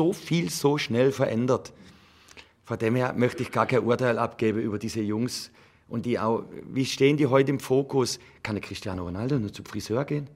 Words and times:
so 0.00 0.14
viel 0.14 0.48
so 0.48 0.78
schnell 0.78 1.12
verändert. 1.12 1.74
Von 2.64 2.78
dem 2.78 2.96
her 2.96 3.12
möchte 3.14 3.42
ich 3.42 3.52
gar 3.52 3.66
kein 3.66 3.80
Urteil 3.80 4.18
abgeben 4.18 4.58
über 4.58 4.78
diese 4.78 5.02
Jungs. 5.02 5.50
Und 5.90 6.06
die 6.06 6.18
auch, 6.18 6.44
wie 6.72 6.86
stehen 6.86 7.18
die 7.18 7.26
heute 7.26 7.50
im 7.50 7.60
Fokus? 7.60 8.18
Kann 8.42 8.54
der 8.54 8.62
Cristiano 8.62 9.02
Ronaldo 9.02 9.38
nur 9.38 9.52
zum 9.52 9.66
Friseur 9.66 10.06
gehen? 10.06 10.26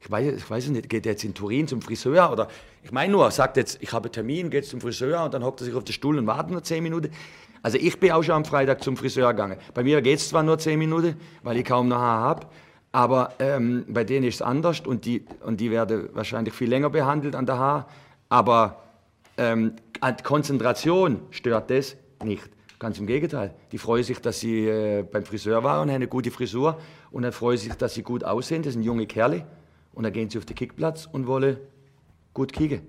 Ich 0.00 0.10
weiß, 0.10 0.34
ich 0.34 0.50
weiß 0.50 0.68
nicht, 0.70 0.88
geht 0.88 1.06
er 1.06 1.12
jetzt 1.12 1.22
in 1.22 1.32
Turin 1.32 1.68
zum 1.68 1.80
Friseur? 1.80 2.32
Oder 2.32 2.48
ich 2.82 2.90
meine 2.90 3.12
nur, 3.12 3.30
sagt 3.30 3.56
jetzt, 3.56 3.78
ich 3.80 3.92
habe 3.92 4.06
einen 4.06 4.14
Termin, 4.14 4.50
geht 4.50 4.64
zum 4.66 4.80
Friseur 4.80 5.24
und 5.24 5.32
dann 5.32 5.44
hockt 5.44 5.60
er 5.60 5.66
sich 5.66 5.74
auf 5.74 5.84
den 5.84 5.92
Stuhl 5.92 6.18
und 6.18 6.26
wartet 6.26 6.50
nur 6.50 6.64
zehn 6.64 6.82
Minuten. 6.82 7.10
Also 7.62 7.78
ich 7.78 8.00
bin 8.00 8.10
auch 8.10 8.24
schon 8.24 8.34
am 8.34 8.44
Freitag 8.44 8.82
zum 8.82 8.96
Friseur 8.96 9.32
gegangen. 9.32 9.58
Bei 9.74 9.84
mir 9.84 10.02
geht 10.02 10.18
es 10.18 10.28
zwar 10.28 10.42
nur 10.42 10.58
zehn 10.58 10.80
Minuten, 10.80 11.14
weil 11.44 11.56
ich 11.56 11.64
kaum 11.64 11.86
noch 11.86 11.98
Haar 11.98 12.20
habe, 12.20 12.46
aber 12.90 13.34
ähm, 13.38 13.84
bei 13.88 14.02
denen 14.02 14.26
ist 14.26 14.36
es 14.36 14.42
anders 14.42 14.80
und 14.80 15.04
die, 15.04 15.24
und 15.44 15.60
die 15.60 15.70
werden 15.70 16.08
wahrscheinlich 16.14 16.52
viel 16.52 16.68
länger 16.68 16.90
behandelt 16.90 17.36
an 17.36 17.46
der 17.46 17.58
Haar. 17.58 17.88
Aber 18.28 18.83
ähm, 19.36 19.74
Konzentration 20.22 21.22
stört 21.30 21.70
das 21.70 21.96
nicht. 22.22 22.50
Ganz 22.78 22.98
im 22.98 23.06
Gegenteil. 23.06 23.54
Die 23.72 23.78
freuen 23.78 24.04
sich, 24.04 24.18
dass 24.20 24.40
sie 24.40 24.66
äh, 24.66 25.02
beim 25.02 25.24
Friseur 25.24 25.62
waren 25.62 25.82
und 25.82 25.88
haben 25.88 25.96
eine 25.96 26.08
gute 26.08 26.30
Frisur. 26.30 26.78
Und 27.10 27.22
dann 27.22 27.32
freuen 27.32 27.56
sich, 27.56 27.72
dass 27.74 27.94
sie 27.94 28.02
gut 28.02 28.24
aussehen. 28.24 28.62
Das 28.62 28.74
sind 28.74 28.82
junge 28.82 29.06
Kerle. 29.06 29.46
Und 29.92 30.02
dann 30.02 30.12
gehen 30.12 30.28
sie 30.28 30.38
auf 30.38 30.44
den 30.44 30.56
Kickplatz 30.56 31.08
und 31.10 31.26
wollen 31.26 31.58
gut 32.34 32.52
kicken. 32.52 32.82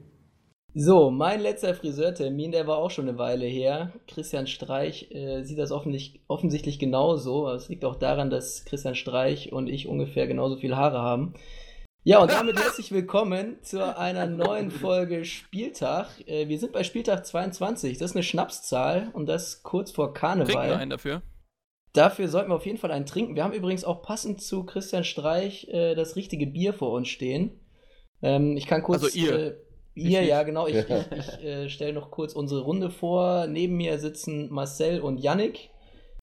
So, 0.78 1.10
mein 1.10 1.40
letzter 1.40 1.74
Friseurtermin, 1.74 2.52
der 2.52 2.68
war 2.68 2.80
auch 2.80 2.92
schon 2.92 3.08
eine 3.08 3.18
Weile 3.18 3.46
her. 3.46 3.94
Christian 4.08 4.46
Streich 4.46 5.10
äh, 5.12 5.44
sieht 5.44 5.58
das 5.58 5.72
offensichtlich 5.72 6.80
genauso. 6.80 7.48
Es 7.50 7.70
liegt 7.70 7.86
auch 7.86 7.96
daran, 7.96 8.30
dass 8.30 8.66
Christian 8.66 8.96
Streich 8.96 9.54
und 9.54 9.68
ich 9.70 9.88
ungefähr 9.88 10.28
genauso 10.28 10.58
viele 10.58 10.76
Haare 10.76 11.00
haben. 11.00 11.36
Ja, 12.08 12.22
und 12.22 12.30
damit 12.30 12.56
herzlich 12.60 12.92
willkommen 12.92 13.58
zu 13.64 13.98
einer 13.98 14.28
neuen 14.28 14.70
Folge 14.70 15.26
Spieltag. 15.26 16.08
Äh, 16.28 16.48
wir 16.48 16.60
sind 16.60 16.72
bei 16.72 16.84
Spieltag 16.84 17.26
22. 17.26 17.98
Das 17.98 18.12
ist 18.12 18.16
eine 18.16 18.22
Schnapszahl 18.22 19.10
und 19.14 19.26
das 19.26 19.64
kurz 19.64 19.90
vor 19.90 20.14
Karneval. 20.14 20.54
Trinken 20.54 20.70
wir 20.70 20.78
einen 20.78 20.92
dafür? 20.92 21.24
Dafür 21.94 22.28
sollten 22.28 22.52
wir 22.52 22.58
auf 22.58 22.66
jeden 22.68 22.78
Fall 22.78 22.92
einen 22.92 23.08
trinken. 23.08 23.34
Wir 23.36 23.44
haben 23.44 23.54
übrigens 23.54 23.84
auch 23.84 24.04
passend 24.04 24.40
zu 24.40 24.68
Christian 24.68 25.04
Streich 25.04 25.68
äh, 25.70 25.96
das 25.96 26.16
richtige 26.16 26.46
Bier 26.46 26.74
vor 26.74 26.92
uns 26.92 27.08
stehen. 27.08 27.60
Ähm, 28.22 28.56
ich 28.56 28.68
kann 28.68 28.84
kurz. 28.84 29.04
Also 29.04 29.18
ihr. 29.18 29.34
Äh, 29.34 29.56
ihr, 29.96 30.22
ja, 30.26 30.44
genau. 30.44 30.68
Ich, 30.68 30.76
ich, 30.88 30.88
ich 31.12 31.44
äh, 31.44 31.70
stelle 31.70 31.94
noch 31.94 32.12
kurz 32.12 32.34
unsere 32.34 32.62
Runde 32.62 32.92
vor. 32.92 33.48
Neben 33.48 33.78
mir 33.78 33.98
sitzen 33.98 34.52
Marcel 34.52 35.02
und 35.02 35.18
Yannick 35.18 35.72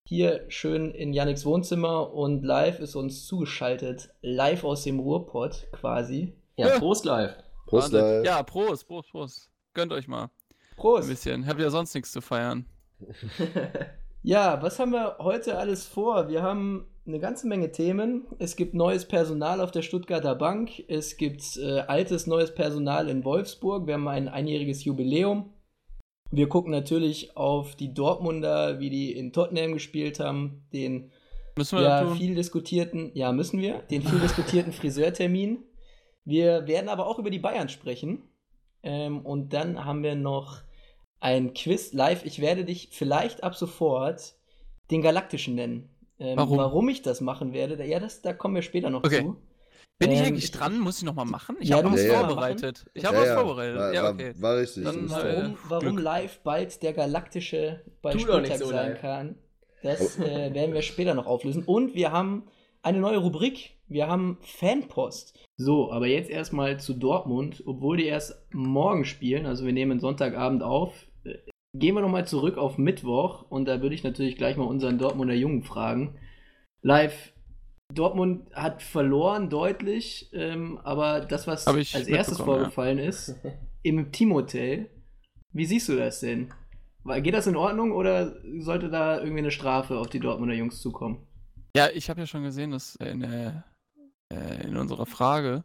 hier 0.04 0.44
schön 0.48 0.90
in 0.90 1.12
Yannicks 1.12 1.44
Wohnzimmer 1.44 2.12
und 2.12 2.44
live 2.44 2.80
ist 2.80 2.96
uns 2.96 3.26
zugeschaltet, 3.26 4.10
live 4.20 4.64
aus 4.64 4.84
dem 4.84 5.00
Ruhrpott 5.00 5.68
quasi. 5.72 6.34
Ja, 6.56 6.78
Prost 6.78 7.04
live. 7.04 7.34
Prost 7.66 7.92
live. 7.92 8.24
Ja, 8.24 8.42
Prost, 8.42 8.86
Prost, 8.86 9.10
Prost. 9.10 9.50
Gönnt 9.74 9.92
euch 9.92 10.08
mal. 10.08 10.30
Prost. 10.76 11.04
Ein 11.04 11.10
bisschen. 11.10 11.46
Habt 11.46 11.60
ja 11.60 11.70
sonst 11.70 11.94
nichts 11.94 12.12
zu 12.12 12.20
feiern. 12.20 12.66
ja, 14.22 14.60
was 14.62 14.78
haben 14.78 14.92
wir 14.92 15.16
heute 15.18 15.56
alles 15.56 15.86
vor? 15.86 16.28
Wir 16.28 16.42
haben 16.42 16.86
eine 17.06 17.18
ganze 17.18 17.46
Menge 17.46 17.72
Themen. 17.72 18.26
Es 18.38 18.56
gibt 18.56 18.74
neues 18.74 19.06
Personal 19.06 19.60
auf 19.60 19.70
der 19.70 19.82
Stuttgarter 19.82 20.34
Bank. 20.34 20.70
Es 20.88 21.16
gibt 21.16 21.56
äh, 21.56 21.80
altes, 21.80 22.26
neues 22.26 22.54
Personal 22.54 23.08
in 23.08 23.24
Wolfsburg. 23.24 23.86
Wir 23.86 23.94
haben 23.94 24.08
ein 24.08 24.28
einjähriges 24.28 24.84
Jubiläum. 24.84 25.51
Wir 26.32 26.48
gucken 26.48 26.70
natürlich 26.70 27.36
auf 27.36 27.76
die 27.76 27.92
Dortmunder, 27.92 28.80
wie 28.80 28.88
die 28.88 29.12
in 29.12 29.32
Tottenham 29.32 29.74
gespielt 29.74 30.18
haben, 30.18 30.64
den 30.72 31.10
ja, 31.70 32.06
viel 32.14 32.34
diskutierten, 32.34 33.10
ja, 33.14 33.32
müssen 33.32 33.60
wir, 33.60 33.80
den 33.90 34.02
viel 34.02 34.18
diskutierten 34.18 34.72
Friseurtermin. 34.72 35.58
Wir 36.24 36.66
werden 36.66 36.88
aber 36.88 37.06
auch 37.06 37.18
über 37.18 37.28
die 37.28 37.38
Bayern 37.38 37.68
sprechen. 37.68 38.22
Ähm, 38.82 39.20
und 39.20 39.52
dann 39.52 39.84
haben 39.84 40.02
wir 40.02 40.14
noch 40.14 40.62
ein 41.20 41.52
Quiz 41.52 41.92
live. 41.92 42.24
Ich 42.24 42.40
werde 42.40 42.64
dich 42.64 42.88
vielleicht 42.92 43.44
ab 43.44 43.54
sofort 43.54 44.34
den 44.90 45.02
Galaktischen 45.02 45.54
nennen. 45.54 45.90
Ähm, 46.18 46.38
warum? 46.38 46.56
warum 46.56 46.88
ich 46.88 47.02
das 47.02 47.20
machen 47.20 47.52
werde, 47.52 47.84
ja, 47.84 48.00
das, 48.00 48.22
da 48.22 48.32
kommen 48.32 48.54
wir 48.54 48.62
später 48.62 48.88
noch 48.88 49.04
okay. 49.04 49.20
zu. 49.20 49.36
Bin 50.02 50.12
ich 50.12 50.20
ähm, 50.20 50.26
eigentlich 50.26 50.50
dran? 50.50 50.80
Muss 50.80 50.98
ich 50.98 51.04
nochmal 51.04 51.26
machen? 51.26 51.56
Ich 51.60 51.68
ja, 51.68 51.76
habe 51.76 51.92
was 51.92 52.04
ja, 52.04 52.18
vorbereitet. 52.18 52.84
Ich 52.94 53.04
habe 53.04 53.16
ja, 53.16 53.22
was 53.22 53.30
vorbereitet. 53.30 53.78
War, 53.78 53.94
ja, 53.94 54.10
okay. 54.10 54.34
War, 54.36 54.50
war 54.50 54.60
richtig. 54.60 54.84
Dann, 54.84 55.08
warum, 55.08 55.58
warum 55.68 55.98
live 55.98 56.40
bald 56.40 56.82
der 56.82 56.92
Galaktische 56.92 57.84
bei 58.02 58.12
Spieltag 58.18 58.58
so 58.58 58.66
sein 58.66 58.92
live. 58.92 59.00
kann, 59.00 59.36
das 59.82 60.18
äh, 60.18 60.52
werden 60.54 60.74
wir 60.74 60.82
später 60.82 61.14
noch 61.14 61.26
auflösen. 61.26 61.62
Und 61.64 61.94
wir 61.94 62.12
haben 62.12 62.44
eine 62.82 62.98
neue 62.98 63.18
Rubrik. 63.18 63.76
Wir 63.88 64.08
haben 64.08 64.38
Fanpost. 64.40 65.38
So, 65.56 65.92
aber 65.92 66.06
jetzt 66.06 66.30
erstmal 66.30 66.80
zu 66.80 66.94
Dortmund. 66.94 67.62
Obwohl 67.66 67.96
die 67.96 68.06
erst 68.06 68.46
morgen 68.52 69.04
spielen, 69.04 69.46
also 69.46 69.64
wir 69.64 69.72
nehmen 69.72 70.00
Sonntagabend 70.00 70.62
auf, 70.62 71.06
äh, 71.24 71.38
gehen 71.74 71.94
wir 71.94 72.02
nochmal 72.02 72.26
zurück 72.26 72.58
auf 72.58 72.76
Mittwoch. 72.76 73.44
Und 73.48 73.66
da 73.66 73.80
würde 73.82 73.94
ich 73.94 74.02
natürlich 74.02 74.36
gleich 74.36 74.56
mal 74.56 74.66
unseren 74.66 74.98
Dortmunder 74.98 75.34
Jungen 75.34 75.62
fragen. 75.62 76.18
Live, 76.80 77.32
Dortmund 77.94 78.52
hat 78.54 78.82
verloren 78.82 79.50
deutlich, 79.50 80.30
ähm, 80.32 80.78
aber 80.84 81.20
das, 81.20 81.46
was 81.46 81.66
als 81.66 81.92
erstes 81.92 82.38
vorgefallen 82.38 82.98
ja. 82.98 83.04
ist, 83.04 83.34
im 83.82 84.12
Teamhotel, 84.12 84.90
wie 85.52 85.66
siehst 85.66 85.88
du 85.88 85.96
das 85.96 86.20
denn? 86.20 86.52
Geht 87.04 87.34
das 87.34 87.48
in 87.48 87.56
Ordnung 87.56 87.92
oder 87.92 88.36
sollte 88.60 88.88
da 88.88 89.18
irgendwie 89.18 89.40
eine 89.40 89.50
Strafe 89.50 89.98
auf 89.98 90.08
die 90.08 90.20
Dortmunder 90.20 90.54
Jungs 90.54 90.80
zukommen? 90.80 91.26
Ja, 91.76 91.88
ich 91.90 92.08
habe 92.08 92.20
ja 92.20 92.26
schon 92.26 92.44
gesehen, 92.44 92.70
dass 92.70 92.94
in, 92.96 93.20
der, 93.20 93.64
äh, 94.32 94.68
in 94.68 94.76
unserer 94.76 95.06
Frage 95.06 95.64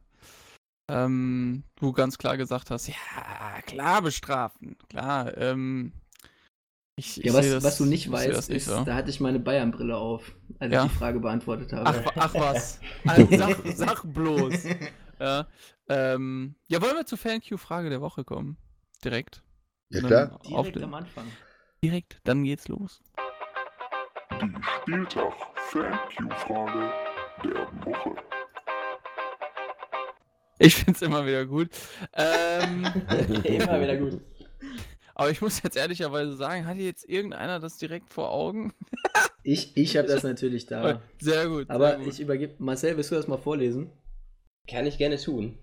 ähm, 0.90 1.64
du 1.76 1.92
ganz 1.92 2.18
klar 2.18 2.38
gesagt 2.38 2.72
hast, 2.72 2.88
ja, 2.88 3.62
klar 3.66 4.02
bestrafen, 4.02 4.78
klar. 4.90 5.38
Ähm, 5.38 5.92
ich, 7.00 7.18
ja, 7.18 7.32
was, 7.32 7.48
das, 7.48 7.64
was, 7.64 7.78
du 7.78 7.86
nicht 7.86 8.12
weißt, 8.12 8.50
nicht 8.50 8.58
ist, 8.58 8.66
so. 8.66 8.84
da 8.84 8.96
hatte 8.96 9.12
ich 9.12 9.20
meine 9.20 9.40
Bayern-Brille 9.40 9.96
auf, 9.96 10.34
als 10.58 10.74
ja? 10.74 10.86
ich 10.86 10.92
die 10.92 10.98
Frage 10.98 11.20
beantwortet 11.20 11.72
habe. 11.72 11.86
Ach, 11.86 12.02
ach 12.16 12.34
was. 12.34 12.80
Also, 13.06 13.38
sag, 13.38 13.56
sag, 13.76 14.02
bloß. 14.14 14.64
Ja, 15.20 15.46
ähm, 15.90 16.56
ja, 16.68 16.82
wollen 16.82 16.96
wir 16.96 17.06
zur 17.06 17.20
FanQ-Frage 17.20 17.92
der 17.92 18.02
Woche 18.02 18.24
kommen? 18.24 18.58
Direkt. 19.04 19.44
Ja, 19.90 20.02
klar. 20.02 20.40
Direkt 20.48 20.82
am 20.82 20.96
Anfang. 20.96 21.28
Direkt, 21.84 22.20
dann 22.24 22.44
geht's 22.44 22.68
los. 22.68 23.00
Die 24.42 24.52
Spieltag-FanQ-Frage 24.82 26.92
der 27.44 27.68
Woche. 27.86 28.16
Ich 30.58 30.76
find's 30.76 31.04
immer 31.04 31.28
wieder 31.28 31.46
gut. 31.46 31.70
Ähm, 32.14 32.88
immer 33.44 33.82
wieder 33.82 33.98
gut. 33.98 34.20
Aber 35.20 35.32
ich 35.32 35.42
muss 35.42 35.64
jetzt 35.64 35.76
ehrlicherweise 35.76 36.36
sagen, 36.36 36.68
hat 36.68 36.78
jetzt 36.78 37.10
irgendeiner 37.10 37.60
das 37.60 37.80
direkt 37.80 38.14
vor 38.14 38.32
Augen? 38.32 38.72
ich 39.44 39.76
ich 39.76 39.98
habe 39.98 40.08
das 40.08 40.22
natürlich 40.32 40.68
da. 40.68 41.02
Sehr 41.20 41.48
gut. 41.48 41.68
Aber 41.72 41.90
sehr 41.90 41.98
gut. 41.98 42.08
ich 42.08 42.20
übergebe. 42.20 42.54
Marcel, 42.60 42.96
willst 42.96 43.10
du 43.10 43.16
das 43.16 43.28
mal 43.28 43.40
vorlesen? 43.40 43.90
Kann 44.70 44.86
ich 44.86 45.00
gerne 45.00 45.18
tun. 45.18 45.58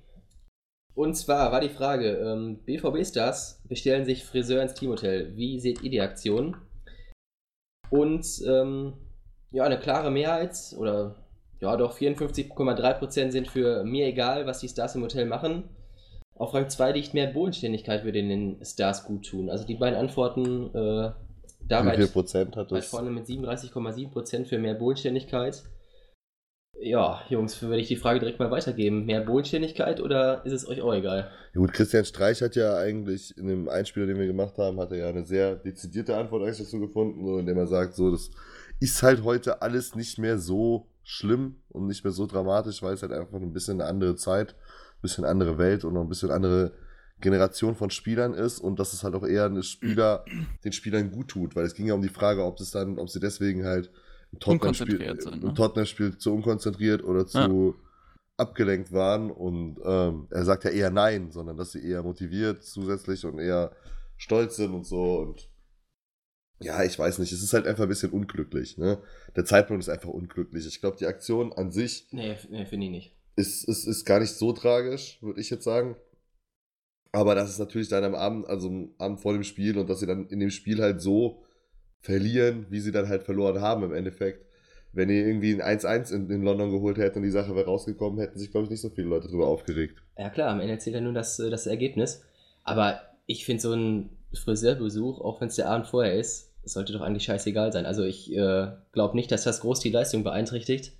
Und 0.95 1.15
zwar 1.15 1.53
war 1.53 1.61
die 1.61 1.69
Frage: 1.69 2.17
ähm, 2.17 2.65
BVB-Stars 2.65 3.63
bestellen 3.69 4.05
sich 4.05 4.25
Friseur 4.25 4.61
ins 4.61 4.75
Teamhotel. 4.75 5.37
Wie 5.37 5.61
seht 5.61 5.83
ihr 5.83 5.91
die 5.91 6.01
Aktion? 6.01 6.57
Und 7.91 8.27
ähm, 8.45 8.95
ja, 9.53 9.63
eine 9.63 9.79
klare 9.79 10.11
Mehrheit 10.11 10.57
oder 10.77 11.15
ja, 11.61 11.77
doch 11.77 11.97
54,3% 11.97 13.31
sind 13.31 13.47
für 13.47 13.85
mir 13.85 14.07
egal, 14.07 14.47
was 14.47 14.59
die 14.59 14.69
Stars 14.69 14.97
im 14.97 15.03
Hotel 15.03 15.27
machen. 15.27 15.69
Auf 16.37 16.53
Rang 16.53 16.69
2 16.69 16.93
liegt 16.93 17.15
mehr 17.15 17.29
Bodenständigkeit 17.29 18.05
würde 18.05 18.23
den 18.23 18.65
Stars 18.65 19.05
gut 19.05 19.27
tun. 19.27 19.51
Also 19.51 19.65
die 19.65 19.77
beiden 19.77 19.99
Antworten 19.99 20.75
äh, 20.75 21.13
da 21.67 21.85
Wie 21.87 21.97
viel 21.97 22.09
Prozent 22.09 22.57
hat 22.57 22.73
das? 22.73 22.87
vorne 22.87 23.11
mit 23.11 23.27
37,7% 23.27 24.45
für 24.47 24.59
mehr 24.59 24.75
Bodenständigkeit. 24.75 25.63
Ja, 26.81 27.23
Jungs, 27.29 27.63
würde 27.63 27.81
ich 27.81 27.89
die 27.89 27.97
Frage 27.97 28.19
direkt 28.19 28.41
mal 28.41 28.51
weitergeben. 28.51 29.07
Mehr 29.07 29.21
Bodenständigkeit 29.21 30.01
oder 30.01 30.45
ist 30.45 30.53
es 30.53 30.69
euch 30.69 30.83
auch 30.83 30.93
egal? 30.93 31.31
Ja, 31.55 31.61
gut, 31.61 31.73
Christian 31.73 32.05
Streich 32.05 32.43
hat 32.43 32.57
ja 32.57 32.77
eigentlich 32.77 33.37
in 33.39 33.47
dem 33.47 33.69
Einspieler, 33.69 34.07
den 34.07 34.19
wir 34.19 34.27
gemacht 34.27 34.59
haben, 34.59 34.81
hat 34.81 34.91
er 34.91 34.99
ja 34.99 35.09
eine 35.09 35.25
sehr 35.25 35.55
dezidierte 35.55 36.17
Antwort 36.17 36.43
eigentlich 36.43 36.59
dazu 36.59 36.81
gefunden, 36.81 37.25
so, 37.25 37.39
indem 37.39 37.57
er 37.57 37.69
sagt, 37.69 37.95
so, 37.95 38.11
das 38.11 38.31
ist 38.81 39.03
halt 39.03 39.23
heute 39.23 39.63
alles 39.63 39.95
nicht 39.95 40.19
mehr 40.19 40.39
so 40.39 40.89
schlimm 41.05 41.63
und 41.69 41.87
nicht 41.87 42.03
mehr 42.03 42.13
so 42.13 42.27
dramatisch, 42.27 42.83
weil 42.83 42.95
es 42.95 43.03
halt 43.03 43.13
einfach 43.13 43.41
ein 43.41 43.53
bisschen 43.53 43.81
eine 43.81 43.89
andere 43.89 44.17
Zeit 44.17 44.57
bisschen 45.05 45.25
andere 45.25 45.59
Welt 45.59 45.85
und 45.85 45.95
noch 45.95 46.01
ein 46.01 46.09
bisschen 46.09 46.33
andere 46.33 46.73
Generation 47.21 47.77
von 47.77 47.91
Spielern 47.91 48.35
ist 48.35 48.59
und 48.59 48.79
dass 48.81 48.93
es 48.93 49.05
halt 49.05 49.15
auch 49.15 49.25
eher 49.25 49.45
eine 49.45 49.63
Spieler, 49.63 50.25
den 50.65 50.73
Spielern 50.73 51.13
gut 51.13 51.29
tut, 51.29 51.55
weil 51.55 51.65
es 51.65 51.75
ging 51.75 51.87
ja 51.87 51.95
um 51.95 52.03
die 52.03 52.09
Frage, 52.09 52.45
ob 52.45 52.59
es 52.59 52.71
dann, 52.71 52.99
ob 52.99 53.09
sie 53.09 53.21
deswegen 53.21 53.65
halt 53.65 53.91
im 54.33 54.41
Tottenham-Spiel 54.41 54.99
ne? 54.99 55.55
Tottenham 55.55 56.19
zu 56.19 56.35
unkonzentriert 56.35 57.05
oder 57.05 57.27
zu 57.27 57.39
ja. 57.39 57.75
abgelenkt 58.37 58.93
waren 58.93 59.31
und 59.31 59.79
ähm, 59.85 60.27
er 60.31 60.45
sagt 60.45 60.65
ja 60.65 60.71
eher 60.71 60.91
nein, 60.91 61.31
sondern 61.31 61.57
dass 61.57 61.73
sie 61.73 61.87
eher 61.87 62.03
motiviert 62.03 62.65
zusätzlich 62.65 63.25
und 63.25 63.39
eher 63.39 63.73
stolz 64.17 64.57
sind 64.57 64.73
und 64.73 64.85
so 64.85 65.19
und 65.21 65.49
ja, 66.61 66.83
ich 66.83 66.99
weiß 66.99 67.19
nicht, 67.19 67.33
es 67.33 67.43
ist 67.43 67.53
halt 67.53 67.67
einfach 67.67 67.83
ein 67.83 67.89
bisschen 67.89 68.13
unglücklich, 68.13 68.79
ne? 68.79 68.99
Der 69.37 69.45
Zeitpunkt 69.45 69.83
ist 69.83 69.89
einfach 69.89 70.09
unglücklich. 70.09 70.67
Ich 70.67 70.81
glaube, 70.81 70.97
die 70.97 71.07
Aktion 71.07 71.53
an 71.53 71.73
sich. 71.73 72.07
Nee, 72.13 72.39
nee 72.49 72.65
finde 72.65 72.87
ich 72.87 72.93
nicht 72.93 73.14
ist, 73.37 73.65
ist, 73.69 73.87
ist 73.87 74.05
gar 74.05 74.21
nicht 74.21 74.33
so 74.33 74.53
tragisch, 74.53 75.19
würde 75.23 75.41
ich 75.41 75.51
jetzt 75.51 75.65
sagen. 75.65 75.97
Aber 77.13 77.35
das 77.35 77.51
ist 77.51 77.59
natürlich 77.59 77.89
dann 77.89 78.05
am 78.05 78.15
Abend, 78.15 78.49
also 78.49 78.69
am 78.69 78.91
Abend 78.99 79.21
vor 79.21 79.33
dem 79.33 79.45
Spiel 79.45 79.79
und 79.79 79.89
dass 79.89 80.01
sie 80.01 80.07
dann 80.07 80.27
in 80.29 80.41
dem 80.41 80.51
Spiel 80.51 80.83
halt 80.83 81.01
so 81.01 81.45
verlieren, 82.01 82.67
wie 82.71 82.81
sie 82.81 82.93
dann 82.93 83.09
halt 83.09 83.23
verloren 83.23 83.61
haben 83.61 83.85
im 83.85 83.95
Endeffekt. 83.95 84.45
Wenn 84.93 85.09
ihr 85.09 85.27
irgendwie 85.27 85.61
ein 85.61 85.79
1-1 85.79 86.13
in, 86.13 86.31
in, 86.31 86.43
London 86.43 86.71
geholt 86.71 86.99
hättet 86.99 87.17
und 87.17 87.23
die 87.23 87.31
Sache 87.31 87.55
wäre 87.57 87.67
rausgekommen, 87.67 88.21
hätten 88.21 88.39
sich, 88.39 88.51
glaube 88.51 88.65
ich, 88.65 88.71
nicht 88.71 88.81
so 88.81 88.91
viele 88.91 89.09
Leute 89.09 89.27
darüber 89.27 89.49
aufgeregt. 89.49 90.03
Ja 90.19 90.31
klar, 90.31 90.51
am 90.51 90.61
Ende 90.61 90.79
zählt 90.79 90.95
ja 90.95 91.01
nur 91.01 91.13
das, 91.13 91.39
äh, 91.41 91.51
das 91.51 91.67
Ergebnis. 91.67 92.23
Aber 92.63 93.01
ich 93.27 93.45
finde 93.45 93.63
so 93.63 93.73
ein 93.73 94.11
Friseurbesuch, 94.33 95.21
auch 95.21 95.41
wenn 95.41 95.49
es 95.49 95.57
der 95.57 95.69
Abend 95.69 95.87
vorher 95.87 96.15
ist, 96.15 96.53
sollte 96.65 96.93
doch 96.93 97.01
eigentlich 97.01 97.25
scheißegal 97.25 97.73
sein. 97.73 97.87
Also 97.87 98.05
ich 98.05 98.33
äh, 98.35 98.69
glaube 98.93 99.17
nicht, 99.17 99.31
dass 99.31 99.45
das 99.45 99.61
groß 99.61 99.81
die 99.81 99.91
Leistung 99.91 100.25
beeinträchtigt. 100.25 100.93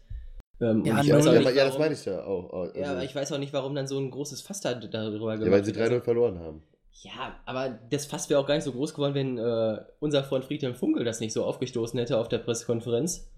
Ähm, 0.61 0.85
ja, 0.85 1.03
ja, 1.03 1.17
nicht, 1.17 1.57
ja, 1.57 1.65
das 1.65 1.79
meine 1.79 1.95
ich 1.95 2.05
ja 2.05 2.25
auch. 2.25 2.53
Also, 2.53 2.79
ja, 2.79 2.93
aber 2.93 3.05
ich 3.05 3.15
weiß 3.15 3.33
auch 3.33 3.39
nicht, 3.39 3.53
warum 3.53 3.75
dann 3.75 3.89
so 3.89 3.99
ein 3.99 4.11
großes 4.11 4.41
Fass 4.43 4.61
da, 4.61 4.75
darüber 4.75 5.37
gemacht 5.37 5.41
wird. 5.41 5.49
Ja, 5.49 5.53
weil 5.53 5.65
sie 5.65 5.73
3-0 5.73 6.01
verloren 6.01 6.39
haben. 6.39 6.63
Ja, 7.03 7.37
aber 7.45 7.79
das 7.91 8.07
Fass 8.07 8.31
wäre 8.31 8.41
auch 8.41 8.47
gar 8.47 8.55
nicht 8.55 8.65
so 8.65 8.73
groß 8.73 8.95
geworden, 8.95 9.15
wenn 9.15 9.39
äh, 9.39 9.85
unser 9.99 10.23
Freund 10.23 10.45
Friedhelm 10.45 10.75
Funkel 10.75 11.05
das 11.05 11.21
nicht 11.21 11.33
so 11.33 11.45
aufgestoßen 11.45 11.99
hätte 11.99 12.19
auf 12.19 12.29
der 12.29 12.39
Pressekonferenz. 12.39 13.31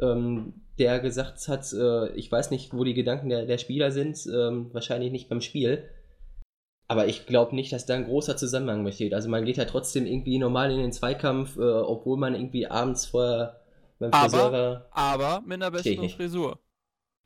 Ähm, 0.00 0.62
der 0.78 1.00
gesagt 1.00 1.46
hat, 1.48 1.70
äh, 1.72 2.08
ich 2.12 2.30
weiß 2.30 2.50
nicht, 2.50 2.72
wo 2.72 2.84
die 2.84 2.94
Gedanken 2.94 3.28
der, 3.28 3.44
der 3.44 3.58
Spieler 3.58 3.90
sind, 3.90 4.26
ähm, 4.32 4.70
wahrscheinlich 4.72 5.10
nicht 5.10 5.28
beim 5.28 5.42
Spiel. 5.42 5.84
Aber 6.88 7.06
ich 7.06 7.26
glaube 7.26 7.54
nicht, 7.54 7.72
dass 7.72 7.86
da 7.86 7.94
ein 7.94 8.06
großer 8.06 8.36
Zusammenhang 8.36 8.84
besteht. 8.84 9.12
Also 9.12 9.28
man 9.28 9.44
geht 9.44 9.58
ja 9.58 9.64
trotzdem 9.64 10.06
irgendwie 10.06 10.38
normal 10.38 10.70
in 10.72 10.78
den 10.78 10.92
Zweikampf, 10.92 11.56
äh, 11.56 11.60
obwohl 11.60 12.16
man 12.16 12.34
irgendwie 12.34 12.66
abends 12.66 13.06
vorher 13.06 13.59
beim 14.00 14.12
aber. 14.12 14.88
Aber 14.90 15.42
mit 15.46 15.62
einer 15.62 15.70
besseren 15.70 16.08
Frisur. 16.08 16.58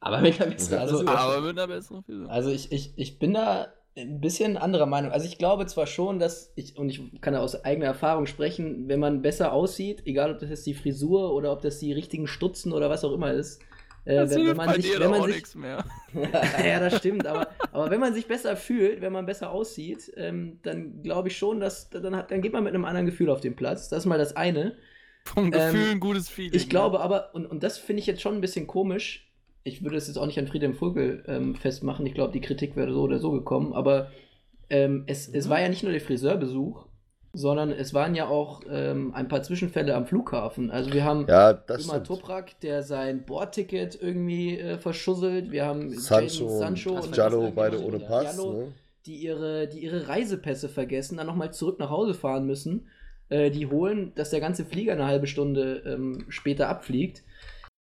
Aber 0.00 0.20
mit 0.20 0.38
einer 0.40 0.50
besseren 0.50 0.80
also, 0.80 0.98
Frisur. 0.98 1.18
Aber 1.18 1.40
mit 1.40 1.58
einer 1.58 1.66
besseren 1.66 2.02
Frisur. 2.04 2.30
Also 2.30 2.50
ich, 2.50 2.70
ich, 2.70 2.92
ich 2.96 3.18
bin 3.18 3.32
da 3.32 3.68
ein 3.96 4.20
bisschen 4.20 4.56
anderer 4.56 4.86
Meinung. 4.86 5.12
Also 5.12 5.26
ich 5.26 5.38
glaube 5.38 5.66
zwar 5.66 5.86
schon, 5.86 6.18
dass 6.18 6.52
ich, 6.56 6.76
und 6.76 6.90
ich 6.90 7.00
kann 7.20 7.32
da 7.32 7.40
aus 7.40 7.64
eigener 7.64 7.86
Erfahrung 7.86 8.26
sprechen, 8.26 8.88
wenn 8.88 9.00
man 9.00 9.22
besser 9.22 9.52
aussieht, 9.52 10.02
egal 10.04 10.32
ob 10.32 10.40
das 10.40 10.50
jetzt 10.50 10.66
die 10.66 10.74
Frisur 10.74 11.32
oder 11.32 11.52
ob 11.52 11.62
das 11.62 11.78
die 11.78 11.92
richtigen 11.92 12.26
Stutzen 12.26 12.72
oder 12.72 12.90
was 12.90 13.04
auch 13.04 13.12
immer 13.12 13.32
ist, 13.32 13.62
äh, 14.04 14.28
wenn, 14.28 14.46
wenn, 14.48 14.56
man 14.56 14.74
sich, 14.74 14.98
wenn 14.98 15.10
man 15.10 15.32
sich, 15.32 15.54
mehr. 15.54 15.84
ja, 16.12 16.80
das 16.80 16.98
stimmt. 16.98 17.26
Aber, 17.26 17.48
aber 17.72 17.90
wenn 17.90 18.00
man 18.00 18.12
sich 18.12 18.26
besser 18.26 18.56
fühlt, 18.56 19.00
wenn 19.00 19.12
man 19.12 19.24
besser 19.24 19.50
aussieht, 19.50 20.12
ähm, 20.16 20.58
dann 20.62 21.02
glaube 21.02 21.28
ich 21.28 21.38
schon, 21.38 21.60
dass 21.60 21.88
dann, 21.88 22.14
hat, 22.14 22.30
dann 22.30 22.42
geht 22.42 22.52
man 22.52 22.64
mit 22.64 22.74
einem 22.74 22.84
anderen 22.84 23.06
Gefühl 23.06 23.30
auf 23.30 23.40
den 23.40 23.56
Platz. 23.56 23.88
Das 23.88 24.00
ist 24.00 24.06
mal 24.06 24.18
das 24.18 24.36
eine. 24.36 24.76
Vom 25.24 25.50
Gefühl 25.50 25.82
ähm, 25.82 25.90
ein 25.92 26.00
gutes 26.00 26.28
Feeling. 26.28 26.54
Ich 26.54 26.68
glaube 26.68 27.00
aber, 27.00 27.34
und, 27.34 27.46
und 27.46 27.62
das 27.62 27.78
finde 27.78 28.00
ich 28.00 28.06
jetzt 28.06 28.20
schon 28.20 28.34
ein 28.34 28.40
bisschen 28.40 28.66
komisch. 28.66 29.32
Ich 29.62 29.82
würde 29.82 29.96
es 29.96 30.06
jetzt 30.06 30.18
auch 30.18 30.26
nicht 30.26 30.38
an 30.38 30.46
Friedhelm 30.46 30.74
Vogel 30.74 31.24
ähm, 31.26 31.54
festmachen. 31.54 32.06
Ich 32.06 32.14
glaube, 32.14 32.32
die 32.32 32.42
Kritik 32.42 32.76
wäre 32.76 32.92
so 32.92 33.02
oder 33.02 33.18
so 33.18 33.30
gekommen. 33.30 33.72
Aber 33.72 34.10
ähm, 34.68 35.04
es, 35.06 35.28
mhm. 35.28 35.34
es 35.36 35.48
war 35.48 35.60
ja 35.60 35.68
nicht 35.68 35.82
nur 35.82 35.92
der 35.92 36.02
Friseurbesuch, 36.02 36.86
sondern 37.32 37.72
es 37.72 37.94
waren 37.94 38.14
ja 38.14 38.28
auch 38.28 38.62
ähm, 38.70 39.12
ein 39.14 39.28
paar 39.28 39.42
Zwischenfälle 39.42 39.94
am 39.94 40.06
Flughafen. 40.06 40.70
Also 40.70 40.92
wir 40.92 41.04
haben 41.04 41.26
ja, 41.26 41.50
immer 41.50 42.02
Toprak, 42.02 42.60
der 42.60 42.82
sein 42.82 43.24
Bordticket 43.24 43.98
irgendwie 44.00 44.58
äh, 44.58 44.78
verschusselt. 44.78 45.50
Wir 45.50 45.64
haben 45.64 45.90
Sancho, 45.90 46.48
Sancho 46.48 46.94
und 47.00 47.12
Giallo, 47.12 47.50
beide 47.50 47.82
ohne 47.82 47.98
Pass. 47.98 48.36
Giallo, 48.36 48.52
ne? 48.52 48.72
die, 49.06 49.16
ihre, 49.16 49.66
die 49.66 49.80
ihre 49.80 50.08
Reisepässe 50.08 50.68
vergessen, 50.68 51.16
dann 51.16 51.26
nochmal 51.26 51.52
zurück 51.52 51.78
nach 51.78 51.90
Hause 51.90 52.14
fahren 52.14 52.46
müssen. 52.46 52.86
Äh, 53.28 53.50
die 53.50 53.66
holen, 53.66 54.12
dass 54.14 54.30
der 54.30 54.40
ganze 54.40 54.64
Flieger 54.64 54.92
eine 54.92 55.06
halbe 55.06 55.26
Stunde 55.26 55.82
ähm, 55.86 56.24
später 56.28 56.68
abfliegt. 56.68 57.22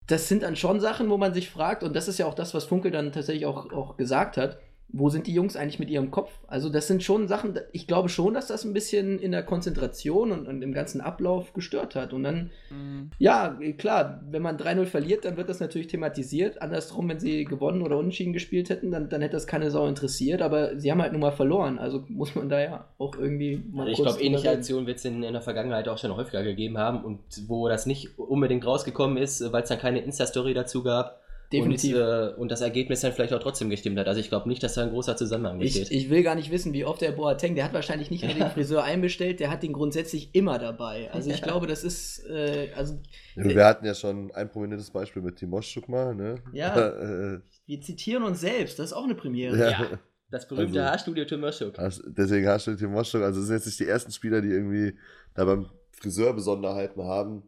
Das 0.06 0.28
sind 0.28 0.42
dann 0.42 0.56
schon 0.56 0.80
Sachen, 0.80 1.10
wo 1.10 1.16
man 1.16 1.34
sich 1.34 1.50
fragt, 1.50 1.82
und 1.82 1.94
das 1.94 2.08
ist 2.08 2.18
ja 2.18 2.26
auch 2.26 2.34
das, 2.34 2.54
was 2.54 2.64
Funkel 2.64 2.90
dann 2.90 3.12
tatsächlich 3.12 3.46
auch, 3.46 3.72
auch 3.72 3.96
gesagt 3.96 4.36
hat 4.36 4.58
wo 4.92 5.08
sind 5.08 5.26
die 5.26 5.32
Jungs 5.32 5.56
eigentlich 5.56 5.78
mit 5.78 5.88
ihrem 5.88 6.10
Kopf? 6.10 6.30
Also, 6.46 6.68
das 6.68 6.86
sind 6.86 7.02
schon 7.02 7.26
Sachen, 7.26 7.58
ich 7.72 7.86
glaube 7.86 8.10
schon, 8.10 8.34
dass 8.34 8.46
das 8.46 8.64
ein 8.64 8.74
bisschen 8.74 9.18
in 9.18 9.32
der 9.32 9.42
Konzentration 9.42 10.30
und, 10.32 10.46
und 10.46 10.60
im 10.60 10.72
ganzen 10.72 11.00
Ablauf 11.00 11.54
gestört 11.54 11.94
hat. 11.94 12.12
Und 12.12 12.24
dann, 12.24 12.50
mhm. 12.70 13.10
ja, 13.18 13.58
klar, 13.78 14.22
wenn 14.30 14.42
man 14.42 14.58
3-0 14.58 14.84
verliert, 14.84 15.24
dann 15.24 15.38
wird 15.38 15.48
das 15.48 15.60
natürlich 15.60 15.86
thematisiert. 15.86 16.60
Andersrum, 16.60 17.08
wenn 17.08 17.18
sie 17.18 17.44
gewonnen 17.44 17.82
oder 17.82 17.96
unentschieden 17.96 18.34
gespielt 18.34 18.68
hätten, 18.68 18.90
dann, 18.90 19.08
dann 19.08 19.22
hätte 19.22 19.32
das 19.32 19.46
keine 19.46 19.70
Sau 19.70 19.86
interessiert. 19.86 20.42
Aber 20.42 20.78
sie 20.78 20.90
haben 20.90 21.00
halt 21.00 21.12
nun 21.12 21.22
mal 21.22 21.32
verloren. 21.32 21.78
Also 21.78 22.04
muss 22.08 22.34
man 22.34 22.50
da 22.50 22.60
ja 22.60 22.88
auch 22.98 23.16
irgendwie 23.16 23.62
mal. 23.72 23.88
Also 23.88 23.92
ich 23.92 24.08
glaube, 24.08 24.22
ähnliche 24.22 24.50
Aktionen 24.50 24.86
wird 24.86 24.98
es 24.98 25.04
in, 25.06 25.22
in 25.22 25.32
der 25.32 25.42
Vergangenheit 25.42 25.88
auch 25.88 25.98
schon 25.98 26.14
häufiger 26.14 26.42
gegeben 26.42 26.76
haben. 26.76 27.02
Und 27.02 27.20
wo 27.46 27.68
das 27.68 27.86
nicht 27.86 28.18
unbedingt 28.18 28.66
rausgekommen 28.66 29.16
ist, 29.16 29.52
weil 29.52 29.62
es 29.62 29.70
dann 29.70 29.78
keine 29.78 30.00
Insta-Story 30.00 30.52
dazu 30.52 30.82
gab 30.82 31.21
Definitiv. 31.52 31.96
Und, 31.96 32.00
äh, 32.00 32.34
und, 32.36 32.50
das 32.50 32.60
Ergebnis 32.60 33.00
dann 33.00 33.12
vielleicht 33.12 33.32
auch 33.32 33.40
trotzdem 33.40 33.70
gestimmt 33.70 33.98
hat. 33.98 34.08
Also 34.08 34.20
ich 34.20 34.28
glaube 34.28 34.48
nicht, 34.48 34.62
dass 34.62 34.74
da 34.74 34.82
ein 34.82 34.90
großer 34.90 35.16
Zusammenhang 35.16 35.58
besteht. 35.58 35.90
Ich, 35.90 36.04
ich, 36.04 36.10
will 36.10 36.22
gar 36.22 36.34
nicht 36.34 36.50
wissen, 36.50 36.72
wie 36.72 36.84
oft 36.84 37.00
der 37.00 37.12
Boateng, 37.12 37.54
der 37.54 37.64
hat 37.64 37.72
wahrscheinlich 37.72 38.10
nicht 38.10 38.24
nur 38.24 38.34
den 38.34 38.50
Friseur 38.54 38.82
einbestellt, 38.84 39.40
der 39.40 39.50
hat 39.50 39.62
den 39.62 39.72
grundsätzlich 39.72 40.34
immer 40.34 40.58
dabei. 40.58 41.10
Also 41.12 41.30
ich 41.30 41.42
glaube, 41.42 41.66
das 41.66 41.84
ist, 41.84 42.26
äh, 42.28 42.70
also... 42.74 42.98
Ja, 43.36 43.44
wir 43.44 43.64
hatten 43.64 43.84
ja 43.84 43.94
schon 43.94 44.32
ein 44.32 44.50
prominentes 44.50 44.90
Beispiel 44.90 45.22
mit 45.22 45.36
Timoschuk 45.36 45.88
mal, 45.88 46.14
ne? 46.14 46.36
Ja, 46.52 46.76
äh, 47.34 47.40
wir 47.66 47.80
zitieren 47.80 48.22
uns 48.22 48.40
selbst, 48.40 48.78
das 48.78 48.86
ist 48.86 48.92
auch 48.92 49.04
eine 49.04 49.14
Premiere. 49.14 49.56
Ja. 49.56 49.70
ja. 49.70 49.98
Das 50.30 50.48
berühmte 50.48 50.80
also, 50.80 50.90
Haarstudio 50.90 51.26
Timoschuk. 51.26 51.74
Deswegen 52.06 52.46
Haarstudio 52.46 52.78
Timoschuk, 52.78 53.20
also 53.22 53.40
es 53.40 53.46
sind 53.46 53.56
jetzt 53.56 53.66
nicht 53.66 53.80
die 53.80 53.86
ersten 53.86 54.12
Spieler, 54.12 54.40
die 54.40 54.48
irgendwie 54.48 54.96
da 55.34 55.44
beim 55.44 55.68
Friseur 55.92 56.32
Besonderheiten 56.32 57.02
haben. 57.04 57.42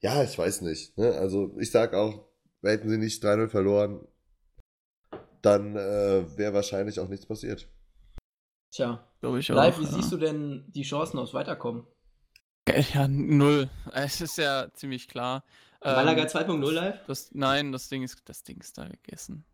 Ja, 0.00 0.22
ich 0.22 0.36
weiß 0.36 0.62
nicht. 0.62 0.98
Ne? 0.98 1.12
Also 1.12 1.56
ich 1.58 1.70
sag 1.70 1.94
auch, 1.94 2.26
hätten 2.70 2.88
sie 2.88 2.98
nicht 2.98 3.22
3-0 3.24 3.48
verloren, 3.48 4.06
dann 5.42 5.76
äh, 5.76 6.24
wäre 6.36 6.54
wahrscheinlich 6.54 6.98
auch 7.00 7.08
nichts 7.08 7.26
passiert. 7.26 7.68
Tja, 8.70 9.06
glaube 9.20 9.38
ich 9.38 9.52
auch. 9.52 9.56
Live, 9.56 9.78
wie 9.78 9.84
ja. 9.84 9.90
siehst 9.90 10.10
du 10.10 10.16
denn 10.16 10.64
die 10.68 10.82
Chancen 10.82 11.18
aufs 11.18 11.34
Weiterkommen? 11.34 11.86
Ja, 12.94 13.06
null. 13.08 13.68
Es 13.92 14.20
ist 14.20 14.38
ja 14.38 14.68
ziemlich 14.72 15.06
klar. 15.08 15.44
Malaga 15.84 16.22
ähm, 16.22 16.28
2.0 16.28 16.70
live? 16.72 16.98
Das, 17.06 17.30
nein, 17.34 17.72
das 17.72 17.88
Ding, 17.88 18.02
ist, 18.02 18.22
das 18.24 18.42
Ding 18.42 18.58
ist 18.58 18.78
da 18.78 18.88
gegessen. 18.88 19.44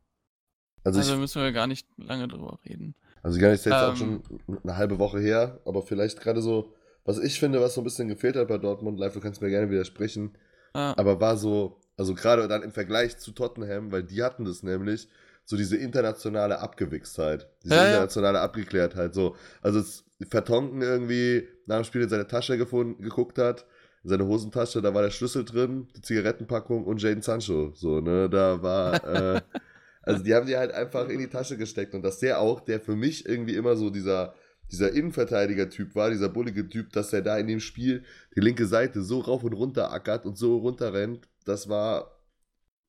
Also, 0.85 1.01
also 1.01 1.15
ich, 1.15 1.19
müssen 1.19 1.43
wir 1.43 1.53
gar 1.53 1.67
nicht 1.67 1.87
lange 1.97 2.29
drüber 2.29 2.59
reden. 2.65 2.95
Also 3.23 3.39
gar 3.41 3.51
nicht 3.51 3.65
jetzt 3.65 3.75
ähm, 3.75 3.91
auch 3.91 3.97
schon 3.97 4.23
eine 4.63 4.77
halbe 4.77 4.99
Woche 4.99 5.19
her, 5.19 5.61
aber 5.67 5.83
vielleicht 5.83 6.21
gerade 6.21 6.41
so, 6.41 6.73
was 7.05 7.19
ich 7.19 7.39
finde, 7.39 7.61
was 7.61 7.75
so 7.75 7.81
ein 7.81 7.85
bisschen 7.85 8.09
gefehlt 8.09 8.37
hat 8.37 8.49
bei 8.49 8.59
Dortmund, 8.59 8.99
live, 8.99 9.13
du 9.13 9.21
kannst 9.21 9.43
mir 9.43 9.51
gerne 9.51 9.71
widersprechen, 9.71 10.39
ah. 10.73 10.95
aber 10.97 11.21
war 11.21 11.37
so 11.37 11.81
also 12.01 12.15
gerade 12.15 12.49
dann 12.49 12.63
im 12.63 12.73
Vergleich 12.73 13.19
zu 13.19 13.31
Tottenham, 13.33 13.93
weil 13.93 14.03
die 14.03 14.23
hatten 14.23 14.47
das 14.47 14.63
nämlich, 14.63 15.07
so 15.45 15.59
diese 15.59 15.77
internationale 15.77 16.59
Abgewichstheit, 16.59 17.47
diese 17.63 17.75
ja, 17.75 17.87
internationale 17.89 18.39
ja. 18.39 18.45
Abgeklärtheit. 18.45 19.13
So. 19.13 19.37
Also 19.61 19.83
Vertonken 20.27 20.81
irgendwie 20.81 21.47
nach 21.67 21.77
dem 21.77 21.85
Spiel 21.85 22.01
in 22.01 22.09
seine 22.09 22.27
Tasche 22.27 22.57
gefunden, 22.57 23.03
geguckt 23.03 23.37
hat, 23.37 23.67
in 24.03 24.09
seine 24.09 24.27
Hosentasche, 24.27 24.81
da 24.81 24.95
war 24.95 25.03
der 25.03 25.11
Schlüssel 25.11 25.45
drin, 25.45 25.89
die 25.95 26.01
Zigarettenpackung 26.01 26.85
und 26.87 27.03
Jaden 27.03 27.21
Sancho. 27.21 27.73
So, 27.75 28.01
ne, 28.01 28.31
da 28.31 28.63
war, 28.63 29.05
äh, 29.05 29.43
also 30.03 30.25
die 30.25 30.35
haben 30.35 30.47
die 30.47 30.57
halt 30.57 30.73
einfach 30.73 31.07
in 31.11 31.19
die 31.19 31.29
Tasche 31.29 31.59
gesteckt 31.59 31.93
und 31.93 32.01
dass 32.01 32.19
der 32.19 32.41
auch, 32.41 32.61
der 32.61 32.81
für 32.81 32.97
mich 32.97 33.27
irgendwie 33.27 33.57
immer 33.57 33.77
so 33.77 33.91
dieser 33.91 34.33
dieser 34.71 34.93
Innenverteidiger-Typ 34.93 35.95
war, 35.95 36.11
dieser 36.11 36.29
bullige 36.29 36.69
Typ, 36.69 36.93
dass 36.93 37.13
er 37.13 37.23
da 37.23 37.39
in 37.39 37.47
dem 37.47 37.61
Spiel 37.61 38.05
die 38.35 38.41
linke 38.41 38.67
Seite 38.67 39.03
so 39.03 39.21
rauf 39.21 39.45
und 39.45 39.53
runter 39.53 39.93
ackert 39.93 40.27
und 40.27 40.37
so 40.37 40.59
runter 40.59 40.93
rennt, 40.93 41.29
das 41.45 41.69
war 41.69 42.21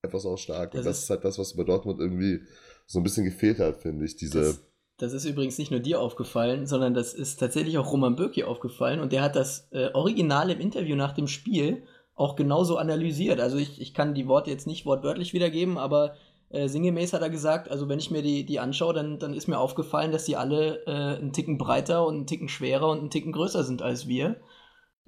etwas 0.04 0.26
auch 0.26 0.38
stark. 0.38 0.72
Das 0.72 0.80
und 0.80 0.86
das 0.86 0.98
ist, 0.98 1.04
ist 1.04 1.10
halt 1.10 1.26
das, 1.26 1.40
was 1.40 1.56
bei 1.56 1.64
Dortmund 1.64 2.00
irgendwie 2.00 2.42
so 2.86 3.00
ein 3.00 3.04
bisschen 3.04 3.26
gefehlt 3.26 3.60
hat, 3.60 3.78
finde 3.78 4.06
ich. 4.06 4.16
Diese. 4.16 4.40
Das, 4.40 4.64
das, 4.98 5.14
ist 5.14 5.26
übrigens 5.26 5.58
nicht 5.58 5.72
nur 5.72 5.80
dir 5.80 6.00
aufgefallen, 6.00 6.68
sondern 6.68 6.94
das 6.94 7.14
ist 7.14 7.38
tatsächlich 7.38 7.78
auch 7.78 7.92
Roman 7.92 8.16
Bürki 8.16 8.44
aufgefallen 8.44 9.00
und 9.00 9.12
der 9.12 9.22
hat 9.22 9.36
das 9.36 9.68
äh, 9.72 9.90
Original 9.94 10.50
im 10.50 10.60
Interview 10.60 10.96
nach 10.96 11.14
dem 11.14 11.28
Spiel 11.28 11.84
auch 12.16 12.36
genauso 12.36 12.78
analysiert. 12.78 13.40
Also 13.40 13.58
ich, 13.58 13.82
ich 13.82 13.94
kann 13.94 14.14
die 14.14 14.28
Worte 14.28 14.52
jetzt 14.52 14.68
nicht 14.68 14.86
wortwörtlich 14.86 15.34
wiedergeben, 15.34 15.78
aber 15.78 16.16
äh, 16.52 16.68
sinngemäß 16.68 17.14
hat 17.14 17.22
er 17.22 17.30
gesagt, 17.30 17.70
also 17.72 17.88
wenn 17.88 18.00
ich 18.00 18.12
mir 18.12 18.22
die, 18.22 18.46
die 18.46 18.60
anschaue, 18.60 18.94
dann, 18.94 19.20
dann 19.20 19.34
ist 19.34 19.48
mir 19.48 19.60
aufgefallen, 19.60 20.12
dass 20.12 20.26
die 20.26 20.36
alle 20.36 20.86
äh, 20.86 21.18
einen 21.18 21.34
Ticken 21.34 21.58
breiter 21.58 22.06
und 22.06 22.16
einen 22.16 22.28
Ticken 22.28 22.50
schwerer 22.50 22.90
und 22.90 23.00
einen 23.00 23.10
Ticken 23.10 23.32
größer 23.32 23.64
sind 23.64 23.82
als 23.82 24.08
wir. 24.08 24.38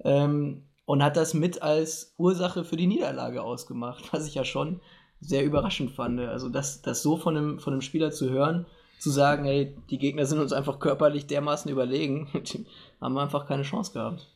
Ähm, 0.02 0.64
und 0.86 1.02
hat 1.02 1.16
das 1.16 1.34
mit 1.34 1.62
als 1.62 2.14
Ursache 2.18 2.64
für 2.64 2.76
die 2.76 2.86
Niederlage 2.86 3.42
ausgemacht, 3.42 4.04
was 4.12 4.26
ich 4.26 4.34
ja 4.34 4.44
schon 4.44 4.80
sehr 5.20 5.44
überraschend 5.44 5.90
fand. 5.90 6.20
Also 6.20 6.48
das, 6.48 6.82
das 6.82 7.02
so 7.02 7.16
von 7.16 7.36
einem, 7.36 7.58
von 7.58 7.72
einem 7.72 7.82
Spieler 7.82 8.10
zu 8.10 8.30
hören, 8.30 8.66
zu 8.98 9.10
sagen, 9.10 9.44
ey, 9.44 9.76
die 9.90 9.98
Gegner 9.98 10.26
sind 10.26 10.38
uns 10.38 10.52
einfach 10.52 10.78
körperlich 10.78 11.26
dermaßen 11.26 11.70
überlegen, 11.70 12.28
haben 13.00 13.14
wir 13.14 13.22
einfach 13.22 13.46
keine 13.46 13.62
Chance 13.62 13.92
gehabt. 13.92 14.33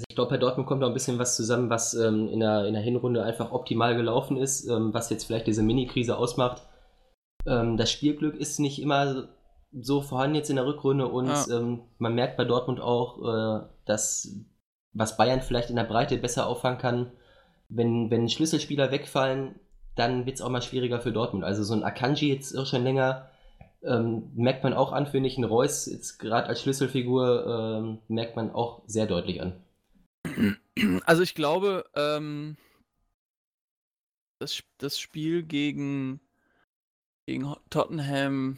Also 0.00 0.06
ich 0.08 0.16
glaube, 0.16 0.30
bei 0.30 0.38
Dortmund 0.38 0.66
kommt 0.66 0.80
noch 0.80 0.88
ein 0.88 0.94
bisschen 0.94 1.18
was 1.18 1.36
zusammen, 1.36 1.68
was 1.68 1.92
ähm, 1.92 2.26
in, 2.28 2.40
der, 2.40 2.64
in 2.64 2.72
der 2.72 2.82
Hinrunde 2.82 3.22
einfach 3.22 3.52
optimal 3.52 3.94
gelaufen 3.94 4.38
ist, 4.38 4.66
ähm, 4.66 4.94
was 4.94 5.10
jetzt 5.10 5.24
vielleicht 5.24 5.46
diese 5.46 5.62
Mini-Krise 5.62 6.16
ausmacht. 6.16 6.62
Ähm, 7.46 7.76
das 7.76 7.90
Spielglück 7.90 8.34
ist 8.34 8.60
nicht 8.60 8.80
immer 8.80 9.28
so 9.72 10.00
vorhanden 10.00 10.36
jetzt 10.36 10.48
in 10.48 10.56
der 10.56 10.64
Rückrunde 10.64 11.06
und 11.06 11.28
ja. 11.28 11.44
Ähm, 11.50 11.82
man 11.98 12.14
merkt 12.14 12.38
bei 12.38 12.46
Dortmund 12.46 12.80
auch, 12.80 13.18
äh, 13.22 13.66
dass 13.84 14.34
was 14.94 15.18
Bayern 15.18 15.42
vielleicht 15.42 15.68
in 15.68 15.76
der 15.76 15.84
Breite 15.84 16.16
besser 16.16 16.46
auffangen 16.46 16.78
kann. 16.78 17.12
Wenn, 17.68 18.10
wenn 18.10 18.30
Schlüsselspieler 18.30 18.90
wegfallen, 18.90 19.56
dann 19.96 20.24
wird 20.24 20.36
es 20.36 20.42
auch 20.42 20.48
mal 20.48 20.62
schwieriger 20.62 21.00
für 21.00 21.12
Dortmund. 21.12 21.44
Also 21.44 21.62
so 21.62 21.74
ein 21.74 21.84
Akanji 21.84 22.32
jetzt 22.32 22.56
auch 22.56 22.66
schon 22.66 22.84
länger, 22.84 23.28
Ähm, 23.82 24.30
merkt 24.34 24.62
man 24.62 24.74
auch 24.74 24.92
an, 24.92 25.06
finde 25.06 25.28
ich, 25.28 25.38
ein 25.38 25.44
Reus, 25.44 25.86
jetzt 25.86 26.18
gerade 26.18 26.48
als 26.48 26.60
Schlüsselfigur, 26.60 27.46
ähm, 27.46 27.98
merkt 28.08 28.36
man 28.36 28.50
auch 28.50 28.82
sehr 28.86 29.06
deutlich 29.06 29.40
an. 29.40 29.52
Also 31.04 31.22
ich 31.22 31.34
glaube, 31.34 31.84
ähm, 31.94 32.56
das, 34.38 34.62
das 34.78 34.98
Spiel 34.98 35.42
gegen, 35.42 36.20
gegen 37.26 37.54
Tottenham, 37.68 38.56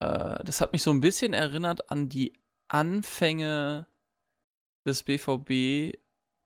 äh, 0.00 0.42
das 0.44 0.60
hat 0.60 0.72
mich 0.72 0.82
so 0.82 0.90
ein 0.90 1.00
bisschen 1.00 1.32
erinnert 1.32 1.90
an 1.90 2.08
die 2.08 2.32
Anfänge 2.68 3.86
des 4.86 5.02
BVB 5.04 5.96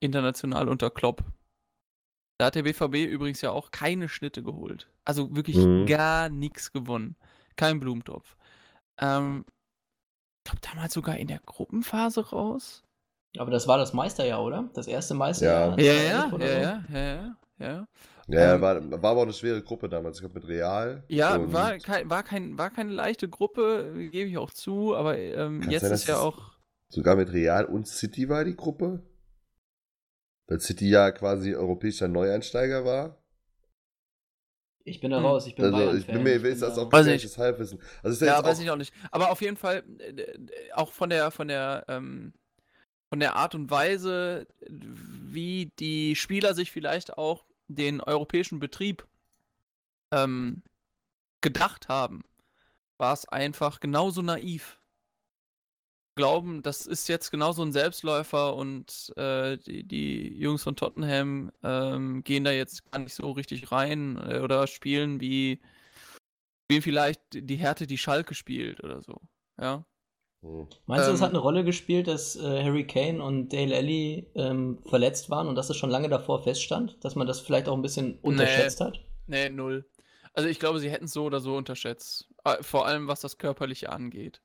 international 0.00 0.68
unter 0.68 0.90
Klopp. 0.90 1.24
Da 2.38 2.46
hat 2.46 2.54
der 2.54 2.62
BVB 2.62 3.10
übrigens 3.10 3.42
ja 3.42 3.50
auch 3.50 3.70
keine 3.70 4.08
Schnitte 4.08 4.42
geholt. 4.42 4.90
Also 5.04 5.34
wirklich 5.34 5.56
mhm. 5.56 5.86
gar 5.86 6.28
nichts 6.28 6.72
gewonnen. 6.72 7.16
Kein 7.56 7.80
Blumentopf. 7.80 8.36
Ähm, 8.98 9.44
ich 10.38 10.50
glaube, 10.50 10.66
damals 10.66 10.94
sogar 10.94 11.18
in 11.18 11.28
der 11.28 11.40
Gruppenphase 11.40 12.30
raus. 12.30 12.82
Aber 13.38 13.50
das 13.50 13.68
war 13.68 13.78
das 13.78 13.92
Meisterjahr, 13.92 14.42
oder? 14.42 14.68
Das 14.74 14.86
erste 14.86 15.14
Meisterjahr. 15.14 15.78
Ja, 15.78 15.92
ja, 15.92 16.02
ja, 16.02 16.38
ja, 16.38 16.48
ja, 16.48 16.84
ja, 16.92 17.36
ja. 17.58 17.88
Ja, 18.32 18.54
ähm, 18.54 18.60
war, 18.60 18.90
war 18.90 19.10
aber 19.10 19.20
auch 19.20 19.24
eine 19.24 19.32
schwere 19.32 19.62
Gruppe 19.62 19.88
damals. 19.88 20.16
Ich 20.16 20.20
glaube, 20.20 20.40
mit 20.40 20.48
Real. 20.48 21.04
Ja, 21.08 21.52
war, 21.52 21.78
kein, 21.78 22.08
war, 22.08 22.22
kein, 22.22 22.58
war 22.58 22.70
keine 22.70 22.92
leichte 22.92 23.28
Gruppe, 23.28 24.08
gebe 24.10 24.30
ich 24.30 24.38
auch 24.38 24.50
zu, 24.50 24.94
aber 24.94 25.18
ähm, 25.18 25.68
jetzt 25.68 25.82
sein, 25.82 25.92
ist 25.92 26.06
ja 26.06 26.18
auch. 26.18 26.52
Sogar 26.88 27.16
mit 27.16 27.32
Real 27.32 27.64
und 27.64 27.86
City 27.88 28.28
war 28.28 28.44
die 28.44 28.56
Gruppe? 28.56 29.02
Weil 30.46 30.60
City 30.60 30.90
ja 30.90 31.10
quasi 31.12 31.54
europäischer 31.54 32.08
Neueinsteiger 32.08 32.84
war. 32.84 33.16
Ich 34.84 35.00
bin 35.00 35.10
da 35.10 35.18
hm. 35.18 35.26
raus, 35.26 35.46
ich 35.46 35.54
bin 35.54 35.72
also, 35.72 35.96
Ich 35.96 36.06
bin 36.06 36.22
mir, 36.22 36.36
ich 36.36 36.42
weiß 36.42 36.60
das 36.60 36.78
auch 36.78 36.88
gefährliches 36.88 37.36
Halbwissen. 37.38 37.80
Also 38.02 38.24
ja, 38.24 38.42
weiß 38.42 38.60
ich 38.60 38.70
auch 38.70 38.76
nicht. 38.76 38.92
Aber 39.10 39.30
auf 39.30 39.40
jeden 39.42 39.56
Fall, 39.56 39.84
äh, 39.98 40.38
auch 40.74 40.92
von 40.92 41.10
der, 41.10 41.30
von 41.30 41.48
der, 41.48 41.84
ähm, 41.88 42.32
von 43.10 43.20
der 43.20 43.34
Art 43.36 43.54
und 43.54 43.70
Weise, 43.70 44.46
wie 44.68 45.72
die 45.78 46.14
Spieler 46.14 46.54
sich 46.54 46.70
vielleicht 46.70 47.18
auch 47.18 47.44
den 47.66 48.00
europäischen 48.00 48.60
Betrieb 48.60 49.06
ähm, 50.12 50.62
gedacht 51.40 51.88
haben, 51.88 52.22
war 52.98 53.12
es 53.12 53.26
einfach 53.28 53.80
genauso 53.80 54.22
naiv. 54.22 54.78
Glauben, 56.16 56.62
das 56.62 56.86
ist 56.86 57.08
jetzt 57.08 57.30
genauso 57.30 57.62
ein 57.62 57.72
Selbstläufer 57.72 58.54
und 58.54 59.12
äh, 59.16 59.56
die, 59.58 59.84
die, 59.84 60.38
Jungs 60.38 60.62
von 60.62 60.76
Tottenham 60.76 61.50
ähm, 61.62 62.22
gehen 62.24 62.44
da 62.44 62.50
jetzt 62.50 62.90
gar 62.90 62.98
nicht 62.98 63.14
so 63.14 63.30
richtig 63.30 63.72
rein 63.72 64.18
äh, 64.18 64.40
oder 64.40 64.66
spielen 64.66 65.20
wie 65.20 65.60
spielen 66.64 66.82
vielleicht 66.82 67.20
die 67.32 67.56
Härte, 67.56 67.86
die 67.86 67.98
Schalke 67.98 68.34
spielt 68.34 68.84
oder 68.84 69.02
so. 69.02 69.20
Ja. 69.58 69.84
Hm. 70.42 70.68
Meinst 70.86 71.06
du, 71.06 71.12
es 71.12 71.20
ähm, 71.20 71.24
hat 71.24 71.30
eine 71.30 71.38
Rolle 71.38 71.64
gespielt, 71.64 72.08
dass 72.08 72.36
äh, 72.36 72.64
Harry 72.64 72.86
Kane 72.86 73.22
und 73.22 73.52
Dale 73.52 73.76
Alli 73.76 74.26
ähm, 74.34 74.78
verletzt 74.86 75.28
waren 75.30 75.48
und 75.48 75.54
dass 75.54 75.68
es 75.68 75.76
schon 75.76 75.90
lange 75.90 76.08
davor 76.08 76.42
feststand? 76.42 76.96
Dass 77.04 77.14
man 77.14 77.26
das 77.26 77.40
vielleicht 77.40 77.68
auch 77.68 77.76
ein 77.76 77.82
bisschen 77.82 78.18
unterschätzt 78.22 78.80
nee, 78.80 78.86
hat? 78.86 79.00
Nee, 79.26 79.48
null. 79.50 79.84
Also 80.32 80.48
ich 80.48 80.58
glaube, 80.58 80.78
sie 80.78 80.90
hätten 80.90 81.04
es 81.06 81.12
so 81.12 81.24
oder 81.24 81.40
so 81.40 81.56
unterschätzt. 81.56 82.28
Äh, 82.44 82.62
vor 82.62 82.86
allem, 82.86 83.08
was 83.08 83.20
das 83.20 83.36
Körperliche 83.36 83.90
angeht. 83.90 84.40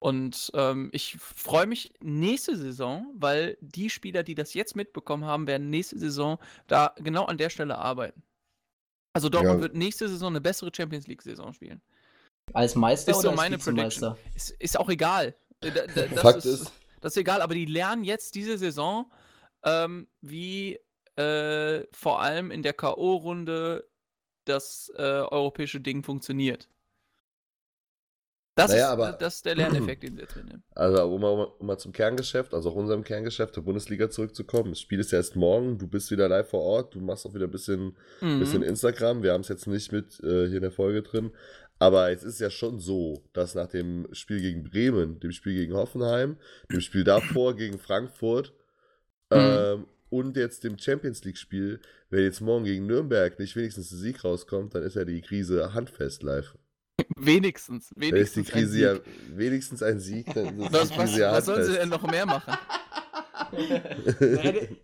Und 0.00 0.50
ähm, 0.54 0.90
ich 0.92 1.16
freue 1.18 1.66
mich 1.66 1.92
nächste 2.00 2.56
Saison, 2.56 3.06
weil 3.14 3.56
die 3.60 3.90
Spieler, 3.90 4.22
die 4.22 4.34
das 4.34 4.54
jetzt 4.54 4.76
mitbekommen 4.76 5.24
haben, 5.24 5.46
werden 5.46 5.70
nächste 5.70 5.98
Saison 5.98 6.38
da 6.66 6.94
genau 6.98 7.24
an 7.24 7.38
der 7.38 7.50
Stelle 7.50 7.78
arbeiten. 7.78 8.22
Also 9.12 9.28
Dortmund 9.28 9.56
ja. 9.56 9.62
wird 9.62 9.74
nächste 9.74 10.08
Saison 10.08 10.28
eine 10.28 10.40
bessere 10.40 10.70
Champions 10.74 11.08
League-Saison 11.08 11.52
spielen. 11.52 11.82
Als 12.52 12.74
Meister 12.74 13.12
ist 13.12 13.18
oder 13.18 13.30
so 13.30 13.36
meine 13.36 13.56
als 13.56 13.64
Prediction. 13.64 14.16
Ist, 14.34 14.50
ist, 14.50 14.78
auch 14.78 14.88
egal. 14.88 15.34
Äh, 15.60 15.70
das 15.72 16.20
Fakt 16.20 16.38
ist, 16.38 16.44
ist, 16.46 16.72
das 17.00 17.12
ist 17.12 17.18
egal, 17.18 17.42
aber 17.42 17.54
die 17.54 17.66
lernen 17.66 18.04
jetzt 18.04 18.34
diese 18.34 18.58
Saison, 18.58 19.10
ähm, 19.64 20.08
wie 20.20 20.78
äh, 21.16 21.84
vor 21.92 22.20
allem 22.20 22.50
in 22.50 22.62
der 22.62 22.72
K.O.-Runde 22.72 23.84
das 24.44 24.90
äh, 24.96 25.02
europäische 25.02 25.80
Ding 25.80 26.02
funktioniert. 26.02 26.68
Das, 28.58 28.72
naja, 28.72 28.86
ist, 28.86 28.90
aber, 28.90 29.12
das 29.12 29.36
ist 29.36 29.46
der 29.46 29.54
Lerneffekt, 29.54 30.02
den 30.02 30.16
sie 30.16 30.22
jetzt 30.22 30.34
mitnehmen. 30.34 30.64
Also, 30.74 31.04
um 31.04 31.20
mal, 31.20 31.48
um 31.60 31.64
mal 31.64 31.78
zum 31.78 31.92
Kerngeschäft, 31.92 32.54
also 32.54 32.70
auch 32.70 32.74
unserem 32.74 33.04
Kerngeschäft 33.04 33.54
der 33.54 33.60
Bundesliga 33.60 34.10
zurückzukommen. 34.10 34.70
Das 34.70 34.80
Spiel 34.80 34.98
ist 34.98 35.12
ja 35.12 35.18
erst 35.18 35.36
morgen, 35.36 35.78
du 35.78 35.86
bist 35.86 36.10
wieder 36.10 36.28
live 36.28 36.50
vor 36.50 36.62
Ort, 36.62 36.94
du 36.96 37.00
machst 37.00 37.24
auch 37.24 37.34
wieder 37.34 37.44
ein 37.44 37.52
bisschen, 37.52 37.96
mhm. 38.20 38.40
bisschen 38.40 38.64
Instagram. 38.64 39.22
Wir 39.22 39.32
haben 39.32 39.42
es 39.42 39.48
jetzt 39.48 39.68
nicht 39.68 39.92
mit 39.92 40.18
äh, 40.24 40.48
hier 40.48 40.56
in 40.56 40.62
der 40.62 40.72
Folge 40.72 41.02
drin. 41.02 41.30
Aber 41.78 42.10
es 42.10 42.24
ist 42.24 42.40
ja 42.40 42.50
schon 42.50 42.80
so, 42.80 43.24
dass 43.32 43.54
nach 43.54 43.68
dem 43.68 44.08
Spiel 44.12 44.40
gegen 44.40 44.64
Bremen, 44.64 45.20
dem 45.20 45.32
Spiel 45.32 45.54
gegen 45.54 45.74
Hoffenheim, 45.74 46.36
dem 46.72 46.80
Spiel 46.80 47.04
davor 47.04 47.54
gegen 47.54 47.78
Frankfurt 47.78 48.52
mhm. 49.30 49.38
ähm, 49.38 49.86
und 50.10 50.36
jetzt 50.36 50.64
dem 50.64 50.78
Champions 50.78 51.24
League-Spiel, 51.24 51.80
wenn 52.10 52.24
jetzt 52.24 52.40
morgen 52.40 52.64
gegen 52.64 52.86
Nürnberg 52.86 53.38
nicht 53.38 53.54
wenigstens 53.54 53.92
ein 53.92 53.98
Sieg 53.98 54.24
rauskommt, 54.24 54.74
dann 54.74 54.82
ist 54.82 54.96
ja 54.96 55.04
die 55.04 55.20
Krise 55.20 55.74
handfest 55.74 56.22
live. 56.22 56.56
Wenigstens, 57.16 57.92
wenigstens. 57.94 58.10
Dann 58.10 58.20
ist 58.20 58.36
die 58.36 58.52
Krise 58.52 58.80
ja 58.80 58.98
wenigstens 59.36 59.82
ein 59.82 60.00
Sieg, 60.00 60.26
dann 60.34 60.58
ist 60.58 60.72
was, 60.72 60.88
die 60.88 60.94
Krise 60.94 61.12
was, 61.12 61.16
ja 61.16 61.32
was 61.32 61.46
sollen 61.46 61.64
sie 61.64 61.72
denn 61.74 61.88
noch 61.88 62.10
mehr 62.10 62.26
machen? 62.26 62.54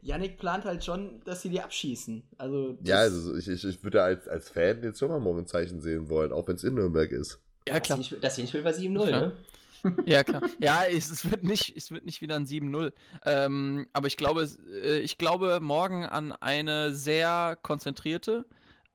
Yannick 0.02 0.38
plant 0.38 0.64
halt 0.64 0.84
schon, 0.84 1.20
dass 1.24 1.42
sie 1.42 1.48
die 1.48 1.60
abschießen. 1.60 2.22
Also 2.38 2.78
ja, 2.82 2.96
also 2.96 3.36
ich, 3.36 3.48
ich, 3.48 3.64
ich 3.64 3.82
würde 3.82 4.02
als, 4.02 4.28
als 4.28 4.50
Fan 4.50 4.82
jetzt 4.82 4.98
schon 4.98 5.08
mal 5.08 5.20
morgen 5.20 5.40
ein 5.40 5.46
Zeichen 5.46 5.80
sehen 5.80 6.08
wollen, 6.08 6.32
auch 6.32 6.48
wenn 6.48 6.56
es 6.56 6.64
in 6.64 6.74
Nürnberg 6.74 7.10
ist. 7.10 7.40
Ja, 7.66 7.80
klar. 7.80 7.98
Das 8.20 8.36
Hinspiel 8.36 8.64
war 8.64 8.72
7-0, 8.72 9.10
ne? 9.10 9.32
Ja, 10.06 10.24
klar. 10.24 10.42
Ja, 10.60 10.84
es, 10.84 11.10
es, 11.10 11.30
wird 11.30 11.44
nicht, 11.44 11.76
es 11.76 11.90
wird 11.90 12.04
nicht 12.06 12.22
wieder 12.22 12.36
ein 12.36 12.46
7-0. 12.46 12.92
Ähm, 13.24 13.86
aber 13.92 14.06
ich 14.06 14.16
glaube, 14.16 14.48
äh, 14.82 14.98
ich 15.00 15.18
glaube 15.18 15.60
morgen 15.60 16.04
an 16.06 16.32
eine 16.32 16.94
sehr 16.94 17.58
konzentrierte, 17.62 18.46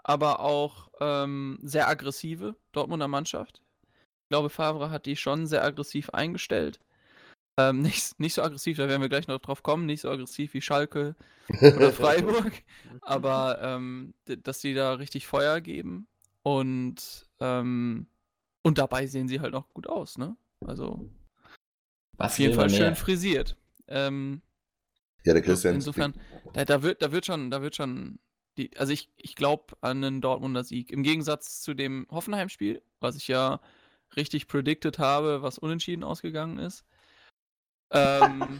aber 0.03 0.39
auch 0.39 0.89
ähm, 0.99 1.59
sehr 1.61 1.87
aggressive 1.87 2.55
Dortmunder 2.71 3.07
Mannschaft. 3.07 3.61
Ich 4.23 4.29
glaube, 4.29 4.49
Favre 4.49 4.89
hat 4.89 5.05
die 5.05 5.15
schon 5.15 5.47
sehr 5.47 5.63
aggressiv 5.63 6.09
eingestellt. 6.11 6.79
Ähm, 7.59 7.81
nicht, 7.81 8.19
nicht 8.19 8.33
so 8.33 8.41
aggressiv, 8.41 8.77
da 8.77 8.87
werden 8.87 9.01
wir 9.01 9.09
gleich 9.09 9.27
noch 9.27 9.39
drauf 9.39 9.63
kommen, 9.63 9.85
nicht 9.85 10.01
so 10.01 10.09
aggressiv 10.09 10.53
wie 10.53 10.61
Schalke 10.61 11.15
oder 11.61 11.91
Freiburg, 11.91 12.53
aber 13.01 13.59
ähm, 13.61 14.13
dass 14.25 14.59
die 14.59 14.73
da 14.73 14.93
richtig 14.93 15.27
Feuer 15.27 15.61
geben 15.61 16.07
und, 16.43 17.27
ähm, 17.39 18.07
und 18.63 18.77
dabei 18.77 19.07
sehen 19.07 19.27
sie 19.27 19.39
halt 19.39 19.55
auch 19.55 19.67
gut 19.73 19.87
aus, 19.87 20.17
ne? 20.17 20.35
Also 20.65 21.09
Was 22.17 22.33
auf 22.33 22.39
jeden 22.39 22.53
Fall 22.55 22.69
schön 22.69 22.95
frisiert. 22.95 23.55
Ähm, 23.87 24.41
ja, 25.25 25.33
der 25.33 25.41
Christian. 25.41 25.75
Insofern, 25.75 26.13
da, 26.53 26.65
da, 26.65 26.83
wird, 26.83 27.01
da 27.01 27.11
wird 27.11 27.25
schon, 27.25 27.49
da 27.49 27.61
wird 27.61 27.75
schon 27.75 28.19
die, 28.57 28.75
also 28.77 28.93
ich, 28.93 29.09
ich 29.17 29.35
glaube 29.35 29.75
an 29.81 30.03
einen 30.03 30.21
Dortmunder 30.21 30.63
Sieg. 30.63 30.91
Im 30.91 31.03
Gegensatz 31.03 31.61
zu 31.61 31.73
dem 31.73 32.07
Hoffenheim-Spiel, 32.11 32.81
was 32.99 33.15
ich 33.15 33.27
ja 33.27 33.59
richtig 34.15 34.47
predicted 34.47 34.99
habe, 34.99 35.41
was 35.41 35.57
unentschieden 35.57 36.03
ausgegangen 36.03 36.59
ist. 36.59 36.85
Ähm. 37.91 38.59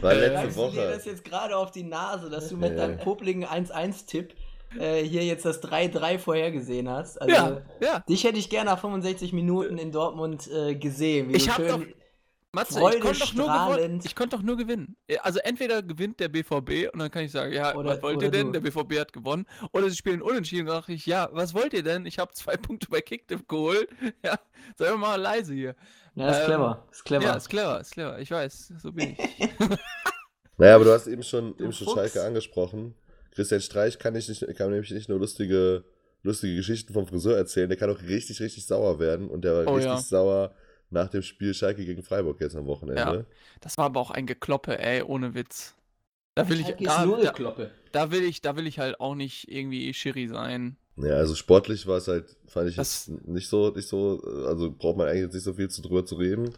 War 0.00 0.14
letzte 0.14 0.48
äh, 0.48 0.56
Woche. 0.56 0.76
Du 0.76 0.80
dir 0.82 0.90
das 0.90 1.04
jetzt 1.04 1.24
gerade 1.24 1.56
auf 1.56 1.70
die 1.70 1.84
Nase, 1.84 2.28
dass 2.30 2.48
du 2.48 2.56
mit 2.56 2.78
deinem 2.78 2.98
popligen 2.98 3.44
1-1-Tipp 3.46 4.34
äh, 4.78 5.02
hier 5.02 5.24
jetzt 5.24 5.44
das 5.44 5.62
3-3 5.62 6.18
vorhergesehen 6.18 6.88
hast. 6.88 7.20
Also, 7.20 7.34
ja, 7.34 7.62
ja. 7.80 8.00
Dich 8.08 8.24
hätte 8.24 8.38
ich 8.38 8.50
gerne 8.50 8.70
nach 8.70 8.78
65 8.78 9.32
Minuten 9.32 9.78
in 9.78 9.92
Dortmund 9.92 10.50
äh, 10.50 10.74
gesehen. 10.74 11.28
Wie 11.30 11.36
ich 11.36 11.50
habe 11.50 11.68
doch, 11.68 11.80
Matze, 12.54 12.78
ich 12.80 13.00
konnte 13.00 13.18
doch, 13.34 14.14
konnte 14.14 14.36
doch 14.36 14.42
nur 14.42 14.58
gewinnen. 14.58 14.94
Also 15.22 15.38
entweder 15.38 15.82
gewinnt 15.82 16.20
der 16.20 16.28
BVB 16.28 16.92
und 16.92 16.98
dann 16.98 17.10
kann 17.10 17.24
ich 17.24 17.32
sagen, 17.32 17.50
ja, 17.50 17.74
oder, 17.74 17.92
was 17.92 18.02
wollt 18.02 18.20
ihr 18.20 18.30
denn? 18.30 18.52
Du. 18.52 18.60
Der 18.60 18.60
BVB 18.60 19.00
hat 19.00 19.12
gewonnen. 19.14 19.46
Oder 19.72 19.88
sie 19.88 19.96
spielen 19.96 20.20
unentschieden 20.20 20.68
und 20.68 20.74
dann 20.74 20.82
sage 20.82 20.92
ich, 20.92 21.06
ja, 21.06 21.30
was 21.32 21.54
wollt 21.54 21.72
ihr 21.72 21.82
denn? 21.82 22.04
Ich 22.04 22.18
habe 22.18 22.34
zwei 22.34 22.56
Punkte 22.58 22.88
bei 22.90 23.00
Kicktip 23.00 23.48
geholt. 23.48 23.88
Ja, 24.22 24.38
sei 24.76 24.94
mal 24.94 25.20
leise 25.20 25.54
hier. 25.54 25.74
Ja, 26.14 26.30
ist 26.30 26.40
ähm, 26.40 26.44
clever. 26.44 26.86
Ist 26.90 27.04
clever. 27.04 27.24
Ja, 27.24 27.34
ist 27.34 27.48
clever, 27.48 27.80
ist 27.80 27.90
clever. 27.92 28.18
Ich 28.18 28.30
weiß, 28.30 28.72
so 28.78 28.92
bin 28.92 29.16
ich. 29.16 29.48
naja, 30.58 30.74
aber 30.76 30.84
du 30.84 30.92
hast 30.92 31.06
eben 31.06 31.22
schon, 31.22 31.58
eben 31.58 31.72
schon 31.72 31.88
Schalke 31.88 32.22
angesprochen. 32.22 32.94
Christian 33.34 33.62
Streich 33.62 33.98
kann, 33.98 34.14
ich 34.14 34.28
nicht, 34.28 34.46
kann 34.56 34.70
nämlich 34.70 34.90
nicht 34.90 35.08
nur 35.08 35.18
lustige, 35.18 35.84
lustige 36.22 36.56
Geschichten 36.56 36.92
vom 36.92 37.06
Friseur 37.06 37.36
erzählen, 37.36 37.70
der 37.70 37.78
kann 37.78 37.90
auch 37.90 38.02
richtig, 38.02 38.40
richtig 38.40 38.66
sauer 38.66 38.98
werden. 38.98 39.28
Und 39.28 39.42
der 39.42 39.54
war 39.54 39.72
oh, 39.72 39.74
richtig 39.76 39.92
ja. 39.92 39.98
sauer 39.98 40.54
nach 40.92 41.08
dem 41.08 41.22
Spiel 41.22 41.54
Schalke 41.54 41.84
gegen 41.84 42.02
Freiburg 42.02 42.40
jetzt 42.40 42.56
am 42.56 42.66
Wochenende. 42.66 43.00
Ja, 43.00 43.24
das 43.60 43.78
war 43.78 43.86
aber 43.86 44.00
auch 44.00 44.10
ein 44.10 44.26
Gekloppe, 44.26 44.78
ey, 44.78 45.02
ohne 45.02 45.34
Witz. 45.34 45.74
Da 46.34 46.48
will 46.48 46.60
ich, 46.60 46.66
da, 46.66 47.04
da, 47.04 47.66
da, 47.92 48.10
will 48.10 48.24
ich, 48.24 48.40
da 48.40 48.56
will 48.56 48.66
ich 48.66 48.78
halt 48.78 49.00
auch 49.00 49.14
nicht 49.14 49.50
irgendwie 49.50 49.92
Schiri 49.92 50.28
sein. 50.28 50.76
Ja, 50.96 51.14
also 51.14 51.34
sportlich 51.34 51.86
war 51.86 51.98
es 51.98 52.08
halt, 52.08 52.36
fand 52.46 52.70
ich 52.70 52.76
das, 52.76 53.08
nicht 53.08 53.48
so, 53.48 53.70
nicht 53.70 53.88
so, 53.88 54.22
also 54.46 54.70
braucht 54.70 54.96
man 54.96 55.08
eigentlich 55.08 55.32
nicht 55.32 55.42
so 55.42 55.54
viel 55.54 55.68
zu 55.68 55.82
drüber 55.82 56.06
zu 56.06 56.14
reden. 56.14 56.54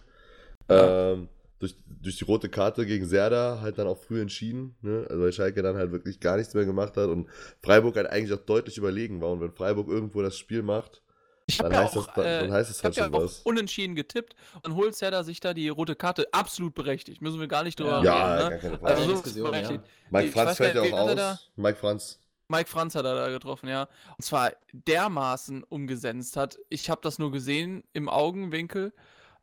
Ja. 0.68 1.12
Ähm, 1.12 1.28
durch, 1.58 1.76
durch 2.02 2.16
die 2.16 2.24
rote 2.24 2.48
Karte 2.48 2.84
gegen 2.86 3.06
Serda 3.06 3.60
halt 3.60 3.78
dann 3.78 3.86
auch 3.86 3.98
früh 3.98 4.20
entschieden, 4.20 4.74
ne? 4.82 5.06
Also 5.08 5.22
weil 5.22 5.32
Schalke 5.32 5.62
dann 5.62 5.76
halt 5.76 5.92
wirklich 5.92 6.20
gar 6.20 6.36
nichts 6.36 6.54
mehr 6.54 6.64
gemacht 6.64 6.96
hat 6.96 7.08
und 7.08 7.28
Freiburg 7.62 7.96
halt 7.96 8.08
eigentlich 8.08 8.32
auch 8.38 8.44
deutlich 8.44 8.76
überlegen 8.76 9.20
war. 9.20 9.30
Und 9.30 9.40
wenn 9.40 9.52
Freiburg 9.52 9.88
irgendwo 9.88 10.22
das 10.22 10.36
Spiel 10.36 10.62
macht, 10.62 11.02
ich 11.46 11.58
dann, 11.58 11.72
ja 11.72 11.84
heißt 11.84 11.96
auch, 11.96 12.06
das, 12.06 12.14
dann, 12.14 12.24
dann 12.24 12.52
heißt 12.52 12.70
es 12.70 12.82
halt 12.82 12.94
schon 12.94 13.12
ja 13.12 13.20
was. 13.20 13.40
unentschieden 13.40 13.94
getippt 13.94 14.34
und 14.62 14.74
holt 14.74 14.94
Serda 14.94 15.24
sich 15.24 15.40
da 15.40 15.52
die 15.52 15.68
rote 15.68 15.94
Karte. 15.94 16.26
Absolut 16.32 16.74
berechtigt. 16.74 17.20
Müssen 17.20 17.40
wir 17.40 17.48
gar 17.48 17.64
nicht 17.64 17.78
drüber 17.78 18.02
ja, 18.02 18.36
reden. 18.36 18.40
Ja, 18.40 18.44
ne? 18.44 18.50
gar 18.50 18.58
keine 18.58 18.78
Frage. 18.78 18.94
Also 18.94 19.04
so 19.04 19.12
Diskussion, 19.12 19.54
ja. 19.54 19.82
Mike 20.10 20.32
Franz 20.32 20.56
fällt 20.56 20.74
ja 20.74 20.82
auch 20.82 20.92
aus. 20.92 21.50
Mike 21.56 21.78
Franz. 21.78 22.18
Mike 22.48 22.68
Franz 22.68 22.94
hat 22.94 23.04
er 23.04 23.14
da 23.14 23.28
getroffen, 23.28 23.68
ja. 23.68 23.88
Und 24.16 24.22
zwar 24.22 24.52
dermaßen 24.72 25.64
umgesetzt 25.64 26.36
hat. 26.36 26.58
Ich 26.68 26.90
habe 26.90 27.00
das 27.02 27.18
nur 27.18 27.32
gesehen 27.32 27.84
im 27.92 28.08
Augenwinkel 28.08 28.92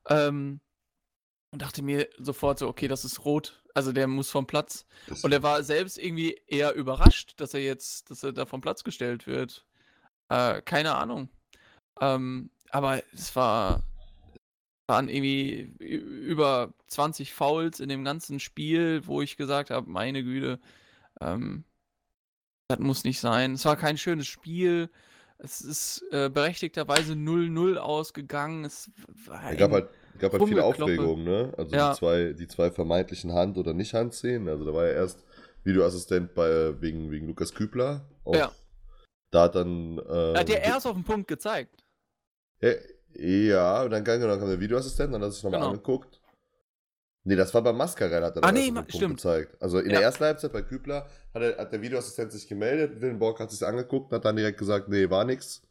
ähm, 0.07 0.59
und 1.51 1.61
dachte 1.61 1.81
mir 1.81 2.07
sofort 2.17 2.59
so, 2.59 2.67
okay, 2.67 2.87
das 2.87 3.05
ist 3.05 3.25
rot. 3.25 3.61
Also 3.73 3.91
der 3.91 4.07
muss 4.07 4.29
vom 4.29 4.47
Platz. 4.47 4.85
Das 5.07 5.23
und 5.23 5.31
er 5.31 5.43
war 5.43 5.63
selbst 5.63 5.97
irgendwie 5.97 6.41
eher 6.47 6.73
überrascht, 6.73 7.33
dass 7.37 7.53
er 7.53 7.61
jetzt, 7.61 8.09
dass 8.11 8.23
er 8.23 8.33
da 8.33 8.45
vom 8.45 8.61
Platz 8.61 8.83
gestellt 8.83 9.27
wird. 9.27 9.65
Äh, 10.29 10.61
keine 10.61 10.95
Ahnung. 10.95 11.29
Ähm, 12.01 12.49
aber 12.71 13.01
es 13.13 13.35
war 13.35 13.83
waren 14.87 15.07
irgendwie 15.07 15.73
über 15.79 16.73
20 16.87 17.33
Fouls 17.33 17.79
in 17.79 17.87
dem 17.87 18.03
ganzen 18.03 18.41
Spiel, 18.41 19.07
wo 19.07 19.21
ich 19.21 19.37
gesagt 19.37 19.69
habe, 19.69 19.89
meine 19.89 20.21
Güte, 20.21 20.59
ähm, 21.21 21.63
das 22.67 22.79
muss 22.79 23.05
nicht 23.05 23.21
sein. 23.21 23.53
Es 23.53 23.63
war 23.63 23.77
kein 23.77 23.97
schönes 23.97 24.27
Spiel. 24.27 24.89
Es 25.37 25.61
ist 25.61 26.03
äh, 26.11 26.29
berechtigterweise 26.29 27.13
0-0 27.13 27.77
ausgegangen. 27.77 28.65
Es 28.65 28.91
war 29.25 29.55
gab 29.55 29.71
halt, 29.71 29.89
gab 30.19 30.33
halt 30.33 30.43
viele 30.45 30.65
Aufregungen, 30.65 31.23
ne? 31.23 31.53
Also 31.57 31.73
ja. 31.73 31.91
die, 31.91 31.97
zwei, 31.97 32.33
die 32.33 32.47
zwei 32.47 32.69
vermeintlichen 32.69 33.31
Hand- 33.33 33.57
oder 33.57 33.73
Nicht-Hand-Szenen. 33.73 34.49
Also 34.49 34.65
da 34.65 34.73
war 34.73 34.87
ja 34.87 34.93
erst 34.93 35.23
Videoassistent 35.63 36.35
bei, 36.35 36.81
wegen, 36.81 37.11
wegen 37.11 37.27
Lukas 37.27 37.53
Kübler. 37.53 38.05
Auch 38.25 38.35
ja. 38.35 38.51
Da 39.31 39.43
hat 39.43 39.55
dann. 39.55 40.01
Ähm, 40.09 40.35
hat 40.35 40.49
der 40.49 40.63
erst 40.63 40.85
auf 40.85 40.95
den 40.95 41.05
Punkt 41.05 41.29
gezeigt. 41.29 41.81
Ja, 42.61 42.71
ja, 43.13 43.83
und 43.83 43.91
dann, 43.91 44.03
genau, 44.03 44.27
dann 44.27 44.39
kam 44.39 44.47
der 44.47 44.59
Videoassistent, 44.59 45.13
dann 45.13 45.21
hat 45.21 45.29
er 45.29 45.31
sich 45.31 45.43
nochmal 45.43 45.59
genau. 45.59 45.71
angeguckt. 45.71 46.21
Nee, 47.23 47.35
das 47.35 47.53
war 47.53 47.61
bei 47.61 47.71
Mascarell, 47.71 48.23
hat 48.23 48.35
er 48.35 48.43
ah, 48.43 48.51
nee, 48.51 48.71
stimmt. 48.87 49.17
gezeigt. 49.17 49.55
Also 49.59 49.79
in 49.79 49.87
ja. 49.87 49.97
der 49.97 50.01
ersten 50.01 50.23
Halbzeit 50.23 50.51
bei 50.51 50.63
Kübler 50.63 51.07
hat, 51.33 51.41
er, 51.41 51.57
hat 51.57 51.71
der 51.71 51.81
Videoassistent 51.81 52.31
sich 52.31 52.47
gemeldet, 52.47 52.99
Willenborg 52.99 53.39
hat 53.39 53.51
sich 53.51 53.65
angeguckt 53.65 54.11
und 54.11 54.15
hat 54.15 54.25
dann 54.25 54.35
direkt 54.35 54.57
gesagt, 54.57 54.89
nee, 54.89 55.09
war 55.09 55.23
nix. 55.23 55.61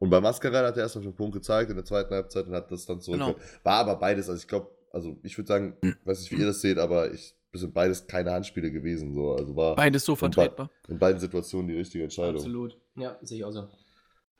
Und 0.00 0.10
bei 0.10 0.20
Mascarell 0.20 0.66
hat 0.66 0.76
er 0.76 0.84
erst 0.84 0.96
auf 0.96 1.02
den 1.02 1.14
Punkt 1.14 1.34
gezeigt 1.34 1.70
in 1.70 1.76
der 1.76 1.84
zweiten 1.84 2.12
Halbzeit 2.12 2.46
und 2.46 2.54
hat 2.54 2.70
das 2.70 2.86
dann 2.86 3.00
zurück. 3.00 3.20
Genau. 3.20 3.36
War 3.62 3.74
aber 3.74 3.96
beides, 3.96 4.28
also 4.28 4.40
ich 4.40 4.48
glaube, 4.48 4.70
also 4.92 5.16
ich 5.22 5.36
würde 5.36 5.48
sagen, 5.48 5.76
hm. 5.82 5.96
weiß 6.04 6.20
nicht, 6.20 6.32
wie 6.32 6.40
ihr 6.40 6.46
das 6.46 6.60
seht, 6.60 6.78
aber 6.78 7.12
ich 7.12 7.36
sind 7.52 7.74
beides 7.74 8.06
keine 8.06 8.32
Handspiele 8.32 8.70
gewesen. 8.70 9.14
So. 9.14 9.32
Also 9.32 9.56
war 9.56 9.74
beides 9.74 10.04
so 10.04 10.16
vertretbar. 10.16 10.70
In, 10.86 10.94
in 10.94 10.98
beiden 10.98 11.20
Situationen 11.20 11.68
die 11.68 11.76
richtige 11.76 12.04
Entscheidung. 12.04 12.36
Absolut. 12.36 12.78
Ja, 12.96 13.18
sehe 13.22 13.38
ich 13.38 13.44
auch 13.44 13.52
so. 13.52 13.68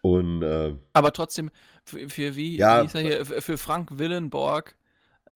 Und, 0.03 0.43
äh, 0.43 0.75
aber 0.93 1.13
trotzdem, 1.13 1.51
für, 1.85 2.09
für 2.09 2.37
wie, 2.37 2.57
ja, 2.57 2.85
wie 2.93 2.99
hier, 3.01 3.25
für 3.27 3.59
Frank 3.59 3.99
Willenborg 3.99 4.77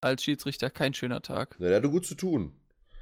als 0.01 0.23
Schiedsrichter 0.23 0.69
kein 0.69 0.93
schöner 0.93 1.21
Tag. 1.21 1.55
Ja, 1.59 1.67
der 1.67 1.77
hatte 1.77 1.89
gut 1.89 2.05
zu 2.05 2.15
tun. 2.15 2.53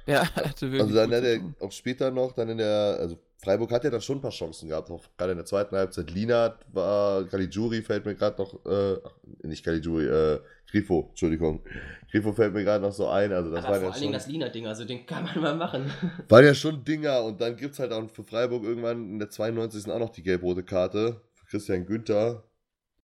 Ja, 0.06 0.22
hatte 0.34 0.72
wirklich 0.72 0.82
Also 0.82 0.94
dann 0.94 1.12
hat 1.12 1.24
er 1.24 1.40
auch 1.60 1.72
später 1.72 2.10
noch, 2.10 2.32
dann 2.32 2.48
in 2.48 2.58
der, 2.58 2.96
also 2.98 3.18
Freiburg 3.38 3.72
hat 3.72 3.84
ja 3.84 3.90
dann 3.90 4.00
schon 4.00 4.18
ein 4.18 4.20
paar 4.20 4.30
Chancen 4.30 4.68
gehabt, 4.68 4.90
auch 4.90 5.04
gerade 5.16 5.32
in 5.32 5.38
der 5.38 5.44
zweiten 5.44 5.74
Halbzeit. 5.74 6.10
Lina 6.10 6.56
war, 6.72 7.24
Caligiuri 7.24 7.82
fällt 7.82 8.06
mir 8.06 8.14
gerade 8.14 8.40
noch, 8.40 8.64
äh, 8.66 8.98
nicht 9.46 9.64
Caligiuri, 9.64 10.06
äh, 10.06 10.40
Grifo, 10.70 11.06
Entschuldigung. 11.10 11.60
Grifo 12.10 12.32
fällt 12.32 12.54
mir 12.54 12.62
gerade 12.64 12.82
noch 12.82 12.92
so 12.92 13.08
ein. 13.08 13.32
Also 13.32 13.50
das 13.50 13.64
Aber 13.64 13.74
war 13.74 13.80
vor 13.80 13.88
ja 13.88 13.92
allen 13.94 14.00
Dingen 14.00 14.12
das 14.12 14.26
Lina-Ding, 14.28 14.66
also 14.66 14.84
den 14.84 15.04
kann 15.06 15.24
man 15.24 15.40
mal 15.40 15.56
machen. 15.56 15.92
Waren 16.28 16.44
ja 16.44 16.54
schon 16.54 16.84
Dinger 16.84 17.22
und 17.24 17.40
dann 17.40 17.56
gibt 17.56 17.74
es 17.74 17.80
halt 17.80 17.92
auch 17.92 18.08
für 18.10 18.24
Freiburg 18.24 18.62
irgendwann 18.62 19.10
in 19.10 19.18
der 19.18 19.28
92. 19.28 19.90
auch 19.90 19.98
noch 19.98 20.10
die 20.10 20.22
gelb-rote 20.22 20.62
Karte 20.62 21.20
Christian 21.52 21.86
Günther. 21.86 22.42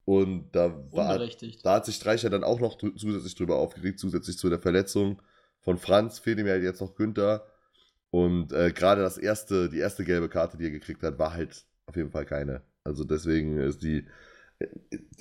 Und 0.05 0.51
da 0.53 0.75
war, 0.91 1.21
da 1.63 1.75
hat 1.75 1.85
sich 1.85 1.97
Streicher 1.97 2.31
dann 2.31 2.43
auch 2.43 2.61
noch 2.61 2.79
zusätzlich 2.79 3.35
drüber 3.35 3.57
aufgeregt, 3.57 4.01
zusätzlich 4.01 4.39
zu 4.39 4.49
der 4.49 4.59
Verletzung 4.59 5.21
von 5.61 5.77
Franz, 5.77 6.19
fehlt 6.19 6.39
ihm 6.39 6.47
ja 6.47 6.57
jetzt 6.57 6.81
noch 6.81 6.95
Günther. 6.95 7.47
Und 8.11 8.53
äh, 8.55 8.73
gerade 8.73 9.03
das 9.03 9.19
erste, 9.19 9.69
die 9.69 9.79
erste 9.79 10.05
gelbe 10.05 10.31
Karte, 10.31 10.57
die 10.57 10.65
er 10.65 10.71
gekriegt 10.71 11.03
hat, 11.03 11.19
war 11.19 11.35
halt 11.35 11.67
auf 11.85 11.95
jeden 11.95 12.11
Fall 12.11 12.25
keine. 12.25 12.63
Also 12.85 13.05
deswegen 13.05 13.59
ist 13.59 13.83
die 13.83 14.07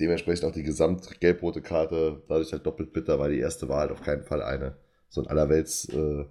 dementsprechend 0.00 0.44
auch 0.46 0.52
die 0.52 0.62
gesamt 0.62 1.20
gelb-rote 1.20 1.60
Karte 1.62 2.22
dadurch 2.28 2.52
halt 2.52 2.66
doppelt 2.66 2.92
bitter, 2.92 3.18
weil 3.18 3.32
die 3.32 3.38
erste 3.38 3.68
war 3.68 3.80
halt 3.80 3.92
auf 3.92 4.02
keinen 4.02 4.24
Fall 4.24 4.42
eine. 4.42 4.76
So 5.10 5.20
ein 5.20 5.26
allerwelts, 5.26 5.88
äh, 5.90 6.24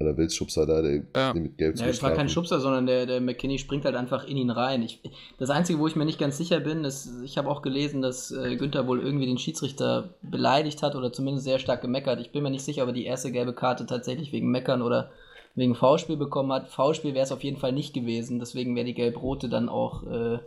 allerweltsschubser 0.00 0.66
da, 0.66 0.82
der, 0.82 1.02
ja. 1.16 1.34
mit 1.34 1.58
gelb 1.58 1.76
ja, 1.78 1.86
Es 1.86 2.02
war 2.02 2.12
kein 2.12 2.28
Schubser, 2.28 2.60
sondern 2.60 2.86
der, 2.86 3.06
der 3.06 3.20
McKinney 3.20 3.58
springt 3.58 3.84
halt 3.84 3.96
einfach 3.96 4.24
in 4.26 4.36
ihn 4.36 4.50
rein. 4.50 4.82
Ich, 4.82 5.00
das 5.38 5.50
Einzige, 5.50 5.78
wo 5.78 5.86
ich 5.86 5.96
mir 5.96 6.04
nicht 6.04 6.20
ganz 6.20 6.36
sicher 6.38 6.60
bin, 6.60 6.84
ist, 6.84 7.10
ich 7.24 7.36
habe 7.38 7.48
auch 7.48 7.62
gelesen, 7.62 8.00
dass 8.00 8.30
äh, 8.30 8.56
Günther 8.56 8.86
wohl 8.86 9.00
irgendwie 9.00 9.26
den 9.26 9.38
Schiedsrichter 9.38 10.14
beleidigt 10.22 10.82
hat 10.82 10.94
oder 10.94 11.12
zumindest 11.12 11.44
sehr 11.44 11.58
stark 11.58 11.82
gemeckert. 11.82 12.20
Ich 12.20 12.32
bin 12.32 12.42
mir 12.42 12.50
nicht 12.50 12.64
sicher, 12.64 12.82
ob 12.82 12.90
er 12.90 12.94
die 12.94 13.06
erste 13.06 13.32
gelbe 13.32 13.54
Karte 13.54 13.86
tatsächlich 13.86 14.32
wegen 14.32 14.50
Meckern 14.50 14.82
oder 14.82 15.10
wegen 15.56 15.74
Foulspiel 15.74 16.16
bekommen 16.16 16.52
hat. 16.52 16.68
Foulspiel 16.68 17.14
wäre 17.14 17.24
es 17.24 17.32
auf 17.32 17.42
jeden 17.42 17.56
Fall 17.56 17.72
nicht 17.72 17.92
gewesen, 17.92 18.38
deswegen 18.38 18.76
wäre 18.76 18.86
die 18.86 18.94
gelb-rote 18.94 19.48
dann 19.48 19.68
auch 19.68 20.06
äh, 20.06 20.38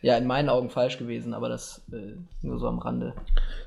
ja, 0.00 0.16
in 0.16 0.26
meinen 0.26 0.48
Augen 0.48 0.70
falsch 0.70 0.98
gewesen, 0.98 1.34
aber 1.34 1.48
das 1.48 1.82
äh, 1.92 2.14
nur 2.42 2.58
so 2.58 2.68
am 2.68 2.78
Rande. 2.78 3.14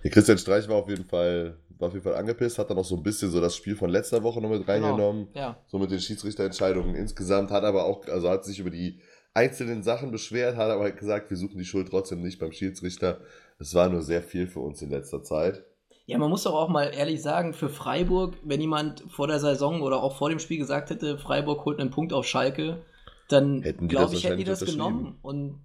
Der 0.03 0.11
Christian 0.11 0.37
Streich 0.37 0.67
war 0.69 0.77
auf 0.77 0.89
jeden 0.89 1.05
Fall 1.05 1.57
war 1.81 1.87
auf 1.87 1.93
jeden 1.93 2.03
Fall 2.03 2.15
angepisst, 2.15 2.59
hat 2.59 2.69
dann 2.69 2.77
auch 2.77 2.85
so 2.85 2.95
ein 2.95 3.03
bisschen 3.03 3.31
so 3.31 3.41
das 3.41 3.55
Spiel 3.55 3.75
von 3.75 3.89
letzter 3.89 4.23
Woche 4.23 4.39
noch 4.39 4.49
mit 4.49 4.65
genau, 4.65 4.71
reingenommen. 4.71 5.27
Genau, 5.33 5.45
ja. 5.45 5.57
So 5.67 5.79
mit 5.79 5.91
den 5.91 5.99
Schiedsrichterentscheidungen 5.99 6.95
insgesamt, 6.95 7.51
hat 7.51 7.63
aber 7.63 7.85
auch, 7.85 8.07
also 8.07 8.29
hat 8.29 8.45
sich 8.45 8.59
über 8.59 8.69
die 8.69 8.99
einzelnen 9.33 9.83
Sachen 9.83 10.11
beschwert, 10.11 10.55
hat 10.55 10.69
aber 10.69 10.83
halt 10.83 10.97
gesagt, 10.97 11.29
wir 11.29 11.37
suchen 11.37 11.57
die 11.57 11.65
Schuld 11.65 11.89
trotzdem 11.89 12.21
nicht 12.21 12.39
beim 12.39 12.51
Schiedsrichter. 12.51 13.21
Es 13.59 13.73
war 13.73 13.89
nur 13.89 14.01
sehr 14.01 14.21
viel 14.21 14.47
für 14.47 14.59
uns 14.59 14.81
in 14.81 14.89
letzter 14.89 15.23
Zeit. 15.23 15.63
Ja, 16.05 16.17
man 16.17 16.29
muss 16.29 16.43
doch 16.43 16.55
auch 16.55 16.67
mal 16.67 16.91
ehrlich 16.93 17.21
sagen, 17.21 17.53
für 17.53 17.69
Freiburg, 17.69 18.35
wenn 18.43 18.59
jemand 18.59 19.05
vor 19.09 19.27
der 19.27 19.39
Saison 19.39 19.81
oder 19.81 20.03
auch 20.03 20.17
vor 20.17 20.29
dem 20.29 20.39
Spiel 20.39 20.57
gesagt 20.57 20.89
hätte, 20.89 21.17
Freiburg 21.17 21.63
holt 21.63 21.79
einen 21.79 21.91
Punkt 21.91 22.11
auf 22.11 22.25
Schalke, 22.25 22.81
dann 23.29 23.61
glaube 23.87 24.15
ich, 24.15 24.25
hätten 24.25 24.37
die 24.37 24.43
das 24.43 24.65
genommen. 24.65 25.17
Und 25.21 25.61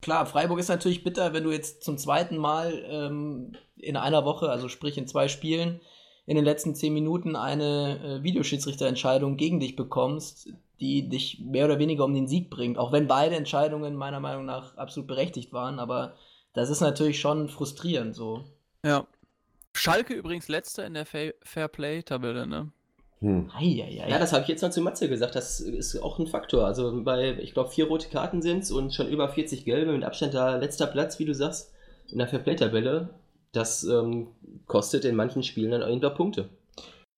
klar, 0.00 0.26
Freiburg 0.26 0.58
ist 0.58 0.68
natürlich 0.68 1.04
bitter, 1.04 1.32
wenn 1.32 1.44
du 1.44 1.50
jetzt 1.50 1.84
zum 1.84 1.98
zweiten 1.98 2.36
Mal 2.36 2.84
ähm, 2.88 3.52
in 3.76 3.96
einer 3.96 4.24
Woche, 4.24 4.50
also 4.50 4.68
sprich 4.68 4.98
in 4.98 5.06
zwei 5.06 5.28
Spielen, 5.28 5.80
in 6.26 6.36
den 6.36 6.44
letzten 6.44 6.74
zehn 6.74 6.92
Minuten 6.92 7.36
eine 7.36 8.00
äh, 8.02 8.22
Videoschiedsrichterentscheidung 8.22 9.36
gegen 9.36 9.60
dich 9.60 9.76
bekommst, 9.76 10.48
die 10.80 11.08
dich 11.08 11.40
mehr 11.40 11.64
oder 11.64 11.78
weniger 11.78 12.04
um 12.04 12.14
den 12.14 12.26
Sieg 12.26 12.50
bringt. 12.50 12.78
Auch 12.78 12.92
wenn 12.92 13.06
beide 13.06 13.36
Entscheidungen 13.36 13.94
meiner 13.94 14.20
Meinung 14.20 14.44
nach 14.44 14.76
absolut 14.76 15.06
berechtigt 15.06 15.52
waren, 15.52 15.78
aber 15.78 16.16
das 16.52 16.70
ist 16.70 16.80
natürlich 16.80 17.20
schon 17.20 17.48
frustrierend 17.48 18.14
so. 18.14 18.44
Ja. 18.84 19.06
Schalke 19.74 20.14
übrigens 20.14 20.48
letzter 20.48 20.86
in 20.86 20.94
der 20.94 21.06
Fairplay-Tabelle, 21.06 22.46
ne? 22.46 22.72
Hm. 23.20 23.50
Ja, 23.60 24.18
das 24.18 24.32
habe 24.32 24.42
ich 24.42 24.48
jetzt 24.48 24.62
noch 24.62 24.70
zu 24.70 24.82
Matze 24.82 25.08
gesagt. 25.08 25.34
Das 25.34 25.60
ist 25.60 25.96
auch 26.02 26.18
ein 26.18 26.26
Faktor. 26.26 26.66
Also 26.66 27.02
bei, 27.02 27.38
ich 27.38 27.54
glaube, 27.54 27.70
vier 27.70 27.86
rote 27.86 28.08
Karten 28.08 28.42
sind 28.42 28.64
es 28.64 28.70
und 28.70 28.92
schon 28.92 29.08
über 29.08 29.28
40 29.28 29.64
gelbe 29.64 29.92
mit 29.92 30.04
Abstand 30.04 30.34
da 30.34 30.56
letzter 30.56 30.86
Platz, 30.86 31.18
wie 31.18 31.24
du 31.24 31.34
sagst, 31.34 31.72
in 32.10 32.18
der 32.18 32.28
Fairplay-Tabelle. 32.28 33.08
Das 33.52 33.84
ähm, 33.84 34.28
kostet 34.66 35.06
in 35.06 35.16
manchen 35.16 35.42
Spielen 35.42 35.70
dann 35.70 35.80
irgendwann 35.80 36.14
Punkte. 36.14 36.50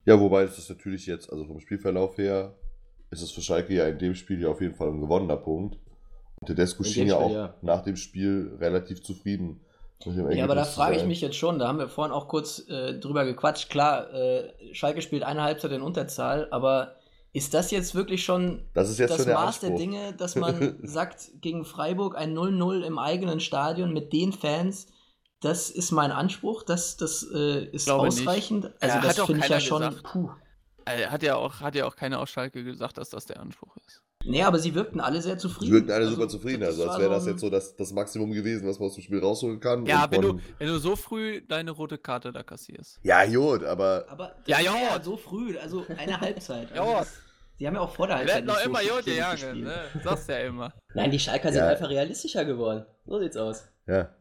Ja, 0.05 0.21
wobei 0.21 0.45
ist 0.45 0.57
das 0.57 0.69
natürlich 0.69 1.07
jetzt, 1.07 1.33
also 1.33 1.45
vom 1.45 1.59
Spielverlauf 1.59 2.17
her, 2.17 2.55
ist 3.11 3.23
es 3.23 3.33
für 3.33 3.43
Schalke 3.43 3.75
ja 3.75 3.87
in 3.89 3.99
dem 3.99 4.15
Spiel 4.15 4.41
ja 4.41 4.49
auf 4.49 4.61
jeden 4.61 4.75
Fall 4.75 4.89
ein 4.89 5.01
gewonnener 5.01 5.37
Punkt. 5.37 5.79
Und 6.41 6.47
Tedesco 6.47 6.85
schien 6.85 7.09
ja 7.09 7.17
auch 7.17 7.33
ja. 7.33 7.55
nach 7.63 7.83
dem 7.83 7.97
Spiel 7.97 8.57
relativ 8.61 9.03
zufrieden 9.03 9.61
ja, 10.05 10.45
aber 10.45 10.55
da 10.55 10.65
frage 10.65 10.97
ich 10.97 11.05
mich 11.05 11.21
jetzt 11.21 11.37
schon, 11.37 11.59
da 11.59 11.69
haben 11.69 11.79
wir 11.79 11.89
vorhin 11.89 12.13
auch 12.13 12.29
kurz 12.29 12.69
äh, 12.69 12.95
drüber 12.95 13.25
gequatscht. 13.25 13.69
Klar, 13.69 14.13
äh, 14.13 14.75
Schalke 14.75 15.03
spielt 15.03 15.25
eine 15.25 15.43
Halbzeit 15.43 15.73
in 15.73 15.83
Unterzahl, 15.83 16.49
aber 16.51 16.97
ist 17.33 17.53
das 17.55 17.71
jetzt 17.71 17.95
wirklich 17.95 18.25
schon 18.25 18.63
das, 18.75 18.97
jetzt 18.99 19.11
das 19.11 19.25
schon 19.25 19.33
Maß 19.33 19.61
der, 19.61 19.71
der, 19.71 19.79
Dinge, 19.79 20.13
dass 20.15 20.37
man 20.37 20.79
sagt, 20.83 21.31
gegen 21.41 21.65
Freiburg 21.65 22.17
ein 22.17 22.37
0-0 22.37 22.83
im 22.83 22.99
eigenen 22.99 23.41
Stadion 23.41 23.93
mit 23.93 24.13
den 24.13 24.33
Fans, 24.33 24.87
das 25.41 25.71
ist 25.71 25.93
mein 25.93 26.11
Anspruch, 26.11 26.63
das, 26.63 26.97
das 26.97 27.27
äh, 27.33 27.65
ist 27.67 27.91
ausreichend? 27.91 28.65
Nicht. 28.65 28.83
Also 28.83 28.97
ja, 28.97 29.03
das 29.03 29.21
finde 29.21 29.41
ich 29.45 29.49
ja 29.49 29.61
schon. 29.61 29.83
Gesagt. 29.83 30.03
Puh. 30.05 30.31
Hat 30.87 31.23
ja, 31.23 31.37
auch, 31.37 31.61
hat 31.61 31.75
ja 31.75 31.87
auch 31.87 31.97
keiner 31.97 32.19
aus 32.19 32.31
Schalke 32.31 32.65
gesagt, 32.65 32.97
dass 32.97 33.11
das 33.11 33.27
der 33.27 33.41
Anspruch 33.41 33.77
ist. 33.87 34.03
Nee, 34.25 34.43
aber 34.43 34.59
sie 34.59 34.75
wirkten 34.75 35.01
alle 35.01 35.23
sehr 35.23 35.39
zufrieden. 35.39 35.67
Sie 35.67 35.73
wirkten 35.73 35.93
alle 35.93 36.05
also, 36.05 36.17
super 36.17 36.29
zufrieden, 36.29 36.65
also 36.65 36.89
als 36.89 36.99
wäre 36.99 37.11
das 37.11 37.27
jetzt 37.27 37.41
so 37.41 37.51
das, 37.51 37.77
das 37.77 37.93
Maximum 37.93 38.33
gewesen, 38.33 38.69
was 38.69 38.79
man 38.79 38.89
aus 38.89 38.95
dem 38.95 39.05
Spiel 39.05 39.21
rausholen 39.21 39.61
kann. 39.61 39.87
Ja, 39.87 40.11
wenn 40.11 40.23
du, 40.23 40.41
wenn 40.59 40.67
du 40.67 40.79
so 40.79 40.97
früh 40.97 41.41
deine 41.41 41.71
rote 41.71 41.99
Karte 41.99 42.33
da 42.33 42.43
kassierst. 42.43 42.99
Ja, 43.03 43.25
gut, 43.27 43.63
aber. 43.65 44.07
Aber 44.09 44.35
ja, 44.47 44.61
ja, 44.61 44.75
ja, 44.77 45.03
so 45.03 45.17
früh, 45.17 45.57
also 45.57 45.85
eine 45.97 46.21
Halbzeit. 46.21 46.75
ja, 46.75 46.83
also 46.99 47.11
Sie 47.59 47.67
haben 47.67 47.75
ja 47.75 47.81
auch 47.81 47.93
vor 47.93 48.07
der 48.07 48.19
Halbzeit. 48.19 48.47
Wir 48.47 48.55
hätten 48.55 48.65
noch 48.65 48.65
immer 48.65 48.83
Jod 48.83 49.05
gegangen, 49.05 49.65
ne? 49.65 49.75
Sagst 50.05 50.29
ja 50.29 50.39
immer. 50.39 50.73
Nein, 50.95 51.11
die 51.11 51.19
Schalker 51.19 51.53
sind 51.53 51.63
einfach 51.63 51.91
realistischer 51.91 52.45
geworden. 52.45 52.87
So 53.05 53.19
sieht's 53.19 53.37
aus. 53.37 53.69
Ja. 53.87 54.15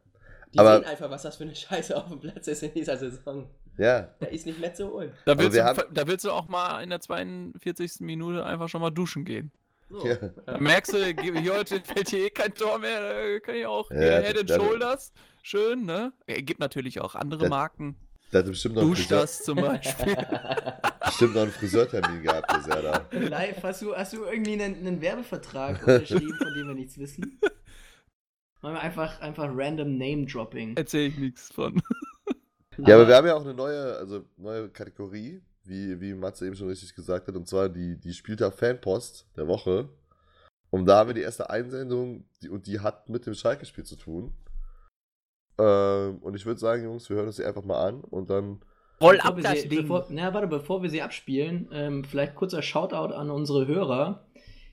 Die 0.53 0.59
aber, 0.59 0.77
sehen 0.77 0.85
einfach, 0.85 1.09
was 1.11 1.21
das 1.21 1.35
für 1.35 1.43
eine 1.43 1.55
Scheiße 1.55 1.95
auf 1.95 2.07
dem 2.07 2.19
Platz 2.19 2.47
ist 2.47 2.63
in 2.63 2.73
dieser 2.73 2.97
Saison. 2.97 3.47
Ja. 3.77 4.09
Da 4.19 4.25
ist 4.27 4.47
nicht 4.47 4.59
mehr 4.59 4.73
zu 4.73 4.91
holen. 4.91 5.11
Da 5.25 5.37
willst, 5.37 5.55
du, 5.55 5.63
haben... 5.63 5.83
da 5.93 6.07
willst 6.07 6.25
du 6.25 6.31
auch 6.31 6.47
mal 6.47 6.81
in 6.81 6.89
der 6.89 6.99
42. 6.99 7.99
Minute 7.99 8.43
einfach 8.43 8.69
schon 8.69 8.81
mal 8.81 8.89
duschen 8.89 9.23
gehen. 9.23 9.51
So. 9.89 10.05
Ja. 10.05 10.59
Merkst 10.59 10.93
du, 10.93 10.97
hier 10.97 11.53
heute 11.55 11.79
fällt 11.81 12.09
hier 12.09 12.25
eh 12.25 12.29
kein 12.29 12.53
Tor 12.53 12.77
mehr, 12.79 12.99
da 12.99 13.39
kann 13.39 13.55
ich 13.55 13.65
auch 13.65 13.89
ja, 13.89 14.19
Head 14.19 14.39
and 14.39 14.49
Shoulders. 14.49 15.13
Schön, 15.43 15.85
ne? 15.85 16.11
Er 16.25 16.41
gibt 16.41 16.59
natürlich 16.59 16.99
auch 16.99 17.15
andere 17.15 17.41
das, 17.41 17.49
Marken. 17.49 17.95
Da 18.31 18.39
hat 18.39 18.47
bestimmt 18.47 18.75
noch 18.75 18.81
Dusch 18.81 19.07
das 19.07 19.43
zum 19.43 19.61
Beispiel. 19.61 20.15
bestimmt 21.05 21.35
noch 21.35 21.43
einen 21.43 21.51
Friseurtermin 21.51 22.21
gehabt, 22.21 22.67
der 22.67 22.75
er 22.75 22.81
da. 22.81 23.17
Live, 23.17 23.63
hast 23.63 23.81
du, 23.81 23.95
hast 23.95 24.11
du 24.11 24.25
irgendwie 24.25 24.53
einen, 24.53 24.75
einen 24.75 25.01
Werbevertrag 25.01 25.79
unterschrieben, 25.87 26.37
von 26.37 26.53
dem 26.53 26.67
wir 26.67 26.75
nichts 26.75 26.97
wissen? 26.97 27.39
Machen 28.61 28.73
wir 28.73 28.81
einfach, 28.81 29.21
einfach 29.21 29.49
random 29.53 29.97
Name-Dropping. 29.97 30.75
Erzähl 30.75 31.07
ich 31.07 31.17
nichts 31.17 31.49
von. 31.53 31.81
Ja, 32.85 32.95
aber 32.95 33.07
wir 33.07 33.15
haben 33.15 33.27
ja 33.27 33.35
auch 33.35 33.45
eine 33.45 33.53
neue, 33.53 33.95
also 33.95 34.25
neue 34.35 34.69
Kategorie, 34.69 35.41
wie, 35.67 35.99
wie 35.99 36.13
Matze 36.13 36.45
eben 36.47 36.55
schon 36.55 36.69
richtig 36.69 36.95
gesagt 36.95 37.27
hat, 37.27 37.35
und 37.35 37.47
zwar 37.47 37.69
die, 37.69 37.99
die 37.99 38.13
Spieltag-Fanpost 38.13 39.27
der 39.35 39.47
Woche. 39.47 39.89
Und 40.69 40.85
da 40.85 40.97
haben 40.97 41.09
wir 41.09 41.13
die 41.13 41.21
erste 41.21 41.49
Einsendung, 41.49 42.25
die, 42.41 42.49
und 42.49 42.67
die 42.67 42.79
hat 42.79 43.09
mit 43.09 43.25
dem 43.25 43.33
Schalke-Spiel 43.33 43.85
zu 43.85 43.95
tun. 43.95 44.33
Ähm, 45.59 46.17
und 46.19 46.35
ich 46.35 46.45
würde 46.45 46.59
sagen, 46.59 46.83
Jungs, 46.83 47.09
wir 47.09 47.17
hören 47.17 47.27
uns 47.27 47.37
die 47.37 47.45
einfach 47.45 47.63
mal 47.63 47.87
an 47.87 48.01
und 48.01 48.29
dann. 48.29 48.61
Roll 49.01 49.19
ab 49.19 49.37
das 49.41 49.61
sie, 49.61 49.69
Ding. 49.69 49.81
Bevor, 49.83 50.07
na, 50.09 50.33
warte, 50.33 50.47
bevor 50.47 50.81
wir 50.81 50.89
sie 50.89 51.01
abspielen, 51.01 51.69
ähm, 51.71 52.03
vielleicht 52.03 52.35
kurzer 52.35 52.61
Shoutout 52.61 53.13
an 53.13 53.29
unsere 53.29 53.67
Hörer. 53.67 54.25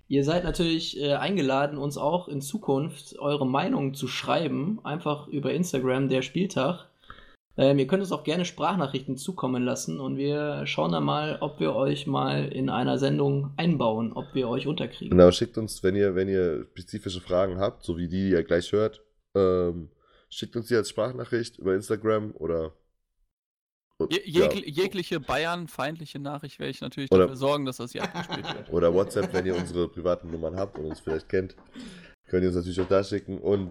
Ihr 0.08 0.24
seid 0.24 0.44
natürlich 0.44 1.00
äh, 1.00 1.14
eingeladen, 1.14 1.78
uns 1.78 1.96
auch 1.96 2.28
in 2.28 2.40
Zukunft 2.42 3.18
eure 3.18 3.46
Meinung 3.46 3.94
zu 3.94 4.06
schreiben, 4.06 4.80
einfach 4.84 5.28
über 5.28 5.52
Instagram, 5.52 6.08
der 6.08 6.22
Spieltag. 6.22 6.88
Ähm, 7.56 7.78
ihr 7.78 7.86
könnt 7.86 8.02
uns 8.02 8.10
auch 8.10 8.24
gerne 8.24 8.44
Sprachnachrichten 8.44 9.16
zukommen 9.16 9.62
lassen 9.62 10.00
und 10.00 10.16
wir 10.16 10.66
schauen 10.66 10.90
dann 10.90 11.04
mal, 11.04 11.38
ob 11.40 11.60
wir 11.60 11.74
euch 11.74 12.06
mal 12.06 12.46
in 12.46 12.68
einer 12.68 12.98
Sendung 12.98 13.52
einbauen, 13.56 14.12
ob 14.12 14.34
wir 14.34 14.48
euch 14.48 14.66
unterkriegen. 14.66 15.16
Genau, 15.16 15.30
schickt 15.30 15.56
uns, 15.56 15.82
wenn 15.84 15.94
ihr, 15.94 16.16
wenn 16.16 16.28
ihr 16.28 16.64
spezifische 16.72 17.20
Fragen 17.20 17.58
habt, 17.58 17.84
so 17.84 17.96
wie 17.96 18.08
die, 18.08 18.24
die 18.24 18.30
ihr 18.30 18.42
gleich 18.42 18.72
hört, 18.72 19.02
ähm, 19.36 19.90
schickt 20.28 20.56
uns 20.56 20.66
die 20.66 20.74
als 20.74 20.90
Sprachnachricht 20.90 21.58
über 21.58 21.74
Instagram 21.74 22.32
oder 22.32 22.72
Je 24.10 24.20
jeg 24.24 24.54
ja. 24.54 24.82
Jegliche 24.82 25.20
Bayern-feindliche 25.20 26.18
Nachricht 26.18 26.58
werde 26.58 26.70
ich 26.70 26.80
natürlich 26.80 27.12
oder, 27.12 27.22
dafür 27.22 27.36
sorgen, 27.36 27.64
dass 27.64 27.76
das 27.76 27.92
hier 27.92 28.02
abgespielt 28.02 28.52
wird. 28.52 28.72
Oder 28.72 28.92
WhatsApp, 28.92 29.32
wenn 29.32 29.46
ihr 29.46 29.54
unsere 29.54 29.88
privaten 29.88 30.30
Nummern 30.32 30.56
habt 30.56 30.78
und 30.78 30.86
uns 30.86 30.98
vielleicht 30.98 31.28
kennt, 31.28 31.54
könnt 32.26 32.42
ihr 32.42 32.48
uns 32.48 32.56
natürlich 32.56 32.80
auch 32.80 32.88
da 32.88 33.04
schicken. 33.04 33.38
Und 33.38 33.70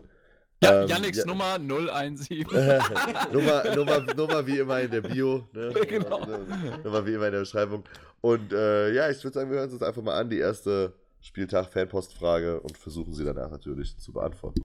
ja, 0.64 0.82
ähm, 0.84 0.88
Yannicks 0.88 1.18
ja. 1.20 1.26
Nummer 1.26 1.60
017. 1.60 2.46
Nummer, 3.32 3.76
Nummer, 3.76 4.14
Nummer 4.16 4.48
wie 4.48 4.60
immer 4.60 4.80
in 4.82 4.92
der 4.92 5.02
Bio. 5.02 5.48
Ne? 5.54 5.74
Genau. 5.88 6.26
Nummer 6.84 7.06
wie 7.06 7.14
immer 7.14 7.28
in 7.28 7.34
der 7.34 7.40
Beschreibung. 7.40 7.84
Und 8.22 8.52
äh, 8.54 8.94
ja, 8.94 9.10
ich 9.10 9.24
würde 9.24 9.36
sagen, 9.36 9.52
wir 9.52 9.60
hören 9.60 9.72
uns 9.72 9.84
einfach 9.84 10.02
mal 10.02 10.20
an, 10.20 10.30
die 10.30 10.40
erste 10.40 10.94
Spieltag-Fanpostfrage 11.22 12.60
und 12.62 12.78
versuchen 12.78 13.14
sie 13.14 13.26
danach 13.26 13.52
natürlich 13.52 13.98
zu 13.98 14.12
beantworten 14.12 14.63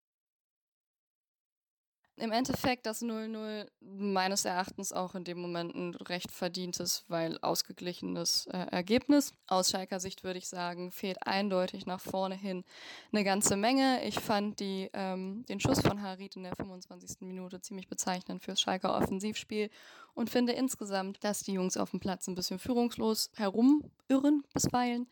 im 2.19 2.33
Endeffekt 2.33 2.87
das 2.87 3.03
0-0 3.03 3.67
meines 3.81 4.45
Erachtens 4.45 4.93
auch 4.93 5.15
in 5.15 5.25
dem 5.25 5.41
Moment 5.41 5.75
ein 5.75 5.95
recht 5.95 6.31
verdientes, 6.31 7.05
weil 7.09 7.39
ausgeglichenes 7.41 8.47
äh, 8.47 8.59
Ergebnis. 8.71 9.33
Aus 9.47 9.71
Schalker 9.71 10.01
Sicht 10.01 10.25
würde 10.25 10.39
ich 10.39 10.49
sagen, 10.49 10.91
fehlt 10.91 11.27
eindeutig 11.27 11.87
nach 11.87 12.01
vorne 12.01 12.35
hin 12.35 12.65
eine 13.13 13.25
ganze 13.25 13.57
Menge. 13.57 14.05
Ich 14.05 14.19
fand 14.19 14.61
die, 14.61 14.91
ähm, 14.93 15.45
den 15.49 15.61
Schuss 15.61 15.81
von 15.81 16.03
Harit 16.03 16.37
in 16.37 16.43
der 16.43 16.57
25. 16.57 17.21
Minute 17.21 17.61
ziemlich 17.61 17.89
bezeichnend 17.89 18.43
fürs 18.43 18.61
Schalker 18.61 18.97
Offensivspiel 18.97 19.71
und 20.15 20.31
finde 20.31 20.53
insgesamt, 20.53 21.23
dass 21.25 21.41
die 21.41 21.53
Jungs 21.53 21.77
auf 21.77 21.91
dem 21.91 22.01
Platz 22.01 22.27
ein 22.29 22.35
bisschen 22.35 22.59
führungslos 22.59 23.31
herumirren 23.37 24.45
bisweilen. 24.53 25.09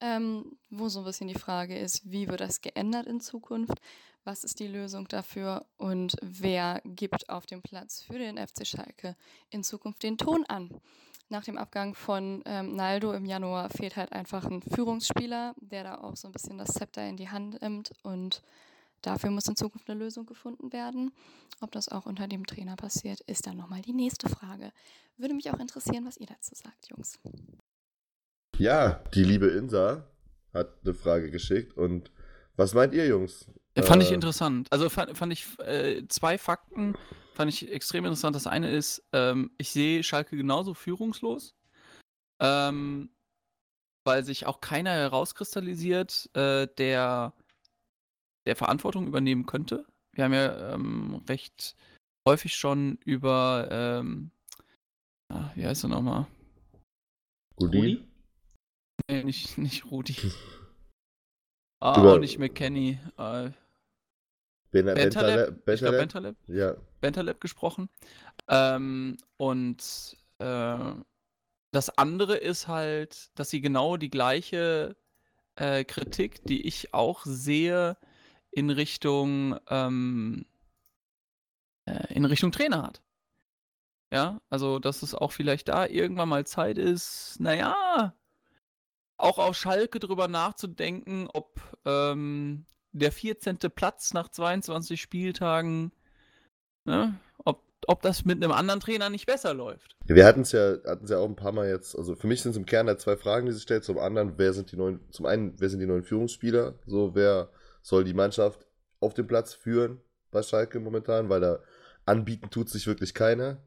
Ähm, 0.00 0.58
wo 0.70 0.88
so 0.88 0.98
ein 1.00 1.04
bisschen 1.04 1.28
die 1.28 1.38
Frage 1.38 1.78
ist, 1.78 2.10
wie 2.10 2.28
wird 2.28 2.40
das 2.40 2.60
geändert 2.60 3.06
in 3.06 3.20
Zukunft? 3.20 3.80
Was 4.24 4.42
ist 4.42 4.58
die 4.58 4.66
Lösung 4.66 5.06
dafür 5.08 5.66
und 5.76 6.16
wer 6.22 6.80
gibt 6.84 7.28
auf 7.28 7.46
dem 7.46 7.62
Platz 7.62 8.02
für 8.02 8.18
den 8.18 8.38
FC 8.38 8.66
Schalke 8.66 9.16
in 9.50 9.62
Zukunft 9.62 10.02
den 10.02 10.18
Ton 10.18 10.44
an. 10.46 10.70
Nach 11.28 11.44
dem 11.44 11.58
Abgang 11.58 11.94
von 11.94 12.42
ähm, 12.44 12.74
Naldo 12.76 13.12
im 13.12 13.24
Januar 13.24 13.70
fehlt 13.70 13.96
halt 13.96 14.12
einfach 14.12 14.44
ein 14.44 14.62
Führungsspieler, 14.62 15.54
der 15.60 15.84
da 15.84 15.98
auch 15.98 16.16
so 16.16 16.28
ein 16.28 16.32
bisschen 16.32 16.58
das 16.58 16.74
Zepter 16.74 17.06
in 17.06 17.16
die 17.16 17.28
Hand 17.28 17.60
nimmt 17.62 17.92
und 18.02 18.42
dafür 19.02 19.30
muss 19.30 19.48
in 19.48 19.56
Zukunft 19.56 19.88
eine 19.88 19.98
Lösung 19.98 20.26
gefunden 20.26 20.72
werden. 20.72 21.12
Ob 21.60 21.72
das 21.72 21.88
auch 21.88 22.06
unter 22.06 22.28
dem 22.28 22.46
Trainer 22.46 22.76
passiert, 22.76 23.20
ist 23.22 23.46
dann 23.46 23.56
nochmal 23.56 23.82
die 23.82 23.92
nächste 23.92 24.28
Frage. 24.28 24.72
Würde 25.16 25.34
mich 25.34 25.50
auch 25.50 25.58
interessieren, 25.58 26.04
was 26.06 26.16
ihr 26.16 26.26
dazu 26.26 26.54
sagt, 26.54 26.88
Jungs. 26.88 27.18
Ja, 28.58 29.02
die 29.14 29.24
liebe 29.24 29.48
Insa 29.48 30.06
hat 30.52 30.68
eine 30.84 30.94
Frage 30.94 31.30
geschickt 31.30 31.76
und 31.76 32.10
was 32.56 32.74
meint 32.74 32.94
ihr, 32.94 33.06
Jungs? 33.06 33.46
Fand 33.82 34.02
ich 34.02 34.12
äh. 34.12 34.14
interessant. 34.14 34.68
Also 34.70 34.88
fand, 34.88 35.16
fand 35.16 35.32
ich 35.32 35.58
äh, 35.58 36.06
zwei 36.08 36.38
Fakten 36.38 36.94
fand 37.34 37.52
ich 37.52 37.70
extrem 37.70 38.04
interessant. 38.04 38.36
Das 38.36 38.46
eine 38.46 38.70
ist, 38.70 39.04
ähm, 39.12 39.50
ich 39.58 39.70
sehe 39.70 40.02
Schalke 40.02 40.36
genauso 40.36 40.74
führungslos, 40.74 41.54
ähm, 42.40 43.10
weil 44.04 44.24
sich 44.24 44.46
auch 44.46 44.60
keiner 44.60 44.92
herauskristallisiert, 44.92 46.30
äh, 46.34 46.68
der, 46.78 47.34
der 48.46 48.56
Verantwortung 48.56 49.06
übernehmen 49.06 49.46
könnte. 49.46 49.86
Wir 50.12 50.24
haben 50.24 50.32
ja 50.32 50.74
ähm, 50.74 51.22
recht 51.28 51.74
häufig 52.26 52.54
schon 52.54 52.98
über, 53.04 53.68
ähm, 53.70 54.30
ah, 55.32 55.50
wie 55.54 55.66
heißt 55.66 55.84
er 55.84 55.88
nochmal? 55.88 56.26
Rudi? 57.60 58.02
Nee, 59.10 59.24
nicht, 59.24 59.58
nicht 59.58 59.90
Rudi. 59.90 60.16
Ah, 61.80 62.14
auch 62.14 62.18
nicht 62.18 62.38
McKenny. 62.38 62.98
Äh, 63.18 63.50
ben 64.82 64.94
Bentaleb, 64.94 65.64
Bentaleb, 65.64 65.98
Bentaleb, 65.98 66.36
ja. 66.48 66.74
Bentaleb 67.00 67.40
gesprochen. 67.40 67.88
Ähm, 68.48 69.16
und 69.36 70.16
äh, 70.38 70.76
das 71.70 71.90
andere 71.96 72.36
ist 72.36 72.68
halt, 72.68 73.30
dass 73.38 73.50
sie 73.50 73.60
genau 73.60 73.96
die 73.96 74.10
gleiche 74.10 74.96
äh, 75.56 75.84
Kritik, 75.84 76.44
die 76.44 76.66
ich 76.66 76.92
auch 76.92 77.22
sehe, 77.24 77.96
in 78.50 78.70
Richtung 78.70 79.58
ähm, 79.68 80.46
äh, 81.86 82.12
in 82.14 82.24
Richtung 82.24 82.52
Trainer 82.52 82.82
hat. 82.82 83.02
Ja, 84.12 84.40
also 84.50 84.78
dass 84.78 85.02
es 85.02 85.14
auch 85.14 85.32
vielleicht 85.32 85.68
da 85.68 85.86
irgendwann 85.86 86.28
mal 86.28 86.46
Zeit 86.46 86.78
ist, 86.78 87.36
naja, 87.40 88.14
auch 89.16 89.38
auf 89.38 89.56
Schalke 89.56 89.98
drüber 89.98 90.28
nachzudenken, 90.28 91.28
ob 91.32 91.60
ähm, 91.84 92.66
der 92.94 93.12
14. 93.12 93.58
Platz 93.74 94.14
nach 94.14 94.28
22 94.28 95.00
Spieltagen, 95.00 95.92
ne, 96.84 97.18
ob, 97.44 97.62
ob 97.86 98.02
das 98.02 98.24
mit 98.24 98.42
einem 98.42 98.52
anderen 98.52 98.80
Trainer 98.80 99.10
nicht 99.10 99.26
besser 99.26 99.52
läuft. 99.52 99.96
Wir 100.06 100.24
hatten 100.24 100.42
es 100.42 100.52
ja, 100.52 100.76
hatten's 100.86 101.10
ja 101.10 101.18
auch 101.18 101.28
ein 101.28 101.36
paar 101.36 101.52
Mal 101.52 101.68
jetzt, 101.68 101.96
also 101.96 102.14
für 102.14 102.28
mich 102.28 102.40
sind 102.40 102.52
es 102.52 102.56
im 102.56 102.66
Kern 102.66 102.86
da 102.86 102.96
zwei 102.96 103.16
Fragen, 103.16 103.46
die 103.46 103.52
sich 103.52 103.64
stellt. 103.64 103.84
Zum 103.84 103.98
anderen, 103.98 104.34
wer 104.38 104.52
sind 104.52 104.70
die 104.72 104.76
neuen, 104.76 105.00
zum 105.10 105.26
einen, 105.26 105.60
wer 105.60 105.68
sind 105.68 105.80
die 105.80 105.86
neuen 105.86 106.04
Führungsspieler? 106.04 106.74
So, 106.86 107.14
wer 107.14 107.50
soll 107.82 108.04
die 108.04 108.14
Mannschaft 108.14 108.66
auf 109.00 109.12
dem 109.12 109.26
Platz 109.26 109.52
führen 109.52 110.00
bei 110.30 110.42
Schalke 110.42 110.78
momentan, 110.78 111.28
weil 111.28 111.40
da 111.40 111.58
anbieten 112.06 112.48
tut 112.50 112.70
sich 112.70 112.86
wirklich 112.86 113.12
keiner. 113.12 113.58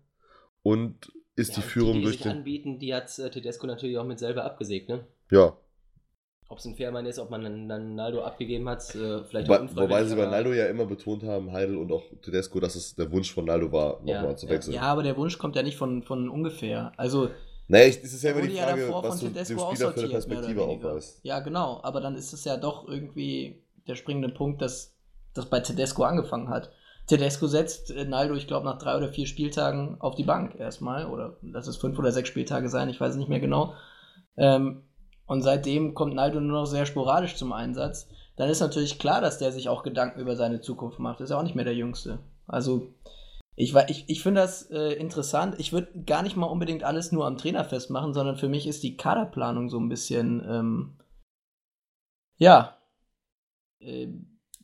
Und 0.63 1.11
ist 1.35 1.49
ja, 1.49 1.55
die 1.57 1.61
Führung 1.61 1.93
die, 1.93 1.99
die 1.99 2.03
durch 2.05 2.15
sich 2.15 2.23
den. 2.23 2.31
anbieten, 2.31 2.79
die 2.79 2.95
hat 2.95 3.17
äh, 3.19 3.29
Tedesco 3.29 3.67
natürlich 3.67 3.97
auch 3.97 4.05
mit 4.05 4.19
selber 4.19 4.45
abgesägt, 4.45 4.89
ne? 4.89 5.05
Ja, 5.29 5.57
ob 6.49 6.59
es 6.59 6.65
ein 6.65 6.75
Fairmann 6.75 7.05
ist, 7.05 7.19
ob 7.19 7.29
man 7.29 7.67
dann 7.67 7.95
Naldo 7.95 8.23
abgegeben 8.23 8.69
hat, 8.69 8.95
äh, 8.95 9.23
vielleicht 9.23 9.49
Wobei, 9.49 9.67
wobei 9.75 10.03
sie 10.05 10.15
bei 10.15 10.25
Naldo 10.25 10.53
ja 10.53 10.67
immer 10.67 10.85
betont 10.85 11.23
haben, 11.23 11.51
Heidel 11.51 11.75
und 11.75 11.91
auch 11.91 12.03
Tedesco, 12.21 12.59
dass 12.59 12.75
es 12.75 12.95
der 12.95 13.11
Wunsch 13.11 13.33
von 13.33 13.45
Naldo 13.45 13.71
war, 13.71 13.99
nochmal 13.99 14.29
ja, 14.29 14.35
zu 14.35 14.47
wechseln. 14.47 14.73
Ja, 14.73 14.83
aber 14.83 15.03
der 15.03 15.17
Wunsch 15.17 15.37
kommt 15.37 15.55
ja 15.55 15.63
nicht 15.63 15.77
von, 15.77 16.03
von 16.03 16.29
ungefähr. 16.29 16.93
Also. 16.97 17.29
Naja, 17.67 17.87
es 17.87 17.97
ist 17.97 18.23
ja 18.23 18.31
immer 18.31 18.47
die 18.47 18.55
Frage, 18.55 18.87
ja 18.87 19.03
was 19.03 19.19
du 19.19 19.27
dem 19.27 19.43
Spieler 19.43 19.91
für 19.91 19.99
eine 19.99 20.09
Perspektive 20.09 20.61
aufweist. 20.63 21.19
Ja, 21.23 21.41
genau. 21.41 21.81
Aber 21.83 21.99
dann 21.99 22.15
ist 22.15 22.31
es 22.31 22.45
ja 22.45 22.55
doch 22.55 22.87
irgendwie 22.87 23.61
der 23.87 23.95
springende 23.95 24.29
Punkt, 24.29 24.61
dass 24.61 24.95
das 25.33 25.47
bei 25.47 25.59
Tedesco 25.59 26.03
angefangen 26.03 26.49
hat. 26.49 26.71
Tedesco 27.07 27.47
setzt 27.47 27.91
äh, 27.91 28.05
Naldo, 28.05 28.35
ich 28.35 28.47
glaube, 28.47 28.65
nach 28.65 28.77
drei 28.77 28.95
oder 28.95 29.09
vier 29.09 29.27
Spieltagen 29.27 29.99
auf 29.99 30.15
die 30.15 30.23
Bank 30.23 30.57
erstmal. 30.57 31.07
Oder 31.07 31.35
lass 31.41 31.67
es 31.67 31.75
fünf 31.75 31.99
oder 31.99 32.13
sechs 32.13 32.29
Spieltage 32.29 32.69
sein, 32.69 32.87
ich 32.87 33.01
weiß 33.01 33.11
es 33.11 33.17
nicht 33.17 33.29
mehr 33.29 33.41
genau. 33.41 33.73
Ähm, 34.37 34.83
und 35.27 35.41
seitdem 35.41 35.93
kommt 35.93 36.15
Naldo 36.15 36.39
nur 36.39 36.61
noch 36.61 36.65
sehr 36.65 36.85
sporadisch 36.85 37.35
zum 37.35 37.53
Einsatz. 37.53 38.09
Dann 38.37 38.49
ist 38.49 38.61
natürlich 38.61 38.97
klar, 38.97 39.21
dass 39.21 39.37
der 39.37 39.51
sich 39.51 39.69
auch 39.69 39.83
Gedanken 39.83 40.19
über 40.19 40.35
seine 40.35 40.61
Zukunft 40.61 40.99
macht. 40.99 41.21
Ist 41.21 41.29
ja 41.29 41.37
auch 41.37 41.43
nicht 41.43 41.55
mehr 41.55 41.65
der 41.65 41.75
Jüngste. 41.75 42.19
Also, 42.47 42.93
ich, 43.55 43.75
ich, 43.87 44.05
ich 44.07 44.23
finde 44.23 44.41
das 44.41 44.69
äh, 44.71 44.93
interessant. 44.93 45.55
Ich 45.57 45.73
würde 45.73 46.03
gar 46.05 46.23
nicht 46.23 46.37
mal 46.37 46.45
unbedingt 46.45 46.83
alles 46.83 47.11
nur 47.11 47.25
am 47.25 47.37
Trainer 47.37 47.65
festmachen, 47.65 48.13
sondern 48.13 48.37
für 48.37 48.47
mich 48.47 48.67
ist 48.67 48.83
die 48.83 48.95
Kaderplanung 48.95 49.69
so 49.69 49.79
ein 49.79 49.89
bisschen, 49.89 50.45
ähm, 50.47 50.97
ja, 52.37 52.77
äh, 53.79 54.07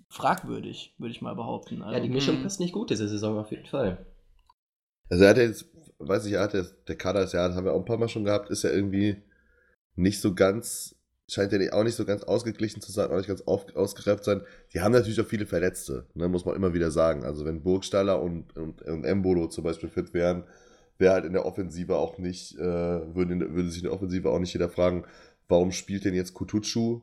fragwürdig, 0.10 0.93
würde 0.99 1.12
ich 1.12 1.21
mal 1.21 1.36
behaupten. 1.36 1.82
Also, 1.82 1.95
ja, 1.95 1.99
die 1.99 2.10
Mischung 2.10 2.41
passt 2.43 2.60
nicht 2.60 2.73
gut 2.73 2.91
diese 2.91 3.08
Saison 3.10 3.38
auf 3.38 3.52
jeden 3.52 3.65
Fall. 3.65 4.06
Also 5.10 5.23
er 5.26 5.32
hat 5.32 5.38
jetzt, 5.38 5.65
weiß 5.97 6.26
ich, 6.28 6.34
er 6.34 6.43
hat 6.43 6.54
jetzt, 6.54 6.88
der 6.88 6.95
Kader 6.95 7.23
ist 7.23 7.34
ja, 7.34 7.47
das 7.47 7.58
haben 7.58 7.65
wir 7.65 7.73
auch 7.73 7.80
ein 7.80 7.86
paar 7.86 7.97
Mal 7.97 8.08
schon 8.08 8.23
gehabt, 8.23 8.49
ist 8.49 8.63
ja 8.63 8.69
irgendwie 8.69 9.23
nicht 9.96 10.22
so 10.22 10.34
ganz, 10.34 10.96
scheint 11.28 11.52
ja 11.52 11.74
auch 11.74 11.84
nicht 11.84 11.96
so 11.96 12.06
ganz 12.06 12.24
ausgeglichen 12.24 12.82
zu 12.82 12.92
sein, 12.92 13.10
auch 13.10 13.18
nicht 13.18 13.28
ganz 13.28 13.42
auf, 13.42 13.66
ausgereift 13.76 14.24
sein. 14.24 14.42
Die 14.74 14.82
haben 14.82 14.92
natürlich 14.92 15.20
auch 15.22 15.26
viele 15.26 15.46
Verletzte, 15.46 16.06
ne, 16.14 16.28
muss 16.28 16.46
man 16.46 16.56
immer 16.56 16.74
wieder 16.74 16.92
sagen. 16.92 17.24
Also 17.24 17.46
wenn 17.46 17.64
Burgstaller 17.64 18.22
und, 18.22 18.58
und, 18.58 18.82
und 18.82 19.04
Embolo 19.04 19.48
zum 19.48 19.64
Beispiel 19.64 19.90
fit 19.90 20.14
wären, 20.14 20.44
wäre 20.98 21.14
halt 21.14 21.26
in 21.26 21.34
der 21.34 21.46
Offensive 21.46 21.98
auch 21.98 22.18
nicht, 22.18 22.56
äh, 22.58 22.62
würde, 22.62 23.40
würde 23.54 23.70
sich 23.70 23.84
in 23.84 23.90
der 23.90 23.94
Offensive 23.94 24.30
auch 24.30 24.40
nicht 24.40 24.54
jeder 24.54 24.70
fragen, 24.70 25.06
warum 25.48 25.72
spielt 25.72 26.06
denn 26.06 26.14
jetzt 26.14 26.34
Kutucu 26.34 27.02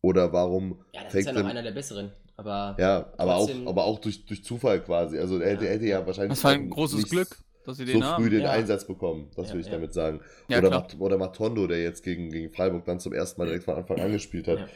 oder 0.00 0.32
warum 0.32 0.80
Ja, 0.94 1.04
das 1.04 1.14
ist 1.14 1.26
ja 1.26 1.32
noch 1.32 1.48
einer 1.48 1.62
der 1.62 1.72
besseren. 1.72 2.12
Aber 2.36 2.76
ja, 2.78 3.12
aber 3.18 3.36
auch, 3.36 3.50
aber 3.66 3.84
auch 3.84 3.98
durch, 3.98 4.24
durch 4.24 4.42
Zufall 4.42 4.82
quasi. 4.82 5.18
Also 5.18 5.38
er 5.38 5.50
hätte, 5.50 5.64
ja. 5.64 5.70
hätte 5.70 5.86
ja 5.86 6.06
wahrscheinlich. 6.06 6.30
Das 6.30 6.44
war 6.44 6.52
ein 6.52 6.70
großes 6.70 7.08
Glück, 7.08 7.38
dass 7.64 7.76
sie 7.76 7.84
den 7.84 8.00
so 8.00 8.06
haben. 8.06 8.22
früh 8.22 8.30
den 8.30 8.42
Ja. 8.42 8.50
Einsatz 8.50 8.86
bekommen, 8.86 9.30
das 9.36 9.48
Ja, 9.48 9.54
will 9.54 9.60
ich 9.60 9.66
ja. 9.66 9.72
damit 9.72 9.92
sagen. 9.92 10.20
Ja, 10.48 10.58
oder. 10.58 10.70
Mat 10.70 10.96
oder 10.98 11.18
Matondo, 11.18 11.66
der 11.66 11.82
jetzt 11.82 12.02
gegen, 12.02 12.30
gegen 12.30 12.50
Freiburg 12.50 12.84
dann 12.84 13.00
zum 13.00 13.12
ersten 13.12 13.40
Mal 13.40 13.46
direkt 13.46 13.64
von 13.64 13.74
Anfang 13.76 14.00
an 14.00 14.12
gespielt 14.12 14.48
hat. 14.48 14.58
Ja. 14.58 14.66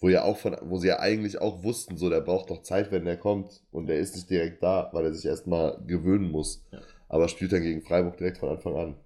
Wo 0.00 0.08
ja 0.08 0.24
auch 0.24 0.36
von, 0.36 0.56
wo 0.62 0.76
sie 0.78 0.88
ja 0.88 0.98
eigentlich 0.98 1.40
auch 1.40 1.62
wussten, 1.62 1.96
so 1.96 2.10
der 2.10 2.20
braucht 2.20 2.50
doch 2.50 2.62
Zeit, 2.62 2.90
wenn 2.92 3.04
der 3.04 3.16
kommt. 3.16 3.62
Und 3.70 3.86
der 3.86 3.98
ist 3.98 4.14
nicht 4.16 4.28
direkt 4.28 4.62
da, 4.62 4.90
weil 4.92 5.04
er 5.06 5.14
sich 5.14 5.24
erstmal 5.24 5.78
gewöhnen 5.86 6.30
muss. 6.30 6.64
Ja. 6.72 6.80
Aber 7.08 7.28
spielt 7.28 7.52
dann 7.52 7.62
gegen 7.62 7.82
Freiburg 7.82 8.16
direkt 8.16 8.38
von 8.38 8.48
Anfang 8.50 8.76
an. 8.76 8.96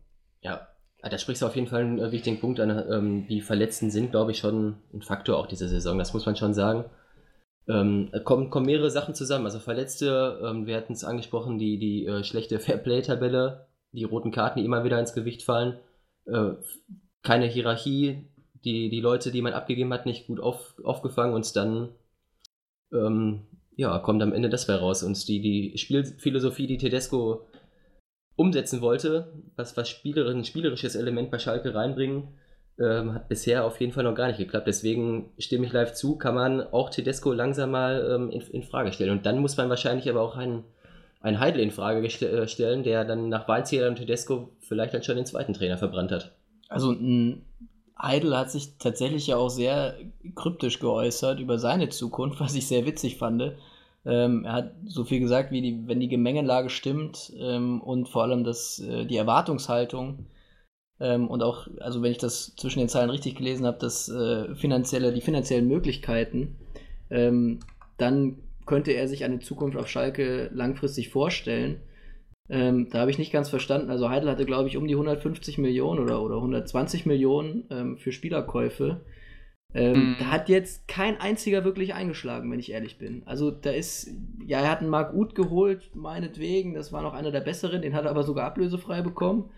Ja, 0.40 0.66
Ah, 1.01 1.11
da 1.11 1.16
sprichst 1.16 1.42
du 1.42 1.46
auf 1.46 1.55
jeden 1.55 1.68
Fall 1.68 1.83
einen 1.83 2.01
äh, 2.01 2.11
wichtigen 2.11 2.40
Punkt 2.40 2.59
an. 2.59 2.70
Ähm, 2.90 3.27
die 3.29 3.40
Verletzten 3.40 3.88
sind, 3.88 4.11
glaube 4.11 4.33
ich, 4.33 4.38
schon 4.38 4.79
ein 4.92 5.01
Faktor 5.01 5.37
auch 5.38 5.46
diese 5.46 5.68
Saison. 5.68 5.96
Das 5.96 6.12
muss 6.12 6.27
man 6.27 6.35
schon 6.35 6.55
sagen. 6.55 6.87
Ähm, 7.69 8.11
kommen, 8.25 8.51
kommen 8.51 8.67
mehrere 8.67 8.91
Sachen 8.91 9.15
zusammen. 9.15 9.45
Also 9.45 9.59
Verletzte, 9.59 10.41
ähm, 10.43 10.67
wir 10.67 10.77
hatten 10.77 10.95
es 10.95 11.05
angesprochen, 11.05 11.59
die, 11.59 11.79
die 11.79 12.07
äh, 12.07 12.25
schlechte 12.25 12.61
Fairplay-Tabelle, 12.61 13.67
die 13.93 14.05
roten 14.05 14.31
Karten, 14.31 14.59
die 14.59 14.65
immer 14.65 14.85
wieder 14.85 14.99
ins 14.99 15.13
Gewicht 15.13 15.43
fallen. 15.43 15.79
Äh, 16.27 16.53
keine 17.23 17.47
Hierarchie, 17.47 18.31
die, 18.65 18.89
die 18.89 19.01
Leute, 19.01 19.31
die 19.31 19.43
man 19.43 19.53
abgegeben 19.53 19.93
hat, 19.93 20.07
nicht 20.07 20.27
gut 20.27 20.41
auf, 20.41 20.75
aufgefangen 20.83 21.35
und 21.35 21.55
dann 21.57 21.91
ähm, 22.93 23.47
ja, 23.77 23.99
kommt 23.99 24.23
am 24.23 24.33
Ende 24.33 24.49
das 24.49 24.67
bei 24.67 24.75
raus. 24.75 25.03
Und 25.03 25.29
die, 25.29 25.41
die 25.41 25.79
Spielphilosophie, 25.79 26.67
die 26.67 26.79
Tedesco 26.79 27.47
umsetzen 28.35 28.81
wollte, 28.81 29.33
was, 29.57 29.77
was 29.77 29.89
Spielerin, 29.89 30.39
ein 30.39 30.45
spielerisches 30.45 30.95
Element 30.95 31.31
bei 31.31 31.39
Schalke 31.39 31.75
reinbringen, 31.75 32.29
ähm, 32.81 33.14
hat 33.14 33.29
bisher 33.29 33.64
auf 33.64 33.81
jeden 33.81 33.93
Fall 33.93 34.05
noch 34.05 34.14
gar 34.14 34.29
nicht 34.29 34.38
geklappt. 34.38 34.67
Deswegen 34.67 35.31
stimme 35.38 35.67
ich 35.67 35.73
live 35.73 35.93
zu, 35.95 36.17
kann 36.17 36.35
man 36.35 36.61
auch 36.61 36.91
Tedesco 36.91 37.33
langsam 37.33 37.73
mal 37.73 38.09
ähm, 38.14 38.31
in, 38.31 38.41
in 38.41 38.62
Frage 38.62 38.93
stellen. 38.93 39.11
Und 39.11 39.27
dann 39.27 39.38
muss 39.38 39.57
man 39.57 39.69
wahrscheinlich 39.69 40.09
aber 40.09 40.23
auch 40.23 40.37
einen, 40.37 40.64
einen 41.21 41.41
Heidel 41.41 41.61
in 41.61 41.71
Frage 41.71 42.07
äh, 42.07 42.47
stellen, 42.47 42.83
der 42.83 43.05
dann 43.05 43.29
nach 43.29 43.49
Weinzierler 43.49 43.88
und 43.88 43.97
Tedesco 43.97 44.51
vielleicht 44.61 44.95
dann 44.95 45.03
schon 45.03 45.17
den 45.17 45.27
zweiten 45.27 45.55
Trainer 45.55 45.79
verbrannt 45.79 46.12
hat. 46.12 46.33
Also 46.69 46.93
ein 46.93 47.45
Heidel 48.01 48.37
hat 48.37 48.51
sich 48.51 48.79
tatsächlich 48.79 49.27
ja 49.27 49.37
auch 49.37 49.49
sehr 49.49 49.97
kryptisch 50.37 50.79
geäußert 50.79 51.41
über 51.41 51.59
seine 51.59 51.88
Zukunft, 51.88 52.38
was 52.41 52.55
ich 52.55 52.69
sehr 52.69 52.87
witzig 52.87 53.17
fand. 53.17 53.55
Ähm, 54.05 54.45
er 54.45 54.53
hat 54.53 54.73
so 54.87 55.05
viel 55.05 55.19
gesagt, 55.19 55.51
wie 55.51 55.61
die, 55.61 55.88
wenn 55.88 55.99
die 55.99 56.09
Gemengelage 56.09 56.71
stimmt 56.71 57.33
ähm, 57.38 57.81
und 57.81 58.09
vor 58.09 58.23
allem 58.23 58.45
das, 58.45 58.79
äh, 58.79 59.05
die 59.05 59.17
Erwartungshaltung 59.17 60.27
ähm, 61.01 61.29
und 61.29 61.43
auch, 61.43 61.69
also 61.81 62.03
wenn 62.03 62.13
ich 62.13 62.19
das 62.19 62.55
zwischen 62.57 62.81
den 62.81 62.89
Zeilen 62.89 63.11
richtig 63.11 63.37
gelesen 63.37 63.67
habe, 63.67 63.79
das 63.79 64.09
äh, 64.09 64.55
finanzielle, 64.55 65.13
die 65.13 65.21
finanziellen 65.21 65.69
Möglichkeiten, 65.69 66.57
ähm, 67.11 67.61
dann 67.97 68.39
könnte 68.67 68.93
er 68.93 69.09
sich 69.09 69.25
eine 69.25 69.41
Zukunft 69.41 69.77
auf 69.79 69.89
Schalke 69.89 70.51
langfristig 70.53 71.09
vorstellen. 71.09 71.81
Ähm, 72.51 72.89
da 72.91 73.01
habe 73.01 73.11
ich 73.11 73.19
nicht 73.19 73.33
ganz 73.33 73.49
verstanden. 73.51 73.91
Also 73.91 74.09
Heidel 74.11 74.31
hatte, 74.31 74.47
glaube 74.47 74.69
ich, 74.69 74.77
um 74.77 74.87
die 74.87 74.95
150 74.95 75.59
Millionen 75.59 76.01
oder, 76.01 76.23
oder 76.23 76.37
120 76.37 77.07
Millionen 77.07 77.67
ähm, 77.71 77.99
für 77.99 78.13
Spielerkäufe. 78.13 79.01
Ähm, 79.75 79.95
Mhm. 79.95 80.17
Da 80.19 80.31
hat 80.31 80.49
jetzt 80.49 80.89
kein 80.89 81.21
einziger 81.21 81.65
wirklich 81.65 81.95
eingeschlagen, 81.95 82.51
wenn 82.51 82.59
ich 82.61 82.73
ehrlich 82.73 82.99
bin. 82.99 83.23
Also 83.27 83.51
da 83.51 83.71
ist, 83.71 84.11
ja, 84.47 84.61
er 84.61 84.71
hat 84.71 84.81
einen 84.81 84.91
Marc 84.91 85.15
Uth 85.15 85.35
geholt, 85.35 85.91
meinetwegen, 85.95 86.75
das 86.75 86.93
war 86.93 87.03
noch 87.03 87.15
einer 87.15 87.31
der 87.31 87.41
besseren, 87.41 87.83
den 87.83 87.95
hat 87.95 88.05
er 88.05 88.11
aber 88.11 88.25
sogar 88.25 88.47
ablösefrei 88.47 89.03
bekommen. 89.03 89.51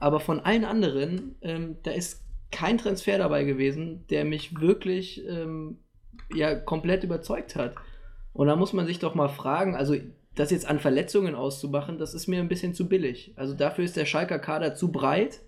Aber 0.00 0.18
von 0.18 0.40
allen 0.40 0.64
anderen, 0.64 1.36
ähm, 1.42 1.76
da 1.82 1.92
ist 1.92 2.24
kein 2.50 2.78
Transfer 2.78 3.18
dabei 3.18 3.44
gewesen, 3.44 4.04
der 4.10 4.24
mich 4.24 4.60
wirklich 4.60 5.24
ähm, 5.28 5.78
ja, 6.34 6.54
komplett 6.54 7.04
überzeugt 7.04 7.54
hat. 7.54 7.74
Und 8.32 8.48
da 8.48 8.56
muss 8.56 8.72
man 8.72 8.86
sich 8.86 8.98
doch 8.98 9.14
mal 9.14 9.28
fragen, 9.28 9.76
also 9.76 9.94
das 10.34 10.50
jetzt 10.50 10.66
an 10.66 10.78
Verletzungen 10.78 11.34
auszumachen, 11.34 11.98
das 11.98 12.14
ist 12.14 12.26
mir 12.26 12.40
ein 12.40 12.48
bisschen 12.48 12.74
zu 12.74 12.88
billig. 12.88 13.32
Also 13.36 13.54
dafür 13.54 13.84
ist 13.84 13.96
der 13.96 14.06
Schalker 14.06 14.38
Kader 14.38 14.74
zu 14.74 14.90
breit 14.90 15.40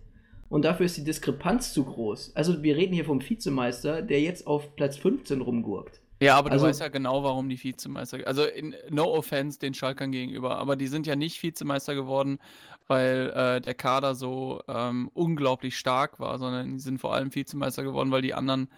und 0.49 0.65
dafür 0.65 0.87
ist 0.87 0.99
die 0.99 1.05
Diskrepanz 1.05 1.73
zu 1.73 1.85
groß. 1.85 2.37
Also 2.37 2.63
wir 2.63 2.77
reden 2.77 2.93
hier 2.93 3.07
vom 3.07 3.27
Vizemeister, 3.27 4.03
der 4.03 4.21
jetzt 4.21 4.47
auf 4.47 4.77
Platz 4.77 4.99
15 4.99 5.41
rumgurkt. 5.41 6.02
Ja, 6.23 6.37
aber 6.37 6.51
Also- 6.53 6.65
du 6.65 6.71
weißt 6.71 6.81
ja 6.81 6.89
genau, 6.89 7.23
warum 7.25 7.49
die 7.49 7.63
Vizemeister. 7.63 8.19
Also 8.27 8.45
in, 8.45 8.75
no 8.91 9.05
offense 9.13 9.59
den 9.59 9.75
Schalkern 9.75 10.13
gegenüber, 10.13 10.57
aber 10.59 10.77
die 10.77 10.87
sind 10.87 11.07
ja 11.07 11.17
nicht 11.17 11.43
Vizemeister 11.43 11.95
geworden, 11.95 12.39
weil 12.87 13.31
äh, 13.35 13.61
der 13.61 13.75
Kader 13.75 14.15
so 14.15 14.61
ähm, 14.69 15.11
unglaublich 15.15 15.77
stark 15.79 16.21
war, 16.21 16.39
sondern 16.39 16.73
die 16.73 16.79
sind 16.81 16.99
vor 17.01 17.15
allem 17.15 17.35
Vizemeister 17.35 17.83
geworden, 17.83 18.11
weil 18.11 18.23
die 18.23 18.35
anderen 18.35 18.69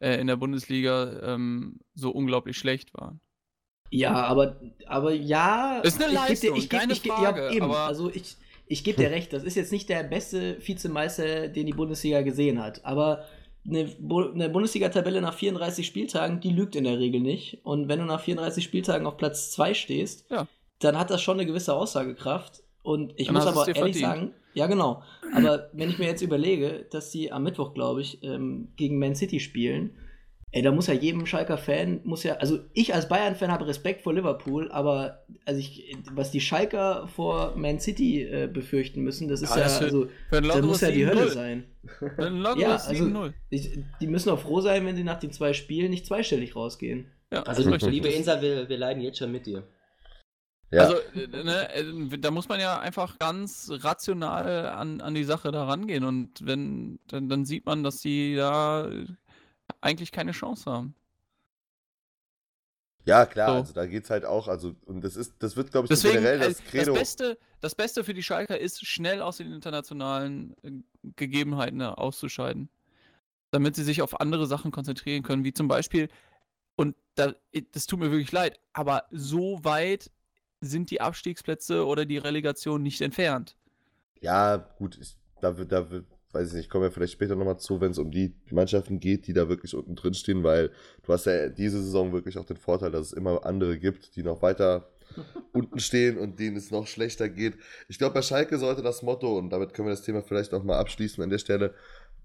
äh, 0.00 0.20
in 0.20 0.26
der 0.26 0.36
Bundesliga 0.36 1.34
ähm, 1.34 1.80
so 1.94 2.10
unglaublich 2.10 2.56
schlecht 2.58 2.94
waren. 2.94 3.20
Ja, 3.90 4.12
aber, 4.24 4.56
aber 4.86 5.12
ja. 5.12 5.78
Ist 5.80 6.02
eine 6.02 6.12
ich 6.12 6.18
geb 6.18 6.28
Leistung, 6.28 6.56
ich 6.56 6.68
geb- 6.68 6.78
keine 6.80 6.92
ich 6.94 7.02
geb- 7.02 7.12
Frage, 7.12 7.44
Ja, 7.46 7.50
eben. 7.52 7.70
Also 7.70 8.10
ich, 8.10 8.36
ich 8.66 8.82
gebe 8.82 9.00
dir 9.00 9.10
recht, 9.10 9.32
das 9.32 9.44
ist 9.44 9.54
jetzt 9.56 9.72
nicht 9.72 9.88
der 9.88 10.02
beste 10.02 10.56
Vizemeister, 10.66 11.48
den 11.48 11.66
die 11.66 11.72
Bundesliga 11.74 12.22
gesehen 12.22 12.62
hat. 12.62 12.84
Aber 12.84 13.24
eine, 13.66 13.88
eine 14.34 14.48
Bundesliga-Tabelle 14.50 15.20
nach 15.20 15.34
34 15.34 15.86
Spieltagen, 15.86 16.40
die 16.40 16.50
lügt 16.50 16.76
in 16.76 16.84
der 16.84 16.98
Regel 16.98 17.20
nicht. 17.20 17.60
Und 17.64 17.88
wenn 17.88 17.98
du 17.98 18.04
nach 18.04 18.20
34 18.20 18.62
Spieltagen 18.62 19.06
auf 19.06 19.16
Platz 19.16 19.50
2 19.52 19.74
stehst, 19.74 20.30
Ja. 20.30 20.46
dann 20.80 20.98
hat 20.98 21.10
das 21.10 21.22
schon 21.22 21.38
eine 21.38 21.46
gewisse 21.46 21.74
Aussagekraft. 21.74 22.62
Und 22.82 23.14
ich 23.16 23.26
Dann 23.28 23.36
muss 23.36 23.46
aber 23.46 23.60
ehrlich 23.66 23.76
verdient. 23.78 23.96
sagen, 23.96 24.34
ja 24.52 24.66
genau. 24.66 25.02
Aber 25.34 25.70
wenn 25.72 25.88
ich 25.88 25.98
mir 25.98 26.06
jetzt 26.06 26.20
überlege, 26.20 26.86
dass 26.90 27.10
die 27.10 27.32
am 27.32 27.42
Mittwoch, 27.44 27.72
glaube 27.72 28.02
ich, 28.02 28.22
ähm, 28.22 28.68
gegen 28.76 28.98
Man 28.98 29.14
City 29.14 29.40
spielen, 29.40 29.96
ey, 30.54 30.62
da 30.62 30.70
muss 30.70 30.86
ja 30.86 30.94
jedem 30.94 31.26
Schalker 31.26 31.58
Fan, 31.58 32.00
muss 32.04 32.22
ja, 32.22 32.34
also 32.36 32.60
ich 32.74 32.94
als 32.94 33.08
Bayern-Fan 33.08 33.50
habe 33.50 33.66
Respekt 33.66 34.02
vor 34.02 34.14
Liverpool, 34.14 34.70
aber 34.70 35.24
also 35.44 35.58
ich, 35.58 35.96
was 36.12 36.30
die 36.30 36.40
Schalker 36.40 37.08
vor 37.08 37.56
Man 37.56 37.80
City 37.80 38.22
äh, 38.22 38.46
befürchten 38.46 39.02
müssen, 39.02 39.26
das 39.26 39.42
ist 39.42 39.50
Ja, 39.50 39.56
ja, 39.56 39.64
das 39.64 39.82
also, 39.82 40.06
das 40.30 40.62
muss 40.62 40.80
ja 40.80 40.92
die 40.92 41.06
Hölle 41.06 41.26
7-0. 41.26 41.28
sein. 41.30 41.64
Ja, 42.56 42.76
also 42.76 43.04
7-0. 43.04 43.32
ich, 43.50 43.80
die 44.00 44.06
müssen 44.06 44.30
auch 44.30 44.38
froh 44.38 44.60
sein, 44.60 44.86
wenn 44.86 44.94
sie 44.94 45.02
nach 45.02 45.18
den 45.18 45.32
zwei 45.32 45.54
Spielen 45.54 45.90
nicht 45.90 46.06
zweistellig 46.06 46.54
rausgehen. 46.54 47.10
Ja, 47.32 47.42
Also, 47.42 47.68
liebe 47.88 48.08
Insa, 48.08 48.40
wir, 48.40 48.68
wir 48.68 48.78
leiden 48.78 49.02
jetzt 49.02 49.18
schon 49.18 49.32
mit 49.32 49.46
dir. 49.46 49.64
Ja, 50.70 50.82
Also, 50.82 50.94
äh, 51.16 51.26
ne, 51.42 51.74
äh, 51.74 52.18
da 52.18 52.30
muss 52.30 52.48
man 52.48 52.60
ja 52.60 52.78
einfach 52.78 53.18
ganz 53.18 53.72
rational 53.72 54.68
an, 54.68 55.00
an 55.00 55.14
die 55.14 55.24
Sache 55.24 55.50
da 55.50 55.64
rangehen 55.64 56.04
und 56.04 56.46
wenn, 56.46 57.00
dann, 57.08 57.28
dann 57.28 57.44
sieht 57.44 57.66
man, 57.66 57.82
dass 57.82 58.00
die 58.00 58.36
da 58.36 58.88
eigentlich 59.80 60.12
keine 60.12 60.32
Chance 60.32 60.70
haben. 60.70 60.94
ja 63.04 63.26
klar, 63.26 63.50
so. 63.50 63.54
also 63.56 63.72
da 63.74 63.86
geht's 63.86 64.10
halt 64.10 64.24
auch, 64.24 64.48
also, 64.48 64.74
und 64.86 65.02
das 65.02 65.16
ist, 65.16 65.34
das 65.38 65.56
wird, 65.56 65.70
glaube 65.70 65.86
ich, 65.86 65.88
so 65.90 65.94
Deswegen, 65.94 66.24
generell 66.24 66.38
das 66.38 66.48
äh, 66.48 66.62
das, 66.62 66.64
Credo. 66.64 66.94
Beste, 66.94 67.38
das 67.60 67.74
Beste 67.74 68.04
für 68.04 68.14
die 68.14 68.22
Schalker 68.22 68.58
ist, 68.58 68.84
schnell 68.86 69.22
aus 69.22 69.38
den 69.38 69.52
internationalen 69.52 70.54
äh, 70.62 70.70
Gegebenheiten 71.16 71.80
äh, 71.80 71.84
auszuscheiden. 71.84 72.68
Damit 73.50 73.76
sie 73.76 73.84
sich 73.84 74.02
auf 74.02 74.20
andere 74.20 74.46
Sachen 74.46 74.72
konzentrieren 74.72 75.22
können, 75.22 75.44
wie 75.44 75.52
zum 75.52 75.68
Beispiel, 75.68 76.08
und 76.76 76.96
da, 77.14 77.34
das 77.72 77.86
tut 77.86 78.00
mir 78.00 78.10
wirklich 78.10 78.32
leid, 78.32 78.58
aber 78.72 79.04
so 79.12 79.60
weit 79.62 80.10
sind 80.60 80.90
die 80.90 81.00
Abstiegsplätze 81.00 81.86
oder 81.86 82.04
die 82.04 82.18
Relegation 82.18 82.82
nicht 82.82 83.00
entfernt. 83.00 83.56
Ja, 84.20 84.56
gut, 84.56 84.98
ich, 85.00 85.16
da 85.40 85.52
da 85.52 85.90
wird, 85.90 86.06
weiß 86.34 86.48
ich 86.50 86.54
nicht, 86.54 86.70
kommen 86.70 86.84
wir 86.84 86.90
vielleicht 86.90 87.12
später 87.12 87.36
nochmal 87.36 87.58
zu, 87.58 87.80
wenn 87.80 87.92
es 87.92 87.98
um 87.98 88.10
die 88.10 88.34
Mannschaften 88.50 89.00
geht, 89.00 89.26
die 89.26 89.32
da 89.32 89.48
wirklich 89.48 89.74
unten 89.74 89.94
drin 89.94 90.14
stehen, 90.14 90.42
weil 90.42 90.70
du 91.04 91.12
hast 91.12 91.26
ja 91.26 91.48
diese 91.48 91.82
Saison 91.82 92.12
wirklich 92.12 92.38
auch 92.38 92.44
den 92.44 92.56
Vorteil, 92.56 92.90
dass 92.90 93.06
es 93.08 93.12
immer 93.12 93.44
andere 93.46 93.78
gibt, 93.78 94.16
die 94.16 94.22
noch 94.22 94.42
weiter 94.42 94.88
unten 95.52 95.78
stehen 95.78 96.18
und 96.18 96.38
denen 96.40 96.56
es 96.56 96.70
noch 96.70 96.86
schlechter 96.86 97.28
geht. 97.28 97.54
Ich 97.88 97.98
glaube, 97.98 98.14
bei 98.14 98.22
Schalke 98.22 98.58
sollte 98.58 98.82
das 98.82 99.02
Motto, 99.02 99.38
und 99.38 99.50
damit 99.50 99.74
können 99.74 99.86
wir 99.88 99.92
das 99.94 100.02
Thema 100.02 100.22
vielleicht 100.22 100.52
nochmal 100.52 100.78
abschließen 100.80 101.22
an 101.22 101.30
der 101.30 101.38
Stelle, 101.38 101.74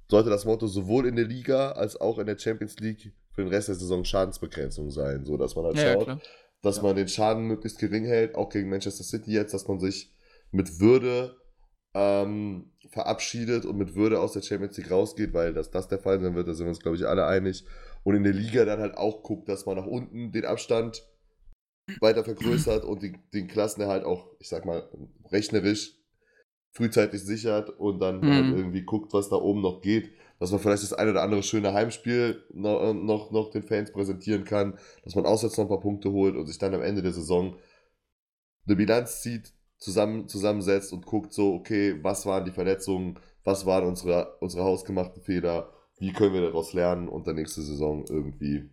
sollte 0.10 0.30
das 0.30 0.46
Motto 0.46 0.66
sowohl 0.68 1.06
in 1.06 1.16
der 1.16 1.26
Liga 1.26 1.72
als 1.74 2.00
auch 2.00 2.18
in 2.18 2.26
der 2.26 2.38
Champions 2.40 2.80
League 2.80 3.14
für 3.32 3.44
den 3.44 3.50
Rest 3.50 3.68
der 3.68 3.76
Saison 3.76 4.04
Schadensbegrenzung 4.04 4.90
sein, 4.90 5.24
so 5.24 5.38
dass 5.38 5.56
man 5.56 5.66
halt 5.66 5.78
Ja, 5.78 5.84
ja, 5.84 5.94
schaut, 5.94 6.04
klar. 6.06 6.22
dass 6.64 6.78
Ja. 6.78 6.84
man 6.84 6.96
den 6.96 7.08
Schaden 7.08 7.44
möglichst 7.46 7.80
gering 7.80 8.06
hält, 8.06 8.36
auch 8.36 8.50
gegen 8.50 8.70
Manchester 8.70 9.04
City 9.04 9.32
jetzt, 9.32 9.54
dass 9.54 9.68
man 9.68 9.80
sich 9.80 10.12
mit 10.52 10.80
Würde 10.80 11.39
ähm, 12.00 12.72
verabschiedet 12.92 13.66
und 13.66 13.78
mit 13.78 13.96
Würde 13.96 14.20
aus 14.22 14.32
der 14.34 14.42
Champions 14.42 14.78
League 14.78 14.90
rausgeht, 14.92 15.34
weil 15.34 15.54
dass 15.54 15.70
das 15.72 15.88
der 15.90 16.00
Fall 16.00 16.22
sein 16.22 16.36
wird, 16.36 16.48
da 16.48 16.54
sind 16.54 16.66
wir 16.66 16.70
uns, 16.70 16.80
glaube 16.80 16.98
ich, 16.98 17.06
alle 17.06 17.26
einig. 17.26 17.66
Und 18.04 18.16
in 18.16 18.24
der 18.24 18.34
Liga 18.34 18.64
dann 18.66 18.80
halt 18.80 18.98
auch 18.98 19.22
guckt, 19.24 19.50
dass 19.50 19.66
man 19.66 19.76
nach 19.78 19.86
unten 19.86 20.32
den 20.32 20.46
Abstand 20.46 21.04
weiter 22.00 22.24
vergrößert 22.24 22.86
und 22.86 23.04
den, 23.04 23.20
den 23.34 23.48
Klassenerhalt 23.48 24.06
auch, 24.06 24.30
ich 24.40 24.48
sag 24.50 24.66
mal, 24.66 24.90
rechnerisch 25.32 25.96
frühzeitig 26.72 27.22
sichert 27.24 27.70
und 27.72 28.00
dann 28.00 28.22
Mhm. 28.22 28.34
halt 28.34 28.50
irgendwie 28.52 28.84
guckt, 28.84 29.14
was 29.14 29.30
da 29.30 29.36
oben 29.38 29.62
noch 29.62 29.82
geht. 29.82 30.12
Dass 30.40 30.52
man 30.52 30.62
vielleicht 30.62 30.84
das 30.84 30.94
ein 30.94 31.10
oder 31.10 31.22
andere 31.24 31.44
schöne 31.44 31.74
Heimspiel 31.74 32.44
noch, 32.54 32.94
noch, 32.94 33.32
noch 33.32 33.50
den 33.52 33.64
Fans 33.64 33.92
präsentieren 33.92 34.46
kann, 34.46 34.78
dass 35.04 35.16
man 35.16 35.26
auswärts 35.26 35.58
noch 35.58 35.66
ein 35.66 35.70
paar 35.70 35.82
Punkte 35.82 36.12
holt 36.12 36.36
und 36.36 36.46
sich 36.48 36.58
dann 36.60 36.74
am 36.74 36.82
Ende 36.82 37.02
der 37.02 37.12
Saison 37.14 37.58
eine 38.68 38.76
Bilanz 38.76 39.22
zieht, 39.22 39.54
zusammen, 39.80 40.28
zusammensetzt 40.28 40.94
und 40.94 41.06
guckt 41.06 41.34
so, 41.34 41.54
okay, 41.54 41.98
was 42.04 42.26
waren 42.26 42.46
die 42.46 42.52
Verletzungen, 42.52 43.20
was 43.44 43.66
waren 43.66 43.88
unsere, 43.88 44.38
unsere 44.40 44.64
hausgemachten 44.64 45.24
Fehler, 45.24 45.74
wie 45.98 46.14
können 46.14 46.34
wir 46.34 46.42
daraus 46.42 46.74
lernen 46.74 47.08
und 47.08 47.28
dann 47.28 47.36
nächste 47.36 47.62
Saison 47.62 48.06
irgendwie 48.08 48.70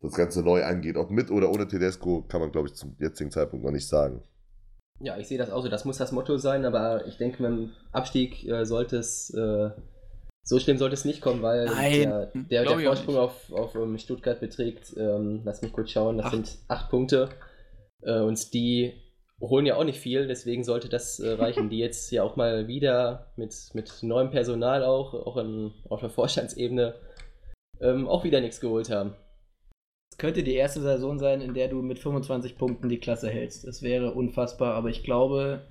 das 0.00 0.14
Ganze 0.14 0.42
neu 0.42 0.64
angeht. 0.64 0.96
Ob 0.96 1.10
mit 1.10 1.30
oder 1.30 1.50
ohne 1.50 1.68
Tedesco, 1.68 2.22
kann 2.22 2.40
man, 2.40 2.52
glaube 2.52 2.68
ich, 2.68 2.74
zum 2.74 2.96
jetzigen 2.98 3.30
Zeitpunkt 3.30 3.64
noch 3.64 3.72
nicht 3.72 3.88
sagen. 3.88 4.22
Ja, 5.00 5.16
ich 5.16 5.28
sehe 5.28 5.38
das 5.38 5.50
auch 5.50 5.62
so. 5.62 5.68
Das 5.68 5.84
muss 5.84 5.98
das 5.98 6.12
Motto 6.12 6.36
sein, 6.36 6.64
aber 6.64 7.06
ich 7.06 7.16
denke, 7.16 7.42
mit 7.42 7.50
dem 7.50 7.72
Abstieg 7.92 8.46
äh, 8.46 8.64
sollte 8.64 8.98
es. 8.98 9.30
Äh, 9.30 9.70
so 10.42 10.58
schlimm 10.58 10.78
sollte 10.78 10.94
es 10.94 11.04
nicht 11.04 11.20
kommen, 11.20 11.42
weil 11.42 11.66
Nein, 11.66 12.02
der, 12.02 12.26
der, 12.34 12.64
der 12.64 12.80
Vorsprung 12.80 13.16
auf, 13.16 13.52
auf 13.52 13.74
ähm, 13.74 13.98
Stuttgart 13.98 14.40
beträgt, 14.40 14.94
ähm, 14.96 15.42
lass 15.44 15.60
mich 15.62 15.72
kurz 15.72 15.90
schauen, 15.90 16.16
das 16.16 16.26
Acht. 16.26 16.32
sind 16.32 16.58
acht 16.66 16.90
Punkte. 16.90 17.28
Äh, 18.02 18.20
und 18.20 18.52
die 18.54 18.94
holen 19.40 19.66
ja 19.66 19.76
auch 19.76 19.84
nicht 19.84 19.98
viel, 19.98 20.26
deswegen 20.26 20.64
sollte 20.64 20.88
das 20.88 21.18
äh, 21.18 21.30
reichen, 21.32 21.70
die 21.70 21.78
jetzt 21.78 22.10
ja 22.12 22.22
auch 22.22 22.36
mal 22.36 22.68
wieder 22.68 23.32
mit, 23.36 23.54
mit 23.72 24.02
neuem 24.02 24.30
Personal 24.30 24.84
auch, 24.84 25.14
auch 25.14 25.36
in, 25.38 25.72
auf 25.88 26.00
der 26.00 26.10
Vorstandsebene, 26.10 26.94
ähm, 27.80 28.06
auch 28.06 28.24
wieder 28.24 28.40
nichts 28.40 28.60
geholt 28.60 28.90
haben. 28.90 29.14
Es 30.12 30.18
könnte 30.18 30.42
die 30.42 30.54
erste 30.54 30.80
Saison 30.82 31.18
sein, 31.18 31.40
in 31.40 31.54
der 31.54 31.68
du 31.68 31.80
mit 31.80 31.98
25 31.98 32.58
Punkten 32.58 32.88
die 32.88 32.98
Klasse 32.98 33.30
hältst. 33.30 33.66
Das 33.66 33.82
wäre 33.82 34.12
unfassbar, 34.12 34.74
aber 34.74 34.90
ich 34.90 35.02
glaube, 35.02 35.66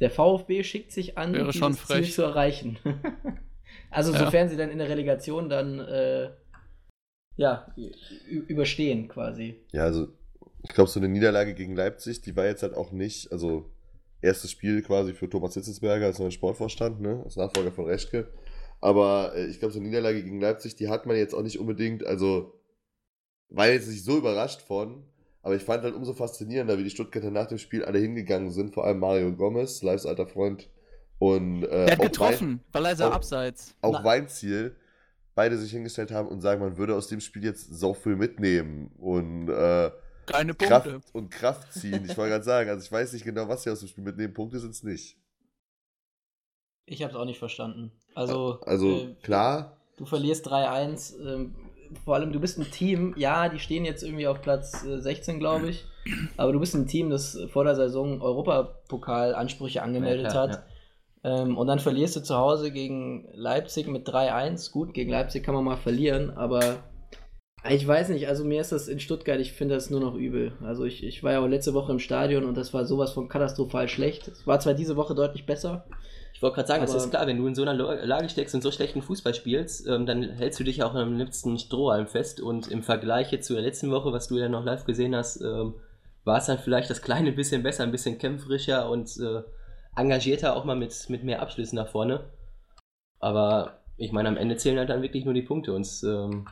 der 0.00 0.10
VfB 0.10 0.62
schickt 0.62 0.92
sich 0.92 1.18
an, 1.18 1.32
Wäre 1.32 1.52
schon 1.52 1.72
dieses 1.72 1.88
Ziel 1.88 2.04
zu 2.04 2.22
erreichen. 2.22 2.78
also 3.90 4.12
Ja. 4.12 4.18
sofern 4.18 4.48
sie 4.48 4.56
dann 4.56 4.70
in 4.70 4.78
der 4.78 4.88
Relegation 4.88 5.48
dann 5.48 5.80
äh, 5.80 6.30
ja, 7.36 7.72
überstehen 8.46 9.08
quasi. 9.08 9.56
Ja, 9.72 9.84
also 9.84 10.08
ich 10.62 10.70
glaube, 10.70 10.90
so 10.90 11.00
eine 11.00 11.08
Niederlage 11.08 11.54
gegen 11.54 11.76
Leipzig, 11.76 12.20
die 12.20 12.34
war 12.36 12.46
jetzt 12.46 12.62
halt 12.62 12.74
auch 12.74 12.92
nicht, 12.92 13.30
also 13.32 13.70
erstes 14.20 14.50
Spiel 14.50 14.82
quasi 14.82 15.14
für 15.14 15.28
Thomas 15.28 15.54
Hitzelsberger 15.54 16.06
als 16.06 16.18
neuen 16.18 16.32
Sportvorstand, 16.32 17.00
ne, 17.00 17.22
als 17.24 17.36
Nachfolger 17.36 17.70
von 17.72 17.86
Reschke. 17.86 18.28
Aber 18.80 19.32
äh, 19.34 19.46
ich 19.46 19.58
glaube, 19.60 19.72
so 19.72 19.78
eine 19.80 19.88
Niederlage 19.88 20.22
gegen 20.22 20.40
Leipzig, 20.40 20.76
die 20.76 20.88
hat 20.88 21.06
man 21.06 21.16
jetzt 21.16 21.34
auch 21.34 21.42
nicht 21.42 21.58
unbedingt, 21.58 22.04
also 22.06 22.54
war 23.50 23.68
jetzt 23.68 23.88
nicht 23.88 24.04
so 24.04 24.18
überrascht 24.18 24.60
von, 24.62 25.04
aber 25.42 25.54
ich 25.56 25.62
fand 25.62 25.82
halt 25.84 25.94
umso 25.94 26.12
faszinierender, 26.14 26.76
wie 26.78 26.84
die 26.84 26.90
Stuttgarter 26.90 27.30
nach 27.30 27.46
dem 27.46 27.58
Spiel 27.58 27.84
alle 27.84 27.98
hingegangen 27.98 28.50
sind, 28.50 28.74
vor 28.74 28.84
allem 28.84 28.98
Mario 28.98 29.32
Gomez, 29.34 29.82
Lives 29.82 30.04
alter 30.06 30.26
Freund 30.26 30.68
und 31.18 31.62
äh, 31.64 31.86
Der 31.86 31.92
hat 31.92 32.00
getroffen, 32.02 32.60
weil 32.72 32.84
er 32.86 33.08
auch- 33.08 33.12
abseits. 33.14 33.74
auch 33.80 33.92
Na- 33.92 34.04
Weinziel 34.04 34.76
beide 35.34 35.56
sich 35.56 35.70
hingestellt 35.70 36.10
haben 36.10 36.28
und 36.28 36.40
sagen, 36.40 36.60
man 36.60 36.76
würde 36.76 36.96
aus 36.96 37.06
dem 37.06 37.20
Spiel 37.20 37.44
jetzt 37.44 37.72
so 37.72 37.94
viel 37.94 38.16
mitnehmen 38.16 38.90
und 38.98 39.48
äh, 39.48 39.90
Keine 40.28 40.54
Punkte. 40.54 40.90
Kraft 40.90 41.14
und 41.14 41.30
Kraft 41.30 41.72
ziehen. 41.72 42.04
Ich 42.04 42.16
wollte 42.16 42.32
gerade 42.32 42.44
sagen, 42.44 42.70
also 42.70 42.82
ich 42.84 42.92
weiß 42.92 43.12
nicht 43.12 43.24
genau, 43.24 43.48
was 43.48 43.62
sie 43.62 43.70
aus 43.70 43.80
dem 43.80 43.88
Spiel 43.88 44.04
mitnehmen. 44.04 44.34
Punkte 44.34 44.58
sind 44.58 44.70
es 44.70 44.82
nicht. 44.82 45.16
Ich 46.86 47.02
habe 47.02 47.12
es 47.12 47.18
auch 47.18 47.24
nicht 47.24 47.38
verstanden. 47.38 47.92
Also, 48.14 48.60
Also 48.64 48.88
äh, 48.88 49.14
klar, 49.22 49.78
Du 49.98 50.06
verlierst 50.06 50.48
3-1. 50.48 51.20
Ähm, 51.20 51.54
vor 52.04 52.14
allem, 52.14 52.32
du 52.32 52.40
bist 52.40 52.58
ein 52.58 52.70
Team, 52.70 53.14
ja, 53.16 53.48
die 53.48 53.58
stehen 53.58 53.84
jetzt 53.84 54.02
irgendwie 54.02 54.26
auf 54.26 54.40
Platz 54.40 54.84
äh, 54.84 55.00
16, 55.00 55.38
glaube 55.38 55.70
ich. 55.70 55.84
Aber 56.36 56.52
du 56.52 56.60
bist 56.60 56.74
ein 56.74 56.86
Team, 56.86 57.10
das 57.10 57.38
vor 57.50 57.64
der 57.64 57.74
Saison 57.74 58.22
Europapokal-Ansprüche 58.22 59.82
angemeldet 59.82 60.26
Ja, 60.26 60.30
klar, 60.30 60.48
hat. 60.48 60.62
Ähm, 61.24 61.58
und 61.58 61.66
dann 61.66 61.80
verlierst 61.80 62.16
du 62.16 62.20
zu 62.20 62.36
Hause 62.36 62.70
gegen 62.70 63.28
Leipzig 63.32 63.88
mit 63.88 64.08
3-1. 64.08 64.70
Gut, 64.70 64.94
gegen 64.94 65.10
Leipzig 65.10 65.42
kann 65.42 65.54
man 65.54 65.64
mal 65.64 65.76
verlieren, 65.76 66.30
aber 66.30 66.78
ich 67.68 67.86
weiß 67.86 68.10
nicht, 68.10 68.28
also 68.28 68.44
mir 68.44 68.60
ist 68.60 68.72
das 68.72 68.88
in 68.88 69.00
Stuttgart, 69.00 69.40
ich 69.40 69.52
finde 69.52 69.74
das 69.74 69.90
nur 69.90 70.00
noch 70.00 70.14
übel. 70.14 70.52
Also 70.62 70.84
ich, 70.84 71.02
ich 71.02 71.22
war 71.22 71.32
ja 71.32 71.40
auch 71.40 71.46
letzte 71.46 71.74
Woche 71.74 71.92
im 71.92 71.98
Stadion 71.98 72.44
und 72.44 72.56
das 72.56 72.72
war 72.72 72.84
sowas 72.84 73.12
von 73.12 73.28
katastrophal 73.28 73.88
schlecht. 73.88 74.28
Es 74.28 74.46
war 74.46 74.60
zwar 74.60 74.74
diese 74.74 74.96
Woche 74.96 75.14
deutlich 75.14 75.44
besser, 75.44 75.84
Ich 76.32 76.40
wollte 76.40 76.54
gerade 76.54 76.68
sagen, 76.68 76.84
es 76.84 76.94
ist 76.94 77.10
klar, 77.10 77.26
wenn 77.26 77.38
du 77.38 77.46
in 77.46 77.56
so 77.56 77.62
einer 77.62 77.74
Lage 77.74 78.28
steckst 78.28 78.54
und 78.54 78.62
so 78.62 78.70
schlechten 78.70 79.02
Fußball 79.02 79.34
spielst, 79.34 79.88
ähm, 79.88 80.06
dann 80.06 80.22
hältst 80.22 80.60
du 80.60 80.64
dich 80.64 80.82
auch 80.84 80.94
am 80.94 81.16
liebsten 81.18 81.58
Strohhalm 81.58 82.06
fest. 82.06 82.40
Und 82.40 82.68
im 82.68 82.84
Vergleich 82.84 83.32
jetzt 83.32 83.48
zu 83.48 83.54
der 83.54 83.62
letzten 83.62 83.90
Woche, 83.90 84.12
was 84.12 84.28
du 84.28 84.38
ja 84.38 84.48
noch 84.48 84.64
live 84.64 84.84
gesehen 84.84 85.16
hast, 85.16 85.40
ähm, 85.40 85.74
war 86.24 86.38
es 86.38 86.46
dann 86.46 86.58
vielleicht 86.58 86.90
das 86.90 87.02
kleine 87.02 87.32
bisschen 87.32 87.64
besser, 87.64 87.82
ein 87.82 87.90
bisschen 87.90 88.18
kämpferischer 88.18 88.88
und 88.88 89.10
äh, 89.18 89.42
engagierter, 89.96 90.54
auch 90.54 90.64
mal 90.64 90.76
mit, 90.76 90.94
mit 91.08 91.24
mehr 91.24 91.42
Abschlüssen 91.42 91.76
nach 91.76 91.88
vorne. 91.88 92.30
Aber 93.18 93.80
ich 93.96 94.12
meine, 94.12 94.28
am 94.28 94.36
Ende 94.36 94.56
zählen 94.56 94.78
halt 94.78 94.90
dann 94.90 95.02
wirklich 95.02 95.24
nur 95.24 95.34
die 95.34 95.42
Punkte 95.42 95.72
und 95.72 95.88
ähm, 96.04 96.46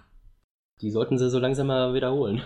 die 0.80 0.90
sollten 0.90 1.18
sie 1.18 1.30
so 1.30 1.38
langsam 1.38 1.68
mal 1.68 1.94
wiederholen. 1.94 2.42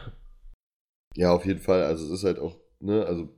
ja, 1.16 1.32
auf 1.32 1.44
jeden 1.44 1.60
Fall. 1.60 1.82
Also 1.84 2.06
es 2.06 2.20
ist 2.20 2.24
halt 2.24 2.38
auch, 2.38 2.56
ne, 2.80 3.04
also 3.04 3.28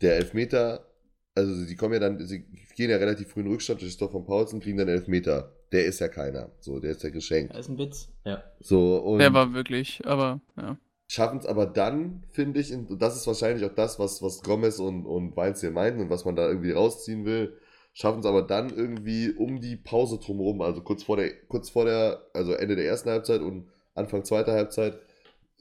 der 0.00 0.16
Elfmeter, 0.16 0.86
also 1.34 1.54
sie 1.54 1.76
kommen 1.76 1.94
ja 1.94 2.00
dann, 2.00 2.24
sie 2.26 2.44
gehen 2.76 2.90
ja 2.90 2.96
relativ 2.96 3.28
früh 3.28 3.40
in 3.40 3.48
Rückstand 3.48 3.80
durch 3.80 3.92
das 3.92 3.98
Tor 3.98 4.10
von 4.10 4.24
Paulsen, 4.24 4.60
kriegen 4.60 4.78
dann 4.78 4.88
Elfmeter. 4.88 5.52
Der 5.70 5.86
ist 5.86 6.00
ja 6.00 6.08
keiner. 6.08 6.50
So, 6.60 6.80
der 6.80 6.90
ist 6.90 7.02
ja 7.02 7.10
geschenkt. 7.10 7.54
das 7.54 7.66
ist 7.66 7.68
ein 7.70 7.78
Witz. 7.78 8.12
Ja. 8.24 8.42
So, 8.60 8.96
und 8.98 9.18
Der 9.20 9.32
war 9.32 9.54
wirklich, 9.54 10.02
aber 10.04 10.40
ja. 10.56 10.76
schaffen 11.08 11.38
es 11.38 11.46
aber 11.46 11.66
dann, 11.66 12.24
finde 12.30 12.60
ich, 12.60 12.72
und 12.74 13.00
das 13.00 13.16
ist 13.16 13.26
wahrscheinlich 13.26 13.64
auch 13.64 13.74
das, 13.74 13.98
was, 13.98 14.20
was 14.20 14.42
Gomez 14.42 14.80
und, 14.80 15.06
und 15.06 15.36
Weinz 15.36 15.60
hier 15.60 15.70
meinten 15.70 16.00
und 16.00 16.10
was 16.10 16.24
man 16.24 16.36
da 16.36 16.46
irgendwie 16.46 16.72
rausziehen 16.72 17.24
will, 17.24 17.56
schaffen 17.94 18.20
es 18.20 18.26
aber 18.26 18.42
dann 18.42 18.70
irgendwie 18.70 19.30
um 19.30 19.60
die 19.60 19.76
Pause 19.76 20.18
drumherum, 20.18 20.60
also 20.60 20.82
kurz 20.82 21.04
vor 21.04 21.16
der, 21.16 21.32
kurz 21.46 21.70
vor 21.70 21.84
der, 21.84 22.26
also 22.34 22.52
Ende 22.52 22.76
der 22.76 22.86
ersten 22.86 23.10
Halbzeit 23.10 23.40
und 23.40 23.68
Anfang 23.94 24.24
zweiter 24.24 24.52
Halbzeit, 24.52 24.98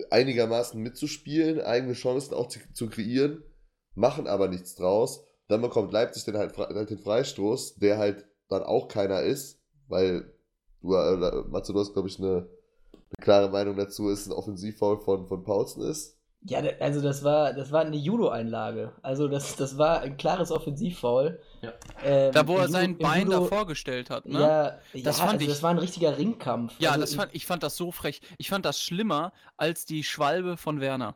einigermaßen 0.10 0.82
mitzuspielen, 0.82 1.62
eigene 1.62 1.94
Chancen 1.94 2.34
auch 2.34 2.48
zu, 2.48 2.60
zu 2.74 2.90
kreieren, 2.90 3.44
machen 3.94 4.28
aber 4.28 4.48
nichts 4.48 4.76
draus. 4.76 5.24
Dann 5.48 5.62
bekommt 5.62 5.92
Leipzig 5.92 6.24
dann 6.26 6.38
halt, 6.38 6.58
halt 6.58 6.90
den 6.90 6.98
Freistoß, 6.98 7.76
der 7.76 7.98
halt 7.98 8.26
dann 8.48 8.64
auch 8.64 8.88
keiner 8.88 9.22
ist, 9.22 9.60
weil 9.88 10.34
du, 10.82 10.96
äh, 10.96 11.44
Matze, 11.50 11.74
du 11.74 11.80
hast, 11.80 11.94
glaube 11.94 12.08
ich, 12.08 12.20
eine, 12.20 12.48
eine 12.94 13.22
klare 13.22 13.50
Meinung 13.50 13.76
dazu, 13.76 14.10
ist 14.10 14.28
ein 14.28 14.34
Offensivfoul 14.34 15.00
von, 15.00 15.28
von 15.28 15.44
Paulsen 15.44 15.84
ist. 15.84 16.18
Ja, 16.44 16.60
also 16.80 17.02
das 17.02 17.24
war, 17.24 17.54
das 17.54 17.72
war 17.72 17.82
eine 17.82 17.98
Judo-Einlage. 17.98 18.94
Also 19.04 19.28
das, 19.28 19.56
das 19.58 19.78
war 19.78 20.02
ein 20.02 20.18
klares 20.18 20.52
Offensivfoul. 20.52 21.40
Ja. 21.62 21.72
Ähm, 22.04 22.32
Da, 22.32 22.48
wo 22.48 22.58
er 22.58 22.68
sein 22.68 22.92
Judo- 22.94 23.04
im 23.04 23.08
Bein 23.12 23.26
Judo- 23.28 23.40
davor 23.44 23.68
gestellt 23.68 24.10
hat, 24.10 24.26
ne? 24.26 24.40
Ja, 24.40 24.80
Das 25.04 25.20
ja, 25.20 25.26
fand 25.26 25.34
also 25.34 25.44
ich- 25.44 25.50
das 25.50 25.62
war 25.62 25.70
ein 25.70 25.78
richtiger 25.78 26.18
Ringkampf. 26.18 26.74
Ja, 26.80 26.90
also 26.92 27.02
das 27.02 27.14
fand, 27.14 27.36
ich 27.36 27.46
fand 27.46 27.62
das 27.62 27.78
so 27.78 27.92
frech. 27.92 28.22
Ich 28.40 28.50
fand 28.50 28.66
das 28.66 28.82
schlimmer 28.82 29.34
als 29.58 29.86
die 29.86 30.04
Schwalbe 30.04 30.58
von 30.58 30.82
Werner. 30.82 31.16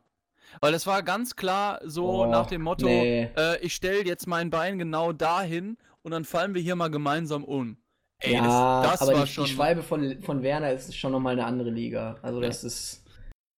Weil 0.62 0.76
es 0.76 0.86
war 0.86 1.02
ganz 1.02 1.36
klar 1.36 1.80
so 1.84 2.08
Oh, 2.24 2.26
nach 2.28 2.46
dem 2.46 2.62
Motto, 2.62 2.86
nee. 2.86 3.30
äh, 3.36 3.58
ich 3.62 3.74
stelle 3.74 4.06
jetzt 4.06 4.28
mein 4.28 4.52
Bein 4.52 4.78
genau 4.78 5.12
dahin 5.12 5.78
und 6.04 6.12
dann 6.12 6.24
fallen 6.24 6.54
wir 6.54 6.62
hier 6.62 6.76
mal 6.76 6.90
gemeinsam 6.92 7.44
um. 7.44 7.78
Ey, 8.20 8.34
ja, 8.36 8.84
das, 8.84 8.92
das 9.00 9.02
aber 9.10 9.18
war 9.18 9.26
die, 9.26 9.32
schon. 9.32 9.46
die 9.46 9.52
Schwalbe 9.52 9.82
von, 9.82 10.22
von 10.22 10.44
Werner 10.44 10.72
ist 10.72 10.96
schon 10.96 11.12
nochmal 11.12 11.34
eine 11.34 11.46
andere 11.46 11.72
Liga. 11.72 12.18
Also 12.22 12.40
das 12.42 12.64
ist. 12.64 13.02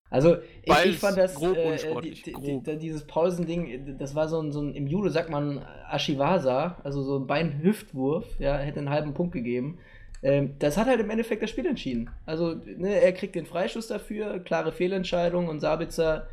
Also 0.10 0.38
ich, 0.64 0.86
ich 0.86 0.98
fand 1.00 1.18
das 1.18 1.36
grob 1.36 1.58
äh, 1.58 1.78
die, 2.02 2.12
die, 2.12 2.62
die, 2.62 2.78
dieses 2.78 3.06
Pausen-Ding, 3.06 3.98
das 3.98 4.16
war 4.16 4.28
so 4.30 4.40
ein, 4.42 4.52
so 4.54 4.62
ein 4.62 4.74
im 4.74 4.88
Judo 4.88 5.10
sagt 5.10 5.30
man 5.30 5.66
Ashiwasa, 5.90 6.78
also 6.84 7.04
so 7.04 7.18
ein 7.18 7.28
Beinhüftwurf, 7.28 8.26
ja, 8.40 8.58
hätte 8.58 8.80
einen 8.80 8.90
halben 8.90 9.14
Punkt 9.14 9.34
gegeben. 9.34 9.80
Ähm, 10.24 10.56
das 10.60 10.78
hat 10.78 10.88
halt 10.88 11.00
im 11.02 11.10
Endeffekt 11.10 11.44
das 11.44 11.50
Spiel 11.50 11.66
entschieden. 11.66 12.10
Also 12.26 12.56
ne, 12.56 13.02
er 13.02 13.12
kriegt 13.12 13.36
den 13.36 13.46
Freischuss 13.46 13.88
dafür, 13.88 14.40
klare 14.40 14.72
Fehlentscheidung 14.72 15.48
und 15.48 15.60
Sabitzer, 15.60 16.28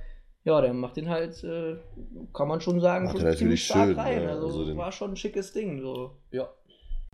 ja, 0.45 0.61
der 0.61 0.73
macht 0.73 0.97
den 0.97 1.09
halt, 1.09 1.43
äh, 1.43 1.77
kann 2.33 2.49
man 2.49 2.61
schon 2.61 2.81
sagen, 2.81 3.07
Macht 3.07 3.19
schon 3.19 3.21
ziemlich 3.23 3.38
natürlich 3.40 3.65
stark 3.65 3.87
schön, 3.88 3.98
rein. 3.98 4.23
ja, 4.23 4.29
Also, 4.31 4.46
also 4.46 4.65
den- 4.67 4.77
war 4.77 4.92
schon 4.92 5.13
ein 5.13 5.17
schickes 5.17 5.53
Ding. 5.53 5.81
So. 5.81 6.13
Ja. 6.31 6.48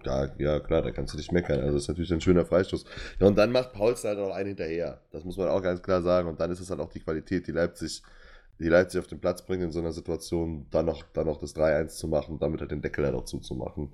Ja, 0.04 0.28
ja, 0.38 0.60
klar, 0.60 0.82
da 0.82 0.90
kannst 0.90 1.12
du 1.14 1.18
nicht 1.18 1.32
meckern. 1.32 1.60
Also 1.60 1.74
das 1.74 1.82
ist 1.84 1.88
natürlich 1.88 2.12
ein 2.12 2.20
schöner 2.20 2.44
Freistoß. 2.44 2.84
Ja, 3.20 3.26
und 3.26 3.36
dann 3.36 3.52
macht 3.52 3.72
Paulsen 3.72 4.08
halt 4.08 4.18
auch 4.18 4.34
einen 4.34 4.48
hinterher. 4.48 5.00
Das 5.12 5.24
muss 5.24 5.36
man 5.36 5.48
auch 5.48 5.62
ganz 5.62 5.82
klar 5.82 6.02
sagen. 6.02 6.28
Und 6.28 6.40
dann 6.40 6.50
ist 6.50 6.60
es 6.60 6.70
halt 6.70 6.80
auch 6.80 6.90
die 6.90 7.00
Qualität, 7.00 7.46
die 7.46 7.52
Leipzig, 7.52 8.02
die 8.58 8.68
Leipzig 8.68 9.00
auf 9.00 9.06
den 9.06 9.20
Platz 9.20 9.42
bringt 9.44 9.62
in 9.62 9.72
so 9.72 9.78
einer 9.80 9.92
Situation, 9.92 10.66
dann 10.70 10.86
noch, 10.86 11.02
dann 11.12 11.26
noch 11.26 11.38
das 11.38 11.54
3-1 11.56 11.88
zu 11.96 12.08
machen 12.08 12.32
und 12.34 12.42
damit 12.42 12.60
halt 12.60 12.70
den 12.70 12.82
Deckel 12.82 13.04
halt 13.04 13.14
auch 13.14 13.24
zuzumachen. 13.24 13.92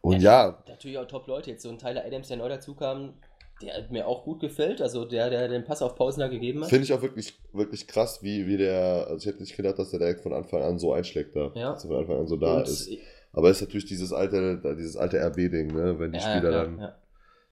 Und 0.00 0.20
ja, 0.20 0.62
Natürlich 0.68 0.98
auch 0.98 1.06
Top-Leute. 1.06 1.50
Jetzt 1.50 1.62
so 1.62 1.68
ein 1.70 1.78
Tyler 1.78 2.04
Adams, 2.04 2.28
der 2.28 2.36
neu 2.36 2.48
dazu 2.48 2.74
kam, 2.74 3.14
der 3.62 3.86
mir 3.90 4.06
auch 4.06 4.22
gut 4.24 4.38
gefällt. 4.40 4.80
Also 4.80 5.04
der, 5.04 5.30
der 5.30 5.48
den 5.48 5.64
Pass 5.64 5.82
auf 5.82 5.96
Pausner 5.96 6.28
gegeben 6.28 6.62
hat. 6.62 6.68
finde 6.68 6.84
ich 6.84 6.92
auch 6.92 7.02
wirklich, 7.02 7.38
wirklich 7.52 7.88
krass, 7.88 8.22
wie, 8.22 8.46
wie 8.46 8.56
der, 8.58 9.06
also 9.08 9.16
ich 9.16 9.26
hätte 9.26 9.40
nicht 9.40 9.56
gedacht, 9.56 9.78
dass 9.78 9.90
der 9.90 9.98
direkt 9.98 10.20
von 10.20 10.32
Anfang 10.32 10.62
an 10.62 10.78
so 10.78 10.92
einschlägt 10.92 11.34
da. 11.34 11.50
Ja. 11.54 11.72
Dass 11.72 11.84
er 11.84 11.88
von 11.88 11.96
Anfang 11.98 12.18
an 12.18 12.26
so 12.28 12.36
da 12.36 12.58
Und- 12.58 12.68
ist. 12.68 12.90
Aber 13.36 13.50
es 13.50 13.58
ist 13.60 13.68
natürlich 13.68 13.84
dieses 13.84 14.12
alte, 14.12 14.60
dieses 14.76 14.96
alte 14.96 15.18
RB-Ding, 15.18 15.68
ne? 15.68 15.98
Wenn 15.98 16.10
die 16.12 16.18
Ja, 16.18 16.24
Spieler 16.32 16.50
ja, 16.50 16.62
dann 16.64 16.78
ja. 16.80 16.96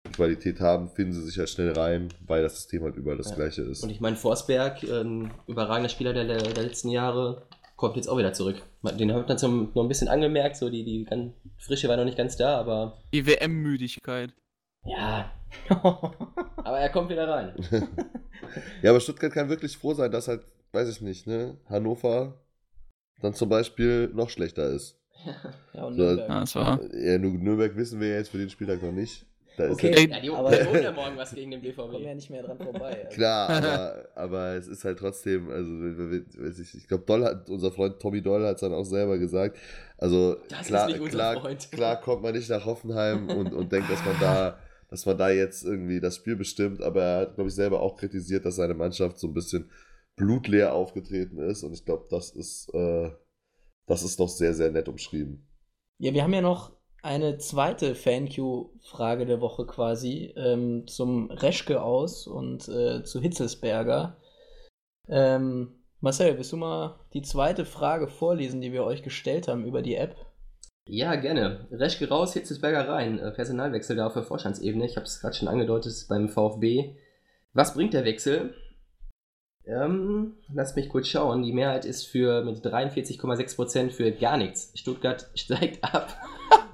die 0.07 0.13
Qualität 0.13 0.59
haben, 0.61 0.89
finden 0.89 1.13
sie 1.13 1.23
sich 1.23 1.39
halt 1.39 1.51
schnell 1.51 1.73
rein, 1.73 2.09
weil 2.27 2.43
das 2.43 2.55
System 2.57 2.83
halt 2.83 2.97
überall 2.97 3.19
das 3.19 3.31
Ja. 3.31 3.37
gleiche 3.37 3.63
ist. 3.63 3.83
Und 3.85 3.91
ich 3.91 4.01
meine, 4.01 4.17
Forsberg, 4.17 4.83
ein 4.83 5.31
überragender 5.47 5.91
Spieler 5.91 6.15
der, 6.15 6.25
der 6.25 6.63
letzten 6.63 6.89
Jahre, 6.89 7.47
kommt 7.77 7.97
jetzt 7.97 8.09
auch 8.09 8.17
wieder 8.17 8.33
zurück. 8.33 8.63
Den 8.99 9.13
hat 9.13 9.29
man 9.29 9.37
zum, 9.37 9.73
noch 9.75 9.83
ein 9.83 9.89
bisschen 9.89 10.09
angemerkt, 10.09 10.57
so 10.57 10.71
die, 10.71 10.85
die 10.85 11.05
ganz, 11.05 11.35
Frische 11.59 11.89
war 11.89 11.97
noch 11.99 12.05
nicht 12.07 12.17
ganz 12.17 12.37
da, 12.39 12.59
aber. 12.59 12.97
Die 13.13 13.27
WM-Müdigkeit. 13.27 14.33
Ja. 14.87 15.31
aber 15.69 16.79
er 16.79 16.89
kommt 16.89 17.11
wieder 17.11 17.29
rein. 17.29 17.55
ja, 18.83 18.91
aber 18.91 19.01
Stuttgart 19.01 19.33
kann 19.33 19.51
wirklich 19.51 19.77
froh 19.77 19.93
sein, 19.93 20.11
dass 20.11 20.29
halt, 20.29 20.47
weiß 20.73 20.89
ich 20.89 21.03
nicht, 21.03 21.27
ne, 21.27 21.59
Hannover 21.69 22.41
dann 23.21 23.35
zum 23.35 23.49
Beispiel 23.51 24.09
noch 24.15 24.31
schlechter 24.31 24.67
ist. 24.71 24.99
Ja, 25.73 25.85
und 25.85 25.97
Nürnberg. 25.97 26.29
Ja, 26.29 26.41
das 26.41 26.55
war... 26.55 26.81
ja, 26.95 27.19
Nürnberg 27.19 27.77
wissen 27.77 28.01
wir 28.01 28.09
ja 28.09 28.17
jetzt 28.17 28.31
für 28.31 28.39
den 28.39 28.51
Spieltag 28.51 28.83
noch 28.83 28.93
nicht. 28.93 29.27
Da 29.57 29.71
okay, 29.71 29.91
ist 29.91 30.11
ja, 30.11 30.21
die 30.21 30.31
aber 30.31 30.51
holen 30.71 30.83
ja 30.83 30.93
morgen 30.93 31.17
was 31.17 31.33
gegen 31.35 31.53
den 31.53 31.61
BVB. 31.61 31.77
Kommen 31.77 32.05
ja 32.05 32.15
nicht 32.15 32.31
mehr 32.31 32.43
dran 32.43 32.59
vorbei. 32.59 33.05
Also. 33.05 33.15
Klar, 33.15 33.51
aber, 33.51 34.09
aber 34.15 34.55
es 34.55 34.67
ist 34.67 34.85
halt 34.85 34.99
trotzdem, 34.99 35.49
also 35.49 36.61
ich, 36.61 36.75
ich 36.75 36.89
glaube, 36.89 37.05
Doll 37.07 37.25
hat, 37.25 37.49
unser 37.49 37.71
Freund 37.71 38.01
Tommy 38.01 38.21
Doll 38.21 38.45
hat 38.45 38.57
es 38.57 38.61
dann 38.61 38.73
auch 38.73 38.85
selber 38.85 39.19
gesagt. 39.19 39.57
Also 39.99 40.37
das 40.49 40.67
klar, 40.67 40.93
klar, 40.93 41.57
klar 41.71 42.01
kommt 42.01 42.23
man 42.23 42.35
nicht 42.35 42.51
nach 42.51 42.65
Hoffenheim 42.65 43.29
und, 43.29 43.53
und 43.53 43.71
denkt, 43.71 43.91
dass 43.91 44.05
man 44.05 44.17
da, 44.21 44.59
dass 44.91 45.07
man 45.07 45.17
da 45.17 45.31
jetzt 45.31 45.65
irgendwie 45.65 46.01
das 46.01 46.17
Spiel 46.17 46.37
bestimmt, 46.37 46.83
aber 46.83 47.03
er 47.03 47.21
hat, 47.21 47.35
glaube 47.37 47.49
ich, 47.49 47.55
selber 47.55 47.81
auch 47.81 47.97
kritisiert, 47.97 48.45
dass 48.45 48.57
seine 48.57 48.75
Mannschaft 48.75 49.19
so 49.19 49.29
ein 49.29 49.35
bisschen 49.35 49.71
blutleer 50.17 50.73
aufgetreten 50.73 51.39
ist 51.39 51.63
und 51.63 51.73
ich 51.73 51.85
glaube, 51.85 52.07
das 52.11 52.31
ist, 52.31 52.73
äh, 52.75 53.11
das 53.87 54.03
ist 54.03 54.21
doch 54.21 54.29
sehr, 54.29 54.55
sehr 54.55 54.71
nett 54.71 54.89
umschrieben. 54.89 55.47
Ja, 55.99 56.13
wir 56.13 56.23
haben 56.23 56.35
ja 56.35 56.41
noch 56.41 56.73
eine 57.03 57.37
zweite 57.37 57.95
Fan-Q-Frage 57.95 59.27
der 59.27 59.41
Woche 59.41 59.67
quasi 59.67 60.33
ähm, 60.37 60.87
zum 60.87 61.31
Reschke 61.31 61.83
aus 61.83 62.27
und 62.27 62.67
äh, 62.69 63.05
zu 63.05 63.21
Hitzelsberger. 63.21 64.17
Ähm, 65.09 65.85
Marcel, 66.01 66.37
willst 66.37 66.53
du 66.53 66.57
mal 66.57 66.99
die 67.13 67.23
zweite 67.23 67.65
Frage 67.65 68.09
vorlesen, 68.09 68.61
die 68.61 68.73
wir 68.73 68.85
euch 68.85 69.03
gestellt 69.03 69.49
haben 69.49 69.67
über 69.67 69.83
die 69.83 69.97
App? 69.97 70.17
Ja, 70.87 71.15
gerne. 71.15 71.67
Reschke 71.71 72.09
raus, 72.09 72.35
Hitzelsberger 72.35 72.89
rein. 72.89 73.19
Äh, 73.19 73.33
Personalwechsel 73.33 73.97
da 73.97 74.07
auf 74.07 74.15
der 74.15 74.23
Vorstandsebene. 74.23 74.85
Ich 74.85 74.97
habe 74.97 75.07
es 75.07 75.21
gerade 75.21 75.35
schon 75.35 75.49
angedeutet 75.49 75.95
beim 76.09 76.29
VfB. 76.29 76.97
Was 77.53 77.75
bringt 77.75 77.95
der 77.95 78.05
Wechsel? 78.05 78.55
Ähm, 79.67 80.35
lasst 80.53 80.77
mich 80.77 80.89
kurz 80.89 81.09
schauen. 81.09 81.43
Die 81.43 81.53
Mehrheit 81.53 81.85
ist 81.85 82.05
für 82.07 82.45
mit 82.45 82.65
43,6% 82.65 83.91
für 83.91 84.13
gar 84.13 84.37
nichts. 84.37 84.73
Stuttgart 84.75 85.31
steigt 85.35 85.83
ab. 85.83 86.15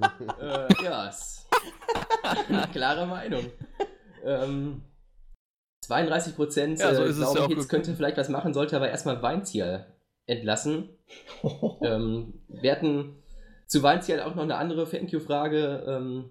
äh, 0.40 0.84
ja, 0.84 1.08
ist 1.08 1.40
klare 2.72 3.06
Meinung. 3.06 3.44
Ähm, 4.24 4.82
32 5.82 6.36
Prozent 6.36 6.78
ja, 6.80 6.94
so 6.94 7.04
äh, 7.04 7.12
glaube 7.12 7.52
ich, 7.52 7.56
jetzt 7.56 7.68
könnte 7.68 7.94
vielleicht 7.94 8.16
was 8.16 8.28
machen, 8.28 8.54
sollte 8.54 8.76
aber 8.76 8.90
erstmal 8.90 9.22
Weinziel 9.22 9.86
entlassen. 10.26 10.90
ähm, 11.82 12.40
wir 12.48 12.72
hatten 12.72 13.22
zu 13.66 13.82
Weinziel 13.82 14.20
auch 14.20 14.34
noch 14.34 14.42
eine 14.42 14.56
andere 14.56 14.88
Thank-You-Frage, 14.88 15.84
ähm, 15.86 16.30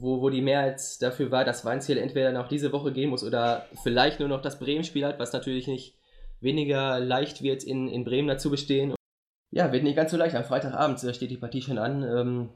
wo, 0.00 0.22
wo 0.22 0.30
die 0.30 0.42
Mehrheit 0.42 0.80
dafür 1.00 1.30
war, 1.30 1.44
dass 1.44 1.64
Weinziel 1.64 1.98
entweder 1.98 2.32
noch 2.32 2.48
diese 2.48 2.72
Woche 2.72 2.92
gehen 2.92 3.10
muss 3.10 3.22
oder 3.22 3.66
vielleicht 3.82 4.18
nur 4.18 4.28
noch 4.28 4.42
das 4.42 4.58
Bremen-Spiel 4.58 5.04
hat, 5.04 5.18
was 5.18 5.32
natürlich 5.32 5.66
nicht 5.66 5.96
weniger 6.40 6.98
leicht 7.00 7.42
wird, 7.42 7.62
in, 7.62 7.88
in 7.88 8.04
Bremen 8.04 8.28
dazu 8.28 8.50
bestehen. 8.50 8.94
Ja, 9.50 9.72
wird 9.72 9.84
nicht 9.84 9.96
ganz 9.96 10.10
so 10.10 10.16
leicht. 10.16 10.34
Am 10.34 10.44
Freitagabend 10.44 11.02
äh, 11.04 11.12
steht 11.12 11.30
die 11.30 11.36
Partie 11.36 11.60
schon 11.60 11.78
an 11.78 12.02
ähm, 12.02 12.48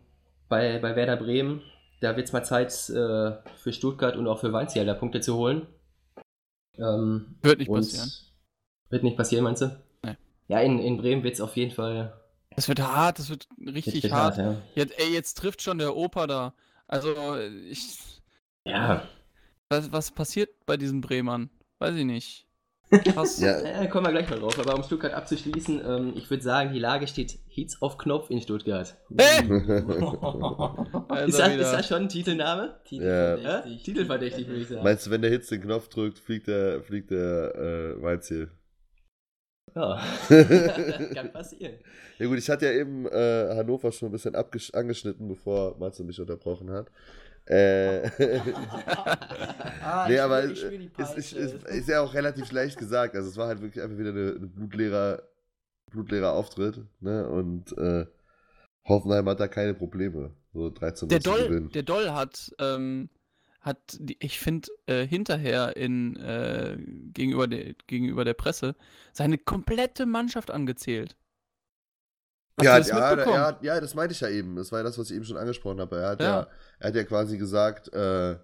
bei, 0.48 0.78
bei 0.78 0.96
Werder 0.96 1.16
Bremen. 1.16 1.62
Da 2.00 2.16
wird 2.16 2.26
es 2.26 2.32
mal 2.32 2.44
Zeit 2.44 2.70
äh, 2.90 3.32
für 3.56 3.72
Stuttgart 3.72 4.16
und 4.16 4.26
auch 4.26 4.38
für 4.38 4.52
Weinziel 4.52 4.86
da 4.86 4.94
Punkte 4.94 5.20
zu 5.20 5.36
holen. 5.36 5.66
Ähm, 6.78 7.36
wird 7.42 7.58
nicht 7.58 7.70
passieren. 7.70 8.10
Wird 8.90 9.02
nicht 9.02 9.16
passieren, 9.16 9.44
meinst 9.44 9.62
du? 9.62 9.76
Nee. 10.04 10.16
Ja, 10.48 10.60
in, 10.60 10.78
in 10.78 10.98
Bremen 10.98 11.22
wird 11.24 11.34
es 11.34 11.40
auf 11.40 11.56
jeden 11.56 11.72
Fall. 11.72 12.12
Es 12.56 12.68
wird 12.68 12.80
hart, 12.80 13.18
es 13.18 13.30
wird 13.30 13.48
richtig 13.58 14.04
wird 14.04 14.12
hart. 14.12 14.38
hart 14.38 14.56
ja. 14.56 14.62
jetzt, 14.82 14.98
ey, 14.98 15.12
jetzt 15.12 15.34
trifft 15.34 15.62
schon 15.62 15.78
der 15.78 15.96
Opa 15.96 16.26
da. 16.26 16.54
Also, 16.86 17.38
ich. 17.68 17.98
Ja. 18.64 19.08
Was, 19.68 19.92
was 19.92 20.10
passiert 20.10 20.50
bei 20.66 20.76
diesen 20.76 21.00
Bremern? 21.00 21.50
Weiß 21.78 21.94
ich 21.94 22.04
nicht. 22.04 22.46
Krass. 23.04 23.40
ja. 23.40 23.58
Äh, 23.60 23.88
kommen 23.88 24.06
wir 24.06 24.12
gleich 24.12 24.28
mal 24.28 24.38
drauf. 24.38 24.58
Aber 24.58 24.74
um 24.74 24.82
Stuttgart 24.82 25.12
abzuschließen, 25.12 25.80
ähm, 25.84 26.12
ich 26.16 26.28
würde 26.30 26.42
sagen, 26.42 26.72
die 26.72 26.78
Lage 26.78 27.06
steht 27.06 27.38
Heats 27.48 27.80
auf 27.80 27.98
Knopf 27.98 28.30
in 28.30 28.40
Stuttgart. 28.40 28.96
Hey! 29.16 29.48
also 31.08 31.26
ist, 31.26 31.38
das, 31.38 31.54
ist, 31.54 31.72
das, 31.72 31.88
schon 31.88 32.02
ein 32.02 32.08
Titelname? 32.08 32.78
Titelverdächtig. 32.84 33.78
Ja. 33.78 33.84
Titelverdächtig, 33.84 34.46
würde 34.46 34.60
ich 34.60 34.68
sagen. 34.68 34.84
Meinst 34.84 35.06
du, 35.06 35.10
wenn 35.10 35.22
der 35.22 35.30
Hitz 35.30 35.48
den 35.48 35.62
Knopf 35.62 35.88
drückt, 35.88 36.18
fliegt 36.18 36.46
der, 36.46 36.82
fliegt 36.82 37.10
der 37.10 37.54
äh, 37.54 38.02
Weinziel? 38.02 38.50
Ja, 39.74 40.00
kann 41.14 41.32
passieren. 41.32 41.74
Ja 42.18 42.26
gut, 42.26 42.38
ich 42.38 42.48
hatte 42.48 42.66
ja 42.66 42.72
eben 42.72 43.06
äh, 43.06 43.54
Hannover 43.56 43.90
schon 43.90 44.08
ein 44.08 44.12
bisschen 44.12 44.34
angeschnitten, 44.34 45.28
bevor 45.28 45.76
Matze 45.78 46.04
mich 46.04 46.20
unterbrochen 46.20 46.70
hat. 46.70 46.88
Äh, 47.46 48.08
ah, 49.82 50.06
nee, 50.08 50.18
aber 50.18 50.44
es 50.44 50.62
ist, 50.62 51.32
ist, 51.32 51.64
ist, 51.64 51.88
ja 51.88 52.00
auch 52.00 52.14
relativ 52.14 52.50
leicht 52.52 52.78
gesagt. 52.78 53.14
Also 53.16 53.28
es 53.28 53.36
war 53.36 53.48
halt 53.48 53.60
wirklich 53.60 53.82
einfach 53.82 53.98
wieder 53.98 54.10
eine, 54.10 54.34
eine 54.36 54.46
blutleerer, 54.46 55.22
blutleerer 55.90 56.32
Auftritt. 56.32 56.80
Ne? 57.00 57.28
Und 57.28 57.76
äh, 57.76 58.06
Hoffenheim 58.86 59.28
hat 59.28 59.40
da 59.40 59.48
keine 59.48 59.74
Probleme. 59.74 60.30
So 60.54 60.70
13 60.70 61.08
der 61.08 61.18
Doll, 61.18 61.48
gewinnen. 61.48 61.70
Der 61.70 61.82
Doll 61.82 62.12
hat, 62.12 62.54
ähm, 62.58 63.10
hat 63.64 63.96
die, 63.98 64.16
ich 64.20 64.38
finde, 64.38 64.68
äh, 64.86 65.06
hinterher 65.06 65.76
in, 65.76 66.16
äh, 66.16 66.76
gegenüber, 67.12 67.48
de, 67.48 67.74
gegenüber 67.86 68.24
der 68.24 68.34
Presse 68.34 68.76
seine 69.12 69.38
komplette 69.38 70.04
Mannschaft 70.04 70.50
angezählt. 70.50 71.16
Ja, 72.62 72.78
ja, 72.78 73.18
ja, 73.18 73.58
ja, 73.62 73.80
das 73.80 73.94
meinte 73.94 74.12
ich 74.12 74.20
ja 74.20 74.28
eben. 74.28 74.54
Das 74.54 74.70
war 74.70 74.80
ja 74.80 74.84
das, 74.84 74.96
was 74.96 75.10
ich 75.10 75.16
eben 75.16 75.24
schon 75.24 75.38
angesprochen 75.38 75.80
habe. 75.80 75.96
Er 75.96 76.08
hat 76.10 76.20
ja, 76.20 76.26
ja 76.26 76.48
er 76.78 76.88
hat 76.88 76.94
ja 76.94 77.04
quasi 77.04 77.36
gesagt, 77.36 77.92
äh, 77.92 78.36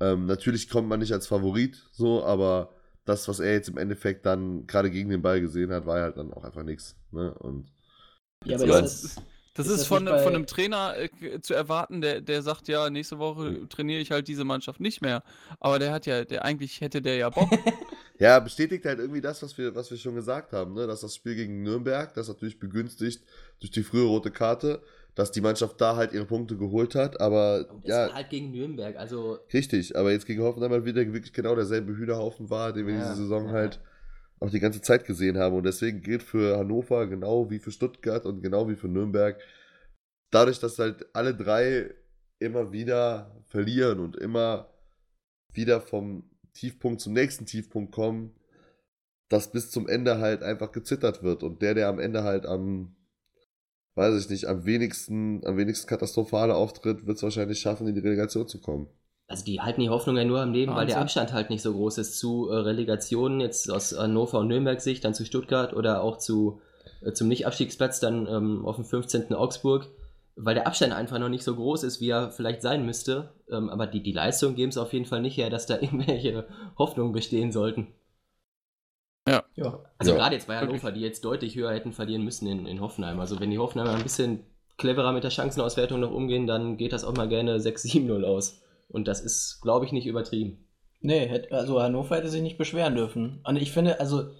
ähm, 0.00 0.26
natürlich 0.26 0.70
kommt 0.70 0.88
man 0.88 1.00
nicht 1.00 1.12
als 1.12 1.26
Favorit, 1.26 1.84
so, 1.90 2.24
aber 2.24 2.72
das, 3.04 3.28
was 3.28 3.40
er 3.40 3.52
jetzt 3.52 3.68
im 3.68 3.76
Endeffekt 3.76 4.24
dann 4.24 4.66
gerade 4.66 4.90
gegen 4.90 5.10
den 5.10 5.22
Ball 5.22 5.40
gesehen 5.40 5.72
hat, 5.72 5.86
war 5.86 6.00
halt 6.00 6.16
dann 6.16 6.32
auch 6.32 6.44
einfach 6.44 6.62
nichts. 6.62 6.96
Ne? 7.10 7.34
Und 7.34 7.70
ja, 8.44 8.56
aber 8.56 8.66
das, 8.80 9.04
ist, 9.04 9.16
das 9.16 9.24
ist, 9.58 9.68
ist 9.68 9.86
von, 9.86 10.06
von 10.06 10.34
einem 10.34 10.46
Trainer 10.46 10.94
äh, 10.96 11.40
zu 11.40 11.52
erwarten, 11.52 12.00
der, 12.00 12.20
der 12.22 12.42
sagt, 12.42 12.68
ja, 12.68 12.88
nächste 12.88 13.18
Woche 13.18 13.68
trainiere 13.68 14.00
ich 14.00 14.10
halt 14.10 14.26
diese 14.28 14.44
Mannschaft 14.44 14.80
nicht 14.80 15.02
mehr. 15.02 15.22
Aber 15.60 15.78
der 15.78 15.92
hat 15.92 16.06
ja, 16.06 16.24
der 16.24 16.44
eigentlich 16.44 16.80
hätte 16.80 17.02
der 17.02 17.16
ja 17.16 17.28
Bock. 17.28 17.50
ja, 18.18 18.38
bestätigt 18.40 18.84
halt 18.86 18.98
irgendwie 18.98 19.20
das, 19.20 19.42
was 19.42 19.58
wir, 19.58 19.74
was 19.74 19.90
wir 19.90 19.98
schon 19.98 20.14
gesagt 20.14 20.52
haben, 20.52 20.72
ne? 20.72 20.86
dass 20.86 21.02
das 21.02 21.14
Spiel 21.14 21.34
gegen 21.34 21.62
Nürnberg, 21.62 22.14
das 22.14 22.28
natürlich 22.28 22.58
begünstigt 22.58 23.22
durch 23.60 23.70
die 23.70 23.82
frühe 23.82 24.04
rote 24.04 24.30
Karte, 24.30 24.82
dass 25.14 25.30
die 25.30 25.42
Mannschaft 25.42 25.78
da 25.80 25.96
halt 25.96 26.14
ihre 26.14 26.24
Punkte 26.24 26.56
geholt 26.56 26.94
hat, 26.94 27.20
aber 27.20 27.66
Und 27.70 27.86
ja. 27.86 28.06
War 28.06 28.14
halt 28.14 28.30
gegen 28.30 28.50
Nürnberg, 28.52 28.96
also. 28.96 29.38
Richtig, 29.52 29.96
aber 29.96 30.12
jetzt 30.12 30.26
gegen 30.26 30.42
Hoffenheim 30.42 30.72
halt 30.72 30.86
wieder 30.86 31.00
wirklich 31.12 31.34
genau 31.34 31.54
derselbe 31.54 31.94
Hühnerhaufen 31.94 32.48
war, 32.48 32.72
den 32.72 32.86
wir 32.86 32.94
ja, 32.94 33.00
diese 33.00 33.16
Saison 33.16 33.48
ja. 33.48 33.52
halt 33.52 33.80
auch 34.42 34.50
die 34.50 34.60
ganze 34.60 34.82
Zeit 34.82 35.06
gesehen 35.06 35.38
haben. 35.38 35.54
Und 35.54 35.64
deswegen 35.64 36.02
gilt 36.02 36.22
für 36.22 36.58
Hannover 36.58 37.06
genau 37.06 37.48
wie 37.50 37.60
für 37.60 37.70
Stuttgart 37.70 38.26
und 38.26 38.42
genau 38.42 38.68
wie 38.68 38.74
für 38.74 38.88
Nürnberg, 38.88 39.40
dadurch, 40.30 40.58
dass 40.58 40.78
halt 40.78 41.06
alle 41.14 41.34
drei 41.34 41.94
immer 42.40 42.72
wieder 42.72 43.40
verlieren 43.46 44.00
und 44.00 44.16
immer 44.16 44.68
wieder 45.52 45.80
vom 45.80 46.28
Tiefpunkt 46.54 47.00
zum 47.00 47.12
nächsten 47.12 47.46
Tiefpunkt 47.46 47.92
kommen, 47.92 48.34
dass 49.28 49.52
bis 49.52 49.70
zum 49.70 49.88
Ende 49.88 50.18
halt 50.18 50.42
einfach 50.42 50.72
gezittert 50.72 51.22
wird. 51.22 51.44
Und 51.44 51.62
der, 51.62 51.74
der 51.74 51.88
am 51.88 52.00
Ende 52.00 52.24
halt 52.24 52.44
am, 52.44 52.96
weiß 53.94 54.24
ich 54.24 54.28
nicht, 54.28 54.46
am 54.46 54.64
wenigsten, 54.64 55.46
am 55.46 55.56
wenigsten 55.56 55.86
katastrophale 55.86 56.54
auftritt, 56.54 57.06
wird 57.06 57.16
es 57.16 57.22
wahrscheinlich 57.22 57.60
schaffen, 57.60 57.86
in 57.86 57.94
die 57.94 58.00
Relegation 58.00 58.48
zu 58.48 58.60
kommen. 58.60 58.88
Also 59.28 59.44
die 59.44 59.60
halten 59.60 59.80
die 59.80 59.88
Hoffnung 59.88 60.16
ja 60.16 60.24
nur 60.24 60.40
am 60.40 60.52
Leben, 60.52 60.72
Wahnsinn. 60.72 60.80
weil 60.80 60.86
der 60.94 61.00
Abstand 61.00 61.32
halt 61.32 61.48
nicht 61.48 61.62
so 61.62 61.72
groß 61.72 61.98
ist 61.98 62.18
zu 62.18 62.50
äh, 62.50 62.56
Relegationen, 62.56 63.40
jetzt 63.40 63.70
aus 63.70 63.96
Hannover 63.96 64.40
und 64.40 64.48
Nürnberg 64.48 64.80
Sicht, 64.80 65.04
dann 65.04 65.14
zu 65.14 65.24
Stuttgart 65.24 65.74
oder 65.74 66.02
auch 66.02 66.18
zu, 66.18 66.60
äh, 67.00 67.12
zum 67.12 67.28
Nicht-Abstiegsplatz 67.28 68.00
dann 68.00 68.26
ähm, 68.26 68.66
auf 68.66 68.76
dem 68.76 68.84
15. 68.84 69.32
Augsburg, 69.32 69.88
weil 70.36 70.54
der 70.54 70.66
Abstand 70.66 70.92
einfach 70.92 71.18
noch 71.18 71.28
nicht 71.28 71.44
so 71.44 71.54
groß 71.54 71.82
ist, 71.84 72.00
wie 72.00 72.10
er 72.10 72.30
vielleicht 72.30 72.62
sein 72.62 72.84
müsste. 72.84 73.32
Ähm, 73.50 73.70
aber 73.70 73.86
die, 73.86 74.02
die 74.02 74.12
Leistung 74.12 74.54
geben 74.54 74.70
es 74.70 74.78
auf 74.78 74.92
jeden 74.92 75.06
Fall 75.06 75.22
nicht 75.22 75.36
her, 75.36 75.50
dass 75.50 75.66
da 75.66 75.74
irgendwelche 75.80 76.46
Hoffnungen 76.76 77.12
bestehen 77.12 77.52
sollten. 77.52 77.88
Ja. 79.28 79.44
ja. 79.54 79.78
Also 79.98 80.12
ja. 80.12 80.18
gerade 80.18 80.34
jetzt 80.34 80.48
bei 80.48 80.58
Hannover, 80.58 80.92
die 80.92 81.00
jetzt 81.00 81.24
deutlich 81.24 81.54
höher 81.54 81.72
hätten 81.72 81.92
verlieren 81.92 82.24
müssen 82.24 82.48
in, 82.48 82.66
in 82.66 82.80
Hoffenheim. 82.80 83.20
Also 83.20 83.38
wenn 83.40 83.50
die 83.50 83.58
Hoffenheimer 83.58 83.94
ein 83.94 84.02
bisschen 84.02 84.44
cleverer 84.78 85.12
mit 85.12 85.24
der 85.24 85.30
Chancenauswertung 85.30 86.00
noch 86.00 86.10
umgehen, 86.10 86.46
dann 86.46 86.76
geht 86.76 86.92
das 86.92 87.04
auch 87.04 87.14
mal 87.14 87.28
gerne 87.28 87.58
6-7-0 87.58 88.24
aus. 88.24 88.61
Und 88.92 89.08
das 89.08 89.20
ist, 89.20 89.60
glaube 89.62 89.86
ich, 89.86 89.92
nicht 89.92 90.06
übertrieben. 90.06 90.64
Nee, 91.00 91.42
also 91.50 91.82
Hannover 91.82 92.16
hätte 92.16 92.28
sich 92.28 92.42
nicht 92.42 92.58
beschweren 92.58 92.94
dürfen. 92.94 93.40
Und 93.44 93.56
ich 93.56 93.72
finde, 93.72 93.98
also, 93.98 94.30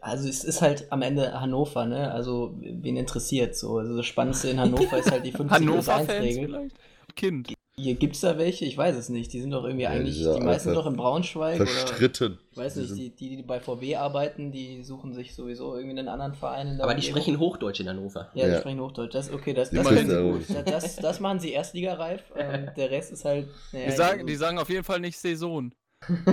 also 0.00 0.28
es 0.28 0.44
ist 0.44 0.62
halt 0.62 0.92
am 0.92 1.02
Ende 1.02 1.40
Hannover, 1.40 1.84
ne? 1.86 2.12
Also, 2.12 2.56
wen 2.60 2.96
interessiert 2.96 3.56
so? 3.56 3.78
Also 3.78 3.96
das 3.96 4.06
Spannendste 4.06 4.50
in 4.50 4.60
Hannover 4.60 4.98
ist 4.98 5.10
halt 5.10 5.26
die 5.26 5.32
50 5.32 5.58
Hannover 5.58 5.96
1 5.96 6.10
Regel. 6.10 6.70
Kind. 7.16 7.55
Hier 7.78 7.94
gibt 7.94 8.14
es 8.14 8.22
da 8.22 8.38
welche? 8.38 8.64
Ich 8.64 8.78
weiß 8.78 8.96
es 8.96 9.10
nicht. 9.10 9.34
Die 9.34 9.40
sind 9.40 9.50
doch 9.50 9.64
irgendwie 9.64 9.82
ja, 9.82 9.90
eigentlich, 9.90 10.16
die 10.16 10.40
meisten 10.40 10.72
doch 10.72 10.86
in 10.86 10.96
Braunschweig. 10.96 11.58
Verstritten. 11.58 12.32
Oder, 12.32 12.40
ich 12.52 12.56
weiß 12.56 12.76
nicht, 12.76 12.96
die, 12.96 13.10
die, 13.10 13.36
die 13.36 13.42
bei 13.42 13.60
VW 13.60 13.96
arbeiten, 13.96 14.50
die 14.50 14.82
suchen 14.82 15.12
sich 15.12 15.34
sowieso 15.34 15.76
irgendwie 15.76 15.98
einen 15.98 16.08
anderen 16.08 16.34
Verein. 16.34 16.68
In 16.68 16.76
der 16.78 16.84
Aber 16.84 16.94
die 16.94 17.00
Umgebung. 17.00 17.20
sprechen 17.22 17.38
Hochdeutsch 17.38 17.80
in 17.80 17.88
Hannover. 17.90 18.30
Ja, 18.32 18.46
die 18.46 18.52
ja. 18.52 18.60
sprechen 18.60 18.80
Hochdeutsch. 18.80 19.14
Das, 19.14 19.30
okay, 19.30 19.52
das, 19.52 19.68
das 19.68 19.86
können 19.86 20.08
sie 20.08 20.22
gut. 20.22 20.66
Das, 20.66 20.96
das, 20.96 21.20
machen 21.20 21.38
sie 21.38 21.52
erstligareif. 21.52 22.22
Ähm, 22.38 22.68
der 22.76 22.90
Rest 22.90 23.12
ist 23.12 23.24
halt. 23.24 23.48
Naja, 23.72 23.86
die, 23.86 23.96
sagen, 23.96 24.26
die 24.26 24.36
sagen 24.36 24.58
auf 24.58 24.68
jeden 24.68 24.84
Fall 24.84 25.00
nicht 25.00 25.18
Saison. 25.18 25.72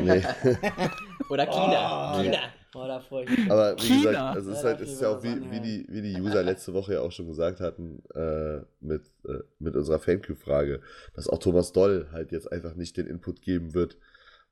Nee. 0.01 0.21
Oder 1.29 1.45
China. 1.47 2.13
Oh, 2.13 2.21
China. 2.21 2.39
Oh, 2.75 2.87
da 2.87 2.99
freue 2.99 3.25
ich 3.25 3.37
mich. 3.37 3.51
Aber 3.51 3.75
wie 3.77 3.81
China. 3.81 4.09
gesagt, 4.09 4.35
also 4.35 4.51
es 4.51 4.57
ist, 4.57 4.63
halt, 4.63 4.81
es 4.81 4.91
ist 4.93 5.01
ja 5.01 5.09
auch 5.09 5.23
wie, 5.23 5.51
wie, 5.51 5.59
die, 5.59 5.85
wie 5.89 6.01
die 6.01 6.19
User 6.19 6.43
letzte 6.43 6.73
Woche 6.73 6.93
ja 6.93 7.01
auch 7.01 7.11
schon 7.11 7.27
gesagt 7.27 7.59
hatten, 7.59 8.03
äh, 8.15 8.61
mit, 8.79 9.11
äh, 9.25 9.39
mit 9.59 9.75
unserer 9.75 9.99
Fancube-Frage, 9.99 10.81
dass 11.13 11.27
auch 11.27 11.39
Thomas 11.39 11.71
Doll 11.71 12.09
halt 12.11 12.31
jetzt 12.31 12.51
einfach 12.51 12.75
nicht 12.75 12.97
den 12.97 13.07
Input 13.07 13.41
geben 13.41 13.73
wird, 13.73 13.97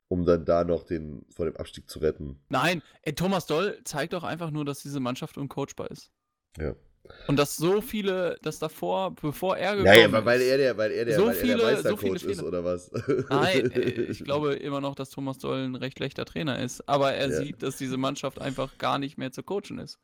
um 0.08 0.24
dann 0.24 0.44
da 0.44 0.64
noch 0.64 0.84
den 0.84 1.24
vor 1.34 1.46
dem 1.46 1.56
Abstieg 1.56 1.88
zu 1.90 1.98
retten. 1.98 2.40
Nein, 2.48 2.82
ey, 3.02 3.14
Thomas 3.14 3.46
Doll 3.46 3.80
zeigt 3.84 4.12
doch 4.12 4.24
einfach 4.24 4.50
nur, 4.50 4.64
dass 4.64 4.82
diese 4.82 5.00
Mannschaft 5.00 5.36
uncoachbar 5.38 5.90
ist. 5.90 6.12
Ja. 6.58 6.74
Und 7.28 7.36
dass 7.38 7.56
so 7.56 7.80
viele, 7.80 8.36
dass 8.42 8.58
davor, 8.58 9.14
bevor 9.14 9.56
er 9.56 9.76
gekommen 9.76 9.94
ja, 9.94 10.08
ja, 10.08 10.24
weil 10.24 10.40
er 10.40 10.56
der, 10.56 10.76
weil 10.76 10.90
er 10.90 11.04
der, 11.04 11.16
so 11.16 11.26
weil 11.26 11.34
viele, 11.34 11.52
er 11.52 11.58
der 11.58 11.66
Meistercoach 11.74 12.20
so 12.20 12.28
ist 12.28 12.42
oder 12.42 12.64
was? 12.64 12.90
Nein, 13.28 13.70
äh, 13.70 13.80
ich 14.10 14.24
glaube 14.24 14.54
immer 14.54 14.80
noch, 14.80 14.94
dass 14.94 15.10
Thomas 15.10 15.38
Doll 15.38 15.64
ein 15.64 15.74
recht 15.76 15.98
schlechter 15.98 16.24
Trainer 16.24 16.58
ist. 16.58 16.88
Aber 16.88 17.12
er 17.12 17.30
ja. 17.30 17.36
sieht, 17.36 17.62
dass 17.62 17.76
diese 17.76 17.96
Mannschaft 17.96 18.40
einfach 18.40 18.76
gar 18.78 18.98
nicht 18.98 19.18
mehr 19.18 19.30
zu 19.30 19.42
coachen 19.42 19.78
ist. 19.78 19.98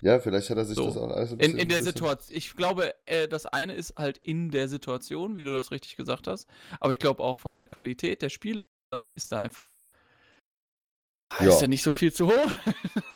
Ja, 0.00 0.20
vielleicht 0.20 0.50
hat 0.50 0.58
er 0.58 0.64
sich 0.64 0.76
so. 0.76 0.86
das 0.86 0.96
auch 0.96 1.10
alles 1.10 1.32
ein 1.32 1.38
bisschen. 1.38 1.54
In, 1.54 1.60
in 1.60 1.68
der 1.68 1.82
Situation. 1.82 2.36
Ich 2.36 2.54
glaube, 2.54 2.94
äh, 3.06 3.26
das 3.26 3.46
eine 3.46 3.74
ist 3.74 3.96
halt 3.96 4.18
in 4.18 4.50
der 4.50 4.68
Situation, 4.68 5.38
wie 5.38 5.44
du 5.44 5.56
das 5.56 5.70
richtig 5.70 5.96
gesagt 5.96 6.26
hast. 6.26 6.46
Aber 6.78 6.92
ich 6.92 6.98
glaube 6.98 7.22
auch 7.22 7.40
von 7.40 7.50
der 7.70 7.78
Qualität 7.78 8.22
der 8.22 8.28
Spiele 8.28 8.64
ist 9.14 9.32
da 9.32 9.42
einfach. 9.42 9.66
Ja. 11.40 11.48
Ist 11.48 11.62
ja 11.62 11.68
nicht 11.68 11.82
so 11.82 11.96
viel 11.96 12.12
zu 12.12 12.28
hoch. 12.28 12.50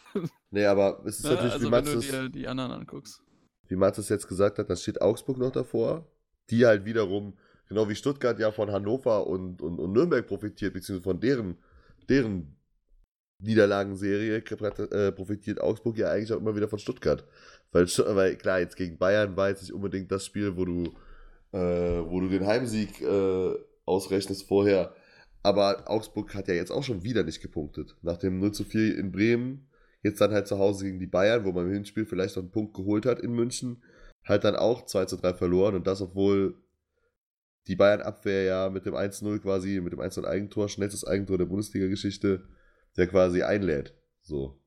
Nee, 0.51 0.65
aber 0.65 1.03
es 1.05 1.19
ist 1.19 1.25
ja, 1.25 1.33
natürlich, 1.33 1.53
also 1.53 1.67
wie 1.67 1.71
Mats 1.71 1.89
wenn 1.89 2.01
du 2.01 2.01
dir 2.01 2.29
die 2.31 2.49
anderen 2.49 2.73
anguckst. 2.73 3.23
Wie 3.69 3.77
Mats 3.77 3.99
es 3.99 4.09
jetzt 4.09 4.29
gesagt 4.29 4.59
hat, 4.59 4.71
da 4.71 4.77
steht 4.77 5.01
Augsburg 5.01 5.39
noch 5.39 5.53
davor, 5.53 6.11
die 6.51 6.65
halt 6.65 6.85
wiederum, 6.85 7.37
genau 7.69 7.89
wie 7.89 7.95
Stuttgart 7.95 8.39
ja 8.39 8.51
von 8.51 8.71
Hannover 8.71 9.27
und, 9.27 9.61
und, 9.61 9.79
und 9.79 9.93
Nürnberg 9.93 10.27
profitiert, 10.27 10.73
beziehungsweise 10.73 11.05
von 11.05 11.21
deren, 11.21 11.59
deren 12.09 12.57
Niederlagenserie 13.41 14.39
äh, 14.39 15.13
profitiert 15.13 15.61
Augsburg 15.61 15.97
ja 15.99 16.11
eigentlich 16.11 16.33
auch 16.33 16.41
immer 16.41 16.57
wieder 16.57 16.69
von 16.69 16.79
Stuttgart. 16.79 17.25
Weil, 17.71 17.87
weil 17.87 18.37
klar, 18.37 18.61
jetzt 18.61 18.77
gegen 18.77 18.99
Bayern 18.99 19.37
war 19.37 19.51
jetzt 19.51 19.63
nicht 19.63 19.73
unbedingt 19.73 20.11
das 20.11 20.25
Spiel, 20.25 20.57
wo 20.57 20.65
du, 20.65 20.85
äh, 21.53 21.59
wo 21.59 22.21
du 22.21 22.29
den 22.29 22.47
Heimsieg 22.47 23.01
äh, 23.03 23.55
ausrechnest 23.85 24.49
vorher. 24.49 24.95
Aber 25.43 25.85
Augsburg 25.87 26.35
hat 26.35 26.49
ja 26.49 26.55
jetzt 26.55 26.73
auch 26.73 26.83
schon 26.83 27.05
wieder 27.05 27.23
nicht 27.23 27.41
gepunktet. 27.41 27.97
Nach 28.03 28.17
dem 28.17 28.41
0 28.41 28.53
zu 28.53 28.65
4 28.65 28.99
in 28.99 29.13
Bremen 29.13 29.68
Jetzt 30.03 30.21
dann 30.21 30.33
halt 30.33 30.47
zu 30.47 30.59
Hause 30.59 30.85
gegen 30.85 31.01
die 31.01 31.07
Bayern, 31.07 31.45
wo 31.45 31.53
man 31.53 31.67
im 31.67 31.73
Hinspiel 31.73 32.07
vielleicht 32.07 32.37
noch 32.37 32.43
einen 32.43 32.53
Punkt 32.53 32.75
geholt 32.75 33.07
hat 33.07 33.19
in 33.21 33.33
München. 33.33 33.83
Halt 34.25 34.45
dann 34.45 34.57
auch 34.57 34.85
2 34.85 35.07
zu 35.07 35.17
3 35.17 35.35
verloren 35.35 35.75
und 35.75 35.87
das, 35.87 36.01
obwohl 36.01 36.55
die 37.67 37.77
Bayern-Abwehr 37.77 38.45
ja 38.45 38.71
mit 38.71 38.87
dem 38.87 38.95
1-0 38.95 39.41
quasi, 39.41 39.81
mit 39.81 39.93
dem 39.93 40.01
1-0 40.01 40.25
Eigentor, 40.25 40.69
schnellstes 40.69 41.05
Eigentor 41.07 41.39
der 41.39 41.47
Bundesliga-Geschichte, 41.47 42.49
der 42.97 43.07
quasi 43.07 43.43
einlädt. 43.43 43.95
So. 44.23 44.61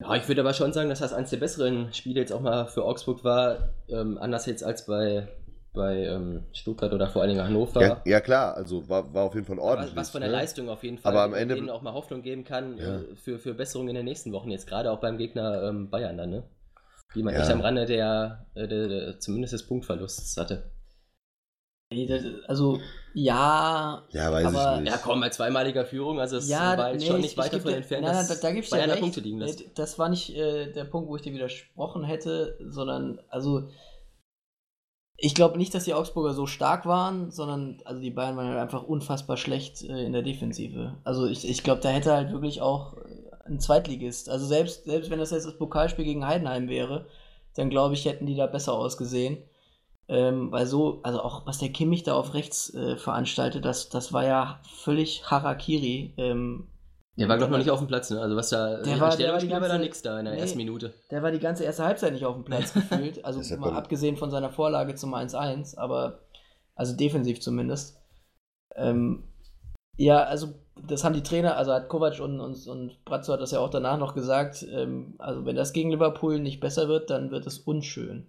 Ja, 0.00 0.14
ich 0.16 0.26
würde 0.26 0.40
aber 0.40 0.54
schon 0.54 0.72
sagen, 0.72 0.88
dass 0.88 1.00
das 1.00 1.12
eines 1.12 1.30
der 1.30 1.36
besseren 1.36 1.92
Spiele 1.92 2.20
jetzt 2.20 2.32
auch 2.32 2.40
mal 2.40 2.66
für 2.66 2.84
Augsburg 2.84 3.24
war. 3.24 3.74
Ähm, 3.88 4.18
anders 4.18 4.46
jetzt 4.46 4.64
als 4.64 4.86
bei 4.86 5.28
bei 5.74 6.04
ähm, 6.04 6.44
Stuttgart 6.52 6.92
oder 6.92 7.08
vor 7.08 7.22
allen 7.22 7.30
Dingen 7.30 7.44
Hannover. 7.44 7.82
Ja, 7.82 8.00
ja, 8.06 8.20
klar, 8.20 8.54
also 8.54 8.88
war, 8.88 9.12
war 9.12 9.24
auf 9.24 9.34
jeden 9.34 9.46
Fall 9.46 9.58
ordentlich. 9.58 9.94
Was 9.96 10.10
von 10.10 10.20
der 10.20 10.30
ne? 10.30 10.36
Leistung 10.36 10.68
auf 10.68 10.82
jeden 10.84 10.98
Fall 10.98 11.12
aber 11.12 11.22
am 11.22 11.34
Ende 11.34 11.56
denen 11.56 11.68
auch 11.68 11.82
mal 11.82 11.92
Hoffnung 11.92 12.22
geben 12.22 12.44
kann 12.44 12.78
ja. 12.78 13.00
äh, 13.00 13.16
für, 13.16 13.38
für 13.38 13.54
Besserungen 13.54 13.90
in 13.90 13.96
den 13.96 14.04
nächsten 14.04 14.32
Wochen, 14.32 14.50
jetzt 14.50 14.66
gerade 14.66 14.90
auch 14.90 15.00
beim 15.00 15.18
Gegner 15.18 15.64
ähm, 15.64 15.90
Bayern 15.90 16.16
dann, 16.16 16.30
ne? 16.30 16.44
Die 17.14 17.22
man 17.22 17.34
ja. 17.34 17.40
echt 17.40 17.50
am 17.50 17.60
Rande 17.60 17.86
der, 17.86 18.46
äh, 18.54 18.66
der, 18.66 18.88
der, 18.88 19.20
zumindest 19.20 19.52
des 19.52 19.66
Punktverlusts 19.66 20.36
hatte. 20.36 20.70
Also, 22.48 22.80
ja. 23.12 24.02
Ja, 24.10 24.32
weiß 24.32 24.46
aber, 24.46 24.74
ich 24.74 24.80
nicht. 24.82 24.92
Ja, 24.92 24.98
komm, 24.98 25.20
bei 25.20 25.28
zweimaliger 25.28 25.84
Führung, 25.84 26.18
also 26.18 26.38
es 26.38 26.48
ja, 26.48 26.76
war 26.78 26.92
jetzt 26.92 27.02
nee, 27.02 27.08
schon 27.08 27.20
nicht 27.20 27.36
weiter 27.36 27.60
von 27.60 27.72
entfernt, 27.72 28.04
nein, 28.04 28.14
nein, 28.14 28.26
da, 28.28 28.34
da 28.34 28.52
gibt's 28.52 28.70
ja 28.70 28.78
recht. 28.78 29.00
Punkte 29.00 29.20
liegen 29.20 29.38
lässt. 29.38 29.64
Das 29.76 29.98
war 29.98 30.08
nicht 30.08 30.34
äh, 30.36 30.72
der 30.72 30.84
Punkt, 30.84 31.08
wo 31.08 31.16
ich 31.16 31.22
dir 31.22 31.32
widersprochen 31.32 32.04
hätte, 32.04 32.58
sondern, 32.60 33.20
also, 33.28 33.68
ich 35.24 35.34
glaube 35.34 35.56
nicht, 35.56 35.74
dass 35.74 35.84
die 35.84 35.94
Augsburger 35.94 36.34
so 36.34 36.46
stark 36.46 36.84
waren, 36.84 37.30
sondern 37.30 37.80
also 37.86 37.98
die 37.98 38.10
Bayern 38.10 38.36
waren 38.36 38.48
halt 38.48 38.58
einfach 38.58 38.82
unfassbar 38.82 39.38
schlecht 39.38 39.82
äh, 39.82 40.04
in 40.04 40.12
der 40.12 40.20
Defensive. 40.20 40.96
Also 41.02 41.26
ich, 41.26 41.48
ich 41.48 41.62
glaube, 41.62 41.80
da 41.80 41.88
hätte 41.88 42.12
halt 42.12 42.30
wirklich 42.30 42.60
auch 42.60 42.98
äh, 42.98 43.46
ein 43.46 43.58
Zweitligist. 43.58 44.28
Also 44.28 44.44
selbst, 44.44 44.84
selbst 44.84 45.10
wenn 45.10 45.18
das 45.18 45.30
jetzt 45.30 45.46
das 45.46 45.56
Pokalspiel 45.56 46.04
gegen 46.04 46.26
Heidenheim 46.26 46.68
wäre, 46.68 47.06
dann 47.54 47.70
glaube 47.70 47.94
ich, 47.94 48.04
hätten 48.04 48.26
die 48.26 48.34
da 48.34 48.46
besser 48.46 48.74
ausgesehen. 48.74 49.38
Ähm, 50.08 50.52
weil 50.52 50.66
so, 50.66 51.00
also 51.04 51.22
auch 51.22 51.46
was 51.46 51.56
der 51.56 51.70
Kimmich 51.70 52.02
da 52.02 52.14
auf 52.14 52.34
rechts 52.34 52.74
äh, 52.74 52.96
veranstaltet, 52.98 53.64
das, 53.64 53.88
das 53.88 54.12
war 54.12 54.26
ja 54.26 54.60
völlig 54.74 55.30
Harakiri. 55.30 56.12
Ähm, 56.18 56.68
der 57.16 57.28
war, 57.28 57.36
glaube 57.36 57.50
ich, 57.50 57.52
noch 57.52 57.58
nicht 57.58 57.70
auf 57.70 57.78
dem 57.78 57.86
Platz, 57.86 58.10
ne? 58.10 58.20
Also 58.20 58.34
was 58.34 58.48
da, 58.50 58.82
der 58.82 59.00
war, 59.00 59.16
der 59.16 59.32
war, 59.32 59.38
die 59.38 59.48
ganze, 59.48 59.68
war 59.68 59.68
da 59.68 59.78
nichts 59.78 60.02
da 60.02 60.18
in 60.18 60.24
der 60.24 60.34
nee, 60.34 60.40
ersten 60.40 60.58
Minute. 60.58 60.92
Der 61.10 61.22
war 61.22 61.30
die 61.30 61.38
ganze 61.38 61.64
erste 61.64 61.84
Halbzeit 61.84 62.12
nicht 62.12 62.24
auf 62.24 62.34
dem 62.34 62.44
Platz 62.44 62.72
gefühlt. 62.74 63.24
Also 63.24 63.40
mal 63.56 63.70
cool. 63.70 63.76
abgesehen 63.76 64.16
von 64.16 64.30
seiner 64.30 64.50
Vorlage 64.50 64.96
zum 64.96 65.14
1-1, 65.14 65.78
aber 65.78 66.20
also 66.74 66.96
defensiv 66.96 67.40
zumindest. 67.40 67.96
Ähm, 68.74 69.24
ja, 69.96 70.24
also 70.24 70.54
das 70.88 71.04
haben 71.04 71.14
die 71.14 71.22
Trainer, 71.22 71.56
also 71.56 71.72
hat 71.72 71.88
Kovac 71.88 72.18
und, 72.18 72.40
und, 72.40 72.66
und 72.66 73.04
Brazzo 73.04 73.32
hat 73.32 73.40
das 73.40 73.52
ja 73.52 73.60
auch 73.60 73.70
danach 73.70 73.98
noch 73.98 74.14
gesagt, 74.14 74.66
ähm, 74.68 75.14
also 75.18 75.46
wenn 75.46 75.54
das 75.54 75.72
gegen 75.72 75.90
Liverpool 75.90 76.40
nicht 76.40 76.58
besser 76.58 76.88
wird, 76.88 77.10
dann 77.10 77.30
wird 77.30 77.46
es 77.46 77.60
unschön. 77.60 78.26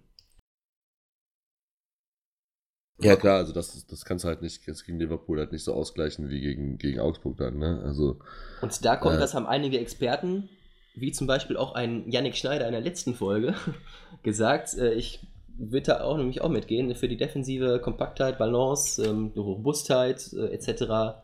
Ja, 2.98 3.16
klar, 3.16 3.36
also 3.36 3.52
das, 3.52 3.86
das 3.86 4.04
kannst 4.04 4.24
du 4.24 4.28
halt 4.28 4.40
nicht 4.40 4.66
jetzt 4.66 4.86
gegen 4.86 4.98
Liverpool 4.98 5.38
halt 5.38 5.52
nicht 5.52 5.64
so 5.64 5.74
ausgleichen 5.74 6.30
wie 6.30 6.40
gegen, 6.40 6.78
gegen 6.78 6.98
Augsburg 6.98 7.36
dann, 7.36 7.58
ne? 7.58 7.82
Also, 7.84 8.18
und 8.62 8.84
da 8.84 8.96
kommt, 8.96 9.16
äh, 9.16 9.20
das 9.20 9.34
haben 9.34 9.46
einige 9.46 9.78
Experten, 9.78 10.48
wie 10.94 11.12
zum 11.12 11.26
Beispiel 11.26 11.58
auch 11.58 11.74
ein 11.74 12.10
Yannick 12.10 12.36
Schneider 12.36 12.66
in 12.66 12.72
der 12.72 12.80
letzten 12.80 13.14
Folge, 13.14 13.54
gesagt, 14.22 14.74
äh, 14.78 14.94
ich 14.94 15.20
würde 15.58 15.86
da 15.86 16.00
auch 16.02 16.16
nämlich 16.16 16.40
auch 16.40 16.48
mitgehen, 16.48 16.94
für 16.94 17.08
die 17.08 17.18
defensive 17.18 17.80
Kompaktheit, 17.80 18.38
Balance, 18.38 19.02
ähm, 19.02 19.32
Robustheit 19.36 20.32
äh, 20.32 20.54
etc. 20.54 21.20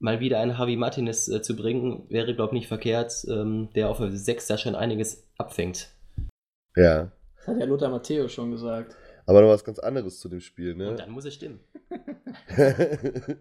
mal 0.00 0.20
wieder 0.20 0.40
einen 0.40 0.52
Javi 0.52 0.76
Martinez 0.76 1.28
äh, 1.28 1.42
zu 1.42 1.54
bringen, 1.54 2.06
wäre, 2.08 2.34
glaube 2.34 2.54
ich, 2.54 2.60
nicht 2.60 2.68
verkehrt, 2.68 3.24
ähm, 3.28 3.68
der 3.74 3.88
auf 3.88 3.98
der 3.98 4.10
6 4.10 4.46
da 4.48 4.58
schon 4.58 4.74
einiges 4.74 5.24
abfängt. 5.38 5.90
Ja. 6.76 7.10
Das 7.36 7.48
hat 7.48 7.58
ja 7.58 7.66
Lothar 7.66 7.90
Matteo 7.90 8.28
schon 8.28 8.50
gesagt. 8.50 8.96
Aber 9.28 9.42
noch 9.42 9.48
was 9.48 9.62
ganz 9.62 9.78
anderes 9.78 10.20
zu 10.20 10.30
dem 10.30 10.40
Spiel, 10.40 10.74
ne? 10.74 10.88
Und 10.88 11.00
dann 11.00 11.10
muss 11.10 11.26
es 11.26 11.34
stimmen. 11.34 11.60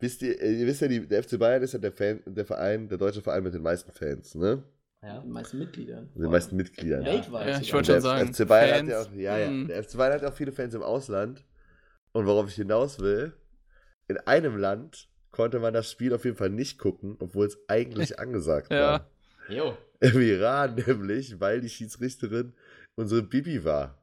wisst 0.00 0.22
ihr, 0.22 0.40
ihr 0.40 0.66
wisst 0.66 0.80
ja, 0.80 0.88
die, 0.88 1.06
der 1.06 1.22
FC 1.22 1.38
Bayern 1.38 1.62
ist 1.62 1.74
ja 1.74 1.78
der, 1.78 1.92
Fan, 1.92 2.22
der 2.24 2.46
Verein, 2.46 2.88
der 2.88 2.96
deutsche 2.96 3.20
Verein 3.20 3.42
mit 3.42 3.52
den 3.52 3.60
meisten 3.60 3.92
Fans, 3.92 4.34
ne? 4.34 4.62
Ja, 5.02 5.20
den 5.20 5.30
meisten 5.30 5.58
Mitgliedern. 5.58 6.08
Den 6.14 6.30
meisten 6.30 6.56
Mitgliedern. 6.56 7.02
Ja. 7.02 7.12
Weltweit. 7.12 7.46
Ja, 7.46 7.60
ich 7.60 7.74
wollte 7.74 7.92
schon 7.92 8.00
sagen. 8.00 8.32
FC 8.32 8.48
Bayern 8.48 8.86
hat 8.86 8.88
ja 8.88 9.02
auch, 9.02 9.12
ja, 9.12 9.36
ja, 9.36 9.50
mhm. 9.50 9.68
der 9.68 9.84
FC 9.84 9.98
Bayern 9.98 10.14
hat 10.14 10.24
auch 10.24 10.34
viele 10.34 10.52
Fans 10.52 10.72
im 10.72 10.82
Ausland. 10.82 11.44
Und 12.12 12.24
worauf 12.24 12.48
ich 12.48 12.54
hinaus 12.54 12.98
will, 12.98 13.34
in 14.08 14.16
einem 14.16 14.56
Land 14.56 15.10
konnte 15.30 15.58
man 15.58 15.74
das 15.74 15.90
Spiel 15.90 16.14
auf 16.14 16.24
jeden 16.24 16.38
Fall 16.38 16.48
nicht 16.48 16.78
gucken, 16.78 17.16
obwohl 17.18 17.46
es 17.46 17.58
eigentlich 17.68 18.18
angesagt 18.18 18.72
ja. 18.72 18.80
war. 18.80 19.10
Jo. 19.50 19.76
Im 20.00 20.22
Iran 20.22 20.74
nämlich, 20.86 21.38
weil 21.38 21.60
die 21.60 21.68
Schiedsrichterin 21.68 22.54
unsere 22.94 23.22
Bibi 23.22 23.62
war. 23.62 23.98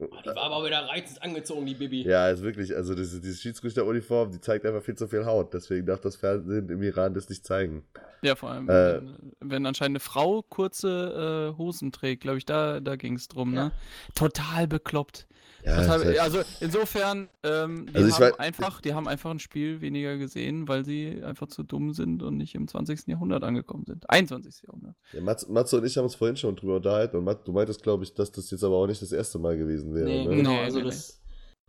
Oh, 0.00 0.06
die 0.24 0.28
war 0.28 0.44
aber 0.44 0.64
wieder 0.64 0.88
reizend 0.88 1.22
angezogen, 1.22 1.66
die 1.66 1.74
Bibi. 1.74 2.02
Ja, 2.02 2.28
ist 2.28 2.42
wirklich, 2.42 2.74
also 2.74 2.94
diese, 2.94 3.20
diese 3.20 3.36
Schiedsrichteruniform, 3.36 4.30
die 4.30 4.40
zeigt 4.40 4.64
einfach 4.64 4.82
viel 4.82 4.94
zu 4.94 5.08
viel 5.08 5.26
Haut. 5.26 5.52
Deswegen 5.52 5.86
darf 5.86 6.00
das 6.00 6.14
Fernsehen 6.14 6.68
im 6.68 6.82
Iran 6.82 7.14
das 7.14 7.28
nicht 7.28 7.44
zeigen. 7.44 7.84
Ja, 8.22 8.36
vor 8.36 8.50
allem, 8.50 8.68
äh, 8.68 9.00
wenn, 9.00 9.32
wenn, 9.40 9.66
anscheinend 9.66 9.96
eine 9.96 10.00
Frau 10.00 10.42
kurze 10.42 11.52
äh, 11.52 11.58
Hosen 11.58 11.90
trägt, 11.90 12.22
glaube 12.22 12.38
ich, 12.38 12.46
da, 12.46 12.78
da 12.80 12.94
ging 12.94 13.14
es 13.14 13.26
drum, 13.26 13.54
ja. 13.54 13.66
ne? 13.66 13.72
Total 14.14 14.68
bekloppt. 14.68 15.26
Ja, 15.64 15.86
halt 15.86 16.18
also 16.18 16.40
insofern, 16.60 17.28
ähm, 17.42 17.86
die, 17.86 17.96
also 17.96 18.14
haben 18.14 18.22
weiß, 18.22 18.38
einfach, 18.38 18.80
die 18.80 18.94
haben 18.94 19.08
einfach 19.08 19.30
ein 19.30 19.38
Spiel 19.38 19.80
weniger 19.80 20.16
gesehen, 20.16 20.68
weil 20.68 20.84
sie 20.84 21.22
einfach 21.22 21.48
zu 21.48 21.62
dumm 21.62 21.92
sind 21.92 22.22
und 22.22 22.36
nicht 22.36 22.54
im 22.54 22.68
20. 22.68 23.08
Jahrhundert 23.08 23.42
angekommen 23.42 23.84
sind. 23.84 24.08
21. 24.08 24.62
Jahrhundert. 24.66 24.94
Ja, 25.12 25.20
Mats, 25.20 25.48
Matze 25.48 25.78
und 25.78 25.84
ich 25.84 25.96
haben 25.96 26.04
uns 26.04 26.14
vorhin 26.14 26.36
schon 26.36 26.54
drüber 26.56 26.76
unterhalten 26.76 27.16
und 27.16 27.24
Mat, 27.24 27.46
du 27.46 27.52
meintest, 27.52 27.82
glaube 27.82 28.04
ich, 28.04 28.14
dass 28.14 28.30
das 28.30 28.50
jetzt 28.50 28.62
aber 28.62 28.76
auch 28.76 28.86
nicht 28.86 29.02
das 29.02 29.12
erste 29.12 29.38
Mal 29.38 29.56
gewesen 29.56 29.94
wäre. 29.94 30.06
Nee, 30.06 30.26
ne? 30.26 30.36
genau, 30.36 30.60
also 30.60 30.78
nee, 30.78 30.84
das, 30.84 31.20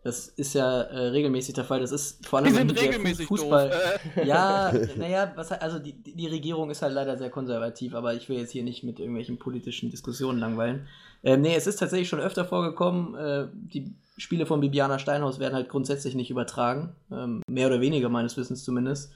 das 0.03 0.27
ist 0.27 0.53
ja 0.53 0.81
äh, 0.81 1.07
regelmäßig 1.07 1.55
der 1.55 1.65
Fall. 1.65 1.81
Das 1.81 1.91
ist 1.91 2.25
vor 2.25 2.39
allem 2.39 2.47
die 2.47 2.53
sind 2.53 2.81
regelmäßig 2.81 3.27
Fußball. 3.27 3.69
Doof. 3.69 4.25
ja, 4.25 4.71
naja, 4.95 5.31
was, 5.35 5.51
also 5.51 5.79
die, 5.79 5.93
die 5.93 6.27
Regierung 6.27 6.69
ist 6.69 6.81
halt 6.81 6.93
leider 6.93 7.17
sehr 7.17 7.29
konservativ, 7.29 7.93
aber 7.93 8.13
ich 8.13 8.29
will 8.29 8.37
jetzt 8.37 8.51
hier 8.51 8.63
nicht 8.63 8.83
mit 8.83 8.99
irgendwelchen 8.99 9.39
politischen 9.39 9.89
Diskussionen 9.89 10.39
langweilen. 10.39 10.87
Äh, 11.21 11.37
nee, 11.37 11.55
es 11.55 11.67
ist 11.67 11.77
tatsächlich 11.77 12.07
schon 12.07 12.21
öfter 12.21 12.45
vorgekommen, 12.45 13.15
äh, 13.15 13.47
die 13.53 13.93
Spiele 14.17 14.45
von 14.45 14.61
Bibiana 14.61 14.99
Steinhaus 14.99 15.39
werden 15.39 15.53
halt 15.53 15.69
grundsätzlich 15.69 16.15
nicht 16.15 16.29
übertragen. 16.29 16.95
Ähm, 17.11 17.41
mehr 17.47 17.67
oder 17.67 17.81
weniger, 17.81 18.09
meines 18.09 18.37
Wissens 18.37 18.63
zumindest. 18.63 19.11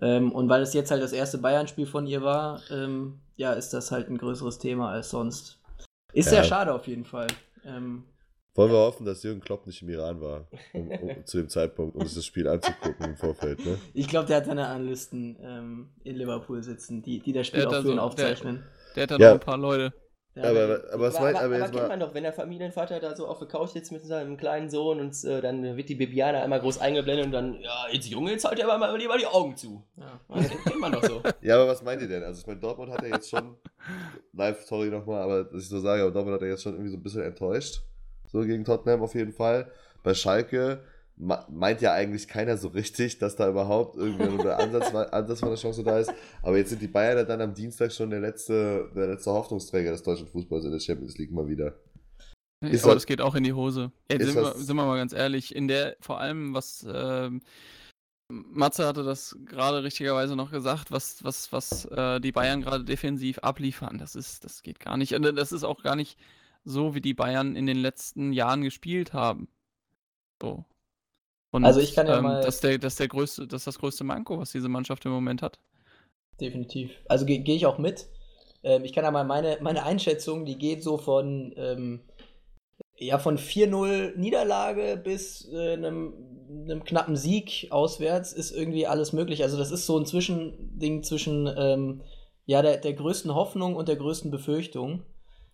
Ähm, 0.00 0.32
und 0.32 0.48
weil 0.48 0.62
es 0.62 0.74
jetzt 0.74 0.90
halt 0.90 1.02
das 1.02 1.12
erste 1.12 1.38
Bayern-Spiel 1.38 1.86
von 1.86 2.06
ihr 2.06 2.22
war, 2.22 2.60
ähm, 2.70 3.20
ja, 3.36 3.52
ist 3.52 3.70
das 3.70 3.90
halt 3.90 4.08
ein 4.08 4.18
größeres 4.18 4.58
Thema 4.58 4.90
als 4.90 5.10
sonst. 5.10 5.58
Ist 6.12 6.26
ja. 6.26 6.32
sehr 6.32 6.44
schade 6.44 6.74
auf 6.74 6.86
jeden 6.86 7.04
Fall. 7.04 7.28
Ähm, 7.64 8.04
wollen 8.54 8.70
wir 8.70 8.78
hoffen, 8.78 9.06
dass 9.06 9.22
Jürgen 9.22 9.40
Klopp 9.40 9.66
nicht 9.66 9.82
im 9.82 9.88
Iran 9.88 10.20
war, 10.20 10.48
um, 10.74 10.90
um, 10.90 11.10
zu 11.24 11.38
dem 11.38 11.48
Zeitpunkt, 11.48 11.96
um 11.96 12.04
sich 12.06 12.14
das 12.14 12.26
Spiel 12.26 12.48
anzugucken 12.48 13.06
im 13.06 13.16
Vorfeld. 13.16 13.64
Ne? 13.64 13.78
Ich 13.94 14.08
glaube, 14.08 14.26
der 14.26 14.38
hat 14.38 14.46
seine 14.46 14.66
Analysten 14.66 15.38
ähm, 15.42 15.90
in 16.04 16.16
Liverpool 16.16 16.62
sitzen, 16.62 17.02
die, 17.02 17.20
die 17.20 17.32
das 17.32 17.46
Spiel 17.46 17.66
auch 17.66 17.72
für 17.72 17.88
ihn 17.88 17.96
so, 17.96 18.02
aufzeichnen. 18.02 18.64
Der, 18.96 19.06
der 19.06 19.14
hat 19.16 19.20
da 19.20 19.24
ja. 19.24 19.28
noch 19.34 19.40
ein 19.40 19.44
paar 19.44 19.58
Leute. 19.58 19.92
Ja, 20.34 20.44
aber, 20.44 20.62
aber, 20.62 20.92
aber, 20.92 21.02
was 21.02 21.16
aber, 21.16 21.28
aber, 21.28 21.56
aber 21.56 21.68
kennt 21.70 21.88
man 21.88 22.00
doch, 22.00 22.14
wenn 22.14 22.22
der 22.22 22.32
Familienvater 22.32 23.00
da 23.00 23.14
so 23.14 23.26
auf 23.26 23.38
der 23.38 23.48
Couch 23.48 23.70
sitzt 23.70 23.92
mit 23.92 24.02
seinem 24.02 24.38
kleinen 24.38 24.70
Sohn 24.70 24.98
und 24.98 25.24
äh, 25.24 25.42
dann 25.42 25.76
wird 25.76 25.90
die 25.90 25.94
Bibiana 25.94 26.42
einmal 26.42 26.60
groß 26.60 26.78
eingeblendet 26.78 27.26
und 27.26 27.32
dann, 27.32 27.60
ja, 27.60 27.86
jetzt 27.90 28.08
Junge, 28.08 28.30
jetzt 28.30 28.46
halt 28.46 28.58
er 28.58 28.66
aber 28.66 28.78
mal 28.78 28.96
lieber 28.96 29.18
die 29.18 29.26
Augen 29.26 29.54
zu. 29.56 29.84
Ja, 29.98 30.20
das 30.34 30.48
kennt 30.48 30.80
man 30.80 30.92
doch 30.92 31.04
so. 31.04 31.20
ja, 31.42 31.56
aber 31.56 31.68
was 31.68 31.82
meint 31.82 32.00
ihr 32.00 32.08
denn? 32.08 32.22
Also 32.22 32.40
ich 32.40 32.46
meine, 32.46 32.60
Dortmund 32.60 32.90
hat 32.90 33.02
ja 33.02 33.08
jetzt 33.08 33.28
schon, 33.28 33.56
live, 34.32 34.62
sorry 34.62 34.88
nochmal, 34.88 35.20
aber 35.20 35.44
dass 35.44 35.64
ich 35.64 35.68
so 35.68 35.80
sage, 35.80 36.00
aber 36.00 36.12
Dortmund 36.12 36.36
hat 36.36 36.42
ja 36.42 36.48
jetzt 36.48 36.62
schon 36.62 36.72
irgendwie 36.72 36.92
so 36.92 36.96
ein 36.96 37.02
bisschen 37.02 37.22
enttäuscht. 37.22 37.82
So 38.32 38.40
gegen 38.40 38.64
Tottenham 38.64 39.02
auf 39.02 39.14
jeden 39.14 39.32
Fall. 39.32 39.70
Bei 40.02 40.14
Schalke 40.14 40.82
meint 41.16 41.80
ja 41.80 41.92
eigentlich 41.92 42.26
keiner 42.26 42.56
so 42.56 42.68
richtig, 42.68 43.18
dass 43.18 43.36
da 43.36 43.48
überhaupt 43.48 43.96
irgendwie 43.96 44.24
ein 44.24 44.40
Ansatz, 44.48 44.94
Ansatz 44.94 45.40
von 45.40 45.50
der 45.50 45.58
Chance 45.58 45.84
da 45.84 45.98
ist. 45.98 46.12
Aber 46.42 46.56
jetzt 46.56 46.70
sind 46.70 46.82
die 46.82 46.88
Bayern 46.88 47.26
dann 47.26 47.40
am 47.40 47.54
Dienstag 47.54 47.92
schon 47.92 48.10
der 48.10 48.20
letzte, 48.20 48.90
der 48.94 49.08
letzte 49.08 49.30
Hoffnungsträger 49.30 49.92
des 49.92 50.02
deutschen 50.02 50.26
Fußballs 50.26 50.64
in 50.64 50.72
der 50.72 50.80
Champions 50.80 51.18
League 51.18 51.32
mal 51.32 51.46
wieder. 51.48 51.74
Ist 52.62 52.84
aber 52.84 52.94
das 52.94 53.06
geht 53.06 53.20
auch 53.20 53.34
in 53.34 53.44
die 53.44 53.52
Hose. 53.52 53.90
Ja, 54.10 54.18
sind, 54.18 54.36
wir, 54.36 54.54
sind, 54.54 54.76
wir, 54.76 54.84
mal 54.84 54.96
ganz 54.96 55.12
ehrlich, 55.12 55.54
in 55.54 55.66
der, 55.66 55.96
vor 56.00 56.20
allem 56.20 56.54
was 56.54 56.86
ähm, 56.88 57.42
Matze 58.28 58.86
hatte 58.86 59.02
das 59.02 59.36
gerade 59.44 59.82
richtigerweise 59.82 60.36
noch 60.36 60.52
gesagt, 60.52 60.92
was, 60.92 61.22
was, 61.24 61.52
was 61.52 61.84
äh, 61.86 62.20
die 62.20 62.32
Bayern 62.32 62.62
gerade 62.62 62.84
defensiv 62.84 63.38
abliefern, 63.40 63.98
das 63.98 64.14
ist, 64.14 64.44
das 64.44 64.62
geht 64.62 64.78
gar 64.78 64.96
nicht. 64.96 65.12
Und 65.14 65.22
das 65.22 65.52
ist 65.52 65.64
auch 65.64 65.82
gar 65.82 65.96
nicht 65.96 66.18
so, 66.64 66.94
wie 66.94 67.00
die 67.00 67.14
Bayern 67.14 67.56
in 67.56 67.66
den 67.66 67.78
letzten 67.78 68.32
Jahren 68.32 68.62
gespielt 68.62 69.12
haben. 69.12 69.48
So. 70.40 70.64
Und, 71.50 71.64
also 71.64 71.80
ich 71.80 71.94
kann 71.94 72.06
ja 72.06 72.18
ähm, 72.18 72.24
mal. 72.24 72.42
Das 72.42 72.56
ist, 72.56 72.64
der, 72.64 72.78
das, 72.78 72.96
der 72.96 73.08
größte, 73.08 73.46
das 73.46 73.62
ist 73.62 73.66
das 73.66 73.78
größte 73.78 74.04
Manko, 74.04 74.38
was 74.38 74.52
diese 74.52 74.68
Mannschaft 74.68 75.04
im 75.04 75.12
Moment 75.12 75.42
hat. 75.42 75.58
Definitiv. 76.40 76.90
Also 77.08 77.26
gehe 77.26 77.40
geh 77.40 77.54
ich 77.54 77.66
auch 77.66 77.78
mit. 77.78 78.08
Ähm, 78.62 78.84
ich 78.84 78.92
kann 78.92 79.04
ja 79.04 79.10
mal 79.10 79.24
meine, 79.24 79.58
meine 79.60 79.84
Einschätzung, 79.84 80.44
die 80.44 80.56
geht 80.56 80.82
so 80.82 80.96
von, 80.96 81.52
ähm, 81.56 82.00
ja, 82.96 83.18
von 83.18 83.36
4-0 83.36 84.16
Niederlage 84.16 85.00
bis 85.02 85.48
äh, 85.52 85.74
einem, 85.74 86.14
einem, 86.64 86.84
knappen 86.84 87.16
Sieg 87.16 87.68
auswärts 87.70 88.32
ist 88.32 88.52
irgendwie 88.52 88.86
alles 88.86 89.12
möglich. 89.12 89.42
Also 89.42 89.58
das 89.58 89.70
ist 89.70 89.86
so 89.86 89.98
ein 89.98 90.06
Zwischending 90.06 91.02
zwischen 91.02 91.52
ähm, 91.56 92.02
ja, 92.46 92.62
der, 92.62 92.78
der 92.78 92.94
größten 92.94 93.34
Hoffnung 93.34 93.76
und 93.76 93.88
der 93.88 93.96
größten 93.96 94.30
Befürchtung. 94.30 95.02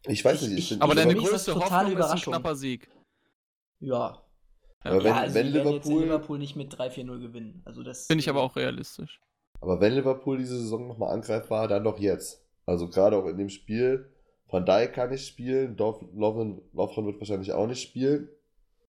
Ich 0.07 0.25
weiß 0.25 0.43
nicht. 0.43 0.59
Ich, 0.59 0.73
ich, 0.73 0.83
aber 0.83 0.95
deine 0.95 1.15
größte 1.15 1.55
Hoffnung 1.55 1.97
ist 1.97 2.11
ein 2.11 2.21
knapper 2.21 2.55
Sieg. 2.55 2.89
Ja, 3.81 4.23
aber 4.81 4.99
wenn, 4.99 5.07
ja, 5.07 5.17
also 5.17 5.35
wenn 5.35 5.47
Liverpool, 5.49 6.03
Liverpool 6.03 6.39
nicht 6.39 6.57
mit 6.57 6.75
3-4-0 6.75 7.21
gewinnen. 7.21 7.63
Also 7.65 7.83
das 7.83 8.07
finde 8.07 8.23
ich 8.23 8.29
aber 8.29 8.43
auch 8.43 8.57
realistisch. 8.57 9.21
Aber 9.61 9.81
wenn 9.81 9.95
Liverpool 9.95 10.39
diese 10.39 10.59
Saison 10.59 10.87
nochmal 10.87 11.13
angreifbar, 11.13 11.67
dann 11.69 11.85
doch 11.85 11.99
jetzt. 11.99 12.45
Also 12.65 12.89
gerade 12.89 13.17
auch 13.17 13.27
in 13.27 13.39
dem 13.39 13.49
Spiel. 13.49 14.13
Van 14.51 14.65
Dijk 14.65 14.95
kann 14.95 15.11
nicht 15.11 15.27
spielen, 15.27 15.77
Lovren 15.77 16.63
wird 16.73 17.21
wahrscheinlich 17.21 17.53
auch 17.53 17.67
nicht 17.67 17.83
spielen. 17.83 18.31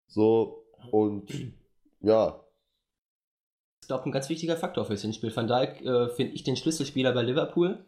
So, 0.07 0.65
und 0.91 1.29
ja. 2.01 2.43
Ich 3.81 3.87
glaube, 3.87 4.05
ein 4.05 4.11
ganz 4.11 4.29
wichtiger 4.29 4.55
Faktor 4.55 4.85
fürs 4.85 5.01
Hinspiel. 5.01 5.35
Van 5.35 5.47
Dijk 5.47 5.81
äh, 5.81 6.09
finde 6.09 6.33
ich 6.33 6.43
den 6.43 6.55
Schlüsselspieler 6.55 7.11
bei 7.13 7.23
Liverpool. 7.23 7.83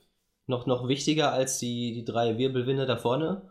Noch, 0.51 0.65
noch 0.65 0.89
wichtiger 0.89 1.31
als 1.31 1.59
die, 1.59 1.93
die 1.93 2.03
drei 2.03 2.37
Wirbelwinde 2.37 2.85
da 2.85 2.97
vorne. 2.97 3.49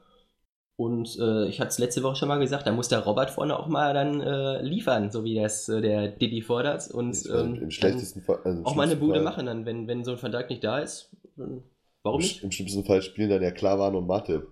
Und 0.77 1.19
äh, 1.19 1.47
ich 1.49 1.61
hatte 1.61 1.71
es 1.71 1.79
letzte 1.79 2.03
Woche 2.03 2.17
schon 2.17 2.29
mal 2.29 2.39
gesagt, 2.39 2.67
da 2.67 2.73
muss 2.73 2.89
der 2.89 3.01
Robert 3.01 3.31
vorne 3.31 3.59
auch 3.59 3.69
mal 3.69 3.93
dann 3.95 4.21
äh, 4.21 4.63
liefern, 4.63 5.11
so 5.11 5.25
wie 5.25 5.35
das 5.35 5.69
äh, 5.69 5.81
der 5.81 6.09
Didi 6.09 6.43
fordert. 6.43 6.91
Und 6.91 7.27
ähm, 7.35 7.55
im 7.55 7.71
schlechtesten 7.71 8.21
Fall, 8.21 8.39
also 8.45 8.65
auch 8.65 8.75
mal 8.75 8.85
eine 8.85 8.97
Bude 8.97 9.15
Fall. 9.15 9.23
machen, 9.23 9.47
dann, 9.47 9.65
wenn, 9.67 9.89
wenn 9.89 10.05
so 10.05 10.13
ein 10.13 10.23
Van 10.23 10.31
Dijk 10.31 10.51
nicht 10.51 10.63
da 10.63 10.79
ist. 10.79 11.11
Warum 11.37 12.21
Im, 12.21 12.27
nicht? 12.27 12.43
Im 12.43 12.51
schlimmsten 12.51 12.85
Fall 12.85 13.01
spielen 13.01 13.31
dann 13.31 13.43
ja 13.43 13.51
Klavan 13.51 13.95
und 13.95 14.07
Mathe 14.07 14.47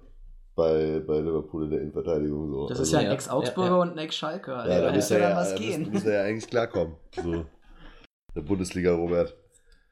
bei, 0.55 1.03
bei 1.07 1.21
Liverpool 1.21 1.65
in 1.65 1.71
der 1.71 1.81
Innenverteidigung. 1.81 2.51
So. 2.51 2.69
Das 2.69 2.79
ist 2.79 2.95
also, 2.95 3.05
ja 3.05 3.11
ein 3.11 3.15
Ex-Augsburger 3.15 3.71
ja, 3.71 3.77
ja. 3.77 3.83
und 3.83 3.93
ein 3.93 3.99
Ex-Schalke. 3.99 4.55
Also 4.55 4.73
ja, 4.73 4.81
da 4.83 4.93
muss 4.93 5.11
ja, 5.11 5.37
was 5.37 5.55
gehen. 5.55 5.85
Da 5.85 5.91
muss 5.91 6.05
er 6.05 6.15
ja 6.15 6.23
eigentlich 6.25 6.49
klarkommen. 6.49 6.95
So. 7.15 7.45
Der 8.35 8.43
Bundesliga, 8.43 8.95
Robert. 8.95 9.35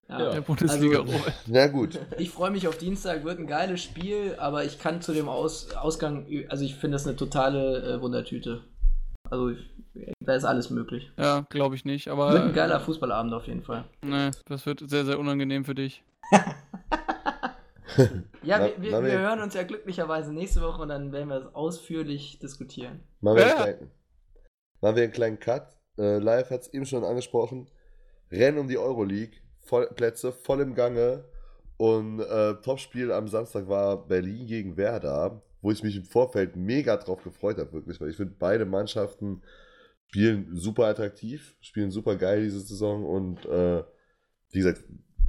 Ja, 0.08 0.30
der 0.30 0.40
Bundesliga. 0.40 1.00
Also, 1.00 1.12
na 1.46 1.66
gut. 1.66 1.98
Ich 2.18 2.30
freue 2.30 2.52
mich 2.52 2.68
auf 2.68 2.78
Dienstag, 2.78 3.24
wird 3.24 3.40
ein 3.40 3.46
geiles 3.46 3.82
Spiel, 3.82 4.36
aber 4.38 4.64
ich 4.64 4.78
kann 4.78 5.02
zu 5.02 5.12
dem 5.12 5.28
Aus 5.28 5.72
Ausgang, 5.74 6.26
also 6.48 6.64
ich 6.64 6.76
finde 6.76 6.94
das 6.94 7.06
eine 7.06 7.16
totale 7.16 7.82
äh, 7.82 8.00
Wundertüte. 8.00 8.62
Also 9.28 9.50
ich, 9.50 9.58
da 10.20 10.34
ist 10.34 10.44
alles 10.44 10.70
möglich. 10.70 11.10
Ja, 11.18 11.44
glaube 11.50 11.74
ich 11.74 11.84
nicht, 11.84 12.08
aber. 12.08 12.32
Wird 12.32 12.42
ein 12.42 12.54
geiler 12.54 12.78
Fußballabend 12.78 13.34
auf 13.34 13.48
jeden 13.48 13.62
Fall. 13.62 13.84
Nee, 14.02 14.30
das 14.46 14.64
wird 14.66 14.88
sehr, 14.88 15.04
sehr 15.04 15.18
unangenehm 15.18 15.64
für 15.64 15.74
dich. 15.74 16.04
ja, 18.42 18.60
wir, 18.60 18.80
wir, 18.80 19.02
wir, 19.02 19.18
hören 19.18 19.40
uns 19.40 19.54
ja 19.54 19.64
glücklicherweise 19.64 20.32
nächste 20.32 20.60
Woche 20.62 20.82
und 20.82 20.88
dann 20.88 21.10
werden 21.10 21.28
wir 21.28 21.36
es 21.36 21.54
ausführlich 21.54 22.38
diskutieren. 22.38 23.00
Machen 23.20 23.38
wir, 23.38 23.46
ja. 23.46 23.54
einen, 23.56 23.64
kleinen, 23.64 23.90
machen 24.80 24.96
wir 24.96 25.02
einen 25.02 25.12
kleinen 25.12 25.40
Cut. 25.40 25.76
Äh, 25.98 26.18
live 26.18 26.50
hat 26.50 26.62
es 26.62 26.72
eben 26.72 26.86
schon 26.86 27.02
angesprochen. 27.02 27.68
Rennen 28.30 28.58
um 28.58 28.68
die 28.68 28.78
Euroleague 28.78 29.38
voll, 29.66 29.88
Plätze 29.94 30.32
voll 30.32 30.60
im 30.60 30.74
Gange. 30.74 31.24
Und 31.76 32.20
äh, 32.20 32.54
Topspiel 32.62 33.12
am 33.12 33.28
Samstag 33.28 33.68
war 33.68 34.06
Berlin 34.06 34.46
gegen 34.46 34.76
Werder, 34.76 35.42
wo 35.60 35.70
ich 35.70 35.82
mich 35.82 35.96
im 35.96 36.04
Vorfeld 36.04 36.56
mega 36.56 36.96
drauf 36.96 37.22
gefreut 37.22 37.58
habe, 37.58 37.72
wirklich, 37.72 38.00
weil 38.00 38.10
ich 38.10 38.16
finde, 38.16 38.34
beide 38.38 38.64
Mannschaften 38.64 39.42
spielen 40.08 40.48
super 40.54 40.86
attraktiv, 40.86 41.54
spielen 41.60 41.90
super 41.90 42.16
geil 42.16 42.42
diese 42.42 42.60
Saison 42.60 43.04
und 43.04 43.44
äh, 43.44 43.82
wie 44.52 44.58
gesagt, 44.58 44.84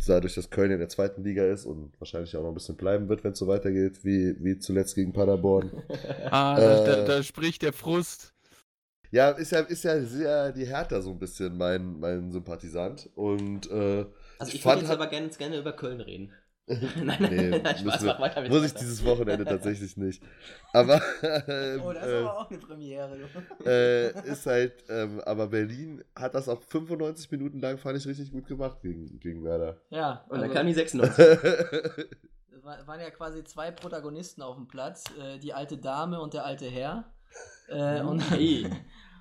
dadurch, 0.06 0.36
dass 0.36 0.50
Köln 0.50 0.72
in 0.72 0.80
der 0.80 0.90
zweiten 0.90 1.24
Liga 1.24 1.44
ist 1.46 1.66
und 1.66 2.00
wahrscheinlich 2.00 2.36
auch 2.38 2.44
noch 2.44 2.50
ein 2.50 2.54
bisschen 2.54 2.78
bleiben 2.78 3.10
wird, 3.10 3.24
wenn 3.24 3.34
es 3.34 3.40
so 3.40 3.48
weitergeht, 3.48 4.06
wie, 4.06 4.36
wie 4.40 4.58
zuletzt 4.60 4.96
gegen 4.96 5.12
Paderborn. 5.12 5.84
ah, 6.32 6.58
äh, 6.58 6.86
da, 6.86 7.04
da, 7.04 7.24
spricht 7.24 7.62
der 7.64 7.74
Frust. 7.74 8.34
Ja, 9.12 9.32
ist 9.32 9.52
ja, 9.52 9.62
ist 9.62 9.84
ja 9.84 10.00
sehr 10.02 10.52
die 10.52 10.66
Hertha 10.66 11.02
so 11.02 11.12
ein 11.12 11.20
bisschen 11.20 11.58
mein, 11.58 12.00
mein 12.00 12.32
Sympathisant 12.32 13.10
und 13.16 13.70
äh, 13.72 14.06
also 14.40 14.50
ich, 14.52 14.60
ich 14.60 14.66
würde 14.66 14.82
jetzt 14.82 14.92
aber 14.92 15.08
gerne, 15.08 15.30
gerne 15.30 15.58
über 15.58 15.74
Köln 15.74 16.02
reden. 16.02 16.34
nein, 17.02 17.18
nee, 17.22 17.60
nein, 17.60 17.78
Spaß, 17.78 18.04
mach 18.04 18.20
weiter. 18.20 18.48
Muss 18.50 18.66
ich 18.66 18.74
dieses 18.74 19.04
Wochenende 19.06 19.46
tatsächlich 19.46 19.96
nicht. 19.96 20.22
Aber. 20.74 21.02
Ähm, 21.48 21.82
oh, 21.82 21.94
das 21.94 22.06
ist 22.06 22.12
äh, 22.12 22.18
aber 22.18 22.40
auch 22.40 22.50
eine 22.50 22.60
Premiere. 22.60 23.18
Äh, 23.66 24.30
ist 24.30 24.46
halt, 24.46 24.84
ähm, 24.90 25.22
aber 25.22 25.48
Berlin 25.48 26.04
hat 26.14 26.36
das 26.36 26.50
auch 26.50 26.62
95 26.62 27.32
Minuten 27.32 27.62
lang, 27.62 27.78
fand 27.78 27.98
ich 27.98 28.06
richtig 28.06 28.32
gut 28.32 28.48
gemacht 28.48 28.82
gegen, 28.82 29.18
gegen 29.20 29.46
Werder. 29.46 29.78
Ja, 29.92 30.26
und 30.28 30.40
also, 30.40 30.46
dann 30.46 30.54
kam 30.54 30.68
die 30.68 30.74
96. 30.74 31.26
Es 32.80 32.86
waren 32.86 33.00
ja 33.00 33.12
quasi 33.12 33.46
zwei 33.46 33.72
Protagonisten 33.72 34.42
auf 34.42 34.58
dem 34.58 34.68
Platz: 34.68 35.06
äh, 35.22 35.40
die 35.40 35.54
alte 35.54 35.78
Dame 35.78 36.20
und 36.20 36.34
der 36.34 36.44
alte 36.44 36.66
Herr. 36.66 37.14
Äh, 37.70 38.02
und, 38.02 38.20
hey. 38.30 38.70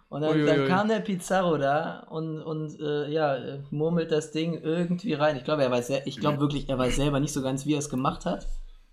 Und 0.09 0.23
dann, 0.23 0.37
ui, 0.37 0.47
dann 0.47 0.69
kam 0.69 0.89
der 0.89 1.01
Pizarro 1.01 1.59
da 1.59 2.07
und, 2.11 2.41
und 2.41 2.79
äh, 2.81 3.09
ja, 3.09 3.59
murmelt 3.71 4.13
das 4.13 4.31
Ding 4.31 4.55
irgendwie 4.55 5.15
rein. 5.15 5.37
Ich 5.37 5.45
glaube, 5.45 5.65
er 5.65 5.71
weiß, 5.71 5.91
ich 6.05 6.21
glaube 6.21 6.39
wirklich, 6.39 6.69
er 6.69 6.79
weiß 6.79 6.97
selber 6.97 7.19
nicht 7.19 7.33
so 7.33 7.43
ganz, 7.43 7.67
wie 7.67 7.75
er 7.75 7.81
es 7.81 7.91
gemacht 7.91 8.25
hat. 8.25 8.47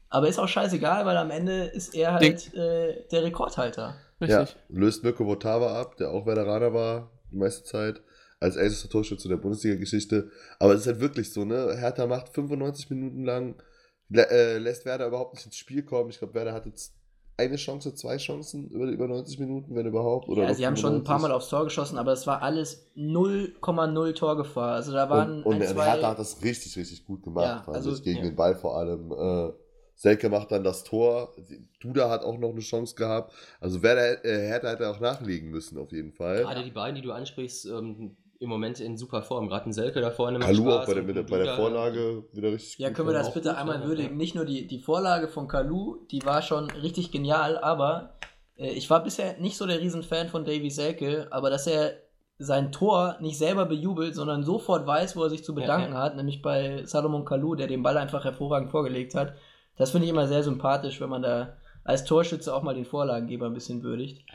Aber 0.10 0.28
ist 0.28 0.40
auch 0.40 0.48
scheißegal, 0.48 1.06
weil 1.06 1.18
am 1.18 1.32
Ende 1.32 1.66
ist 1.66 1.96
er 1.96 2.14
halt 2.14 2.54
äh, 2.54 3.08
der 3.12 3.24
Rekordhalter. 3.24 3.96
Richtig. 4.22 4.38
Ja, 4.38 4.48
löst 4.70 5.04
Mirko 5.04 5.26
Votava 5.26 5.80
ab, 5.80 5.98
der 5.98 6.12
auch 6.12 6.26
Veteraner 6.26 6.74
war 6.74 7.12
die 7.32 7.38
meiste 7.38 7.64
Zeit, 7.64 8.02
als 8.40 8.56
ältester 8.56 8.90
Torschütze 8.90 9.28
der 9.28 9.38
Bundesliga-Geschichte. 9.38 10.30
Aber 10.60 10.74
es 10.74 10.82
ist 10.82 10.88
halt 10.88 11.00
wirklich 11.00 11.34
so, 11.34 11.46
ne? 11.46 11.76
Hertha 11.78 12.06
macht 12.08 12.30
95 12.30 12.90
Minuten 12.90 13.24
lang, 13.24 13.62
lä 14.10 14.22
äh, 14.24 14.58
lässt 14.58 14.86
Werder 14.86 15.08
überhaupt 15.08 15.34
nicht 15.34 15.46
ins 15.46 15.58
Spiel 15.58 15.84
kommen. 15.84 16.10
Ich 16.10 16.20
glaube, 16.20 16.36
Werder 16.36 16.54
hat 16.54 16.66
jetzt 16.66 16.94
eine 17.38 17.56
Chance, 17.56 17.96
zwei 17.96 18.18
Chancen 18.18 18.70
über, 18.70 18.86
über 18.86 19.08
90 19.08 19.40
Minuten, 19.40 19.76
wenn 19.76 19.86
überhaupt. 19.86 20.30
Oder 20.30 20.44
ja, 20.44 20.54
sie 20.54 20.66
haben 20.66 20.78
schon 20.78 20.96
ein 20.96 21.04
paar 21.04 21.20
Mal 21.20 21.32
aufs 21.32 21.50
Tor 21.50 21.64
geschossen, 21.64 21.98
aber 21.98 22.12
es 22.12 22.28
war 22.28 22.42
alles 22.42 22.92
0,0 22.96 24.14
Torgefahr. 24.16 24.74
Also 24.74 24.92
da 24.92 25.10
waren. 25.10 25.44
Und, 25.44 25.56
und 25.56 25.62
ein, 25.62 25.68
zwei... 25.68 25.86
Hertha 25.86 26.10
hat 26.10 26.20
das 26.20 26.44
richtig, 26.44 26.78
richtig 26.78 27.06
gut 27.06 27.24
gemacht, 27.24 27.64
ja, 27.68 27.74
also, 27.74 27.92
ich, 27.94 28.04
gegen 28.04 28.18
ja. 28.18 28.24
den 28.24 28.36
Ball 28.36 28.56
vor 28.56 28.78
allem. 28.78 29.12
Äh, 29.12 29.54
Selke 29.96 30.30
macht 30.30 30.52
dann 30.52 30.64
das 30.64 30.84
Tor. 30.84 31.34
Duda 31.80 32.10
hat 32.10 32.24
auch 32.24 32.38
noch 32.38 32.50
eine 32.50 32.62
Chance 32.62 32.96
gehabt. 32.96 33.34
Also 33.60 33.84
wer 33.84 33.96
der 33.96 34.26
äh, 34.26 34.48
Hertha 34.48 34.70
hätte 34.70 34.90
auch 34.90 35.00
nachlegen 35.00 35.50
müssen, 35.50 35.78
auf 35.78 35.92
jeden 35.92 36.12
Fall. 36.12 36.42
Gerade 36.42 36.64
die 36.64 36.72
beiden, 36.72 36.96
die 36.96 37.02
du 37.02 37.12
ansprichst, 37.12 37.68
ähm, 37.68 38.18
im 38.44 38.50
Moment 38.50 38.80
in 38.80 38.98
super 38.98 39.24
Form. 39.24 39.48
Gerade 39.48 39.70
ein 39.70 39.74
Selke 39.74 40.02
da 40.02 40.12
vorne 40.12 40.38
Kalu 40.38 40.70
auch 40.70 40.86
bei 40.86 40.94
der, 40.94 41.04
der, 41.04 41.24
bei 41.24 41.38
der 41.40 41.56
Vorlage 41.56 42.26
wieder 42.34 42.52
richtig 42.52 42.78
Ja, 42.78 42.92
können 42.92 43.08
wir 43.08 43.14
das 43.14 43.34
bitte 43.34 43.58
einmal 43.58 43.84
würdigen? 43.84 44.18
Nicht 44.18 44.36
nur 44.36 44.46
die, 44.46 44.68
die 44.68 44.80
Vorlage 44.80 45.28
von 45.28 45.48
Kalu, 45.48 46.06
die 46.12 46.24
war 46.24 46.42
schon 46.42 46.70
richtig 46.70 47.12
genial, 47.12 47.58
aber 47.58 48.20
Äh, 48.56 48.72
ich 48.72 48.90
war 48.90 49.04
bisher 49.04 49.40
nicht 49.40 49.58
so 49.58 49.66
der 49.66 49.80
Riesenfan 49.80 50.30
von 50.30 50.46
Davy 50.46 50.70
Selke, 50.70 51.28
aber 51.32 51.50
dass 51.50 51.68
er 51.68 51.94
sein 52.40 52.72
Tor 52.72 53.18
nicht 53.22 53.38
selber 53.38 53.66
bejubelt, 53.66 54.16
sondern 54.16 54.44
sofort 54.44 54.86
weiß, 54.88 55.16
wo 55.16 55.24
er 55.24 55.30
sich 55.30 55.44
zu 55.44 55.54
bedanken 55.54 55.94
ja, 55.94 56.00
ja. 56.00 56.04
hat, 56.06 56.16
nämlich 56.16 56.42
bei 56.42 56.84
Salomon 56.86 57.26
Kalou, 57.26 57.56
der 57.56 57.68
den 57.68 57.84
Ball 57.84 57.98
einfach 57.98 58.26
hervorragend 58.26 58.72
vorgelegt 58.72 59.16
hat. 59.16 59.36
Das 59.78 59.92
finde 59.92 60.06
ich 60.06 60.12
immer 60.12 60.28
sehr 60.28 60.44
sympathisch, 60.44 61.00
wenn 61.00 61.10
man 61.10 61.22
da 61.22 61.58
als 61.84 62.06
Torschütze 62.06 62.54
auch 62.54 62.64
mal 62.64 62.76
den 62.76 62.86
Vorlagengeber 62.86 63.46
ein 63.46 63.54
bisschen 63.54 63.84
würdigt. 63.84 64.26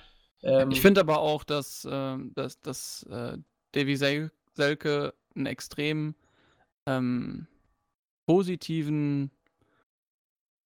Ähm, 0.43 0.71
ich 0.71 0.81
finde 0.81 1.01
aber 1.01 1.21
auch, 1.21 1.45
dass, 1.45 1.85
äh, 1.85 2.17
dass, 2.35 2.61
dass 2.61 3.05
äh, 3.11 3.37
Davy 3.73 3.97
Sel 3.97 4.31
Selke 4.55 5.15
einen 5.35 5.47
extrem 5.47 6.15
ähm, 6.87 7.47
positiven, 8.27 9.31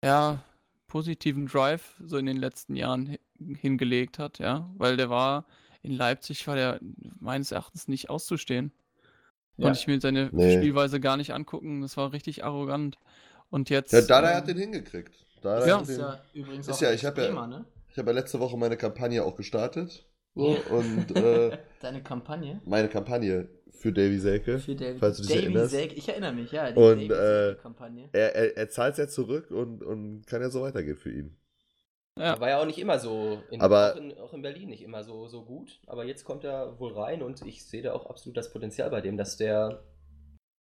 ja, 0.03 0.43
positiven 0.87 1.47
Drive 1.47 1.95
so 2.05 2.17
in 2.17 2.27
den 2.27 2.37
letzten 2.37 2.75
Jahren 2.75 3.19
hingelegt 3.39 4.19
hat, 4.19 4.39
ja, 4.39 4.71
weil 4.77 4.97
der 4.97 5.11
war 5.11 5.47
in 5.83 5.93
Leipzig 5.93 6.47
war 6.47 6.55
der 6.55 6.81
meines 7.21 7.53
Erachtens 7.53 7.89
nicht 7.89 8.09
auszustehen. 8.09 8.73
Ja. 9.57 9.67
Konnte 9.67 9.81
ich 9.81 9.87
mir 9.87 10.01
seine 10.01 10.31
nee. 10.33 10.57
Spielweise 10.57 11.01
gar 11.01 11.17
nicht 11.17 11.33
angucken. 11.33 11.83
Das 11.83 11.97
war 11.97 12.13
richtig 12.13 12.45
arrogant. 12.45 12.99
Und 13.51 13.69
jetzt. 13.69 13.93
Ja, 13.93 14.01
Dada 14.01 14.31
ähm, 14.31 14.37
hat 14.37 14.49
den 14.49 14.59
hingekriegt. 14.59 15.15
Dada 15.43 15.67
ja. 15.67 15.81
ist 15.81 15.99
ja 15.99 16.21
übrigens 16.33 16.69
ist 16.69 16.77
auch 16.77 16.81
ja, 16.83 16.93
ich 16.93 17.05
habe 17.05 17.23
ja, 17.23 17.47
ne? 17.47 17.65
ich 17.91 17.99
habe 17.99 18.11
ja 18.11 18.15
letzte 18.15 18.41
Woche 18.41 18.57
meine 18.57 18.77
Kampagne 18.77 19.25
auch 19.25 19.37
gestartet. 19.37 20.07
So, 20.35 20.57
und, 20.71 21.17
äh, 21.17 21.59
Deine 21.81 22.03
Kampagne? 22.03 22.61
Meine 22.65 22.89
Kampagne 22.89 23.49
für 23.71 23.93
Davy 23.93 24.19
Selke. 24.19 24.59
Für 24.59 24.75
Davy, 24.75 24.99
falls 24.99 25.17
du 25.19 25.23
dich 25.25 25.33
Davy 25.33 25.43
erinnerst. 25.45 25.71
Selke, 25.73 25.95
ich 25.95 26.09
erinnere 26.09 26.33
mich, 26.33 26.53
ja. 26.53 26.71
Die 26.71 26.79
und 26.79 27.11
äh, 27.11 27.51
er, 28.13 28.35
er, 28.35 28.57
er 28.57 28.69
zahlt 28.71 28.93
es 28.93 28.99
ja 28.99 29.09
zurück 29.09 29.51
und, 29.51 29.83
und 29.83 30.27
kann 30.27 30.41
ja 30.41 30.49
so 30.49 30.63
weitergehen 30.63 30.97
für 30.97 31.11
ihn. 31.11 31.37
Ja. 32.19 32.39
War 32.41 32.51
ja 32.51 32.61
auch 32.61 32.67
nicht 32.67 32.79
immer 32.79 32.99
so, 32.99 33.43
in, 33.51 33.61
aber, 33.61 33.93
auch, 33.93 33.97
in, 33.97 34.19
auch, 34.19 34.35
in, 34.35 34.43
Berlin 34.43 34.69
nicht 34.69 34.83
immer 34.83 35.03
so, 35.03 35.29
so 35.29 35.45
gut. 35.45 35.81
Aber 35.87 36.05
jetzt 36.05 36.25
kommt 36.25 36.45
er 36.45 36.79
wohl 36.79 36.93
rein 36.93 37.23
und 37.23 37.45
ich 37.47 37.65
sehe 37.65 37.83
da 37.83 37.93
auch 37.93 38.07
absolut 38.07 38.37
das 38.37 38.53
Potenzial 38.53 38.91
bei 38.91 39.01
dem, 39.01 39.17
dass 39.17 39.37
der 39.39 39.83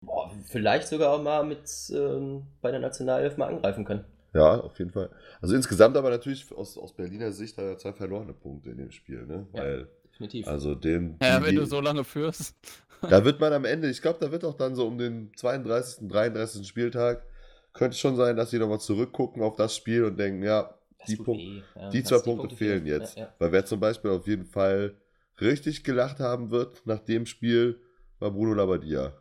boah, 0.01 0.31
vielleicht 0.45 0.87
sogar 0.87 1.13
auch 1.13 1.21
mal 1.21 1.43
mit 1.43 1.69
ähm, 1.93 2.47
bei 2.61 2.71
der 2.71 2.79
Nationalelf 2.79 3.37
mal 3.37 3.47
angreifen 3.47 3.85
kann. 3.85 4.05
Ja, 4.33 4.61
auf 4.61 4.77
jeden 4.79 4.91
Fall. 4.91 5.09
Also 5.41 5.55
insgesamt 5.55 5.97
aber 5.97 6.09
natürlich 6.09 6.51
aus, 6.55 6.77
aus 6.77 6.93
Berliner 6.95 7.31
Sicht 7.31 7.57
hat 7.57 7.65
er 7.65 7.77
zwei 7.77 7.91
verlorene 7.91 8.33
Punkte 8.33 8.69
in 8.69 8.77
dem 8.77 8.91
Spiel, 8.91 9.25
ne? 9.25 9.47
Ja, 9.53 9.61
Weil, 9.61 9.87
definitiv. 10.05 10.47
Also 10.47 10.75
den. 10.75 11.17
Ja, 11.21 11.39
die, 11.39 11.47
wenn 11.47 11.55
du 11.55 11.65
so 11.65 11.81
lange 11.81 12.03
führst. 12.03 12.55
Da 13.01 13.25
wird 13.25 13.39
man 13.39 13.51
am 13.51 13.65
Ende, 13.65 13.89
ich 13.89 14.01
glaube, 14.01 14.19
da 14.21 14.31
wird 14.31 14.45
auch 14.45 14.53
dann 14.53 14.75
so 14.75 14.87
um 14.87 14.97
den 14.97 15.31
32., 15.35 16.07
33. 16.07 16.67
Spieltag, 16.67 17.25
könnte 17.73 17.97
schon 17.97 18.15
sein, 18.15 18.35
dass 18.35 18.51
sie 18.51 18.59
nochmal 18.59 18.79
zurückgucken 18.79 19.41
auf 19.41 19.55
das 19.55 19.75
Spiel 19.75 20.05
und 20.05 20.17
denken, 20.17 20.43
ja, 20.43 20.75
die, 21.07 21.15
Punkt, 21.15 21.41
ja, 21.75 21.89
die 21.89 22.03
zwei 22.03 22.17
Punkte, 22.17 22.47
Punkte 22.47 22.55
fehlen 22.55 22.85
jetzt. 22.85 23.17
Ja, 23.17 23.23
ja. 23.23 23.33
Weil 23.39 23.51
wer 23.51 23.65
zum 23.65 23.79
Beispiel 23.79 24.11
auf 24.11 24.27
jeden 24.27 24.45
Fall 24.45 24.95
richtig 25.41 25.83
gelacht 25.83 26.19
haben 26.19 26.51
wird 26.51 26.85
nach 26.85 26.99
dem 26.99 27.25
Spiel, 27.25 27.81
war 28.19 28.29
Bruno 28.29 28.53
Labbadia. 28.53 29.13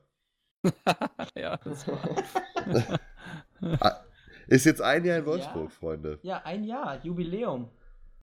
ja, 1.34 1.56
das 1.56 1.88
war. 1.88 3.00
Ist 4.50 4.66
jetzt 4.66 4.82
ein 4.82 5.04
Jahr 5.04 5.18
in 5.18 5.26
Wolfsburg, 5.26 5.70
Freunde. 5.70 6.18
Ja, 6.22 6.42
ein 6.44 6.64
Jahr, 6.64 6.98
Jubiläum. 7.04 7.70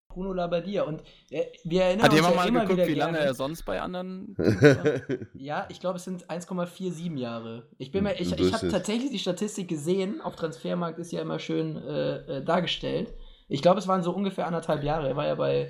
Bruno 0.10 0.34
Labbadia. 0.34 0.84
Und 0.84 1.04
äh, 1.30 1.44
wir 1.64 1.84
erinnern 1.84 2.06
Hat 2.06 2.12
uns 2.12 2.20
jemand 2.20 2.36
ja 2.36 2.42
mal 2.42 2.48
immer 2.48 2.66
geguckt, 2.66 2.88
wie 2.88 2.96
lange 2.96 3.20
er 3.20 3.36
sonst 3.36 3.64
bei 3.64 3.80
anderen. 3.80 4.36
ja, 5.36 5.68
ich 5.70 5.80
glaube, 5.80 5.98
es 5.98 6.06
sind 6.06 6.26
1,47 6.28 7.16
Jahre. 7.18 7.68
Ich, 7.78 7.92
bin 7.92 8.06
mir, 8.06 8.14
ich, 8.14 8.32
ich 8.32 8.54
habe 8.54 8.70
tatsächlich 8.70 9.12
die 9.12 9.20
Statistik 9.20 9.68
gesehen. 9.68 10.20
Auf 10.22 10.36
Transfermarkt 10.36 10.98
ist 10.98 11.12
ja 11.12 11.22
immer 11.22 11.38
schön 11.38 11.76
äh, 11.78 12.38
äh, 12.38 12.44
dargestellt. 12.44 13.14
Ich 13.48 13.62
glaube, 13.62 13.80
es 13.80 13.88
waren 13.88 14.02
so 14.02 14.12
ungefähr 14.12 14.48
anderthalb 14.48 14.84
Jahre. 14.84 15.08
Er 15.10 15.16
war 15.16 15.28
ja 15.28 15.36
bei, 15.36 15.70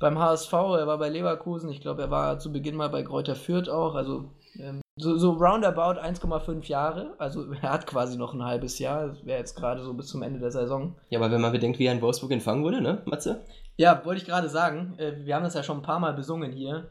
beim 0.00 0.18
HSV, 0.18 0.52
er 0.52 0.86
war 0.88 0.98
bei 0.98 1.10
Leverkusen. 1.10 1.70
Ich 1.70 1.80
glaube, 1.80 2.02
er 2.02 2.10
war 2.10 2.40
zu 2.40 2.50
Beginn 2.50 2.74
mal 2.74 2.88
bei 2.88 3.04
Kräuter 3.04 3.36
Fürth 3.36 3.68
auch. 3.68 3.94
Also 3.94 4.32
ähm, 4.58 4.80
so, 4.96 5.18
so 5.18 5.32
roundabout 5.32 6.00
1,5 6.00 6.66
Jahre. 6.66 7.14
Also 7.18 7.52
er 7.62 7.70
hat 7.70 7.86
quasi 7.86 8.16
noch 8.16 8.34
ein 8.34 8.44
halbes 8.44 8.78
Jahr. 8.78 9.08
Das 9.08 9.24
wäre 9.24 9.38
jetzt 9.38 9.54
gerade 9.54 9.82
so 9.82 9.94
bis 9.94 10.08
zum 10.08 10.22
Ende 10.22 10.40
der 10.40 10.50
Saison. 10.50 10.96
Ja, 11.10 11.18
aber 11.18 11.30
wenn 11.30 11.40
man 11.40 11.52
bedenkt, 11.52 11.78
wie 11.78 11.86
er 11.86 11.92
in 11.92 12.02
Wolfsburg 12.02 12.32
empfangen 12.32 12.64
wurde, 12.64 12.80
ne, 12.80 13.02
Matze? 13.04 13.44
Ja, 13.76 14.02
wollte 14.04 14.22
ich 14.22 14.26
gerade 14.26 14.48
sagen. 14.48 14.94
Äh, 14.98 15.24
wir 15.24 15.34
haben 15.34 15.44
das 15.44 15.54
ja 15.54 15.62
schon 15.62 15.78
ein 15.78 15.82
paar 15.82 16.00
Mal 16.00 16.14
besungen 16.14 16.52
hier. 16.52 16.90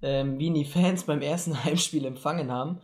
Ähm, 0.00 0.38
wie 0.38 0.46
ihn 0.46 0.54
die 0.54 0.64
Fans 0.64 1.04
beim 1.06 1.20
ersten 1.20 1.62
Heimspiel 1.64 2.04
empfangen 2.06 2.50
haben. 2.50 2.80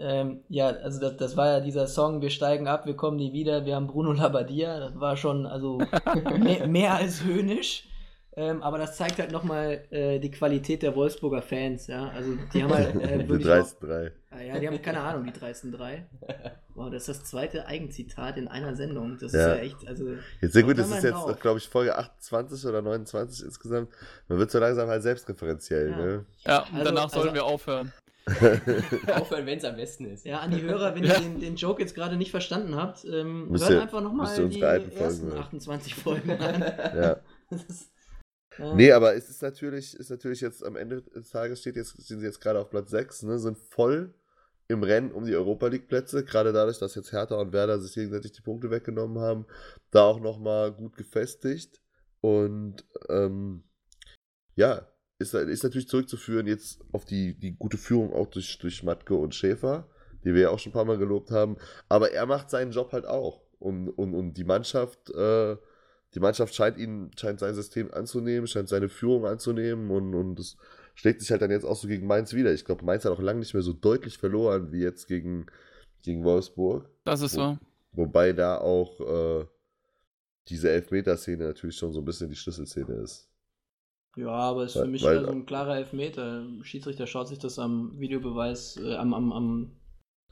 Ähm, 0.00 0.44
ja, 0.48 0.66
also 0.66 1.00
das, 1.00 1.16
das, 1.16 1.36
war 1.36 1.48
ja 1.48 1.60
dieser 1.60 1.88
Song, 1.88 2.20
wir 2.20 2.30
steigen 2.30 2.68
ab, 2.68 2.86
wir 2.86 2.94
kommen 2.94 3.16
nie 3.16 3.32
wieder, 3.32 3.66
wir 3.66 3.74
haben 3.74 3.88
Bruno 3.88 4.12
Labbadia, 4.12 4.78
das 4.78 5.00
war 5.00 5.16
schon 5.16 5.44
also 5.44 5.80
mehr, 6.38 6.68
mehr 6.68 6.94
als 6.94 7.24
höhnisch. 7.24 7.87
Ähm, 8.38 8.62
aber 8.62 8.78
das 8.78 8.96
zeigt 8.96 9.18
halt 9.18 9.32
nochmal 9.32 9.84
äh, 9.90 10.20
die 10.20 10.30
Qualität 10.30 10.84
der 10.84 10.94
Wolfsburger 10.94 11.42
Fans, 11.42 11.88
ja. 11.88 12.08
Also 12.10 12.38
die 12.54 12.62
haben 12.62 12.72
halt 12.72 12.94
äh, 12.94 13.18
Die 13.24 13.42
dreisten 13.42 13.88
drei. 13.88 14.12
Ah, 14.30 14.40
ja, 14.40 14.60
die 14.60 14.68
haben 14.68 14.80
keine 14.80 15.00
Ahnung, 15.00 15.24
die 15.24 15.32
dreisten 15.32 15.72
drei. 15.72 16.06
Wow, 16.76 16.88
das 16.88 17.08
ist 17.08 17.22
das 17.22 17.28
zweite 17.28 17.66
Eigenzitat 17.66 18.36
in 18.36 18.46
einer 18.46 18.76
Sendung. 18.76 19.18
Das 19.20 19.32
ja. 19.32 19.40
ist 19.40 19.46
ja 19.46 19.56
echt, 19.56 19.88
also. 19.88 20.04
Jetzt 20.40 20.52
sehr 20.52 20.62
gut, 20.62 20.78
das 20.78 20.88
ist 20.88 21.02
jetzt, 21.02 21.40
glaube 21.40 21.58
ich, 21.58 21.68
Folge 21.68 21.98
28 21.98 22.64
oder 22.64 22.80
29 22.80 23.44
insgesamt. 23.44 23.88
Man 24.28 24.38
wird 24.38 24.52
so 24.52 24.60
langsam 24.60 24.88
halt 24.88 25.02
selbstreferenziell, 25.02 25.90
ja. 25.90 25.96
ne? 25.96 26.24
Ja, 26.46 26.58
und 26.60 26.74
also, 26.74 26.84
danach 26.84 27.10
sollen 27.10 27.22
also, 27.30 27.34
wir 27.34 27.44
aufhören. 27.44 27.92
Aufhören, 29.16 29.46
wenn 29.46 29.58
es 29.58 29.64
am 29.64 29.74
besten 29.74 30.04
ist. 30.04 30.26
Ja, 30.26 30.40
an 30.40 30.52
die 30.52 30.62
Hörer, 30.62 30.94
wenn 30.94 31.02
ihr 31.02 31.14
den, 31.14 31.40
den, 31.40 31.56
Joke 31.56 31.80
jetzt 31.80 31.94
gerade 31.94 32.16
nicht 32.16 32.30
verstanden 32.30 32.76
habt, 32.76 33.04
ähm, 33.04 33.48
hört 33.50 33.70
ihr, 33.70 33.82
einfach 33.82 34.02
nochmal 34.02 34.48
die 34.48 34.60
ersten 34.60 34.92
Folgen 34.92 35.38
28 35.38 35.94
Folgen 35.94 36.30
an. 36.32 36.60
ja. 36.94 37.16
Ist, 37.50 37.90
ja. 38.58 38.74
Nee, 38.74 38.92
aber 38.92 39.14
es 39.14 39.28
ist 39.28 39.42
natürlich, 39.42 39.94
ist 39.94 40.10
natürlich 40.10 40.40
jetzt 40.40 40.64
am 40.64 40.76
Ende 40.76 41.02
des 41.02 41.30
Tages 41.30 41.60
steht 41.60 41.76
jetzt, 41.76 41.96
sind 42.06 42.20
sie 42.20 42.26
jetzt 42.26 42.40
gerade 42.40 42.58
auf 42.58 42.70
Platz 42.70 42.90
6, 42.90 43.22
ne, 43.24 43.38
sind 43.38 43.58
voll 43.58 44.14
im 44.68 44.82
Rennen 44.82 45.12
um 45.12 45.24
die 45.24 45.34
Europa 45.34 45.68
League 45.68 45.88
Plätze, 45.88 46.24
gerade 46.24 46.52
dadurch, 46.52 46.78
dass 46.78 46.94
jetzt 46.94 47.12
Hertha 47.12 47.36
und 47.36 47.52
Werder 47.52 47.78
sich 47.80 47.94
gegenseitig 47.94 48.32
die 48.32 48.42
Punkte 48.42 48.70
weggenommen 48.70 49.18
haben, 49.18 49.46
da 49.90 50.02
auch 50.02 50.20
nochmal 50.20 50.72
gut 50.72 50.96
gefestigt 50.96 51.80
und 52.20 52.84
ähm, 53.08 53.64
ja, 54.56 54.86
ist, 55.18 55.34
ist 55.34 55.64
natürlich 55.64 55.88
zurückzuführen 55.88 56.46
jetzt 56.46 56.80
auf 56.92 57.04
die, 57.04 57.38
die 57.38 57.56
gute 57.56 57.78
Führung 57.78 58.12
auch 58.12 58.28
durch, 58.28 58.58
durch 58.58 58.82
Matke 58.82 59.14
und 59.14 59.34
Schäfer, 59.34 59.88
die 60.24 60.34
wir 60.34 60.42
ja 60.42 60.50
auch 60.50 60.58
schon 60.58 60.70
ein 60.70 60.74
paar 60.74 60.84
Mal 60.84 60.98
gelobt 60.98 61.30
haben. 61.30 61.56
Aber 61.88 62.12
er 62.12 62.26
macht 62.26 62.50
seinen 62.50 62.72
Job 62.72 62.92
halt 62.92 63.06
auch. 63.06 63.42
Und, 63.58 63.88
und, 63.88 64.14
und 64.14 64.34
die 64.34 64.44
Mannschaft, 64.44 65.10
äh, 65.10 65.56
die 66.14 66.20
Mannschaft 66.20 66.54
scheint 66.54 66.78
ihn, 66.78 67.10
scheint 67.18 67.40
sein 67.40 67.54
System 67.54 67.92
anzunehmen, 67.92 68.46
scheint 68.46 68.68
seine 68.68 68.88
Führung 68.88 69.26
anzunehmen 69.26 69.90
und, 69.90 70.14
und 70.14 70.36
das 70.36 70.56
schlägt 70.94 71.20
sich 71.20 71.30
halt 71.30 71.42
dann 71.42 71.50
jetzt 71.50 71.64
auch 71.64 71.76
so 71.76 71.86
gegen 71.86 72.06
Mainz 72.06 72.32
wieder. 72.32 72.52
Ich 72.52 72.64
glaube, 72.64 72.84
Mainz 72.84 73.04
hat 73.04 73.12
auch 73.12 73.20
lange 73.20 73.40
nicht 73.40 73.54
mehr 73.54 73.62
so 73.62 73.72
deutlich 73.72 74.18
verloren 74.18 74.72
wie 74.72 74.80
jetzt 74.80 75.06
gegen, 75.06 75.46
gegen 76.02 76.24
Wolfsburg. 76.24 76.88
Das 77.04 77.20
ist 77.20 77.36
Wo, 77.36 77.40
so. 77.40 77.58
Wobei 77.92 78.32
da 78.32 78.58
auch 78.58 79.00
äh, 79.00 79.46
diese 80.48 80.70
Elfmeterszene 80.70 81.44
natürlich 81.44 81.76
schon 81.76 81.92
so 81.92 82.00
ein 82.00 82.04
bisschen 82.04 82.30
die 82.30 82.36
Schlüsselszene 82.36 82.94
ist. 82.94 83.28
Ja, 84.16 84.30
aber 84.30 84.64
ist 84.64 84.72
für 84.72 84.86
mich 84.86 85.04
weil, 85.04 85.24
so 85.24 85.30
ein 85.30 85.46
klarer 85.46 85.76
Elfmeter. 85.76 86.44
Schiedsrichter 86.62 87.06
schaut 87.06 87.28
sich 87.28 87.38
das 87.38 87.58
am 87.58 87.98
Videobeweis, 88.00 88.76
äh, 88.78 88.96
am, 88.96 89.14
am, 89.14 89.32
am, 89.32 89.76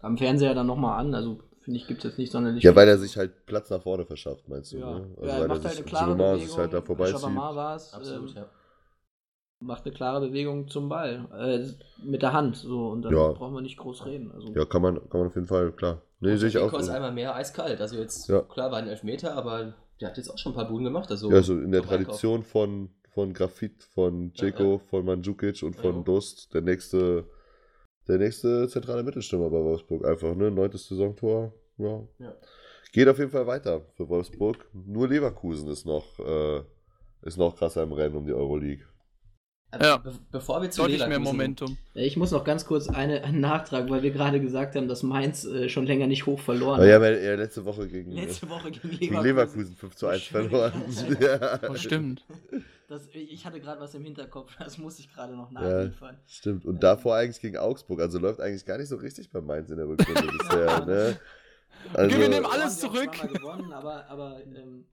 am 0.00 0.18
Fernseher 0.18 0.54
dann 0.54 0.66
nochmal 0.66 0.98
an. 0.98 1.14
Also 1.14 1.42
finde 1.66 1.80
ich, 1.80 1.86
gibt 1.88 1.98
es 1.98 2.10
jetzt 2.10 2.18
nicht 2.18 2.30
sonderlich. 2.30 2.62
Ja, 2.62 2.76
weil 2.76 2.86
er 2.86 2.96
sich 2.96 3.16
halt 3.16 3.44
Platz 3.44 3.70
nach 3.70 3.82
vorne 3.82 4.06
verschafft, 4.06 4.48
meinst 4.48 4.72
du? 4.72 4.78
Ja, 4.78 4.98
ne? 4.98 5.08
also 5.16 5.26
ja 5.26 5.38
er 5.38 5.48
macht 5.48 5.64
halt 5.64 5.76
eine 5.76 5.84
klare 5.84 6.14
Bewegung. 6.14 6.56
Halt 6.56 6.72
da 6.72 6.80
vorbeizieht. 6.80 7.22
war 7.22 7.74
es. 7.74 7.92
Absolut, 7.92 8.30
ähm, 8.30 8.36
ja. 8.36 8.46
Macht 9.58 9.84
eine 9.84 9.92
klare 9.92 10.20
Bewegung 10.20 10.68
zum 10.68 10.88
Ball. 10.88 11.26
Äh, 11.36 11.66
mit 12.04 12.22
der 12.22 12.32
Hand. 12.32 12.56
So, 12.56 12.88
und 12.88 13.02
dann 13.02 13.12
ja. 13.12 13.32
brauchen 13.32 13.52
wir 13.52 13.62
nicht 13.62 13.78
groß 13.78 14.06
reden. 14.06 14.30
Also. 14.30 14.52
Ja, 14.54 14.64
kann 14.64 14.80
man, 14.80 14.94
kann 15.08 15.20
man 15.20 15.26
auf 15.26 15.34
jeden 15.34 15.48
Fall, 15.48 15.72
klar. 15.72 16.02
Nee, 16.20 16.36
sehe 16.36 16.50
ich 16.50 16.58
auch. 16.58 16.72
ist 16.72 16.88
einmal 16.88 17.12
mehr 17.12 17.34
eiskalt. 17.34 17.80
Also 17.80 17.96
jetzt, 17.96 18.28
ja. 18.28 18.42
klar, 18.42 18.70
war 18.70 18.78
ein 18.78 18.86
Elfmeter, 18.88 19.34
aber 19.34 19.74
der 20.00 20.10
hat 20.10 20.16
jetzt 20.18 20.30
auch 20.30 20.38
schon 20.38 20.52
ein 20.52 20.54
paar 20.54 20.68
Buden 20.68 20.84
gemacht. 20.84 21.10
Also 21.10 21.30
ja, 21.32 21.42
so 21.42 21.52
in 21.54 21.72
der 21.72 21.82
Tradition 21.82 22.44
von 22.44 22.90
von 23.16 23.32
Grafit, 23.32 23.82
von 23.82 24.34
Dzeko, 24.34 24.62
ja, 24.62 24.72
ja. 24.72 24.78
von 24.90 25.04
Mandzukic 25.06 25.62
und 25.62 25.74
von 25.74 25.96
ja. 25.96 26.02
Dost, 26.02 26.52
der 26.52 26.60
nächste, 26.60 27.24
der 28.08 28.18
nächste 28.18 28.68
zentrale 28.68 29.02
Mittelstürmer 29.02 29.50
bei 29.50 29.58
Wolfsburg. 29.58 30.04
Einfach, 30.04 30.34
ne? 30.34 30.50
Neuntes 30.50 30.86
Saisontor. 30.86 31.52
Ja. 31.78 32.02
Geht 32.92 33.08
auf 33.08 33.18
jeden 33.18 33.30
Fall 33.30 33.46
weiter 33.46 33.82
für 33.96 34.08
Wolfsburg. 34.08 34.64
Nur 34.72 35.08
Leverkusen 35.08 35.68
ist 35.68 35.84
noch, 35.84 36.18
äh, 36.18 36.62
ist 37.22 37.36
noch 37.36 37.56
krasser 37.56 37.82
im 37.82 37.92
Rennen 37.92 38.16
um 38.16 38.26
die 38.26 38.32
Euroleague. 38.32 38.86
Ja. 39.80 39.98
Be 39.98 40.12
bevor 40.30 40.62
wir 40.62 40.70
zu 40.70 40.82
Deutlich 40.82 41.06
mehr 41.06 41.18
Momentum. 41.18 41.76
Ich 41.94 42.16
muss 42.16 42.30
noch 42.30 42.44
ganz 42.44 42.64
kurz 42.66 42.88
eine, 42.88 43.22
einen 43.24 43.40
Nachtrag, 43.40 43.90
weil 43.90 44.02
wir 44.02 44.10
gerade 44.10 44.40
gesagt 44.40 44.74
haben, 44.76 44.88
dass 44.88 45.02
Mainz 45.02 45.44
äh, 45.44 45.68
schon 45.68 45.86
länger 45.86 46.06
nicht 46.06 46.24
hoch 46.24 46.40
verloren 46.40 46.80
hat. 46.80 46.86
Ja, 46.88 47.00
weil 47.00 47.14
er 47.16 47.36
letzte 47.36 47.64
Woche 47.64 47.86
gegen, 47.88 48.12
letzte 48.12 48.48
Woche 48.48 48.70
gegen 48.70 48.88
Leverkusen, 48.90 48.98
gegen 49.00 49.22
Leverkusen 49.22 49.76
5 49.76 49.94
zu 49.96 50.06
1 50.06 50.22
verloren. 50.28 50.72
ja. 51.20 51.60
Oh, 51.68 51.74
stimmt. 51.74 52.24
Das, 52.88 53.08
ich 53.12 53.44
hatte 53.44 53.60
gerade 53.60 53.80
was 53.80 53.94
im 53.94 54.04
Hinterkopf, 54.04 54.56
das 54.58 54.78
muss 54.78 54.98
ich 55.00 55.12
gerade 55.12 55.36
noch 55.36 55.50
nachliefern. 55.50 56.14
Ja, 56.14 56.20
stimmt. 56.26 56.64
Und 56.64 56.82
davor 56.82 57.16
eigentlich 57.16 57.40
gegen 57.40 57.56
Augsburg. 57.58 58.00
Also 58.00 58.18
läuft 58.18 58.40
eigentlich 58.40 58.64
gar 58.64 58.78
nicht 58.78 58.88
so 58.88 58.96
richtig 58.96 59.30
bei 59.30 59.40
Mainz 59.40 59.68
in 59.70 59.76
der 59.76 59.88
Rückrunde 59.88 60.22
bisher. 60.38 60.86
ne? 60.86 61.18
also, 61.92 62.16
wir 62.16 62.28
nehmen 62.28 62.46
alles 62.46 62.78
zurück. 62.78 63.10
Gewonnen, 63.32 63.72
aber, 63.72 64.08
aber 64.08 64.38
ähm, 64.44 64.86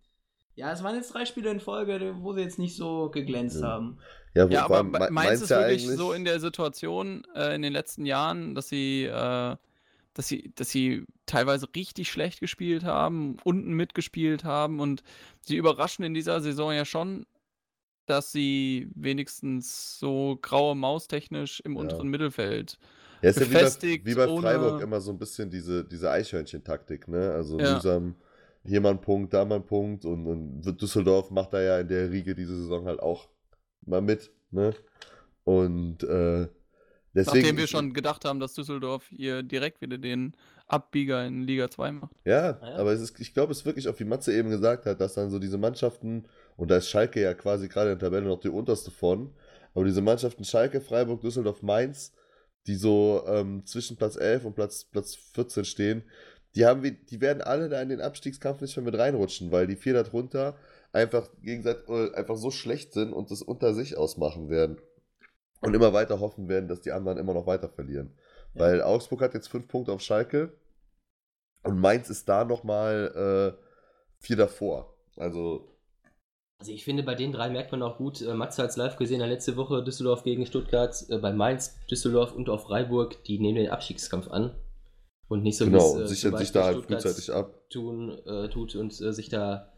Ja, 0.55 0.71
es 0.73 0.83
waren 0.83 0.95
jetzt 0.95 1.13
drei 1.13 1.25
Spiele 1.25 1.51
in 1.51 1.59
Folge, 1.59 2.15
wo 2.19 2.33
sie 2.33 2.41
jetzt 2.41 2.57
nicht 2.59 2.75
so 2.75 3.09
geglänzt 3.11 3.61
Ja. 3.61 3.67
haben. 3.67 3.99
Ja, 4.35 4.47
Ja, 4.47 4.65
aber 4.65 4.77
allem 4.77 4.91
Me- 4.91 4.99
Me- 4.99 5.11
Mainz 5.11 5.41
ist 5.41 5.49
ja 5.49 5.59
wirklich 5.59 5.83
eigentlich- 5.85 5.97
so 5.97 6.13
in 6.13 6.25
der 6.25 6.39
Situation 6.39 7.23
äh, 7.35 7.55
in 7.55 7.61
den 7.61 7.73
letzten 7.73 8.05
Jahren, 8.05 8.55
dass 8.55 8.67
sie, 8.69 9.03
äh, 9.05 9.55
dass 10.15 10.27
sie, 10.27 10.51
dass 10.55 10.69
sie 10.69 11.05
teilweise 11.25 11.67
richtig 11.75 12.11
schlecht 12.11 12.39
gespielt 12.39 12.83
haben, 12.83 13.37
unten 13.43 13.73
mitgespielt 13.73 14.43
haben 14.43 14.79
und 14.79 15.03
sie 15.41 15.55
überraschen 15.57 16.03
in 16.03 16.13
dieser 16.13 16.41
Saison 16.41 16.71
ja 16.73 16.85
schon, 16.85 17.25
dass 18.05 18.31
sie 18.31 18.89
wenigstens 18.95 19.97
so 19.99 20.37
graue 20.41 20.75
Maus 20.75 21.07
technisch 21.07 21.61
im 21.61 21.73
Ja. 21.75 21.79
unteren 21.81 22.07
Mittelfeld. 22.09 22.77
Ja, 23.21 23.29
ist 23.29 23.39
ja 23.39 23.45
wie 23.45 23.53
bei, 23.53 23.59
befestigt, 23.59 24.05
wie 24.05 24.15
bei 24.15 24.27
ohne- 24.27 24.41
Freiburg 24.41 24.81
immer 24.81 24.99
so 24.99 25.11
ein 25.11 25.17
bisschen 25.19 25.49
diese, 25.49 25.85
diese 25.85 26.11
Eichhörnchen-Taktik, 26.11 27.07
ne? 27.07 27.31
Also 27.31 27.59
Ja. 27.59 27.75
mühsam, 27.75 28.15
hier 28.65 28.81
mal 28.81 28.89
ein 28.91 28.99
Punkt, 29.01 29.33
da 29.33 29.45
mal 29.45 29.55
ein 29.55 29.65
Punkt 29.65 30.05
und, 30.05 30.25
und 30.27 30.81
Düsseldorf 30.81 31.31
macht 31.31 31.53
da 31.53 31.61
ja 31.61 31.79
in 31.79 31.87
der 31.87 32.11
Riege 32.11 32.35
diese 32.35 32.55
Saison 32.55 32.85
halt 32.85 32.99
auch 32.99 33.29
mal 33.85 34.01
mit, 34.01 34.31
ne? 34.51 34.73
Und 35.43 36.03
äh, 36.03 36.47
deswegen. 37.13 37.39
Nachdem 37.39 37.57
wir 37.57 37.67
schon 37.67 37.93
gedacht 37.93 38.25
haben, 38.25 38.39
dass 38.39 38.53
Düsseldorf 38.53 39.05
hier 39.09 39.43
direkt 39.43 39.81
wieder 39.81 39.97
den 39.97 40.35
Abbieger 40.67 41.25
in 41.25 41.43
Liga 41.43 41.69
2 41.69 41.91
macht. 41.91 42.11
Ja, 42.25 42.59
Ja. 42.61 42.75
aber 42.75 42.93
es 42.93 43.01
ist, 43.01 43.19
ich 43.19 43.33
glaube, 43.33 43.51
es 43.51 43.59
ist 43.59 43.65
wirklich 43.65 43.87
auch, 43.89 43.99
wie 43.99 44.05
Matze 44.05 44.33
eben 44.33 44.49
gesagt 44.49 44.85
hat, 44.85 45.01
dass 45.01 45.13
dann 45.13 45.29
so 45.29 45.39
diese 45.39 45.57
Mannschaften, 45.57 46.25
und 46.55 46.71
da 46.71 46.77
ist 46.77 46.89
Schalke 46.89 47.21
ja 47.21 47.33
quasi 47.33 47.67
gerade 47.67 47.91
in 47.91 47.99
der 47.99 48.07
Tabelle 48.09 48.27
noch 48.27 48.39
die 48.39 48.49
unterste 48.49 48.91
von, 48.91 49.33
aber 49.73 49.85
diese 49.85 50.01
Mannschaften 50.01 50.45
Schalke, 50.45 50.81
Freiburg, 50.81 51.21
Düsseldorf, 51.21 51.61
Mainz, 51.61 52.13
die 52.67 52.75
so 52.75 53.23
ähm, 53.27 53.65
zwischen 53.65 53.97
Platz 53.97 54.15
11 54.15 54.45
und 54.45 54.55
Platz, 54.55 54.85
Platz 54.85 55.15
14 55.33 55.65
stehen, 55.65 56.03
die, 56.55 56.65
haben 56.65 56.83
wir, 56.83 56.91
die 56.91 57.19
werden 57.19 57.41
alle 57.41 57.67
da 57.67 57.81
in 57.81 57.89
den 57.89 57.99
Abstiegskampf 57.99 58.61
nicht 58.61 58.75
mehr 58.77 58.85
mit 58.85 58.97
reinrutschen, 58.97 59.51
weil 59.51 59.67
die 59.67 59.75
vier 59.75 59.93
darunter 59.93 60.55
einfach 60.93 61.29
gegenseitig 61.41 61.89
äh, 61.89 62.13
einfach 62.13 62.37
so 62.37 62.51
schlecht 62.51 62.93
sind 62.93 63.11
und 63.11 63.31
das 63.31 63.41
unter 63.41 63.73
sich 63.73 63.97
ausmachen 63.97 64.49
werden. 64.49 64.77
Und 65.59 65.73
immer 65.73 65.93
weiter 65.93 66.19
hoffen 66.19 66.49
werden, 66.49 66.67
dass 66.67 66.81
die 66.81 66.91
anderen 66.91 67.17
immer 67.17 67.33
noch 67.33 67.47
weiter 67.47 67.69
verlieren. 67.69 68.17
Weil 68.53 68.81
Augsburg 68.81 69.21
hat 69.21 69.33
jetzt 69.33 69.47
fünf 69.47 69.67
Punkte 69.67 69.91
auf 69.91 70.01
Schalke 70.01 70.53
und 71.63 71.79
Mainz 71.79 72.09
ist 72.09 72.27
da 72.29 72.43
nochmal 72.45 73.55
äh, 73.57 73.63
vier 74.19 74.35
davor. 74.35 74.95
Also, 75.15 75.69
Also 76.59 76.71
ich 76.71 76.83
finde, 76.83 77.03
bei 77.03 77.15
den 77.15 77.31
drei 77.31 77.49
merkt 77.49 77.71
man 77.71 77.81
auch 77.81 77.97
gut, 77.97 78.21
äh, 78.21 78.33
Max 78.33 78.59
hat 78.59 78.69
es 78.69 78.75
live 78.75 78.97
gesehen, 78.97 79.21
letzte 79.21 79.55
Woche 79.55 79.83
Düsseldorf 79.83 80.23
gegen 80.23 80.45
Stuttgart, 80.45 80.95
äh, 81.09 81.17
bei 81.17 81.31
Mainz, 81.31 81.77
Düsseldorf 81.89 82.33
und 82.33 82.49
auch 82.49 82.61
Freiburg, 82.67 83.23
die 83.23 83.39
nehmen 83.39 83.55
den 83.55 83.69
Abstiegskampf 83.69 84.27
an. 84.29 84.53
Und 85.29 85.43
nicht 85.43 85.57
so 85.57 85.65
genau, 85.65 85.95
es, 85.95 86.11
äh, 86.11 86.15
sichern 86.15 86.37
sich 86.37 86.51
da 86.51 86.65
halt 86.65 86.85
frühzeitig 86.85 87.31
ab. 87.31 87.69
tun, 87.69 88.09
äh, 88.25 88.49
tut 88.49 88.75
und 88.75 88.91
äh, 89.01 89.13
sich 89.13 89.29
da 89.29 89.72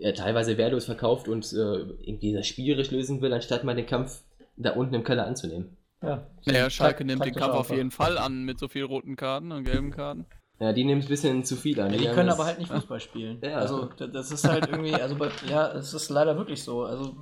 ja, 0.00 0.12
teilweise 0.12 0.56
wehrlos 0.58 0.86
verkauft 0.86 1.28
und 1.28 1.52
äh, 1.52 1.56
irgendwie 1.56 2.32
das 2.32 2.46
spielerisch 2.46 2.90
lösen 2.90 3.20
will, 3.20 3.32
anstatt 3.32 3.64
mal 3.64 3.74
den 3.76 3.86
Kampf 3.86 4.22
da 4.56 4.70
unten 4.72 4.94
im 4.94 5.04
Keller 5.04 5.26
anzunehmen. 5.26 5.76
Ja. 6.02 6.26
Naja, 6.46 6.70
Schalke 6.70 7.04
nimmt 7.04 7.24
den 7.24 7.34
Kampf 7.34 7.54
auf 7.54 7.70
jeden 7.70 7.90
Fall 7.90 8.16
an 8.18 8.44
mit 8.44 8.58
so 8.58 8.68
viel 8.68 8.84
roten 8.84 9.16
Karten 9.16 9.52
und 9.52 9.64
gelben 9.64 9.90
Karten. 9.90 10.26
Ja, 10.58 10.72
die 10.74 10.84
nehmen 10.84 11.00
es 11.00 11.06
ein 11.06 11.08
bisschen 11.10 11.44
zu 11.44 11.56
viel 11.56 11.80
an. 11.80 11.90
Ja, 11.92 11.98
die 11.98 12.08
haben 12.08 12.14
können 12.14 12.28
aber 12.30 12.44
halt 12.44 12.58
nicht 12.58 12.70
Fußball 12.70 13.00
spielen. 13.00 13.38
Ja. 13.42 13.56
Also 13.58 13.86
da- 13.96 14.06
das 14.06 14.30
ist 14.30 14.46
halt 14.46 14.68
irgendwie, 14.68 14.94
also 14.94 15.16
bei, 15.16 15.30
ja, 15.48 15.72
es 15.72 15.94
ist 15.94 16.10
leider 16.10 16.36
wirklich 16.36 16.62
so. 16.62 16.82
Also 16.84 17.16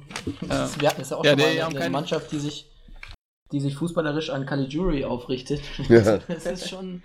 Ja. 0.49 0.65
es 0.65 0.71
ist, 0.71 0.81
wir 0.81 0.89
hatten 0.91 1.01
es 1.03 1.11
ja 1.11 1.17
auch 1.17 1.25
Ja, 1.25 1.31
schon 1.33 1.39
nee, 1.39 1.45
mal 1.45 1.55
die 1.55 1.63
eine, 1.63 1.75
keine- 1.79 1.91
Mannschaft, 1.91 2.33
die 2.33 2.39
sich, 2.39 2.69
die 3.53 3.61
sich 3.61 3.77
fußballerisch 3.77 4.31
an 4.31 4.45
Caligiuri 4.47 5.05
aufrichtet. 5.05 5.61
Ja. 5.89 6.19
das 6.29 6.47
ist 6.47 6.69
schon, 6.69 7.03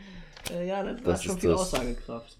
äh, 0.51 0.67
ja, 0.67 0.83
das, 0.83 1.01
Das 1.03 1.13
hat 1.19 1.23
schon 1.23 1.39
viel 1.39 1.51
das. 1.51 1.61
Aussagekraft. 1.61 2.37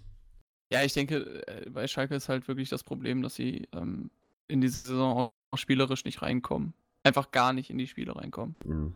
Ja, 0.74 0.82
ich 0.84 0.94
denke, 0.94 1.46
äh, 1.48 1.70
bei 1.70 1.88
Schalke 1.88 2.16
ist 2.16 2.30
halt 2.30 2.48
wirklich 2.48 2.68
das 2.68 2.84
Problem, 2.84 3.22
dass 3.22 3.36
sie 3.36 3.68
ähm, 3.74 4.10
in 4.48 4.60
diese 4.60 4.88
Saison 4.88 5.32
auch 5.52 5.58
spielerisch 5.58 6.04
nicht 6.04 6.24
reinkommen. 6.24 6.74
Einfach 7.04 7.30
gar 7.30 7.54
nicht 7.54 7.70
in 7.70 7.78
die 7.78 7.86
Spiele 7.86 8.16
reinkommen. 8.16 8.56
Mhm. 8.66 8.96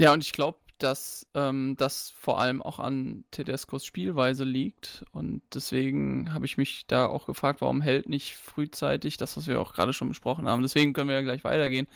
Ja, 0.00 0.12
und 0.12 0.24
ich 0.24 0.32
glaube, 0.32 0.58
dass 0.78 1.28
ähm, 1.34 1.76
das 1.78 2.10
vor 2.10 2.40
allem 2.40 2.60
auch 2.60 2.80
an 2.80 3.22
Tedescos 3.30 3.84
Spielweise 3.84 4.42
liegt. 4.42 5.04
Und 5.12 5.42
deswegen 5.54 6.34
habe 6.34 6.44
ich 6.44 6.56
mich 6.56 6.88
da 6.88 7.06
auch 7.06 7.26
gefragt, 7.26 7.60
warum 7.60 7.82
hält 7.82 8.08
nicht 8.08 8.34
frühzeitig 8.34 9.16
das, 9.16 9.36
was 9.36 9.46
wir 9.46 9.60
auch 9.60 9.74
gerade 9.74 9.92
schon 9.92 10.08
besprochen 10.08 10.48
haben. 10.48 10.62
Deswegen 10.62 10.92
können 10.92 11.08
wir 11.08 11.14
ja 11.14 11.22
gleich 11.22 11.44
weitergehen. 11.44 11.86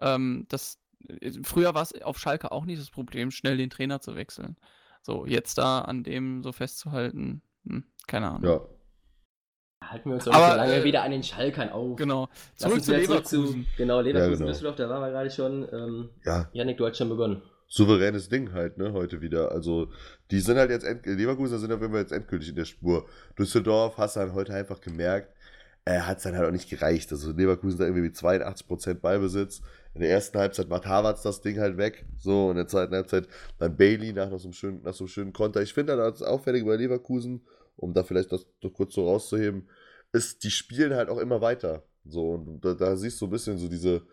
Ähm, 0.00 0.46
das, 0.48 0.78
äh, 1.08 1.32
früher 1.42 1.74
war 1.74 1.82
es 1.82 2.00
auf 2.02 2.20
Schalke 2.20 2.52
auch 2.52 2.66
nicht 2.66 2.80
das 2.80 2.90
Problem, 2.90 3.32
schnell 3.32 3.56
den 3.56 3.70
Trainer 3.70 4.00
zu 4.00 4.14
wechseln. 4.14 4.56
So, 5.02 5.26
jetzt 5.26 5.58
da 5.58 5.80
an 5.80 6.04
dem 6.04 6.44
so 6.44 6.52
festzuhalten, 6.52 7.42
hm, 7.66 7.82
keine 8.06 8.30
Ahnung. 8.30 8.44
Ja. 8.44 8.75
Halten 9.84 10.08
wir 10.10 10.14
uns 10.14 10.24
doch 10.24 10.32
Aber, 10.32 10.44
nicht 10.46 10.52
so 10.52 10.58
lange 10.58 10.74
äh, 10.76 10.84
wieder 10.84 11.02
an 11.02 11.10
den 11.10 11.22
Schalkern 11.22 11.68
auf. 11.70 11.96
Genau. 11.96 12.28
Zurück 12.56 12.82
zu 12.82 12.92
Leverkusen. 12.96 13.66
genau, 13.76 14.00
Leverkusen, 14.00 14.32
Ja, 14.32 14.36
genau. 14.38 14.48
Düsseldorf, 14.50 14.76
da 14.76 14.88
waren 14.88 15.02
wir 15.02 15.10
gerade 15.10 15.30
schon. 15.30 15.68
Ähm, 15.72 16.08
ja, 16.24 16.48
Janik, 16.52 16.78
du 16.78 16.86
hast 16.86 16.96
schon 16.96 17.08
begonnen. 17.10 17.42
souveränes 17.68 18.28
Ding 18.28 18.52
halt, 18.52 18.78
ne, 18.78 18.92
heute 18.92 19.20
wieder. 19.20 19.52
Also, 19.52 19.88
die 20.30 20.40
sind 20.40 20.56
halt 20.56 20.70
jetzt, 20.70 20.84
end 20.84 21.04
Leverkusen 21.04 21.58
sind 21.58 21.72
auf 21.72 21.80
jeden 21.80 21.92
Fall 21.92 22.00
jetzt 22.02 22.12
endgültig 22.12 22.48
in 22.48 22.56
der 22.56 22.64
Spur. 22.64 23.06
Düsseldorf 23.38 23.98
hast 23.98 24.16
du 24.16 24.20
halt 24.20 24.32
heute 24.32 24.54
einfach 24.54 24.80
gemerkt, 24.80 25.32
äh, 25.84 26.00
hat 26.00 26.16
es 26.18 26.22
dann 26.24 26.36
halt 26.36 26.48
auch 26.48 26.52
nicht 26.52 26.70
gereicht. 26.70 27.12
Also, 27.12 27.32
Leverkusen 27.32 27.78
da 27.78 27.84
irgendwie 27.84 28.02
mit 28.02 28.16
82% 28.16 28.94
Ballbesitz. 28.94 29.60
In 29.94 30.00
der 30.00 30.10
ersten 30.10 30.38
Halbzeit 30.38 30.68
macht 30.68 30.86
Havertz 30.86 31.22
das 31.22 31.42
Ding 31.42 31.58
halt 31.60 31.76
weg. 31.76 32.06
So, 32.18 32.50
in 32.50 32.56
der 32.56 32.66
zweiten 32.66 32.94
Halbzeit 32.94 33.28
dann 33.58 33.76
Bailey 33.76 34.12
nach, 34.14 34.30
noch 34.30 34.38
so 34.38 34.48
einem 34.48 34.52
schönen, 34.54 34.82
nach 34.82 34.94
so 34.94 35.04
einem 35.04 35.08
schönen 35.08 35.32
Konter. 35.32 35.60
Ich 35.62 35.72
finde 35.74 35.96
dann 35.96 36.10
das 36.12 36.22
auffällig 36.22 36.64
bei 36.64 36.76
Leverkusen, 36.76 37.42
um 37.76 37.94
da 37.94 38.02
vielleicht 38.04 38.32
das 38.32 38.46
kurz 38.74 38.94
so 38.94 39.08
rauszuheben, 39.08 39.68
ist, 40.12 40.44
die 40.44 40.50
spielen 40.50 40.94
halt 40.94 41.08
auch 41.08 41.18
immer 41.18 41.40
weiter. 41.40 41.84
So, 42.04 42.32
und 42.32 42.64
da, 42.64 42.74
da 42.74 42.96
siehst 42.96 43.20
du 43.20 43.26
ein 43.26 43.30
bisschen 43.30 43.58
so 43.58 43.68
diese 43.68 44.06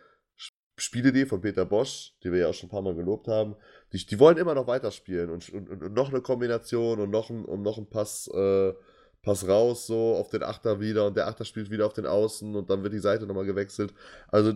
Spielidee 0.78 1.26
von 1.26 1.42
Peter 1.42 1.66
Bosch, 1.66 2.16
die 2.24 2.32
wir 2.32 2.40
ja 2.40 2.48
auch 2.48 2.54
schon 2.54 2.68
ein 2.68 2.72
paar 2.72 2.82
Mal 2.82 2.96
gelobt 2.96 3.28
haben, 3.28 3.56
die, 3.92 4.04
die 4.06 4.20
wollen 4.20 4.38
immer 4.38 4.56
noch 4.56 4.68
weiterspielen 4.68 5.30
und, 5.30 5.50
und, 5.50 5.70
und 5.70 5.94
noch 5.94 6.10
eine 6.10 6.22
Kombination 6.22 7.00
und 7.00 7.12
noch 7.12 7.30
ein, 7.30 7.46
und 7.46 7.62
noch 7.62 7.78
ein 7.78 7.90
Pass, 7.90 8.28
äh, 8.34 8.74
Pass 9.22 9.48
raus, 9.48 9.88
so 9.88 10.16
auf 10.16 10.30
den 10.30 10.44
Achter 10.44 10.80
wieder 10.80 11.08
und 11.08 11.16
der 11.16 11.28
Achter 11.28 11.46
spielt 11.46 11.70
wieder 11.70 11.86
auf 11.86 11.94
den 11.94 12.08
Außen 12.08 12.56
und 12.56 12.70
dann 12.70 12.84
wird 12.84 12.94
die 12.94 13.00
Seite 13.00 13.28
nochmal 13.28 13.46
gewechselt. 13.46 13.94
Also 14.30 14.54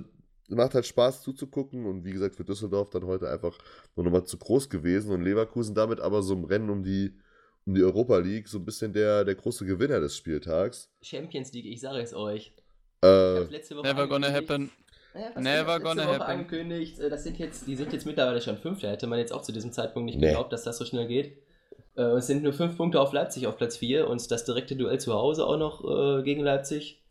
macht 0.50 0.74
halt 0.74 0.86
Spaß 0.86 1.22
zuzugucken 1.24 1.86
und 1.86 2.04
wie 2.04 2.12
gesagt 2.12 2.36
für 2.36 2.44
Düsseldorf 2.44 2.90
dann 2.90 3.06
heute 3.06 3.30
einfach 3.30 3.58
nur 3.96 4.06
nochmal 4.06 4.26
zu 4.26 4.38
groß 4.38 4.70
gewesen 4.70 5.12
und 5.12 5.22
Leverkusen 5.22 5.76
damit 5.76 6.00
aber 6.00 6.24
so 6.24 6.34
im 6.34 6.46
Rennen 6.46 6.70
um 6.70 6.84
die, 6.84 7.18
um 7.68 7.76
die 7.76 7.84
Europa 7.84 8.18
League 8.18 8.48
so 8.48 8.58
ein 8.58 8.66
bisschen 8.66 8.94
der, 8.94 9.24
der 9.26 9.36
große 9.36 9.66
Gewinner 9.66 10.00
des 10.00 10.16
Spieltags. 10.18 10.90
Champions 11.02 11.52
League, 11.54 11.66
ich 11.66 11.82
sage 11.82 12.00
es 12.00 12.14
euch. 12.14 12.54
Ich 12.56 13.08
Äh, 13.08 13.40
hab's 13.42 13.52
letzte 13.52 13.76
Woche 13.78 13.86
Never 13.88 14.08
gonna 14.08 14.32
happen. 14.32 14.72
Ja, 15.14 15.32
was 15.36 15.44
Never 15.44 15.74
letzte 15.74 15.82
gonna 15.84 16.08
Woche 16.08 16.20
happen. 16.20 16.32
angekündigt. 16.32 17.00
äh, 17.00 17.10
Das 17.10 17.24
sind 17.24 17.38
jetzt, 17.38 17.68
die 17.68 17.76
sind 17.76 17.92
jetzt 17.94 18.06
mittlerweile 18.06 18.42
schon 18.42 18.58
Fünfter. 18.58 18.90
Hätte 18.90 19.06
man 19.08 19.20
jetzt 19.20 19.34
auch 19.34 19.42
zu 19.42 19.52
diesem 19.52 19.72
Zeitpunkt 19.72 20.06
nicht 20.06 20.20
Nee. 20.20 20.28
geglaubt, 20.28 20.54
dass 20.54 20.64
das 20.64 20.78
so 20.78 20.86
schnell 20.86 21.08
geht. 21.08 21.38
Äh, 21.96 22.02
Es 22.18 22.28
sind 22.28 22.42
nur 22.44 22.54
fünf 22.54 22.78
Punkte 22.78 23.02
auf 23.02 23.12
Leipzig 23.14 23.46
auf 23.48 23.58
Platz 23.58 23.78
4 23.78 24.08
und 24.08 24.32
das 24.32 24.46
direkte 24.46 24.76
Duell 24.76 25.00
zu 25.00 25.14
Hause 25.14 25.46
auch 25.46 25.58
noch 25.58 25.84
äh, 26.20 26.24
gegen 26.24 26.42
Leipzig 26.44 27.04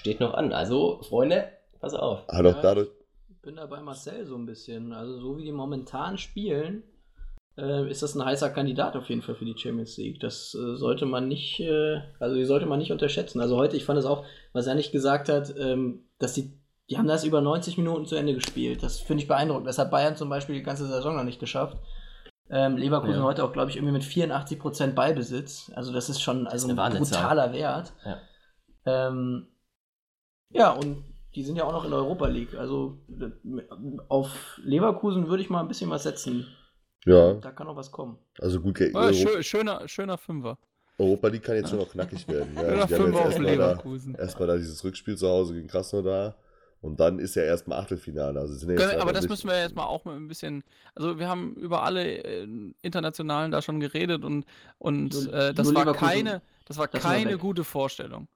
steht 0.00 0.18
noch 0.20 0.34
an. 0.34 0.52
Also, 0.52 1.00
Freunde, 1.02 1.48
pass 1.80 1.94
auf. 1.94 2.28
auch 2.28 2.32
Ja, 2.42 2.52
dadurch, 2.60 2.88
Ich 3.30 3.40
bin 3.40 3.56
da 3.56 3.66
bei 3.66 3.80
Marcel 3.80 4.26
so 4.26 4.34
ein 4.36 4.46
bisschen. 4.46 4.92
Also 4.92 5.18
so 5.20 5.38
wie 5.38 5.44
die 5.44 5.52
momentan 5.52 6.18
spielen, 6.18 6.82
äh, 7.58 7.90
ist 7.90 8.02
das 8.02 8.14
ein 8.14 8.24
heißer 8.24 8.50
Kandidat 8.50 8.96
auf 8.96 9.08
jeden 9.08 9.22
Fall 9.22 9.34
für 9.34 9.44
die 9.44 9.56
Champions 9.56 9.96
League. 9.96 10.20
Das 10.20 10.54
äh, 10.54 10.76
sollte 10.76 11.06
man 11.06 11.28
nicht, 11.28 11.60
äh, 11.60 12.00
also 12.18 12.36
die 12.36 12.44
sollte 12.44 12.66
man 12.66 12.78
nicht 12.78 12.92
unterschätzen. 12.92 13.40
Also 13.40 13.56
heute, 13.56 13.76
ich 13.76 13.84
fand 13.84 13.98
es 13.98 14.06
auch, 14.06 14.24
was 14.52 14.66
er 14.66 14.74
nicht 14.74 14.92
gesagt 14.92 15.28
hat, 15.28 15.54
ähm, 15.58 16.04
dass 16.18 16.32
die, 16.34 16.58
die 16.90 16.98
haben 16.98 17.08
das 17.08 17.24
über 17.24 17.40
90 17.40 17.78
Minuten 17.78 18.06
zu 18.06 18.16
Ende 18.16 18.34
gespielt. 18.34 18.82
Das 18.82 18.98
finde 18.98 19.22
ich 19.22 19.28
beeindruckend. 19.28 19.66
Das 19.66 19.78
hat 19.78 19.90
Bayern 19.90 20.16
zum 20.16 20.28
Beispiel 20.28 20.54
die 20.54 20.62
ganze 20.62 20.86
Saison 20.86 21.16
noch 21.16 21.24
nicht 21.24 21.40
geschafft. 21.40 21.78
Ähm, 22.50 22.76
Leverkusen 22.76 23.20
Ja. 23.20 23.22
heute 23.22 23.44
auch, 23.44 23.52
glaube 23.52 23.70
ich, 23.70 23.76
irgendwie 23.76 23.92
mit 23.92 24.02
84% 24.02 24.92
Ballbesitz. 24.94 25.70
Also 25.74 25.92
das 25.92 26.08
ist 26.10 26.20
schon 26.20 26.46
also 26.46 26.68
eine 26.68 26.80
ein 26.82 26.98
brutaler 26.98 27.52
Wert. 27.52 27.92
Ja. 28.04 28.18
Ähm, 28.84 29.48
ja, 30.50 30.70
und 30.70 31.04
die 31.34 31.44
sind 31.44 31.56
ja 31.56 31.64
auch 31.64 31.72
noch 31.72 31.84
in 31.84 31.90
der 31.90 32.00
Europa 32.00 32.26
League. 32.26 32.54
Also 32.54 32.98
äh, 33.08 33.30
auf 34.08 34.58
Leverkusen 34.62 35.28
würde 35.28 35.42
ich 35.42 35.50
mal 35.50 35.60
ein 35.60 35.68
bisschen 35.68 35.90
was 35.90 36.02
setzen. 36.02 36.46
Ja, 37.04 37.34
Da 37.34 37.50
kann 37.52 37.66
auch 37.68 37.76
was 37.76 37.90
kommen. 37.90 38.18
also 38.40 38.60
gut, 38.60 38.76
ge- 38.76 38.90
Ah, 38.94 39.06
Euro- 39.06 39.12
schö 39.14 39.42
schöner, 39.42 39.86
schöner 39.88 40.18
Fünfer. 40.18 40.58
Europa 40.98 41.28
League 41.28 41.42
kann 41.42 41.56
jetzt 41.56 41.70
schon 41.70 41.78
noch 41.78 41.90
knackig 41.90 42.28
werden. 42.28 42.54
Ja, 42.54 42.60
Schöner 42.62 42.86
die 42.86 42.94
haben 42.94 43.02
Fünfer 43.04 43.06
jetzt 43.06 43.16
auf 43.18 43.24
erstmal 43.32 43.56
da, 43.56 43.70
Leverkusen. 43.70 44.14
erstmal 44.14 44.48
da 44.48 44.56
dieses 44.56 44.84
Rückspiel 44.84 45.16
zu 45.16 45.28
Hause 45.28 45.54
gegen 45.54 45.66
Krasnodar 45.66 46.36
und 46.80 47.00
dann 47.00 47.18
ist 47.18 47.34
ja 47.34 47.42
erstmal 47.42 47.78
Achtelfinale. 47.80 48.38
Also 48.38 48.54
sind 48.54 48.68
ja 48.68 48.74
jetzt 48.74 48.80
Können- 48.80 48.90
halt 48.92 49.00
Aber 49.02 49.12
noch 49.12 49.20
das 49.20 49.28
müssen 49.28 49.48
wir 49.48 49.58
jetzt 49.60 49.74
mal 49.74 49.86
auch 49.86 50.04
mal 50.04 50.16
ein 50.16 50.28
bisschen. 50.28 50.62
Also 50.94 51.18
wir 51.18 51.28
haben 51.28 51.54
über 51.54 51.82
alle 51.82 52.22
äh, 52.24 52.46
internationalen 52.82 53.50
da 53.50 53.62
schon 53.62 53.80
geredet 53.80 54.22
und, 54.24 54.44
und 54.78 55.14
äh, 55.32 55.54
das 55.54 55.74
war 55.74 55.92
keine, 55.94 56.42
das 56.66 56.78
war 56.78 56.86
das 56.88 57.02
keine 57.02 57.38
gute 57.38 57.64
Vorstellung. 57.64 58.28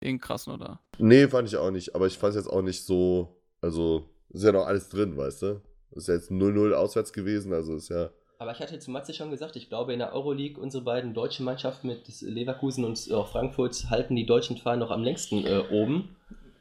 Gegen 0.00 0.20
Krasnodar. 0.20 0.80
Nee, 0.98 1.26
fand 1.28 1.48
ich 1.48 1.56
auch 1.56 1.70
nicht. 1.70 1.94
Aber 1.94 2.06
ich 2.06 2.18
fand 2.18 2.30
es 2.34 2.44
jetzt 2.44 2.52
auch 2.52 2.60
nicht 2.60 2.84
so. 2.84 3.40
Also, 3.62 4.04
ist 4.28 4.44
ja 4.44 4.52
noch 4.52 4.66
alles 4.66 4.90
drin, 4.90 5.16
weißt 5.16 5.42
du? 5.42 5.62
Ist 5.92 6.08
ja 6.08 6.14
jetzt 6.14 6.30
0-0 6.30 6.72
auswärts 6.72 7.12
gewesen, 7.12 7.52
also 7.52 7.76
ist 7.76 7.88
ja 7.88 8.10
Aber 8.38 8.52
ich 8.52 8.60
hatte 8.60 8.78
zu 8.78 8.90
Matze 8.90 9.14
schon 9.14 9.30
gesagt, 9.30 9.56
ich 9.56 9.68
glaube 9.68 9.92
in 9.92 9.98
der 9.98 10.12
Euroleague 10.12 10.60
unsere 10.60 10.84
beiden 10.84 11.14
deutschen 11.14 11.44
Mannschaften 11.44 11.86
mit 11.88 12.20
Leverkusen 12.20 12.84
und 12.84 13.10
auch 13.12 13.28
Frankfurt 13.28 13.88
halten 13.90 14.16
die 14.16 14.26
deutschen 14.26 14.56
Fahnen 14.56 14.80
noch 14.80 14.90
am 14.90 15.04
längsten 15.04 15.46
äh, 15.46 15.62
oben. 15.70 16.15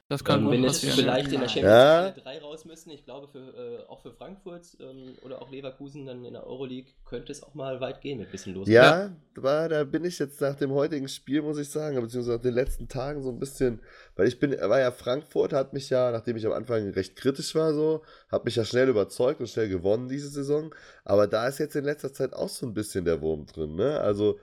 Das 0.08 0.24
kann 0.24 0.46
ähm, 0.46 0.52
wenn 0.52 0.64
jetzt 0.64 0.86
vielleicht 0.86 1.32
in 1.32 1.40
der 1.40 1.48
Champions 1.48 1.72
Ja. 1.72 2.06
League 2.06 2.14
alle 2.14 2.24
drei 2.24 2.40
raus 2.40 2.64
müssen, 2.66 2.92
ich 2.92 3.06
glaube 3.06 3.28
für, 3.28 3.40
äh, 3.40 3.88
auch 3.88 4.02
für 4.02 4.12
Frankfurt 4.12 4.78
ähm, 4.80 5.16
oder 5.24 5.42
auch 5.42 5.50
Leverkusen 5.50 6.06
dann 6.06 6.24
in 6.24 6.34
der 6.34 6.46
Euroleague 6.46 6.92
könnte 7.06 7.32
es 7.32 7.42
auch 7.42 7.56
mal 7.56 7.82
weit 7.82 8.02
gehen 8.02 8.20
mit 8.20 8.32
bisschen 8.32 8.54
los. 8.54 8.68
Ja, 8.68 9.16
aber 9.36 9.68
da 9.68 9.84
bin 9.84 10.06
ich 10.06 10.20
jetzt 10.20 10.40
nach 10.42 10.56
dem 10.56 10.72
heutigen 10.74 11.08
Spiel, 11.08 11.42
muss 11.42 11.58
ich 11.58 11.70
sagen, 11.70 12.00
beziehungsweise 12.00 12.36
nach 12.38 12.44
den 12.44 12.54
letzten 12.54 12.88
Tagen 12.88 13.24
so 13.24 13.30
ein 13.30 13.40
bisschen, 13.40 13.82
weil 14.16 14.28
ich 14.28 14.40
bin, 14.40 14.52
war 14.52 14.80
ja 14.80 14.92
Frankfurt, 14.92 15.54
hat 15.54 15.74
mich 15.74 15.90
ja, 15.90 16.12
nachdem 16.12 16.38
ich 16.38 16.46
am 16.46 16.54
Anfang 16.54 16.88
recht 16.92 17.16
kritisch 17.16 17.56
war, 17.56 17.74
so, 17.74 18.04
hat 18.30 18.46
mich 18.46 18.58
ja 18.58 18.64
schnell 18.64 18.90
überzeugt 18.90 19.40
und 19.40 19.48
schnell 19.50 19.70
gewonnen 19.70 20.08
diese 20.08 20.30
Saison. 20.30 20.76
Aber 21.04 21.26
da 21.26 21.48
ist 21.48 21.58
jetzt 21.58 21.76
in 21.76 21.84
letzter 21.84 22.14
Zeit 22.14 22.34
auch 22.34 22.50
so 22.50 22.68
ein 22.68 22.76
bisschen 22.76 23.06
der 23.06 23.22
Wurm 23.22 23.48
drin, 23.48 23.76
ne? 23.76 24.00
Also, 24.02 24.38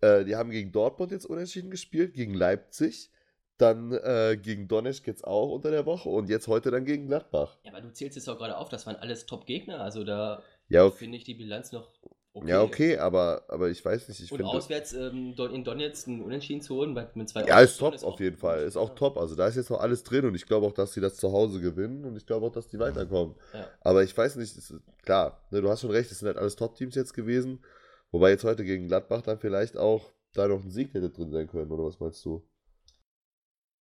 äh, 0.00 0.24
die 0.24 0.36
haben 0.36 0.50
gegen 0.50 0.70
Dortmund 0.70 1.10
jetzt 1.10 1.26
unentschieden 1.26 1.72
gespielt, 1.72 2.14
gegen 2.14 2.34
Leipzig. 2.34 3.10
Dann 3.58 3.92
äh, 3.92 4.38
gegen 4.40 4.68
Donetsk 4.68 5.06
jetzt 5.06 5.24
auch 5.24 5.50
unter 5.50 5.70
der 5.70 5.84
Woche 5.84 6.08
und 6.08 6.28
jetzt 6.28 6.46
heute 6.46 6.70
dann 6.70 6.84
gegen 6.84 7.08
Gladbach. 7.08 7.58
Ja, 7.64 7.72
aber 7.72 7.80
du 7.80 7.92
zählst 7.92 8.16
es 8.16 8.28
auch 8.28 8.38
gerade 8.38 8.56
auf, 8.56 8.68
das 8.68 8.86
waren 8.86 8.96
alles 8.96 9.26
Top-Gegner, 9.26 9.80
also 9.80 10.04
da 10.04 10.42
Ja, 10.68 10.84
okay. 10.84 10.96
finde 10.98 11.18
ich 11.18 11.24
die 11.24 11.34
Bilanz 11.34 11.72
noch 11.72 11.90
okay. 12.32 12.50
Ja, 12.50 12.62
okay, 12.62 12.98
aber, 12.98 13.42
aber 13.48 13.68
ich 13.68 13.84
weiß 13.84 14.08
nicht, 14.08 14.20
ich 14.20 14.30
Und 14.30 14.38
finde. 14.38 14.52
auswärts 14.52 14.92
ähm, 14.92 15.34
in 15.52 15.64
Donetsk 15.64 16.08
einen 16.08 16.22
Unentschieden 16.22 16.60
zu 16.60 16.76
holen 16.76 16.96
mit 17.14 17.28
zwei 17.28 17.44
Ja, 17.44 17.60
ist 17.60 17.78
top 17.78 18.00
auf 18.02 18.20
jeden 18.20 18.36
Fall. 18.36 18.62
Ist 18.62 18.76
auch 18.76 18.94
top. 18.94 19.18
Also 19.18 19.34
da 19.34 19.46
ist 19.48 19.56
jetzt 19.56 19.70
noch 19.70 19.80
alles 19.80 20.04
drin 20.04 20.24
und 20.24 20.34
ich 20.34 20.46
glaube 20.46 20.66
auch, 20.66 20.72
dass 20.72 20.92
sie 20.92 21.00
das 21.00 21.16
zu 21.16 21.32
Hause 21.32 21.60
gewinnen 21.60 22.04
und 22.04 22.16
ich 22.16 22.26
glaube 22.26 22.46
auch, 22.46 22.52
dass 22.52 22.68
die 22.68 22.78
weiterkommen. 22.78 23.34
Ja. 23.52 23.66
Aber 23.80 24.02
ich 24.02 24.16
weiß 24.16 24.36
nicht, 24.36 24.56
ist, 24.56 24.74
klar, 25.02 25.42
ne, 25.50 25.60
du 25.62 25.68
hast 25.68 25.80
schon 25.80 25.90
recht, 25.90 26.10
es 26.10 26.20
sind 26.20 26.26
halt 26.26 26.38
alles 26.38 26.56
Top-Teams 26.56 26.94
jetzt 26.94 27.14
gewesen. 27.14 27.64
Wobei 28.10 28.30
jetzt 28.30 28.44
heute 28.44 28.64
gegen 28.64 28.88
Gladbach 28.88 29.22
dann 29.22 29.38
vielleicht 29.38 29.76
auch 29.76 30.12
da 30.32 30.46
noch 30.48 30.62
ein 30.62 30.70
Sieg 30.70 30.94
hätte 30.94 31.10
drin 31.10 31.30
sein 31.30 31.48
können, 31.48 31.70
oder 31.70 31.84
was 31.84 32.00
meinst 32.00 32.24
du? 32.24 32.42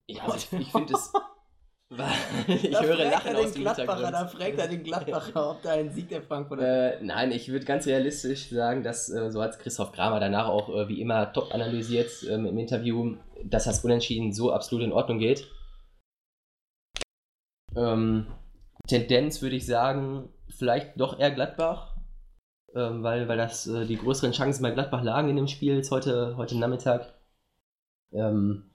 Ja, 0.08 0.24
also 0.26 0.36
ich, 0.36 0.62
ich 0.62 0.72
finde 0.72 0.94
es. 0.94 1.14
ich 2.48 2.72
Da 2.72 2.82
höre 2.82 3.06
Lachen 3.06 3.36
aus 3.36 3.52
dem 3.52 3.62
Gladbacher, 3.62 4.12
da 4.12 4.28
fragt 4.28 4.58
er 4.58 4.68
den 4.68 4.84
Gladbacher, 4.84 5.52
ob 5.52 5.62
da 5.62 5.72
ein 5.72 5.92
Sieg 5.92 6.10
der 6.10 6.24
Frankfurter. 6.24 7.00
Äh, 7.00 7.04
nein, 7.04 7.32
ich 7.32 7.50
würde 7.50 7.66
ganz 7.66 7.86
realistisch 7.86 8.50
sagen, 8.50 8.84
dass, 8.84 9.10
äh, 9.10 9.32
so 9.32 9.42
hat 9.42 9.60
Christoph 9.60 9.92
Kramer 9.92 10.20
danach 10.20 10.48
auch 10.48 10.70
äh, 10.70 10.88
wie 10.88 11.02
immer 11.02 11.32
top 11.34 11.54
analysiert 11.54 12.12
ähm, 12.30 12.46
im 12.46 12.58
Interview, 12.58 13.18
dass 13.44 13.66
das 13.66 13.84
Unentschieden 13.84 14.34
so 14.34 14.52
absolut 14.52 14.84
in 14.84 14.92
Ordnung 14.92 15.20
geht. 15.20 15.48
Ähm, 17.76 18.28
Tendenz 18.88 19.42
würde 19.42 19.56
ich 19.56 19.66
sagen, 19.66 20.30
vielleicht 20.50 21.00
doch 21.00 21.20
eher 21.20 21.32
Gladbach, 21.32 21.96
ähm, 22.76 23.04
weil, 23.04 23.28
weil 23.28 23.38
das 23.38 23.68
äh, 23.68 23.86
die 23.86 23.98
größeren 23.98 24.32
Chancen 24.32 24.64
bei 24.64 24.72
Gladbach 24.72 25.04
lagen 25.04 25.30
in 25.30 25.36
dem 25.36 25.48
Spiel 25.48 25.76
jetzt 25.76 25.92
heute, 25.92 26.36
heute 26.38 26.58
Nachmittag. 26.58 27.14
Ähm, 28.12 28.73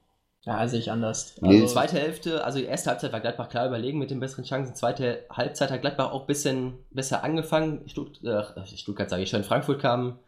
Ja, 0.48 0.66
sehe 0.66 0.80
ich 0.80 0.90
anders. 0.90 1.36
Nee, 1.42 1.60
also, 1.60 1.74
zweite 1.74 1.98
Hälfte, 1.98 2.42
also 2.42 2.58
die 2.58 2.64
erste 2.64 2.88
Halbzeit 2.88 3.12
war 3.12 3.20
Gladbach 3.20 3.50
klar 3.50 3.66
überlegen 3.66 3.98
mit 3.98 4.10
den 4.10 4.18
besseren 4.18 4.44
Chancen. 4.44 4.74
Zweite 4.74 5.26
Halbzeit 5.28 5.70
hat 5.70 5.82
Gladbach 5.82 6.10
auch 6.10 6.22
ein 6.22 6.26
bisschen 6.26 6.78
besser 6.90 7.22
angefangen. 7.22 7.86
Stutt 7.86 8.24
äh, 8.24 8.42
Stuttgart 8.64 9.10
sage 9.10 9.24
ich 9.24 9.28
schon, 9.28 9.44
Frankfurt 9.44 9.78
kam 9.78 10.20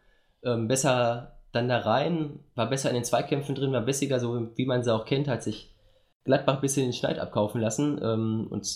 ähm, 0.43 0.67
besser 0.67 1.39
dann 1.53 1.67
da 1.67 1.79
rein, 1.79 2.39
war 2.53 2.69
besser 2.69 2.89
in 2.89 2.95
den 2.95 3.03
Zweikämpfen 3.03 3.55
drin, 3.55 3.73
war 3.73 3.81
bissiger, 3.81 4.19
so 4.19 4.47
wie 4.55 4.65
man 4.67 4.83
sie 4.83 4.93
auch 4.93 5.05
kennt, 5.05 5.27
hat 5.27 5.41
sich 5.41 5.75
Gladbach 6.23 6.55
ein 6.55 6.61
bisschen 6.61 6.85
den 6.85 6.93
Schneid 6.93 7.17
abkaufen 7.17 7.59
lassen. 7.59 7.99
Ähm, 8.03 8.45
und 8.51 8.67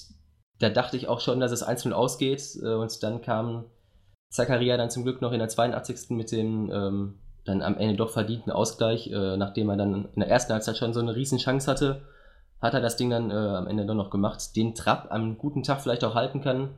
da 0.58 0.70
dachte 0.70 0.98
ich 0.98 1.08
auch 1.08 1.20
schon, 1.20 1.39
dass 1.39 1.52
es 1.52 1.62
einzeln 1.62 1.93
ausgeht. 1.93 2.41
Äh, 2.64 2.74
und 2.74 3.04
dann 3.04 3.22
kam 3.22 3.66
Zakaria 4.32 4.78
dann 4.78 4.89
zum 4.89 5.04
Glück 5.04 5.22
noch 5.22 5.32
in 5.32 5.39
der 5.39 5.50
82. 5.50 6.10
mit 6.10 6.32
dem 6.32 6.72
ähm, 6.72 7.20
dann 7.46 7.62
am 7.62 7.78
Ende 7.78 7.96
doch 7.96 8.10
verdienten 8.10 8.52
Ausgleich, 8.52 9.08
äh, 9.12 9.38
nachdem 9.38 9.70
er 9.70 9.78
dann 9.78 10.10
in 10.14 10.20
der 10.20 10.30
ersten 10.30 10.54
Halbzeit 10.54 10.78
schon 10.78 10.93
so 10.93 11.00
eine 11.00 11.16
riesen 11.16 11.38
Chance 11.38 11.70
hatte, 11.70 12.02
hat 12.62 12.74
er 12.74 12.82
das 12.82 12.98
Ding 12.98 13.10
dann 13.10 13.30
äh, 13.32 13.34
am 13.34 13.68
Ende 13.68 13.86
doch 13.86 13.93
noch 13.93 14.10
gemacht. 14.10 14.56
Den 14.56 14.74
Trapp 14.74 15.08
am 15.12 15.38
guten 15.38 15.64
Tag 15.64 15.82
vielleicht 15.82 16.04
auch 16.04 16.16
halten 16.16 16.41
kann. 16.41 16.70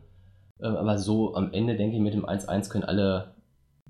Äh, 0.60 0.68
aber 0.68 0.98
so 0.98 1.36
am 1.36 1.54
Ende, 1.54 1.78
denke 1.78 1.96
ich, 1.96 2.02
mit 2.02 2.14
dem 2.14 2.26
1-1 2.26 2.70
können 2.70 2.84
alle 2.84 3.36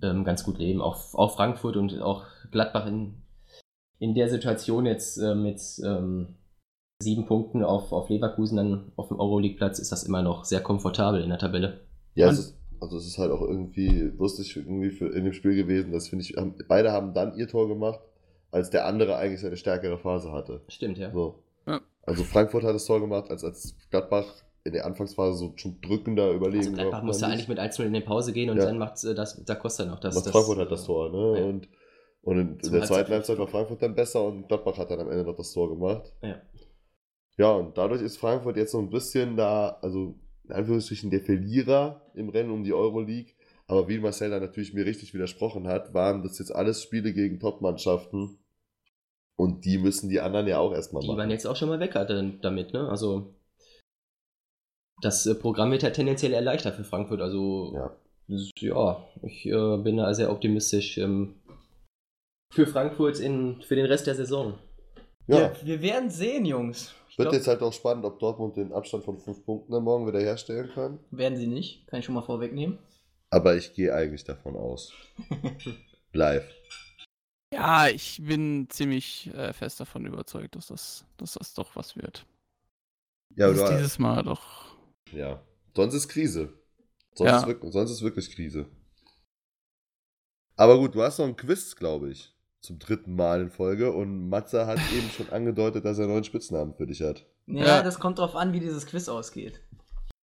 ähm, 0.03 0.23
ganz 0.23 0.43
gut 0.43 0.59
leben. 0.59 0.81
Auch, 0.81 0.97
auch 1.13 1.35
Frankfurt 1.35 1.77
und 1.77 1.99
auch 2.01 2.25
Gladbach 2.51 2.85
in, 2.85 3.15
in 3.99 4.13
der 4.13 4.29
Situation 4.29 4.85
jetzt 4.85 5.17
äh, 5.17 5.33
mit 5.33 5.59
ähm, 5.83 6.35
sieben 7.01 7.25
Punkten 7.25 7.63
auf, 7.63 7.91
auf 7.91 8.09
Leverkusen 8.09 8.57
dann 8.57 8.91
auf 8.95 9.07
dem 9.07 9.19
Euroleague-Platz 9.19 9.79
ist 9.79 9.91
das 9.91 10.03
immer 10.03 10.21
noch 10.21 10.45
sehr 10.45 10.61
komfortabel 10.61 11.21
in 11.21 11.29
der 11.29 11.39
Tabelle. 11.39 11.79
Ja, 12.13 12.27
Und- 12.27 12.33
es 12.33 12.39
ist, 12.39 12.56
also 12.79 12.97
es 12.97 13.07
ist 13.07 13.17
halt 13.17 13.31
auch 13.31 13.41
irgendwie 13.41 14.11
lustig 14.17 14.55
irgendwie 14.57 14.89
für, 14.89 15.07
in 15.07 15.23
dem 15.23 15.33
Spiel 15.33 15.55
gewesen, 15.55 15.91
das 15.91 16.09
finde 16.09 16.23
ich, 16.23 16.35
haben, 16.37 16.55
beide 16.67 16.91
haben 16.91 17.13
dann 17.13 17.35
ihr 17.35 17.47
Tor 17.47 17.67
gemacht, 17.67 17.99
als 18.51 18.69
der 18.69 18.85
andere 18.85 19.17
eigentlich 19.17 19.41
seine 19.41 19.57
stärkere 19.57 19.97
Phase 19.97 20.31
hatte. 20.31 20.61
Stimmt, 20.67 20.97
ja. 20.97 21.11
So. 21.11 21.43
Ja. 21.65 21.81
Also 22.03 22.23
Frankfurt 22.23 22.63
hat 22.63 22.75
das 22.75 22.85
Tor 22.85 22.99
gemacht, 22.99 23.29
als, 23.29 23.43
als 23.43 23.75
Gladbach 23.89 24.25
in 24.63 24.73
der 24.73 24.85
Anfangsphase 24.85 25.37
so 25.37 25.53
schon 25.55 25.79
drückender 25.81 26.31
überlegen 26.31 26.59
Also 26.59 26.71
Gladbach 26.73 27.03
musste 27.03 27.27
eigentlich 27.27 27.47
mit 27.47 27.59
1-0 27.59 27.83
in 27.83 27.93
die 27.93 28.01
Pause 28.01 28.33
gehen 28.33 28.49
und 28.49 28.57
Ja. 28.57 28.65
dann 28.65 28.77
macht 28.77 29.03
äh, 29.03 29.15
das 29.15 29.43
Da 29.45 29.55
Costa 29.55 29.85
noch 29.85 29.99
das. 29.99 30.15
Aber 30.15 30.23
das 30.23 30.31
Frankfurt 30.31 30.57
hat 30.59 30.71
das 30.71 30.83
Tor, 30.85 31.09
ne? 31.09 31.39
Ja. 31.39 31.45
Und, 31.45 31.69
und 32.21 32.37
in, 32.37 32.59
in 32.59 32.71
der 32.71 32.83
zweiten. 32.83 33.11
Halbzeit 33.11 33.37
war 33.37 33.47
Frankfurt 33.47 33.81
dann 33.81 33.95
besser 33.95 34.25
und 34.25 34.47
Gladbach 34.47 34.77
hat 34.77 34.91
dann 34.91 34.99
am 34.99 35.09
Ende 35.09 35.23
noch 35.23 35.35
das 35.35 35.51
Tor 35.53 35.69
gemacht. 35.69 36.13
Ja. 36.21 36.41
Ja, 37.37 37.51
und 37.51 37.77
dadurch 37.77 38.01
ist 38.01 38.17
Frankfurt 38.17 38.57
jetzt 38.57 38.71
so 38.71 38.79
ein 38.79 38.89
bisschen 38.89 39.37
da, 39.37 39.77
also 39.81 40.15
in 40.47 40.53
Anführungsstrichen 40.53 41.09
der 41.11 41.21
Verlierer 41.21 42.01
im 42.13 42.29
Rennen 42.29 42.51
um 42.51 42.63
die 42.63 42.73
Euroleague. 42.73 43.33
Aber 43.67 43.89
wie 43.89 43.99
Marcel 43.99 44.29
da 44.29 44.39
natürlich 44.39 44.73
mir 44.73 44.85
richtig 44.85 45.13
widersprochen 45.13 45.67
hat, 45.67 45.93
waren 45.93 46.23
das 46.23 46.39
jetzt 46.39 46.51
alles 46.55 46.81
Spiele 46.81 47.13
gegen 47.13 47.39
Top-Mannschaften. 47.39 48.39
Und 49.35 49.65
die 49.65 49.77
müssen 49.77 50.09
die 50.09 50.19
anderen 50.21 50.47
ja 50.47 50.57
auch 50.59 50.73
erstmal 50.73 51.01
Die 51.01 51.07
machen. 51.07 51.17
waren 51.19 51.29
jetzt 51.29 51.45
auch 51.45 51.55
schon 51.55 51.69
mal 51.69 51.79
weg 51.79 51.93
damit, 52.41 52.73
ne? 52.73 52.89
Also 52.89 53.35
das 55.01 55.25
äh, 55.25 55.35
Programm 55.35 55.71
wird 55.71 55.83
ja 55.83 55.91
tendenziell 55.91 56.31
eher 56.31 56.41
leichter 56.41 56.73
für 56.73 56.83
Frankfurt. 56.83 57.21
Also 57.21 57.73
Ja. 57.75 57.95
ja 58.55 59.07
ich 59.21 59.45
äh, 59.45 59.77
bin 59.77 59.97
da 59.97 60.13
sehr 60.13 60.31
optimistisch 60.31 60.97
ähm, 60.97 61.35
für 62.51 62.65
Frankfurt 62.65 63.19
in, 63.19 63.61
für 63.61 63.75
den 63.75 63.85
Rest 63.85 64.07
der 64.07 64.15
Saison. 64.15 64.57
ja, 65.27 65.51
Wir, 65.61 65.65
wir 65.65 65.81
werden 65.81 66.09
sehen, 66.09 66.45
Jungs. 66.45 66.95
Wird 67.17 67.29
glaub, 67.29 67.33
jetzt 67.33 67.47
halt 67.47 67.61
auch 67.63 67.73
spannend, 67.73 68.05
ob 68.05 68.19
Dortmund 68.19 68.55
den 68.57 68.71
Abstand 68.71 69.03
von 69.03 69.17
fünf 69.19 69.43
Punkten 69.43 69.73
am 69.73 69.83
Morgen 69.83 70.05
wieder 70.07 70.19
herstellen 70.19 70.69
kann. 70.73 70.99
werden 71.11 71.37
sie 71.37 71.47
nicht. 71.47 71.87
Kann 71.87 71.99
ich 71.99 72.05
schon 72.05 72.15
mal 72.15 72.21
vorwegnehmen. 72.21 72.77
Aber 73.31 73.55
ich 73.55 73.73
gehe 73.73 73.93
eigentlich 73.93 74.23
davon 74.23 74.55
aus. 74.55 74.93
Live. 76.13 76.47
Ja, 77.53 77.87
ich 77.87 78.21
bin 78.23 78.67
ziemlich 78.69 79.27
äh, 79.33 79.51
fest 79.53 79.79
davon 79.79 80.05
überzeugt, 80.05 80.55
dass 80.55 80.67
das, 80.67 81.05
dass 81.17 81.33
das 81.33 81.53
doch 81.53 81.75
was 81.75 81.95
wird. 81.95 82.25
Ja, 83.35 83.47
das 83.49 83.57
ist 83.57 83.67
du, 83.67 83.73
dieses 83.77 83.99
Mal 83.99 84.23
doch. 84.23 84.75
ja. 85.11 85.41
Sonst 85.75 85.93
ist 85.93 86.07
Krise. 86.07 86.53
Sonst, 87.13 87.29
Ja. 87.29 87.37
ist 87.39 87.47
wirklich, 87.47 87.71
sonst 87.73 87.91
ist 87.91 88.01
wirklich 88.01 88.31
Krise. 88.33 88.67
Aber 90.55 90.77
gut, 90.77 90.95
du 90.95 91.01
hast 91.03 91.19
noch 91.19 91.25
ein 91.27 91.35
Quiz, 91.35 91.75
glaube 91.75 92.09
ich. 92.11 92.33
Zum 92.61 92.79
dritten 92.79 93.15
Mal 93.15 93.41
in 93.41 93.49
Folge. 93.49 93.91
Und 93.91 94.29
Matze 94.29 94.65
hat 94.67 94.79
eben 94.95 95.09
schon 95.09 95.29
angedeutet, 95.29 95.85
dass 95.85 95.97
er 95.97 96.03
einen 96.05 96.13
neuen 96.13 96.23
Spitznamen 96.23 96.73
für 96.75 96.87
dich 96.87 97.01
hat. 97.01 97.25
Ja, 97.47 97.65
Ja. 97.65 97.83
das 97.83 97.99
kommt 97.99 98.19
drauf 98.19 98.35
an, 98.35 98.53
wie 98.53 98.59
dieses 98.59 98.85
Quiz 98.85 99.07
ausgeht. 99.09 99.61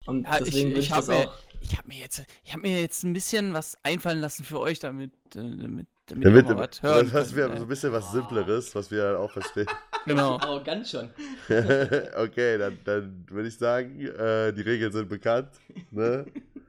Und 0.07 0.25
Ja, 0.25 0.39
deswegen 0.39 0.73
ich 0.73 0.79
ich 0.79 0.85
ich, 0.87 0.91
habe 0.93 1.07
das 1.07 1.09
mir, 1.09 1.29
auch. 1.29 1.35
ich 1.63 1.79
hab 1.79 1.89
mir, 1.89 1.99
jetzt, 1.99 2.25
ich 2.45 2.53
hab 2.53 2.61
mir 2.63 2.81
jetzt 2.81 3.03
ein 3.05 3.13
bisschen 3.15 3.55
was 3.55 3.79
einfallen 3.83 4.21
lassen 4.21 4.45
für 4.45 4.61
euch, 4.61 4.79
damit, 4.81 5.13
äh, 5.35 5.37
damit, 5.37 5.87
damit, 6.07 6.25
Damit, 6.27 6.49
ihr 6.51 6.59
was 6.59 6.83
hören 6.83 7.11
das 7.13 7.35
könnt, 7.35 7.37
wir 7.37 7.57
so 7.57 7.63
ein 7.63 7.69
bisschen 7.69 7.93
was 7.93 8.13
Simpleres, 8.13 8.75
was 8.75 8.91
wir 8.91 9.19
auch 9.19 9.31
verstehen. 9.31 9.67
Genau. 10.07 10.37
Arrogant 10.37 10.87
schon. 10.87 11.09
okay, 11.49 12.59
dann, 12.59 12.79
dann 12.85 13.25
würde 13.31 13.49
ich 13.49 13.57
sagen, 13.57 13.99
äh, 14.01 14.53
die 14.53 14.61
Regeln 14.61 14.93
sind 14.93 15.09
bekannt. 15.09 15.49
Ne? 15.91 16.27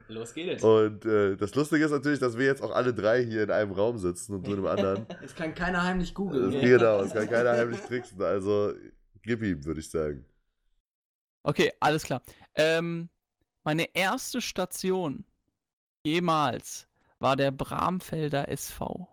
Los 0.08 0.34
geht 0.34 0.58
es. 0.58 0.64
Und 0.64 1.06
äh, 1.06 1.36
das 1.36 1.56
Lustige 1.56 1.86
ist 1.86 1.92
natürlich, 1.92 2.20
dass 2.20 2.38
wir 2.38 2.46
jetzt 2.46 2.62
auch 2.62 2.72
alle 2.72 2.94
drei 2.94 3.24
hier 3.24 3.44
in 3.44 3.52
einem 3.52 3.72
Raum 3.72 3.98
sitzen 3.98 4.36
und 4.36 4.46
du 4.46 4.52
in 4.52 4.58
einem 4.58 4.68
anderen. 4.68 5.06
Es 5.24 5.34
kann 5.36 5.56
keiner 5.56 5.84
heimlich 5.84 6.14
googeln. 6.14 6.52
genau, 6.52 7.02
es 7.02 7.14
kann 7.14 7.28
keiner 7.30 7.52
heimlich 7.52 7.82
tricksen. 7.82 8.22
Also, 8.22 8.74
gib 9.24 9.42
ihm, 9.42 9.64
würde 9.66 9.80
ich 9.80 9.90
sagen. 9.90 10.26
Okay, 11.44 11.72
alles 11.80 12.04
klar. 12.04 12.22
Ähm, 12.56 13.10
meine 13.64 13.96
erste 13.96 14.42
Station 14.42 15.26
jemals 16.04 16.88
war 17.20 17.36
der 17.36 17.52
Bramfelder 17.52 18.50
SV. 18.50 19.08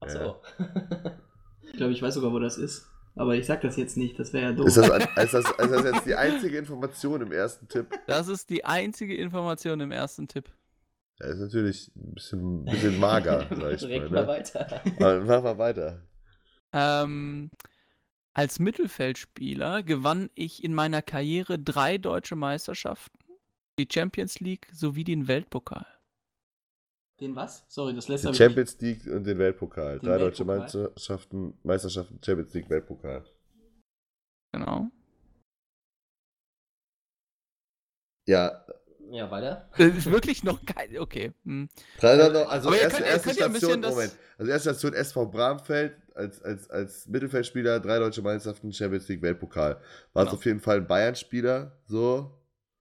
Achso. 0.00 0.42
Ich 1.70 1.76
glaube, 1.76 1.92
ich 1.92 2.00
weiß 2.00 2.14
sogar, 2.14 2.32
wo 2.32 2.38
das 2.38 2.56
ist. 2.56 2.90
Aber 3.18 3.34
ich 3.34 3.46
sag 3.46 3.60
das 3.62 3.76
jetzt 3.76 3.96
nicht, 3.96 4.18
das 4.18 4.32
wäre 4.32 4.44
ja 4.50 4.52
doof. 4.52 4.68
Ist 4.68 4.76
das, 4.76 4.88
ist, 4.88 5.08
das, 5.16 5.34
ist 5.34 5.58
das 5.58 5.84
jetzt 5.84 6.06
die 6.06 6.14
einzige 6.14 6.56
Information 6.58 7.20
im 7.20 7.32
ersten 7.32 7.66
Tipp? 7.68 7.86
Das 8.06 8.28
ist 8.28 8.48
die 8.48 8.64
einzige 8.64 9.16
Information 9.16 9.80
im 9.80 9.90
ersten 9.90 10.28
Tipp. 10.28 10.50
Das 11.18 11.30
ist 11.30 11.40
natürlich 11.40 11.90
ein 11.96 12.14
bisschen, 12.14 12.60
ein 12.60 12.64
bisschen 12.66 12.98
mager, 13.00 13.46
sag 13.50 13.72
ich 13.72 13.80
Direkt 13.80 14.10
mal. 14.10 14.20
mal 14.20 14.22
Ne? 14.22 14.28
weiter. 14.28 14.82
Aber 14.98 15.20
mach 15.24 15.42
mal 15.42 15.58
weiter. 15.58 16.02
Ähm, 16.72 17.50
als 18.34 18.60
Mittelfeldspieler 18.60 19.82
gewann 19.82 20.30
ich 20.36 20.62
in 20.62 20.72
meiner 20.74 21.02
Karriere 21.02 21.58
drei 21.58 21.98
deutsche 21.98 22.36
Meisterschaften, 22.36 23.18
die 23.80 23.88
Champions 23.92 24.38
League 24.38 24.68
sowie 24.72 25.02
den 25.02 25.26
Weltpokal. 25.26 25.86
Den 27.20 27.34
was? 27.34 27.64
Sorry, 27.68 27.94
das 27.94 28.06
letzte 28.08 28.30
Die 28.30 28.36
Champions 28.36 28.80
League 28.80 29.06
und 29.06 29.24
den 29.24 29.38
Weltpokal. 29.38 29.98
Den 29.98 30.08
Drei 30.08 30.18
deutsche? 30.18 30.44
Meisterschaften, 30.44 31.58
Meisterschaften, 31.64 32.20
Champions 32.24 32.54
League, 32.54 32.70
Weltpokal. 32.70 33.24
Genau. 34.52 34.88
Ja, 38.26 38.64
Ja, 39.10 39.30
weiter. 39.30 39.68
Das 39.78 39.96
ist 39.96 40.10
wirklich 40.10 40.44
noch 40.44 40.64
geil. 40.64 40.98
Okay. 40.98 41.32
Hm. 41.44 41.68
also 42.00 42.72
ihr 42.72 42.80
erste, 42.82 42.98
könnt- 43.02 43.06
erste 43.10 43.30
Station, 43.34 43.80
Moment. 43.80 44.16
Also 44.36 44.52
erste 44.52 44.70
Station 44.70 44.92
SV 44.92 45.26
Bramfeld 45.26 45.96
als, 46.14 46.42
als, 46.42 46.68
als 46.70 47.06
Mittelfeldspieler, 47.06 47.80
drei 47.80 47.98
deutsche 47.98 48.22
Meisterschaften, 48.22 48.72
Champions 48.72 49.08
League, 49.08 49.22
Weltpokal. 49.22 49.80
War 50.12 50.24
Genau. 50.24 50.36
auf 50.36 50.44
jeden 50.44 50.60
Fall 50.60 50.78
ein 50.78 50.86
Bayern-Spieler, 50.86 51.78
so. 51.86 52.30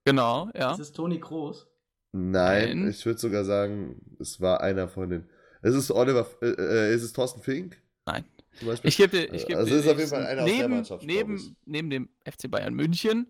Genau, 0.05 0.49
ja. 0.53 0.69
Das 0.71 0.79
ist 0.79 0.95
Toni 0.95 1.19
Kroos. 1.19 1.66
Nein, 2.11 2.79
Nein. 2.81 2.89
ich 2.89 3.05
würde 3.05 3.19
sogar 3.19 3.43
sagen, 3.45 4.01
es 4.19 4.39
war 4.41 4.61
einer 4.61 4.87
von 4.87 5.09
den. 5.09 5.29
Es 5.61 5.75
ist 5.75 5.91
Oliver, 5.91 6.27
äh, 6.41 6.47
äh, 6.47 6.93
ist 6.95 7.03
es 7.03 7.13
Thorsten 7.13 7.41
Fink? 7.41 7.81
Nein. 8.05 8.25
Zum 8.59 8.67
Beispiel? 8.69 8.89
Ich 8.89 8.97
gebe 8.97 9.09
dir, 9.17 9.33
ich 9.33 9.45
gebe 9.45 9.59
Also 9.59 9.71
dir 9.71 9.79
ist 9.79 9.87
auf 9.87 9.97
jeden 9.97 10.09
Fall 10.09 10.25
einer 10.25 10.41
aus 10.43 10.47
der 10.49 10.57
neben, 10.57 10.73
Mannschaft, 10.73 11.03
neben, 11.05 11.35
ich. 11.37 11.53
neben 11.65 11.89
dem 11.89 12.09
FC 12.25 12.49
Bayern 12.49 12.73
München 12.73 13.27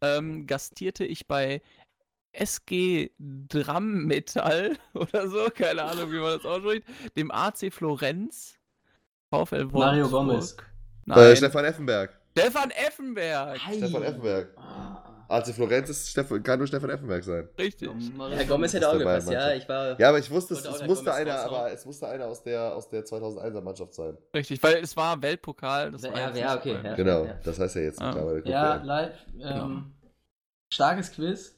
ähm, 0.00 0.46
gastierte 0.46 1.04
ich 1.04 1.26
bei 1.26 1.62
SG 2.32 3.10
Drammetall 3.18 4.76
oder 4.94 5.28
so, 5.28 5.48
keine 5.54 5.84
Ahnung, 5.84 6.10
wie 6.10 6.18
man 6.18 6.36
das 6.36 6.44
ausspricht, 6.44 6.84
dem 7.16 7.30
AC 7.30 7.72
Florenz, 7.72 8.58
VfL 9.30 9.72
Wolfsburg. 9.72 9.72
Mario 9.72 10.08
Gomez. 10.08 10.56
Nein, 11.04 11.18
Äh, 11.18 11.36
Stefan 11.36 11.64
Effenberg. 11.64 12.18
Stefan 12.36 12.70
Effenberg. 12.72 13.58
Stefan 13.60 14.02
Effenberg. 14.02 14.58
Ah. 14.58 15.05
AC 15.28 15.48
Florenz 15.54 15.88
ist 15.90 16.08
Steff 16.10 16.32
kann 16.42 16.58
nur 16.58 16.66
Stefan 16.68 16.90
Effenberg 16.90 17.24
sein. 17.24 17.48
Richtig. 17.58 17.88
Herr 18.30 18.44
Gomez 18.44 18.72
hätte 18.72 18.88
auch 18.88 18.98
gepasst, 18.98 19.30
ja. 19.30 19.52
Ich 19.52 19.68
war. 19.68 19.98
Ja, 19.98 20.08
aber 20.10 20.18
ich 20.18 20.30
wusste, 20.30 20.54
es, 20.54 20.60
es 20.64 20.86
musste 20.86 21.06
Gomez 21.06 21.16
einer, 21.20 21.38
aber 21.40 21.72
es 21.72 21.84
musste 21.84 22.08
einer 22.08 22.26
aus 22.26 22.42
der, 22.42 22.74
aus 22.76 22.88
der 22.88 23.04
2001er 23.04 23.60
Mannschaft 23.60 23.94
sein. 23.94 24.16
Richtig, 24.34 24.62
weil 24.62 24.76
es 24.76 24.96
war 24.96 25.20
Weltpokal. 25.20 25.90
Das 25.90 26.02
Ja, 26.02 26.12
war 26.12 26.18
ja, 26.20 26.30
nicht 26.30 26.46
okay, 26.56 26.78
ja. 26.82 26.94
Genau, 26.94 27.26
das 27.44 27.58
heißt 27.58 27.76
ja 27.76 27.82
jetzt 27.82 28.00
Ah. 28.00 28.06
mittlerweile. 28.08 28.48
Ja, 28.48 28.74
live. 28.76 29.16
Ähm, 29.40 29.92
Starkes 30.72 31.12
Quiz. 31.12 31.52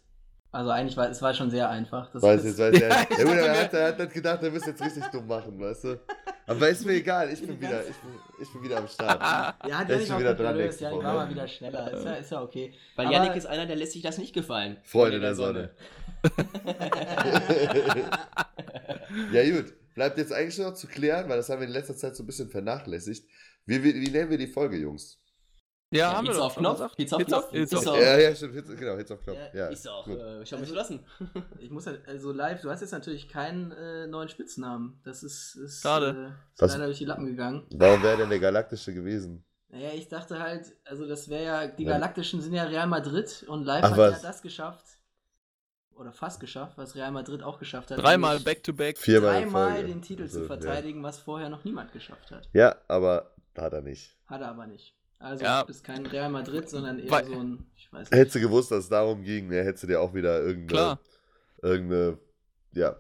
Also 0.51 0.71
eigentlich 0.71 0.97
war 0.97 1.11
es 1.11 1.21
war 1.21 1.35
schon 1.35 1.51
sehr 1.51 1.69
einfach. 1.69 2.11
Das 2.11 2.23
Weiß 2.23 2.43
jetzt, 2.45 2.59
weiß 2.59 2.79
Ja, 2.79 2.89
ja, 2.89 3.03
ich 3.11 3.19
ja, 3.19 3.25
gut, 3.25 3.35
er 3.35 3.61
hat, 3.64 3.75
er 3.75 3.89
hat 3.89 3.99
nicht 3.99 4.12
gedacht, 4.14 4.43
er 4.43 4.51
müsste 4.51 4.71
jetzt 4.71 4.83
richtig 4.83 5.05
dumm 5.09 5.27
machen, 5.27 5.61
weißt 5.61 5.85
du? 5.85 6.01
Aber 6.49 6.68
ist 6.70 6.86
mir 6.86 6.94
egal, 6.94 7.30
ich 7.30 7.42
bin 7.42 7.61
wieder, 7.61 7.82
ich 7.82 7.94
bin, 7.96 8.11
ich 8.40 8.51
bin 8.53 8.62
wieder 8.62 8.78
am 8.78 8.88
Start. 8.88 9.20
Ja, 9.20 9.55
hat 9.78 9.90
Ich 9.90 9.99
Janik 9.99 10.07
bin 10.07 10.12
auch 10.12 10.18
wieder 10.18 10.34
dran 10.34 10.59
Janik 10.59 11.05
war 11.05 11.14
mal 11.14 11.30
wieder 11.30 11.46
schneller. 11.46 11.92
Ist 11.92 12.05
ja, 12.05 12.14
ist 12.14 12.32
ja 12.32 12.42
okay. 12.42 12.72
Weil 12.96 13.07
Aber- 13.07 13.14
Yannick 13.14 13.36
ist 13.36 13.46
einer, 13.46 13.66
der 13.66 13.76
lässt 13.76 13.92
sich 13.92 14.01
das 14.01 14.16
nicht 14.16 14.34
gefallen. 14.34 14.78
Freunde 14.82 15.20
der 15.20 15.34
Sonne. 15.34 15.70
ja, 19.32 19.51
gut. 19.51 19.74
Bleibt 19.94 20.16
jetzt 20.16 20.32
eigentlich 20.32 20.59
noch 20.59 20.74
zu 20.74 20.86
klären, 20.86 21.28
weil 21.28 21.36
das 21.36 21.51
haben 21.51 21.61
wir 21.61 21.66
in 21.66 21.72
letzter 21.72 21.96
Zeit 21.96 22.16
so 22.16 22.22
ein 22.22 22.26
bisschen 22.26 22.49
vernachlässigt. 22.49 23.28
Wie, 23.66 23.84
wie, 23.84 23.94
wie 23.94 24.11
nennen 24.11 24.30
wir 24.30 24.38
die 24.38 24.46
Folge, 24.46 24.78
Jungs? 24.78 25.20
Ja, 25.91 25.99
Ja, 25.99 26.16
haben 26.16 26.24
wir 26.26 26.32
Pizza 26.32 26.39
doch 26.41 26.47
auf 26.47 26.55
Knopf. 26.57 26.97
Pizza 26.97 27.16
auf 27.16 27.24
Knopf, 27.24 27.51
Pizza 27.51 27.76
Pizza 27.78 27.91
auf- 27.93 27.97
auf- 27.97 28.03
Ja, 28.03 28.18
ja, 28.18 28.34
stimmt. 28.34 28.55
Hits, 28.55 28.76
genau, 28.76 28.97
Hits 28.99 29.11
auf 29.11 29.20
Knopf. 29.22 29.39
Ja, 29.55 29.59
Ja, 29.59 29.66
ist 29.68 29.86
doch 29.86 30.05
gut. 30.05 30.18
äh, 30.18 30.45
schon 30.45 30.59
Also- 30.59 30.70
beschlossen. 30.74 31.07
Ich 31.61 31.70
muss 31.70 31.86
halt, 31.86 32.07
also 32.07 32.32
live, 32.32 32.61
du 32.61 32.70
hast 32.70 32.80
jetzt 32.82 32.93
natürlich 32.93 33.28
keinen 33.28 33.72
äh, 33.72 34.07
neuen 34.07 34.28
Spitznamen. 34.28 35.01
Das 35.05 35.22
ist, 35.22 35.55
ist, 35.55 35.80
Schade. 35.82 36.07
äh, 36.09 36.26
ist 36.55 36.61
Was- 36.62 36.72
leider 36.72 36.86
durch 36.86 36.99
die 36.99 37.07
Lappen 37.07 37.24
gegangen. 37.26 37.66
Warum 37.70 38.03
wäre 38.03 38.18
denn 38.18 38.28
der 38.28 38.39
Galaktische 38.39 38.93
gewesen? 38.93 39.45
Naja, 39.70 39.91
ich 39.95 40.09
dachte 40.09 40.39
halt, 40.41 40.74
also 40.84 41.07
das 41.07 41.28
wäre 41.30 41.45
ja, 41.45 41.66
die 41.68 41.84
Ja. 41.84 41.93
Galaktischen 41.93 42.41
sind 42.43 42.53
ja 42.55 42.64
Real 42.64 42.86
Madrid 42.86 43.45
und 43.49 43.64
live 43.64 43.84
Ach, 43.84 43.91
hat 43.93 43.99
was? 43.99 44.22
ja 44.22 44.28
das 44.28 44.43
geschafft. 44.43 44.84
Oder 45.95 46.12
fast 46.12 46.39
geschafft, 46.39 46.76
was 46.78 46.95
Real 46.95 47.11
Madrid 47.12 47.43
auch 47.43 47.59
geschafft 47.59 47.91
hat. 47.91 47.99
Dreimal 47.99 48.39
back-to-back. 48.41 48.99
Viermal 48.99 49.36
in 49.43 49.43
Dreimal 49.45 49.84
den 49.86 50.01
Titel 50.03 50.22
Also, 50.22 50.41
zu 50.41 50.47
verteidigen, 50.47 51.03
was 51.03 51.18
vorher 51.18 51.49
noch 51.49 51.64
niemand 51.64 51.93
geschafft 51.93 52.30
hat. 52.30 52.49
Ja. 52.53 52.68
ja, 52.68 52.76
aber 52.89 53.32
hat 53.57 53.72
er 53.72 53.80
nicht. 53.82 54.16
Hat 54.26 54.41
er 54.43 54.49
aber 54.51 54.66
nicht. 54.66 54.95
Also 55.21 55.45
Ja. 55.45 55.61
du 55.62 55.66
bist 55.66 55.83
kein 55.85 56.07
Real 56.07 56.31
Madrid, 56.31 56.69
sondern 56.69 56.99
eher 56.99 57.11
Weil- 57.11 57.27
so 57.27 57.39
ein, 57.41 57.66
ich 57.77 57.93
weiß 57.93 58.11
nicht. 58.11 58.19
Hättest 58.19 58.37
du 58.37 58.41
gewusst, 58.41 58.71
dass 58.71 58.85
es 58.85 58.89
darum 58.89 59.23
ging, 59.23 59.49
ne, 59.49 59.64
hättest 59.64 59.83
du 59.85 59.87
dir 59.89 60.01
auch 60.01 60.14
wieder 60.14 60.41
irgendeine, 60.41 60.66
Klar. 60.66 61.01
irgendeine, 61.62 62.19
ja, 62.73 62.97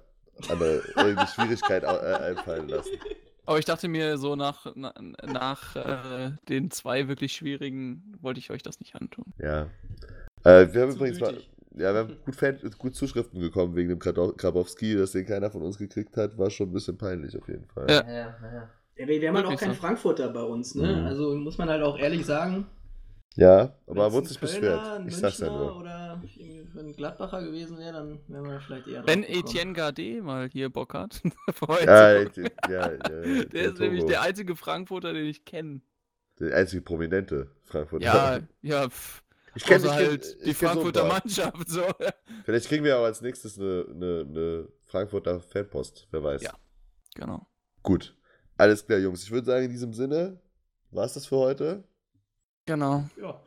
andere, 0.48 0.82
irgendeine 0.96 1.28
Schwierigkeit 1.28 1.82
äh, 1.84 1.86
einfallen 1.86 2.68
lassen. 2.68 2.90
Aber 3.46 3.58
ich 3.58 3.64
dachte 3.64 3.88
mir 3.88 4.18
so 4.18 4.36
nach, 4.36 4.66
na, 4.74 4.92
nach 5.24 5.74
äh, 5.76 6.32
den 6.48 6.70
zwei 6.70 7.08
wirklich 7.08 7.32
schwierigen 7.32 8.14
wollte 8.20 8.40
ich 8.40 8.50
euch 8.50 8.62
das 8.62 8.78
nicht 8.80 8.94
antun. 8.94 9.24
Ja. 9.38 9.68
Äh, 10.44 10.72
wir 10.72 10.82
haben 10.82 10.90
Zu 10.90 10.96
übrigens 10.98 11.20
mal, 11.20 11.34
ja, 11.74 11.92
wir 11.94 12.00
haben 12.00 12.16
gut, 12.24 12.36
Fan, 12.36 12.58
gut 12.78 12.94
Zuschriften 12.94 13.40
bekommen 13.40 13.74
wegen 13.74 13.88
dem 13.88 13.98
Grabowski, 13.98 14.96
dass 14.96 15.12
den 15.12 15.24
keiner 15.26 15.50
von 15.50 15.62
uns 15.62 15.78
gekriegt 15.78 16.16
hat, 16.16 16.36
war 16.36 16.50
schon 16.50 16.68
ein 16.68 16.72
bisschen 16.72 16.98
peinlich 16.98 17.36
auf 17.38 17.48
jeden 17.48 17.66
Fall. 17.66 17.86
Ja. 17.88 18.04
Ja, 18.06 18.36
ja, 18.52 18.70
ja. 18.98 19.06
Wir, 19.08 19.20
wir 19.20 19.28
haben 19.28 19.36
halt 19.36 19.46
auch 19.46 19.56
keinen 19.56 19.74
so. 19.74 19.80
Frankfurter 19.80 20.28
bei 20.28 20.42
uns, 20.42 20.74
ne? 20.74 20.96
Mhm. 20.96 21.06
Also 21.06 21.34
muss 21.34 21.58
man 21.58 21.68
halt 21.68 21.82
auch 21.82 21.98
ehrlich 21.98 22.26
sagen. 22.26 22.66
Ja, 23.36 23.72
aber 23.86 24.04
er 24.04 24.12
wurde 24.12 24.26
ein 24.26 24.28
sich 24.28 24.40
beschwert. 24.40 25.06
Ich 25.06 25.16
sag's 25.16 25.38
ja 25.38 25.46
Münchner 25.46 25.64
nur. 25.64 25.76
Oder 25.76 26.20
ein 26.76 26.92
Gladbacher 26.92 27.42
gewesen 27.42 27.78
wäre, 27.78 27.92
dann 27.92 28.20
wären 28.28 28.50
wir 28.50 28.60
vielleicht 28.60 28.86
eher 28.88 29.06
Wenn. 29.06 29.22
Etienne 29.22 29.72
Gardet 29.72 30.22
mal 30.22 30.48
hier 30.48 30.70
Bock 30.70 30.94
hat, 30.94 31.22
vorher 31.52 31.86
Ja, 31.86 32.12
ja, 32.20 32.28
ja, 32.68 32.92
ja, 32.92 33.44
der 33.44 33.62
ist 33.62 33.78
nämlich 33.78 34.00
Togo. 34.00 34.10
der 34.10 34.22
einzige 34.22 34.56
Frankfurter, 34.56 35.12
den 35.12 35.26
ich 35.26 35.44
kenne. 35.44 35.80
der 36.40 36.56
einzige 36.56 36.82
prominente 36.82 37.50
Frankfurter. 37.64 38.04
Ja, 38.04 38.40
ja, 38.62 38.88
pff. 38.88 39.22
ich 39.54 39.64
kenne 39.64 39.84
Außer 39.84 39.94
halt 39.94 40.44
die 40.44 40.54
Frankfurter 40.54 41.06
Mannschaft. 41.06 41.68
So. 41.68 41.84
Vielleicht 42.44 42.68
kriegen 42.68 42.84
wir 42.84 42.98
auch 42.98 43.04
als 43.04 43.20
nächstes 43.20 43.58
eine, 43.58 43.86
eine, 43.88 44.26
eine 44.28 44.68
Frankfurter 44.86 45.40
Fanpost, 45.40 46.08
wer 46.10 46.22
weiß. 46.22 46.42
Ja. 46.42 46.54
Genau. 47.14 47.46
Gut. 47.82 48.17
Alles 48.58 48.84
klar, 48.84 48.98
Jungs. 48.98 49.22
Ich 49.22 49.30
würde 49.30 49.46
sagen, 49.46 49.64
in 49.64 49.70
diesem 49.70 49.92
Sinne 49.94 50.38
war 50.90 51.04
es 51.04 51.14
das 51.14 51.26
für 51.26 51.36
heute. 51.36 51.84
Genau. 52.66 53.04
Ja. 53.16 53.40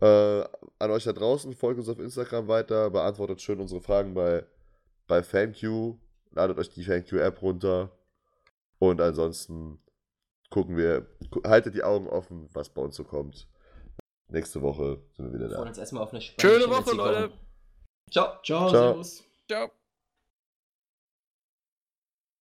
Äh, 0.00 0.48
an 0.78 0.90
euch 0.92 1.04
da 1.04 1.12
draußen, 1.12 1.52
folgt 1.54 1.80
uns 1.80 1.88
auf 1.88 1.98
Instagram 1.98 2.46
weiter, 2.48 2.88
beantwortet 2.90 3.42
schön 3.42 3.60
unsere 3.60 3.80
Fragen 3.80 4.14
bei, 4.14 4.46
bei 5.08 5.22
FanQ, 5.22 5.96
ladet 6.30 6.56
euch 6.56 6.70
die 6.70 6.84
FanQ-App 6.84 7.42
runter 7.42 7.90
und 8.78 9.00
ansonsten 9.00 9.80
gucken 10.50 10.76
wir, 10.76 11.06
gu- 11.30 11.42
haltet 11.44 11.74
die 11.74 11.82
Augen 11.82 12.06
offen, 12.08 12.48
was 12.52 12.68
bei 12.68 12.80
uns 12.80 12.94
so 12.96 13.02
kommt. 13.04 13.48
Nächste 14.28 14.62
Woche 14.62 15.00
sind 15.16 15.26
wir 15.26 15.32
wieder 15.34 15.48
Wir 15.48 15.54
freuen 15.56 15.64
da. 15.64 15.68
uns 15.70 15.78
erstmal 15.78 16.02
auf 16.04 16.10
eine 16.12 16.20
Schöne 16.20 16.68
Woche, 16.70 16.94
Leute. 16.94 17.32
Ciao. 18.10 18.40
Ciao, 18.44 18.68
Ciao. 18.68 18.70
Servus. 18.70 19.24
Ciao. 19.50 19.70